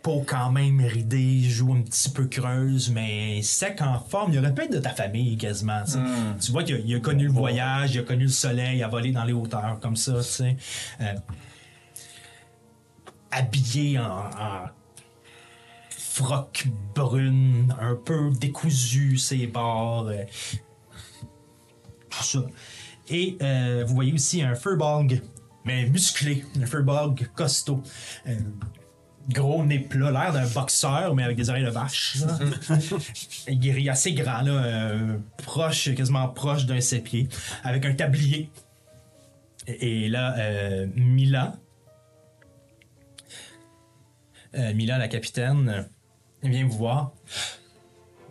peau 0.03 0.23
quand 0.25 0.53
même 0.53 0.81
ridée, 0.81 1.41
joue 1.41 1.73
un 1.73 1.81
petit 1.83 2.11
peu 2.11 2.27
creuse, 2.27 2.91
mais 2.91 3.43
sec 3.43 3.81
en 3.83 3.99
forme. 3.99 4.33
Il 4.35 4.39
aurait 4.39 4.55
pu 4.55 4.63
être 4.63 4.73
de 4.73 4.79
ta 4.79 4.91
famille 4.91 5.37
quasiment. 5.37 5.83
tu. 5.85 5.99
Tu 6.45 6.53
vois 6.53 6.63
qu'il 6.63 6.77
a, 6.77 6.79
il 6.79 6.95
a 6.95 7.01
connu 7.01 7.25
le 7.25 7.33
voyage, 7.33 7.95
il 7.95 8.01
a 8.01 8.03
connu 8.05 8.25
le 8.25 8.29
soleil, 8.29 8.79
il 8.79 8.83
a 8.85 8.89
volé 8.89 9.11
dans 9.11 9.25
les 9.25 9.33
hauteurs 9.33 9.81
comme 9.81 9.97
ça. 9.97 10.15
tu 10.19 10.23
sais. 10.23 10.57
Habillé 13.31 13.99
en, 13.99 14.05
en 14.31 14.67
froc 16.17 16.67
brune, 16.95 17.77
un 17.79 17.95
peu 17.95 18.31
décousu, 18.31 19.19
ses 19.19 19.47
bords. 19.47 20.09
euh, 20.09 20.25
tout 22.09 22.23
ça. 22.25 22.39
Et 23.09 23.37
euh, 23.43 23.85
vous 23.87 23.95
voyez 23.95 24.15
aussi 24.15 24.41
un 24.41 24.55
furbolg, 24.55 25.21
mais 25.67 25.87
musclé, 25.91 26.43
un 26.61 26.65
furbolg 26.65 27.29
costaud. 27.35 27.83
Euh, 28.27 28.35
gros 29.29 29.63
nez 29.63 29.81
plat, 29.81 30.11
l'air 30.11 30.33
d'un 30.33 30.47
boxeur, 30.47 31.15
mais 31.15 31.23
avec 31.23 31.37
des 31.37 31.51
oreilles 31.51 31.65
de 31.65 31.71
vache. 31.71 32.17
Il 33.49 33.87
est 33.87 33.89
assez 33.91 34.15
grand, 34.15 34.41
là, 34.41 34.95
proche, 35.39 35.95
quasiment 35.95 36.29
proche 36.29 36.65
d'un 36.65 36.81
sept 36.81 37.05
pieds, 37.05 37.29
avec 37.63 37.85
un 37.85 37.93
tablier. 37.93 38.51
Et, 39.67 40.05
et 40.05 40.09
là, 40.09 40.35
Mila, 40.95 41.57
euh, 44.55 44.73
Mila, 44.75 44.99
la 44.99 45.09
capitaine, 45.09 45.89
euh, 46.47 46.51
vient 46.51 46.67
vous 46.67 46.77
voir. 46.77 47.13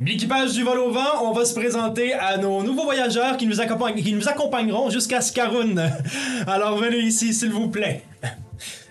L'équipage 0.01 0.53
du 0.53 0.63
vol 0.63 0.77
au 0.79 0.91
vent, 0.91 1.23
on 1.23 1.31
va 1.31 1.45
se 1.45 1.53
présenter 1.53 2.13
à 2.13 2.37
nos 2.37 2.61
nouveaux 2.63 2.83
voyageurs 2.83 3.37
qui 3.37 3.47
nous, 3.47 3.61
accompagne- 3.61 3.95
qui 4.03 4.11
nous 4.13 4.27
accompagneront 4.27 4.89
jusqu'à 4.89 5.21
Scaroun. 5.21 5.79
Alors 6.47 6.77
venez 6.77 6.99
ici, 6.99 7.33
s'il 7.33 7.51
vous 7.51 7.69
plaît. 7.69 8.03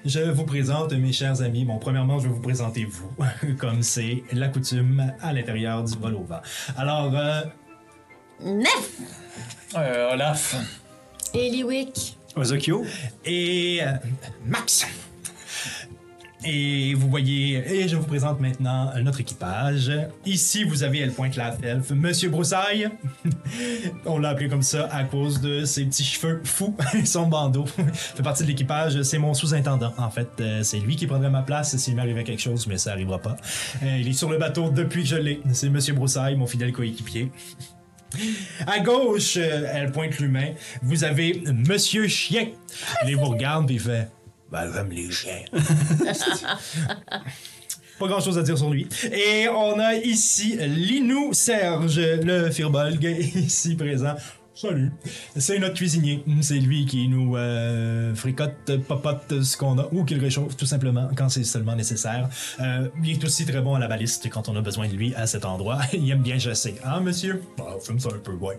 Je 0.07 0.21
vous 0.21 0.45
présente, 0.45 0.93
mes 0.93 1.13
chers 1.13 1.43
amis. 1.43 1.65
Bon, 1.65 1.79
premièrement, 1.79 2.19
je 2.19 2.29
vais 2.29 2.35
vous 2.35 2.41
présenter 2.41 2.85
vous, 2.87 3.11
comme 3.59 3.83
c'est 3.83 4.23
la 4.33 4.49
coutume 4.49 5.13
à 5.21 5.33
l'intérieur 5.33 5.83
du 5.85 5.97
vol 5.99 6.15
au 6.15 6.25
vent. 6.25 6.41
Alors, 6.77 7.13
euh, 7.15 7.43
Neuf! 8.43 8.91
Euh, 9.77 10.13
Olaf. 10.13 10.57
Eliwick. 11.35 12.17
Ozokyo? 12.37 12.85
et 13.25 13.81
euh, 13.83 13.93
Max. 14.47 14.87
Et 16.47 16.93
vous 16.95 17.09
voyez, 17.09 17.63
et 17.67 17.89
je 17.89 17.97
vous 17.97 18.05
présente 18.05 18.39
maintenant 18.39 18.93
notre 19.03 19.21
équipage. 19.21 19.91
Ici, 20.27 20.65
vous 20.65 20.83
avez, 20.83 21.11
la 21.37 21.57
elfe, 21.63 21.91
Monsieur 21.91 22.29
Broussaille. 22.29 22.91
On 24.05 24.19
l'a 24.19 24.31
appelé 24.31 24.49
comme 24.49 24.63
ça 24.63 24.89
à 24.93 25.05
cause 25.05 25.41
de 25.41 25.65
ses 25.65 25.87
petits 25.87 26.05
cheveux 26.05 26.43
fous 26.45 26.77
et 26.95 27.07
son 27.07 27.29
bandeau. 27.29 27.65
fait 27.95 28.23
partie 28.23 28.43
de 28.43 28.49
l'équipage. 28.49 29.01
C'est 29.03 29.17
mon 29.17 29.33
sous-intendant, 29.33 29.95
en 29.97 30.11
fait. 30.11 30.29
Euh, 30.41 30.63
c'est 30.63 30.81
lui 30.81 30.97
qui 30.97 31.07
prendrait 31.07 31.31
ma 31.31 31.43
place 31.43 31.77
s'il 31.77 31.97
m'arrivait 31.97 32.25
quelque 32.25 32.43
chose, 32.43 32.67
mais 32.67 32.77
ça 32.77 32.93
arrivera 32.93 33.19
pas. 33.19 33.37
Euh, 33.83 33.97
il 33.99 34.09
est 34.09 34.13
sur 34.13 34.29
le 34.29 34.37
bateau 34.37 34.69
depuis 34.69 35.03
que 35.03 35.09
je 35.09 35.17
l'ai. 35.17 35.41
C'est 35.53 35.71
Monsieur 35.71 35.95
Broussaille, 35.95 36.37
mon 36.37 36.47
fidèle 36.47 36.73
coéquipier. 36.73 37.31
À 38.67 38.79
gauche, 38.79 39.37
euh, 39.39 39.67
elle 39.73 39.91
pointe 39.91 40.19
l'humain. 40.19 40.51
Vous 40.83 41.03
avez 41.03 41.43
Monsieur 41.53 42.07
Chien. 42.07 42.49
Il 43.07 43.17
vous 43.17 43.25
regarde 43.25 43.67
puis 43.67 43.77
il 43.77 43.81
fait 43.81 44.09
Les 44.91 45.11
chiens. 45.11 45.45
Pas 47.99 48.09
grand 48.09 48.21
chose 48.21 48.39
à 48.39 48.43
dire 48.43 48.57
sur 48.59 48.71
lui. 48.71 48.89
Et 49.13 49.49
on 49.49 49.79
a 49.79 49.95
ici 49.95 50.57
Linou 50.57 51.33
Serge, 51.33 51.99
le 51.99 52.51
Firbolg, 52.51 53.03
ici 53.35 53.75
présent. 53.77 54.15
Salut. 54.57 54.93
C'est 55.37 55.59
notre 55.59 55.75
cuisinier. 55.75 56.23
C'est 56.41 56.61
lui 56.61 56.87
qui 56.87 57.09
nous 57.09 57.37
euh, 57.37 58.15
fricote, 58.15 58.77
popote 58.87 59.43
ce 59.43 59.57
qu'on 59.57 59.77
a 59.81 59.89
ou 59.91 60.05
qu'il 60.05 60.21
réchauffe 60.21 60.57
tout 60.57 60.65
simplement 60.65 61.11
quand 61.17 61.29
c'est 61.29 61.43
seulement 61.43 61.75
nécessaire. 61.75 62.29
Euh, 62.61 62.89
il 63.03 63.11
est 63.11 63.25
aussi 63.25 63.45
très 63.47 63.61
bon 63.61 63.75
à 63.75 63.81
la 63.81 63.89
baliste 63.89 64.31
quand 64.31 64.49
on 64.49 64.55
a 64.55 64.61
besoin 64.61 64.87
de 64.87 64.95
lui 64.95 65.13
à 65.17 65.27
cet 65.27 65.45
endroit. 65.45 65.81
Il 65.93 66.09
aime 66.09 66.23
bien 66.23 66.39
chasser. 66.39 66.77
Hein, 66.85 67.01
monsieur? 67.01 67.43
Ah, 67.59 67.75
fume 67.83 67.99
ça 67.99 68.11
un 68.11 68.19
peu, 68.19 68.31
ouais. 68.35 68.57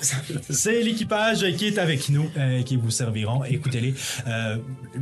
C'est 0.50 0.82
l'équipage 0.82 1.56
qui 1.56 1.68
est 1.68 1.78
avec 1.78 2.10
nous, 2.10 2.28
euh, 2.36 2.62
qui 2.64 2.76
vous 2.76 2.90
serviront. 2.90 3.44
Écoutez-les, 3.44 3.94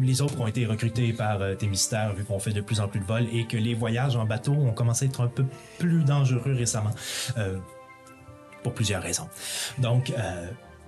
les 0.01 0.23
autres 0.23 0.41
ont 0.41 0.47
été 0.47 0.67
recrutés 0.67 1.13
par 1.13 1.41
Thémistère, 1.59 2.15
vu 2.15 2.23
qu'on 2.23 2.39
fait 2.39 2.53
de 2.53 2.61
plus 2.61 2.79
en 2.79 2.87
plus 2.87 3.01
de 3.01 3.05
vols 3.05 3.27
et 3.33 3.45
que 3.47 3.57
les 3.57 3.75
voyages 3.75 4.15
en 4.15 4.25
bateau 4.25 4.53
ont 4.53 4.73
commencé 4.73 5.07
à 5.07 5.09
être 5.09 5.23
un 5.23 5.27
peu 5.27 5.45
plus 5.79 6.05
dangereux 6.05 6.55
récemment. 6.55 6.93
Pour 8.63 8.75
plusieurs 8.75 9.03
raisons. 9.03 9.29
Donc, 9.79 10.11
euh, 10.11 10.47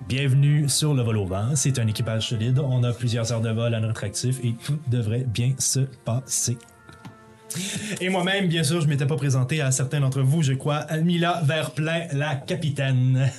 bienvenue 0.09 0.68
sur 0.68 0.94
le 0.94 1.02
vol 1.02 1.16
au 1.16 1.26
vent. 1.26 1.56
C'est 1.56 1.78
un 1.78 1.86
équipage 1.86 2.28
solide. 2.28 2.59
On 2.59 2.84
a 2.84 2.92
plusieurs 2.92 3.32
heures 3.32 3.40
de 3.40 3.51
vol 3.51 3.74
à 3.74 3.80
notre 3.80 4.05
actif 4.05 4.38
et 4.44 4.55
tout 4.64 4.78
devrait 4.86 5.24
bien 5.24 5.55
se 5.59 5.80
passer. 5.80 6.56
Et 8.01 8.09
moi-même, 8.09 8.48
bien 8.48 8.64
sûr, 8.64 8.80
je 8.80 8.86
m'étais 8.86 9.06
pas 9.06 9.16
présenté 9.16 9.60
à 9.60 9.70
certains 9.70 10.01
d'entre 10.01 10.22
vous, 10.22 10.42
je 10.42 10.52
crois, 10.52 10.86
Mila 11.02 11.40
Verplein, 11.44 12.06
la 12.12 12.34
capitaine. 12.36 13.30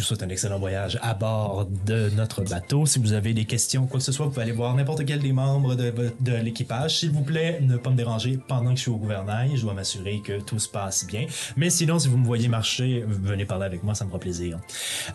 Je 0.00 0.04
vous 0.06 0.08
souhaite 0.08 0.22
un 0.22 0.30
excellent 0.30 0.58
voyage 0.58 0.98
à 1.02 1.12
bord 1.12 1.66
de 1.84 2.08
notre 2.16 2.42
bateau. 2.42 2.86
Si 2.86 2.98
vous 2.98 3.12
avez 3.12 3.34
des 3.34 3.44
questions, 3.44 3.86
quoi 3.86 4.00
que 4.00 4.06
ce 4.06 4.12
soit, 4.12 4.24
vous 4.24 4.32
pouvez 4.32 4.44
aller 4.44 4.52
voir 4.52 4.74
n'importe 4.74 5.04
quel 5.04 5.18
des 5.18 5.34
membres 5.34 5.74
de, 5.74 6.32
l'équipage. 6.42 7.00
S'il 7.00 7.10
vous 7.10 7.20
plaît, 7.20 7.58
ne 7.60 7.76
pas 7.76 7.90
me 7.90 7.96
déranger 7.96 8.38
pendant 8.48 8.70
que 8.70 8.76
je 8.76 8.80
suis 8.80 8.90
au 8.90 8.96
gouvernail. 8.96 9.50
Je 9.56 9.60
dois 9.60 9.74
m'assurer 9.74 10.22
que 10.24 10.40
tout 10.40 10.58
se 10.58 10.70
passe 10.70 11.06
bien. 11.06 11.26
Mais 11.58 11.68
sinon, 11.68 11.98
si 11.98 12.08
vous 12.08 12.16
me 12.16 12.24
voyez 12.24 12.48
marcher, 12.48 13.04
venez 13.06 13.44
parler 13.44 13.66
avec 13.66 13.82
moi, 13.84 13.94
ça 13.94 14.06
me 14.06 14.08
fera 14.08 14.20
plaisir. 14.20 14.58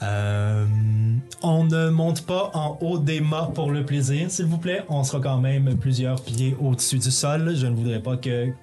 Euh, 0.03 0.67
on 1.41 1.63
ne 1.63 1.89
monte 1.89 2.21
pas 2.27 2.51
en 2.53 2.77
haut 2.79 2.99
des 2.99 3.21
mâts 3.21 3.49
pour 3.55 3.71
le 3.71 3.83
plaisir, 3.87 4.29
s'il 4.29 4.45
vous 4.45 4.59
plaît. 4.59 4.83
On 4.87 5.03
sera 5.03 5.19
quand 5.19 5.39
même 5.39 5.75
plusieurs 5.77 6.21
pieds 6.21 6.55
au-dessus 6.61 6.99
du 6.99 7.09
sol. 7.09 7.55
Je 7.55 7.65
ne 7.65 7.75
voudrais 7.75 8.03
pas 8.03 8.17
que 8.17 8.53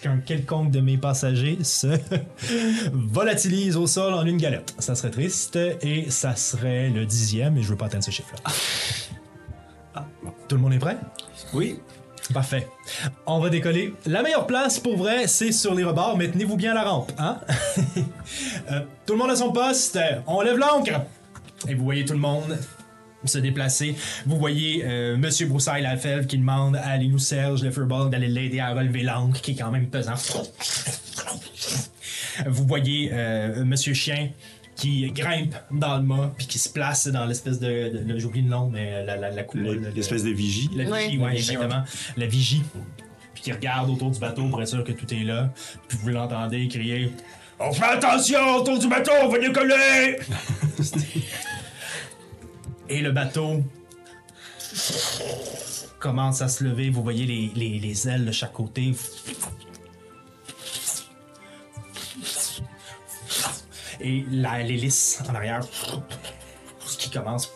qu'un 0.00 0.18
quelconque 0.18 0.70
de 0.70 0.80
mes 0.80 0.96
passagers 0.96 1.58
se 1.62 1.88
volatilise 2.92 3.76
au 3.76 3.86
sol 3.86 4.14
en 4.14 4.24
une 4.24 4.36
galette. 4.36 4.74
Ça 4.78 4.94
serait 4.94 5.10
triste 5.10 5.56
et 5.82 6.10
ça 6.10 6.36
serait 6.36 6.90
le 6.90 7.06
dixième 7.06 7.56
et 7.56 7.62
je 7.62 7.68
veux 7.68 7.76
pas 7.76 7.86
atteindre 7.86 8.04
ce 8.04 8.10
chiffre-là. 8.10 8.52
Tout 10.48 10.56
le 10.56 10.62
monde 10.62 10.74
est 10.74 10.78
prêt? 10.78 10.96
Oui. 11.54 11.80
Parfait. 12.32 12.68
On 13.26 13.38
va 13.38 13.50
décoller. 13.50 13.94
La 14.04 14.22
meilleure 14.22 14.46
place 14.46 14.80
pour 14.80 14.96
vrai, 14.96 15.28
c'est 15.28 15.52
sur 15.52 15.74
les 15.74 15.84
rebords, 15.84 16.16
mais 16.16 16.28
tenez-vous 16.28 16.56
bien 16.56 16.72
à 16.72 16.74
la 16.74 16.84
rampe, 16.84 17.12
hein? 17.18 17.38
Euh, 18.72 18.80
tout 19.06 19.12
le 19.12 19.18
monde 19.20 19.30
à 19.30 19.36
son 19.36 19.52
poste. 19.52 19.96
On 20.26 20.40
lève 20.40 20.58
l'ancre. 20.58 21.00
Et 21.68 21.74
vous 21.74 21.84
voyez 21.84 22.04
tout 22.04 22.14
le 22.14 22.18
monde 22.18 22.58
se 23.28 23.38
déplacer. 23.38 23.94
Vous 24.26 24.36
voyez 24.38 24.82
euh, 24.84 25.16
Monsieur 25.16 25.46
Broussaille 25.46 25.82
Lalfeld 25.82 26.26
qui 26.26 26.38
demande 26.38 26.76
à 26.76 26.96
Linou 26.96 27.18
Serge 27.18 27.62
le 27.62 27.70
Furball 27.70 28.10
d'aller 28.10 28.28
l'aider 28.28 28.60
à 28.60 28.72
relever 28.74 29.02
l'ancre 29.02 29.40
qui 29.40 29.52
est 29.52 29.54
quand 29.56 29.70
même 29.70 29.86
pesant. 29.88 30.14
Vous 32.46 32.66
voyez 32.66 33.10
euh, 33.12 33.64
Monsieur 33.64 33.94
Chien 33.94 34.28
qui 34.76 35.10
grimpe 35.10 35.54
dans 35.70 35.96
le 35.96 36.02
mât 36.02 36.34
puis 36.36 36.46
qui 36.46 36.58
se 36.58 36.68
place 36.68 37.06
dans 37.08 37.24
l'espèce 37.24 37.58
de, 37.58 37.88
de- 37.96 38.12
de- 38.12 38.18
j'oublie 38.18 38.42
le 38.42 38.48
nom 38.50 38.68
mais 38.70 39.02
la 39.04 39.16
la, 39.16 39.30
la 39.30 39.42
L'espèce 39.94 40.22
de 40.22 40.30
vigie. 40.30 40.68
la 40.76 40.84
Ouais. 40.84 41.06
vigie, 41.08 41.18
ouais, 41.18 41.34
exactement. 41.36 41.82
La 42.18 42.26
vigie. 42.26 42.62
Puis 43.32 43.42
qui 43.42 43.52
regarde 43.52 43.88
autour 43.88 44.10
du 44.10 44.18
bateau 44.18 44.46
pour 44.48 44.60
être 44.60 44.68
sûr 44.68 44.84
que 44.84 44.92
tout 44.92 45.12
est 45.14 45.24
là. 45.24 45.50
Puis 45.88 45.96
vous 46.02 46.10
l'entendez 46.10 46.68
crier 46.68 47.10
On 47.58 47.72
fait 47.72 47.84
attention 47.86 48.56
autour 48.56 48.78
du 48.78 48.86
bateau, 48.88 49.12
on 49.22 49.28
va 49.28 49.38
décoller 49.38 50.18
Et 52.88 53.00
le 53.02 53.10
bateau 53.12 53.62
commence 55.98 56.42
à 56.42 56.48
se 56.48 56.64
lever. 56.64 56.90
Vous 56.90 57.02
voyez 57.02 57.26
les, 57.26 57.50
les- 57.54 57.78
les 57.78 58.08
ailes 58.08 58.24
de 58.26 58.32
chaque 58.32 58.52
côté. 58.52 58.94
Et 64.00 64.24
l'hélice 64.28 65.22
en 65.28 65.34
arrière 65.34 65.60
qui 66.98 67.10
commence 67.10 67.50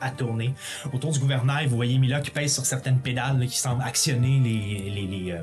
à 0.00 0.10
tourner. 0.10 0.54
Autour 0.92 1.12
du 1.12 1.18
gouvernail, 1.20 1.66
vous 1.66 1.76
voyez 1.76 1.98
Mila 1.98 2.20
qui 2.20 2.30
pèse 2.30 2.54
sur 2.54 2.64
certaines 2.66 2.98
pédales 3.00 3.46
qui 3.46 3.58
semblent 3.58 3.82
actionner 3.82 4.40
les, 4.40 4.90
les- 5.06 5.32
euh, 5.32 5.42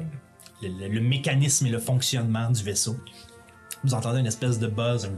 le, 0.61 0.88
le- 0.88 1.01
mécanisme 1.01 1.67
et 1.67 1.69
le 1.69 1.80
fonctionnement 1.80 2.49
du 2.49 2.63
vaisseau. 2.63 2.97
Vous 3.84 3.93
entendez 3.93 4.19
une 4.19 4.26
espèce 4.27 4.59
de 4.59 4.67
buzz 4.67 5.09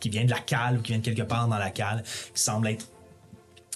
qui 0.00 0.08
vient 0.08 0.24
de 0.24 0.30
la 0.30 0.38
cale 0.40 0.78
ou 0.78 0.82
qui 0.82 0.92
vient 0.92 0.98
de 1.00 1.04
quelque 1.04 1.22
part 1.22 1.48
dans 1.48 1.58
la 1.58 1.70
cale, 1.70 2.02
qui 2.34 2.40
semble 2.42 2.68
être 2.68 2.86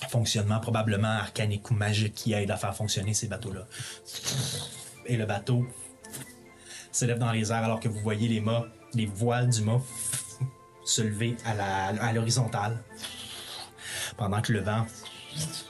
fonctionnement 0.09 0.61
probablement 0.61 1.09
arcanique 1.09 1.71
ou 1.71 1.75
magique 1.75 2.15
qui 2.15 2.33
aide 2.33 2.51
à 2.51 2.57
faire 2.57 2.75
fonctionner 2.75 3.13
ces 3.15 3.29
bateaux-là. 3.29 3.67
Et 5.07 5.17
le 5.17 5.27
bateau 5.27 5.67
s'élève 6.93 7.19
dans 7.19 7.33
les 7.33 7.53
airs 7.53 7.65
alors 7.65 7.81
que 7.81 7.89
vous 7.89 8.01
voyez 8.01 8.29
les 8.29 8.41
mâts, 8.41 8.67
les 8.95 9.07
voiles 9.07 9.49
du 9.51 9.63
mât 9.63 9.81
se 10.85 11.03
lever 11.03 11.37
à 11.45 11.55
la- 11.55 12.03
à 12.03 12.13
l'horizontale 12.13 12.83
pendant 14.17 14.41
que 14.41 14.53
le 14.53 14.61
vent 14.61 14.87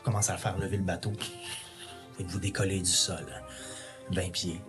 commence 0.04 0.30
à 0.30 0.36
faire 0.36 0.56
lever 0.58 0.76
le 0.78 0.82
bateau 0.84 1.12
et 2.18 2.24
vous 2.24 2.38
décollez 2.38 2.78
du 2.80 2.90
sol. 2.90 3.24
20 4.12 4.30
pieds, 4.32 4.60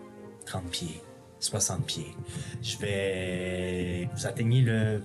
30 0.46 0.70
pieds, 0.70 1.02
60 1.40 1.86
pieds. 1.86 2.16
Je 2.62 2.78
vais... 2.78 4.10
Vous 4.16 4.26
atteignez 4.28 4.62
le 4.62 5.04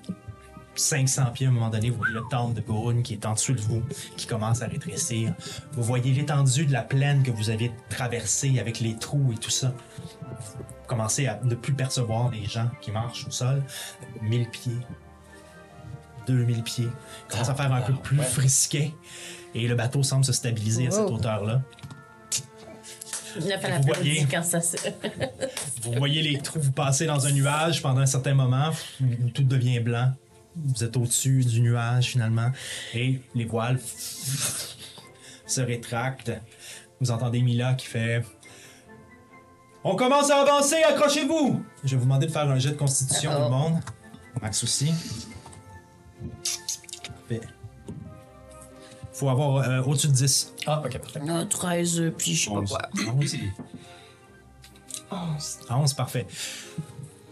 500 0.78 1.27
pieds 1.32 1.47
à 1.47 1.51
un 1.51 1.53
moment 1.53 1.70
donné, 1.70 1.90
vous 1.90 1.98
voyez 1.98 2.15
le 2.15 2.23
temple 2.31 2.55
de 2.55 2.61
Gorun 2.61 3.03
qui 3.03 3.15
est 3.15 3.27
en 3.27 3.35
dessous 3.35 3.55
de 3.55 3.61
vous, 3.61 3.82
qui 4.16 4.27
commence 4.27 4.62
à 4.62 4.66
rétrécir. 4.66 5.35
Vous 5.73 5.82
voyez 5.82 6.12
l'étendue 6.12 6.66
de 6.66 6.73
la 6.73 6.82
plaine 6.82 7.23
que 7.23 7.31
vous 7.31 7.51
aviez 7.51 7.73
traversée 7.89 8.59
avec 8.59 8.81
les 8.81 8.97
trous 8.97 9.32
et 9.32 9.36
tout 9.39 9.51
ça. 9.51 9.73
Vous 10.23 10.65
commencez 10.86 11.27
à 11.27 11.40
ne 11.43 11.55
plus 11.55 11.73
percevoir 11.73 12.31
les 12.31 12.44
gens 12.44 12.70
qui 12.81 12.90
marchent 12.90 13.27
au 13.27 13.31
sol. 13.31 13.62
1000 14.23 14.48
pieds, 14.51 14.78
2000 16.27 16.62
pieds. 16.62 16.89
Commence 17.28 17.48
à 17.48 17.55
faire 17.55 17.73
un 17.73 17.82
peu 17.82 17.94
plus 17.94 18.19
frisquet. 18.19 18.93
Et 19.55 19.66
le 19.66 19.74
bateau 19.74 20.03
semble 20.03 20.24
se 20.24 20.32
stabiliser 20.32 20.89
à 20.89 20.90
cette 20.90 21.11
hauteur-là. 21.11 21.62
Vous 23.39 23.82
voyez. 23.82 24.27
quand 24.31 24.43
ça 24.43 24.61
se. 24.61 24.77
Vous 25.82 25.93
voyez 25.93 26.23
les 26.23 26.39
trous 26.39 26.61
vous 26.61 26.73
passer 26.73 27.07
dans 27.07 27.27
un 27.27 27.32
nuage 27.32 27.82
pendant 27.82 28.01
un 28.01 28.07
certain 28.07 28.35
moment 28.35 28.70
où 29.01 29.31
tout 29.31 29.43
devient 29.43 29.81
blanc. 29.81 30.12
Vous 30.57 30.85
êtes 30.85 30.97
au-dessus 30.97 31.45
du 31.45 31.61
nuage 31.61 32.07
finalement 32.07 32.51
et 32.95 33.20
les 33.35 33.45
voiles 33.45 33.78
se 35.47 35.61
rétractent. 35.61 36.33
Vous 37.01 37.11
entendez 37.11 37.43
Mila 37.43 37.74
qui 37.74 37.87
fait 37.87 38.24
On 39.85 39.97
commence 39.97 40.31
à 40.31 40.41
avancer, 40.41 40.83
accrochez-vous 40.83 41.62
Je 41.85 41.91
vais 41.91 41.97
vous 41.97 42.05
demander 42.05 42.27
de 42.27 42.33
faire 42.33 42.49
un 42.49 42.59
jet 42.59 42.70
de 42.70 42.77
constitution 42.77 43.33
tout 43.35 43.43
le 43.43 43.49
monde. 43.51 43.81
Max 44.41 44.62
aussi. 44.65 44.93
Fait. 47.28 47.41
Faut 49.12 49.28
avoir 49.28 49.57
euh, 49.57 49.83
au-dessus 49.83 50.09
de 50.09 50.12
10. 50.12 50.55
Ah, 50.66 50.83
ok, 50.85 50.99
parfait. 50.99 51.20
Ah, 51.28 51.45
13, 51.49 52.12
puis 52.16 52.35
je 52.35 52.49
sais 52.49 52.55
pas 52.55 52.62
quoi. 52.62 52.89
11. 55.11 55.61
11, 55.70 55.95
parfait. 55.95 56.27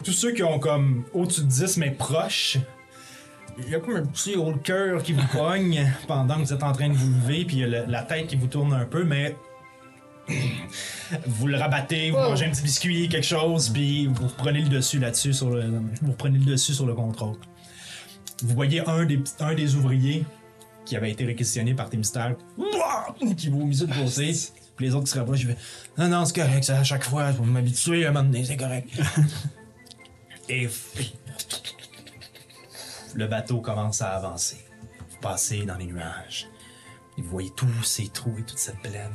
Tous 0.02 0.12
ceux 0.12 0.32
qui 0.32 0.42
ont 0.42 0.58
comme 0.58 1.04
au-dessus 1.12 1.42
de 1.42 1.46
10 1.46 1.76
mais 1.78 1.90
proches, 1.90 2.58
il 3.58 3.68
y 3.70 3.74
a 3.74 3.80
comme 3.80 3.96
un 3.96 4.04
petit 4.06 4.34
haut 4.36 4.52
de 4.52 4.58
cœur 4.58 5.02
qui 5.02 5.12
vous 5.12 5.26
pogne 5.32 5.86
pendant 6.08 6.36
que 6.36 6.40
vous 6.46 6.52
êtes 6.52 6.62
en 6.62 6.72
train 6.72 6.88
de 6.88 6.94
vous 6.94 7.08
lever, 7.14 7.44
puis 7.44 7.56
il 7.56 7.60
y 7.60 7.64
a 7.64 7.66
le- 7.84 7.90
la 7.90 8.02
tête 8.02 8.26
qui 8.26 8.36
vous 8.36 8.46
tourne 8.48 8.72
un 8.72 8.84
peu, 8.84 9.04
mais 9.04 9.36
vous 11.26 11.46
le 11.46 11.56
rabattez, 11.58 12.10
vous 12.10 12.16
Oh. 12.18 12.30
mangez 12.30 12.46
un 12.46 12.50
petit 12.50 12.62
biscuit, 12.62 13.08
quelque 13.08 13.26
chose, 13.26 13.68
puis 13.68 14.06
vous 14.06 14.28
prenez 14.36 14.60
le 14.60 14.68
dessus 14.68 14.98
là-dessus 14.98 15.32
sur 15.34 15.50
le, 15.50 15.64
vous 16.02 16.12
prenez 16.12 16.38
le 16.38 16.44
dessus 16.46 16.72
sur 16.74 16.86
le 16.86 16.94
contrôle. 16.94 17.36
Vous 18.42 18.54
voyez 18.54 18.80
un 18.88 19.04
des, 19.04 19.18
petits- 19.18 19.34
un 19.40 19.54
des 19.54 19.74
ouvriers 19.76 20.24
qui 20.86 20.96
avait 20.96 21.10
été 21.10 21.24
réquisitionné 21.24 21.74
par 21.74 21.88
tes 21.90 21.96
mystères, 21.96 22.34
qui 23.36 23.48
vomit 23.48 23.74
sur 23.76 23.86
le 23.86 23.92
côté. 23.94 24.32
Puis 24.76 24.86
les 24.86 24.94
autres 24.94 25.04
qui 25.04 25.12
se 25.12 25.18
rapprochent, 25.18 25.40
je 25.40 25.48
fais 25.48 25.56
Non, 25.98 26.08
non, 26.08 26.24
c'est 26.24 26.34
correct, 26.34 26.64
ça, 26.64 26.78
à 26.80 26.84
chaque 26.84 27.04
fois, 27.04 27.30
je 27.32 27.38
vais 27.38 27.44
m'habituer 27.44 28.06
à 28.06 28.08
un 28.08 28.12
moment 28.12 28.24
donné, 28.28 28.44
c'est 28.44 28.56
correct. 28.56 28.88
Et 30.48 30.68
le 33.14 33.26
bateau 33.26 33.60
commence 33.60 34.02
à 34.02 34.10
avancer. 34.10 34.58
Vous 35.10 35.18
passez 35.20 35.64
dans 35.64 35.76
les 35.76 35.86
nuages. 35.86 36.48
Et 37.16 37.22
vous 37.22 37.30
voyez 37.30 37.50
tous 37.50 37.82
ces 37.84 38.08
trous 38.08 38.36
et 38.38 38.42
toute 38.42 38.58
cette 38.58 38.80
plaine. 38.80 39.12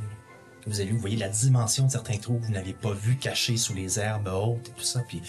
Vous 0.66 0.80
avez 0.80 0.90
vous 0.90 0.98
voyez 0.98 1.16
la 1.16 1.28
dimension 1.28 1.86
de 1.86 1.90
certains 1.90 2.18
trous 2.18 2.38
que 2.38 2.46
vous 2.46 2.52
n'avez 2.52 2.72
pas 2.72 2.92
vu 2.92 3.16
cachés 3.16 3.56
sous 3.56 3.74
les 3.74 3.98
herbes 3.98 4.28
hautes 4.28 4.68
et 4.68 4.72
tout 4.72 4.84
ça. 4.84 5.00
Puis 5.06 5.22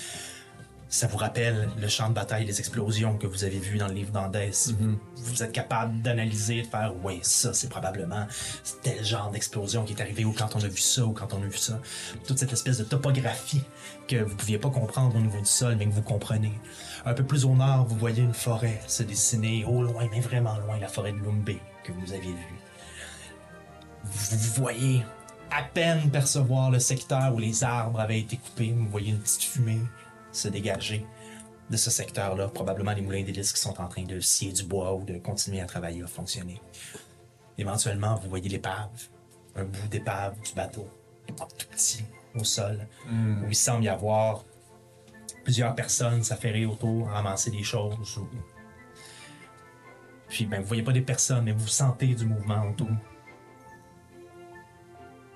ça 0.87 1.07
vous 1.07 1.17
rappelle 1.17 1.69
le 1.79 1.87
champ 1.87 2.09
de 2.09 2.13
bataille, 2.13 2.45
les 2.45 2.59
explosions 2.59 3.17
que 3.17 3.25
vous 3.25 3.45
avez 3.45 3.59
vues 3.59 3.77
dans 3.77 3.87
le 3.87 3.93
livre 3.93 4.11
d'Andès. 4.11 4.73
Vous 5.15 5.41
êtes 5.41 5.53
capable 5.53 6.01
d'analyser, 6.01 6.63
de 6.63 6.67
faire, 6.67 6.93
ouais, 7.03 7.19
ça, 7.21 7.53
c'est 7.53 7.69
probablement 7.69 8.27
tel 8.83 9.03
genre 9.03 9.31
d'explosion 9.31 9.85
qui 9.85 9.93
est 9.93 10.01
arrivé 10.01 10.25
ou 10.25 10.33
quand 10.33 10.53
on 10.55 10.59
a 10.59 10.67
vu 10.67 10.81
ça 10.81 11.05
ou 11.05 11.13
quand 11.13 11.33
on 11.33 11.41
a 11.41 11.45
vu 11.45 11.57
ça. 11.57 11.79
Toute 12.27 12.37
cette 12.37 12.51
espèce 12.51 12.77
de 12.77 12.83
topographie 12.83 13.63
que 14.07 14.17
vous 14.17 14.35
pouviez 14.35 14.57
pas 14.57 14.69
comprendre 14.69 15.15
au 15.15 15.21
niveau 15.21 15.39
du 15.39 15.45
sol, 15.45 15.75
mais 15.77 15.85
que 15.85 15.93
vous 15.93 16.01
comprenez. 16.01 16.53
Un 17.03 17.13
peu 17.13 17.23
plus 17.23 17.45
au 17.45 17.55
nord, 17.55 17.85
vous 17.85 17.97
voyez 17.97 18.21
une 18.21 18.33
forêt 18.33 18.79
se 18.87 19.01
dessiner 19.01 19.65
au 19.65 19.81
loin, 19.81 20.07
mais 20.11 20.19
vraiment 20.19 20.57
loin, 20.59 20.79
la 20.79 20.87
forêt 20.87 21.11
de 21.11 21.17
Lumbe 21.17 21.49
que 21.83 21.91
vous 21.91 22.13
avez 22.13 22.21
vue. 22.21 22.59
Vous 24.03 24.61
voyez 24.61 25.03
à 25.49 25.63
peine 25.63 26.09
percevoir 26.11 26.69
le 26.71 26.79
secteur 26.79 27.33
où 27.33 27.39
les 27.39 27.63
arbres 27.63 27.99
avaient 27.99 28.19
été 28.19 28.37
coupés. 28.37 28.71
Vous 28.71 28.87
voyez 28.87 29.11
une 29.11 29.19
petite 29.19 29.43
fumée 29.43 29.81
se 30.31 30.47
dégager 30.47 31.05
de 31.69 31.77
ce 31.77 31.89
secteur-là. 31.89 32.47
Probablement 32.49 32.93
les 32.93 33.01
moulins 33.01 33.23
d'hélice 33.23 33.51
qui 33.51 33.59
sont 33.59 33.79
en 33.81 33.87
train 33.87 34.03
de 34.03 34.19
scier 34.19 34.51
du 34.51 34.63
bois 34.63 34.93
ou 34.93 35.03
de 35.03 35.17
continuer 35.17 35.59
à 35.59 35.65
travailler, 35.65 36.03
à 36.03 36.07
fonctionner. 36.07 36.61
Éventuellement, 37.57 38.15
vous 38.15 38.29
voyez 38.29 38.49
l'épave, 38.49 38.89
un 39.55 39.63
bout 39.63 39.87
d'épave 39.89 40.39
du 40.41 40.53
bateau, 40.53 40.87
tout 41.27 41.67
petit, 41.69 42.05
au 42.35 42.43
sol, 42.43 42.87
où 43.09 43.47
il 43.49 43.55
semble 43.55 43.83
y 43.83 43.89
avoir 43.89 44.45
plusieurs 45.43 45.73
personnes 45.75 46.23
s'affairer 46.23 46.65
autour, 46.65 47.07
ramasser 47.09 47.51
des 47.51 47.63
choses. 47.63 48.17
ou- 48.17 48.27
Puis, 50.29 50.45
ben, 50.45 50.61
vous 50.61 50.67
voyez 50.67 50.83
pas 50.83 50.93
des 50.93 51.01
personnes, 51.01 51.43
mais 51.45 51.51
vous 51.51 51.67
sentez 51.67 52.07
du 52.07 52.25
mouvement 52.25 52.69
autour. 52.69 52.89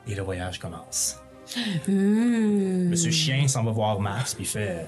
Et 0.07 0.15
le 0.15 0.21
voyage 0.21 0.59
commence. 0.59 1.17
Monsieur 1.87 3.11
Chien 3.11 3.47
s'en 3.47 3.63
va 3.63 3.71
voir 3.71 3.99
Max, 3.99 4.33
puis 4.33 4.43
il 4.45 4.47
fait. 4.47 4.85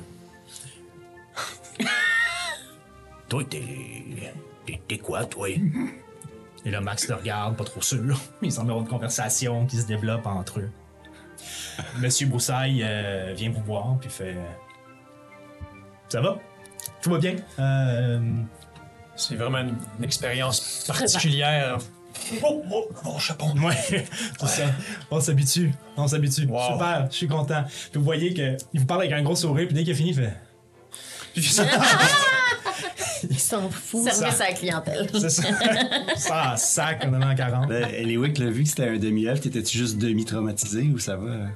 toi, 3.30 3.44
t'es. 3.49 3.61
t'es- 4.88 4.98
quoi, 4.98 5.26
toi? 5.26 5.49
Et 5.49 6.72
là, 6.72 6.81
Max 6.81 7.07
le 7.07 7.15
regarde, 7.15 7.56
pas 7.57 7.64
trop 7.64 7.81
sûr. 7.81 8.19
Il 8.41 8.52
semble 8.52 8.68
y 8.68 8.72
avoir 8.72 8.84
une 8.85 8.89
conversation 8.89 9.65
qui 9.65 9.77
se 9.77 9.85
développe 9.88 10.26
entre 10.26 10.60
eux. 10.60 10.69
Monsieur 11.99 12.27
Broussaille 12.27 12.81
euh, 12.84 13.34
vient 13.35 13.52
vous 13.52 13.64
voir, 13.64 13.98
puis 13.99 14.10
fait. 14.10 14.35
Ça 16.10 16.22
va? 16.22 16.38
Tout 17.02 17.12
va 17.12 17.18
bien? 17.20 17.36
Euh. 17.60 18.20
C'est 19.16 19.36
vraiment 19.36 19.60
une, 19.60 19.76
une 19.98 20.04
expérience 20.04 20.84
particulière. 20.88 21.80
Oh, 22.44 22.64
oh, 22.72 22.90
oh, 23.06 23.20
chapeau. 23.20 23.48
Ouais, 23.64 23.76
c'est 24.40 24.48
ça. 24.48 24.64
On 25.10 25.20
s'habitue. 25.20 25.72
On 25.96 26.08
s'habitue. 26.08 26.46
Wow. 26.46 26.74
Super, 26.74 27.08
je 27.10 27.16
suis 27.16 27.28
content. 27.28 27.64
Puis 27.64 28.00
vous 28.00 28.04
voyez 28.04 28.34
qu'il 28.34 28.58
vous 28.76 28.86
parle 28.86 29.02
avec 29.02 29.14
un 29.14 29.24
gros 29.24 29.36
sourire, 29.36 29.68
puis 29.68 29.76
dès 29.76 29.84
qu'il 29.84 29.94
a 29.94 29.96
fini, 29.96 30.10
il 30.10 30.16
fait. 30.16 30.34
Puis 31.34 31.44
ça, 31.44 31.64
Il 33.30 33.40
s'en 33.40 33.70
fout. 33.70 34.04
Service 34.10 34.42
à 34.42 34.50
la 34.50 34.54
clientèle. 34.54 35.08
c'est 35.14 35.30
ça. 35.30 35.44
Ça 36.16 36.54
en 36.54 36.58
sac, 36.58 37.06
on 37.08 37.14
en 37.14 37.22
a 37.22 37.32
en 37.32 37.36
40. 37.36 37.70
Là, 37.70 37.92
Eliwick 37.92 38.40
l'a 38.40 38.50
vu 38.50 38.64
que 38.64 38.70
c'était 38.70 38.88
un 38.88 38.98
demi-elfe. 38.98 39.42
T'étais-tu 39.42 39.78
juste 39.78 39.98
demi-traumatisé 40.00 40.84
ou 40.94 40.98
ça 40.98 41.16
va? 41.16 41.48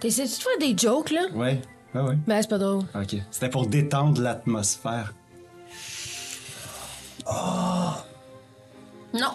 T'essaies-tu 0.00 0.38
de 0.38 0.42
faire 0.42 0.58
des 0.60 0.76
jokes, 0.76 1.10
là? 1.12 1.22
Ouais, 1.34 1.60
ouais, 1.94 2.00
ouais? 2.00 2.16
Ben, 2.26 2.42
c'est 2.42 2.48
pas 2.48 2.58
drôle. 2.58 2.84
Ok. 2.94 3.16
C'était 3.30 3.48
pour 3.50 3.66
détendre 3.66 4.20
l'atmosphère. 4.20 5.12
Non. 9.12 9.30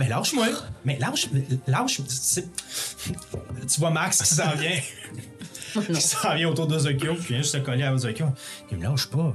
Mais 0.00 0.08
lâche-moi. 0.08 0.46
Mais 0.84 0.98
lâche. 0.98 1.28
Lâche. 1.66 2.00
c'est- 2.08 2.48
Tu 3.68 3.80
vois 3.80 3.90
Max 3.90 4.22
qui 4.22 4.34
s'en 4.34 4.54
vient. 4.56 4.80
qui 5.94 6.00
s'en 6.00 6.34
vient 6.34 6.48
autour 6.48 6.66
d'Ozokyo, 6.66 7.14
qui 7.16 7.28
vient 7.28 7.38
juste 7.38 7.52
se 7.52 7.58
coller 7.58 7.84
à 7.84 7.92
Ozokyo. 7.94 8.26
Il 8.70 8.78
me 8.78 8.84
lâche 8.84 9.06
pas. 9.08 9.34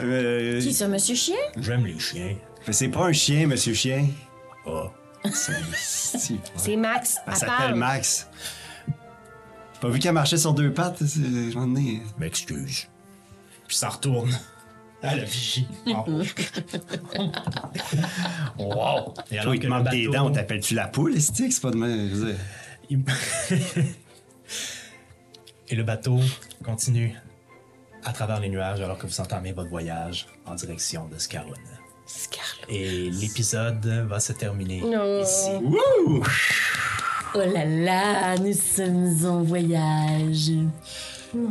Euh, 0.00 0.60
Qui 0.60 0.72
ça, 0.72 0.88
monsieur 0.88 1.14
Chien? 1.14 1.36
J'aime 1.58 1.84
les 1.84 1.98
chiens. 1.98 2.34
mais 2.66 2.72
c'est 2.72 2.88
pas 2.88 3.04
un 3.06 3.12
chien, 3.12 3.46
monsieur 3.46 3.74
chien. 3.74 4.08
Ah. 4.66 4.84
C'est 6.56 6.76
Max. 6.76 7.16
Elle 7.26 7.32
Elle 7.32 7.38
s'appelle 7.38 7.56
parle. 7.58 7.74
Max. 7.74 8.26
Pas 9.80 9.88
vu 9.88 9.98
qu'elle 9.98 10.12
marchait 10.12 10.36
sur 10.36 10.52
deux 10.54 10.72
pattes. 10.72 11.04
c'est- 11.04 11.20
un 11.20 11.54
moment 11.60 11.66
donné. 11.74 12.02
M'excuse. 12.18 12.88
Puis 13.66 13.76
ça 13.76 13.88
retourne 13.88 14.30
à 15.02 15.16
la 15.16 15.24
vigie. 15.24 15.66
Oh. 15.86 16.04
wow. 18.58 19.14
Et 19.30 19.38
alors 19.38 19.44
Toi, 19.44 19.56
il 19.56 19.60
te 19.60 19.66
manque 19.66 19.88
des 19.90 20.06
dents, 20.08 20.26
on 20.26 20.30
t'appelle-tu 20.32 20.74
la 20.74 20.88
poule, 20.88 21.18
stick? 21.20 21.52
C'est 21.52 21.62
pas 21.62 21.70
de 21.70 21.76
même. 21.76 22.36
Et 25.68 25.76
le 25.76 25.84
bateau 25.84 26.18
continue 26.64 27.14
à 28.04 28.12
travers 28.12 28.40
les 28.40 28.48
nuages 28.48 28.80
alors 28.80 28.98
que 28.98 29.06
vous 29.06 29.20
entamez 29.20 29.52
votre 29.52 29.70
voyage 29.70 30.26
en 30.46 30.54
direction 30.56 31.06
de 31.06 31.16
Scarron. 31.18 31.52
Et 32.68 33.08
l'épisode 33.10 33.86
va 34.08 34.18
se 34.18 34.32
terminer 34.32 34.82
ici. 35.22 35.50
Oh 37.34 37.38
là 37.38 37.64
là, 37.64 38.36
nous 38.38 38.52
sommes 38.52 39.14
en 39.24 39.42
voyage. 39.42 40.50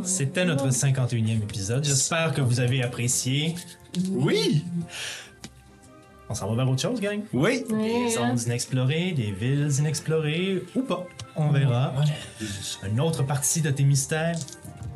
C'était 0.04 0.44
notre 0.44 0.68
51e 0.68 1.42
épisode. 1.42 1.84
J'espère 1.84 2.34
que 2.34 2.42
vous 2.42 2.60
avez 2.60 2.82
apprécié. 2.82 3.54
Oui! 4.10 4.64
On 6.28 6.34
s'en 6.34 6.48
va 6.48 6.56
vers 6.56 6.70
autre 6.70 6.82
chose, 6.82 7.00
gang? 7.00 7.20
Oui! 7.32 7.64
Des 7.68 8.10
zones 8.10 8.38
inexplorées, 8.44 9.12
des 9.12 9.32
villes 9.32 9.70
inexplorées, 9.78 10.62
ou 10.76 10.82
pas. 10.82 11.06
On 11.34 11.48
verra. 11.50 11.94
Une 12.86 13.00
autre 13.00 13.22
partie 13.22 13.62
de 13.62 13.70
tes 13.70 13.84
mystères. 13.84 14.36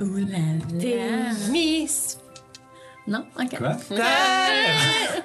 Oh 0.01 0.05
là 0.05 0.39
là. 0.83 1.33
Miss. 1.51 2.19
Non? 3.07 3.25
Ok. 3.39 3.59
Quoi? 3.59 3.77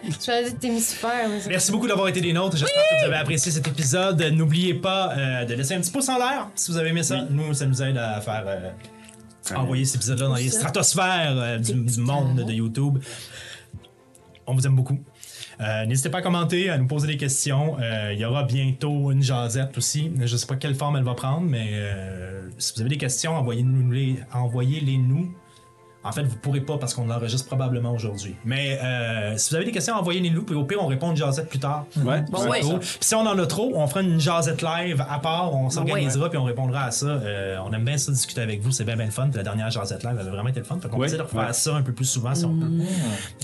Je 0.03 0.79
Super. 0.79 1.29
Merci 1.47 1.71
beaucoup 1.71 1.87
d'avoir 1.87 2.07
été 2.07 2.19
des 2.21 2.33
nôtres. 2.33 2.57
J'espère 2.57 2.83
que 2.89 2.99
vous 2.99 3.05
avez 3.05 3.15
apprécié 3.17 3.51
cet 3.51 3.67
épisode. 3.67 4.21
N'oubliez 4.33 4.73
pas 4.73 5.13
euh, 5.17 5.45
de 5.45 5.53
laisser 5.53 5.75
un 5.75 5.79
petit 5.79 5.91
pouce 5.91 6.09
en 6.09 6.17
l'air 6.17 6.49
si 6.55 6.71
vous 6.71 6.77
avez 6.77 6.89
aimé 6.89 7.03
ça. 7.03 7.25
Nous, 7.29 7.53
ça 7.53 7.65
nous 7.65 7.81
aide 7.81 7.97
à 7.97 8.19
faire 8.21 8.43
euh, 8.47 9.55
envoyer 9.55 9.85
cet 9.85 9.95
épisode-là 9.97 10.27
dans 10.27 10.35
les 10.35 10.49
stratosphères 10.49 11.33
euh, 11.35 11.57
du, 11.57 11.73
du 11.73 11.99
monde 11.99 12.43
de 12.43 12.51
YouTube. 12.51 12.99
On 14.45 14.53
vous 14.53 14.65
aime 14.65 14.75
beaucoup. 14.75 14.99
Euh, 15.61 15.85
N'hésitez 15.85 16.09
pas 16.09 16.19
à 16.19 16.21
commenter, 16.21 16.69
à 16.69 16.77
nous 16.77 16.87
poser 16.87 17.07
des 17.07 17.17
questions. 17.17 17.77
Euh, 17.81 18.11
Il 18.13 18.19
y 18.19 18.25
aura 18.25 18.43
bientôt 18.43 19.11
une 19.11 19.21
jasette 19.21 19.77
aussi. 19.77 20.11
Je 20.21 20.37
sais 20.37 20.47
pas 20.47 20.55
quelle 20.55 20.75
forme 20.75 20.95
elle 20.97 21.03
va 21.03 21.15
prendre, 21.15 21.41
mais 21.41 21.69
euh, 21.73 22.49
si 22.57 22.73
vous 22.73 22.81
avez 22.81 22.89
des 22.89 22.97
questions, 22.97 23.35
envoyez-nous 23.35 23.91
les, 23.91 24.15
envoyez-les 24.33 24.97
nous. 24.97 25.33
En 26.09 26.11
fait, 26.11 26.23
vous 26.23 26.35
pourrez 26.37 26.61
pas 26.61 26.77
parce 26.77 26.93
qu'on 26.93 27.05
l'enregistre 27.07 27.47
probablement 27.47 27.91
aujourd'hui. 27.93 28.35
Mais 28.45 28.79
euh, 28.81 29.37
si 29.37 29.49
vous 29.51 29.55
avez 29.57 29.65
des 29.65 29.71
questions, 29.71 29.95
envoyez-les-nous. 29.95 30.43
Puis 30.43 30.55
au 30.55 30.63
pire, 30.63 30.79
on 30.81 30.87
répond 30.87 31.11
une 31.11 31.17
jasette 31.17 31.49
plus 31.49 31.59
tard. 31.59 31.85
Ouais. 32.03 32.21
Bon, 32.29 32.47
ouais. 32.49 32.59
Puis 32.61 32.89
si 32.99 33.15
on 33.15 33.19
en 33.21 33.37
a 33.37 33.45
trop, 33.47 33.71
on 33.75 33.87
fera 33.87 34.01
une 34.01 34.19
jasette 34.19 34.61
live 34.61 35.03
à 35.09 35.19
part, 35.19 35.53
on 35.53 35.69
s'organisera 35.69 36.29
puis 36.29 36.37
on 36.37 36.43
répondra 36.43 36.83
à 36.85 36.91
ça. 36.91 37.05
Euh, 37.07 37.57
on 37.65 37.71
aime 37.73 37.85
bien 37.85 37.97
ça 37.97 38.11
discuter 38.11 38.41
avec 38.41 38.61
vous, 38.61 38.71
c'est 38.71 38.83
bien 38.83 38.95
bien 38.95 39.05
le 39.05 39.11
fun. 39.11 39.27
Puis 39.27 39.37
la 39.37 39.43
dernière 39.43 39.69
jasette 39.69 40.03
live 40.03 40.17
avait 40.19 40.29
vraiment 40.29 40.49
été 40.49 40.59
le 40.59 40.65
fun. 40.65 40.77
Fait 40.81 40.89
qu'on 40.89 40.95
Ouais, 40.97 41.01
va 41.01 41.05
essayer 41.05 41.17
de 41.19 41.23
refaire 41.23 41.47
ouais. 41.47 41.53
ça 41.53 41.75
un 41.75 41.81
peu 41.81 41.93
plus 41.93 42.05
souvent 42.05 42.33
si 42.35 42.45
on 42.45 42.55
peut. 42.57 42.67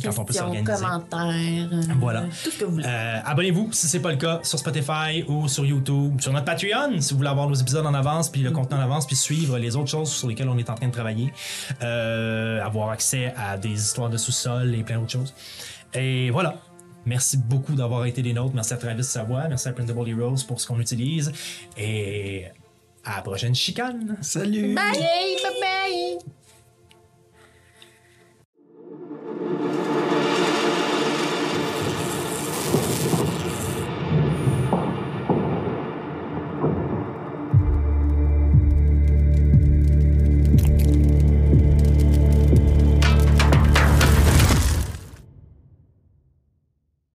Quand 0.04 0.20
on 0.20 0.26
peut 0.26 0.34
s'organiser. 0.34 0.64
commentaires. 0.74 1.70
euh, 1.74 1.82
Voilà. 2.00 2.22
Tout 2.44 2.52
ce 2.52 2.58
que 2.60 2.66
vous 2.66 2.72
voulez. 2.74 2.86
Euh, 2.88 3.20
Abonnez-vous 3.26 3.70
si 3.72 3.88
c'est 3.88 4.00
pas 4.00 4.12
le 4.12 4.18
cas 4.18 4.40
sur 4.44 4.60
Spotify 4.60 5.24
ou 5.28 5.48
sur 5.48 5.66
YouTube, 5.66 6.20
sur 6.22 6.32
notre 6.34 6.46
Patreon 6.46 7.00
si 7.00 7.12
vous 7.14 7.18
voulez 7.18 7.30
avoir 7.30 7.48
nos 7.48 7.54
épisodes 7.56 7.86
en 7.86 7.94
avance 7.94 8.30
puis 8.30 8.42
le 8.42 8.52
contenu 8.52 8.78
en 8.78 8.82
avance 8.82 9.06
puis 9.08 9.16
suivre 9.16 9.58
les 9.58 9.76
autres 9.76 9.90
choses 9.90 10.12
sur 10.12 10.28
lesquelles 10.28 10.50
on 10.50 10.58
est 10.58 10.70
en 10.70 10.76
train 10.76 10.88
de 10.88 10.92
travailler, 10.92 11.32
Euh, 11.82 12.55
avoir 12.60 12.90
accès 12.90 13.34
à 13.38 13.58
des 13.58 13.74
histoires 13.74 14.10
de 14.10 14.18
sous-sol 14.18 14.76
et 14.76 14.84
plein 14.84 15.00
d'autres 15.00 15.12
choses. 15.12 15.34
Et 15.94 16.30
voilà. 16.30 16.62
Merci 17.06 17.38
beaucoup 17.38 17.74
d'avoir 17.76 18.06
été 18.06 18.24
des 18.24 18.34
nôtres. 18.34 18.56
Merci 18.56 18.74
à 18.74 18.78
Travis 18.78 19.04
Savoie. 19.04 19.48
Merci 19.48 19.68
à 19.68 19.74
Printable 19.74 20.10
Heroes 20.10 20.44
pour 20.48 20.60
ce 20.60 20.66
qu'on 20.66 20.80
utilise. 20.80 21.32
Et 21.78 22.46
à 23.04 23.18
la 23.18 23.22
prochaine 23.22 23.54
chicane. 23.54 24.18
Salut! 24.22 24.74
Bye, 24.74 24.94
bye, 24.94 25.62
bye. 25.62 26.45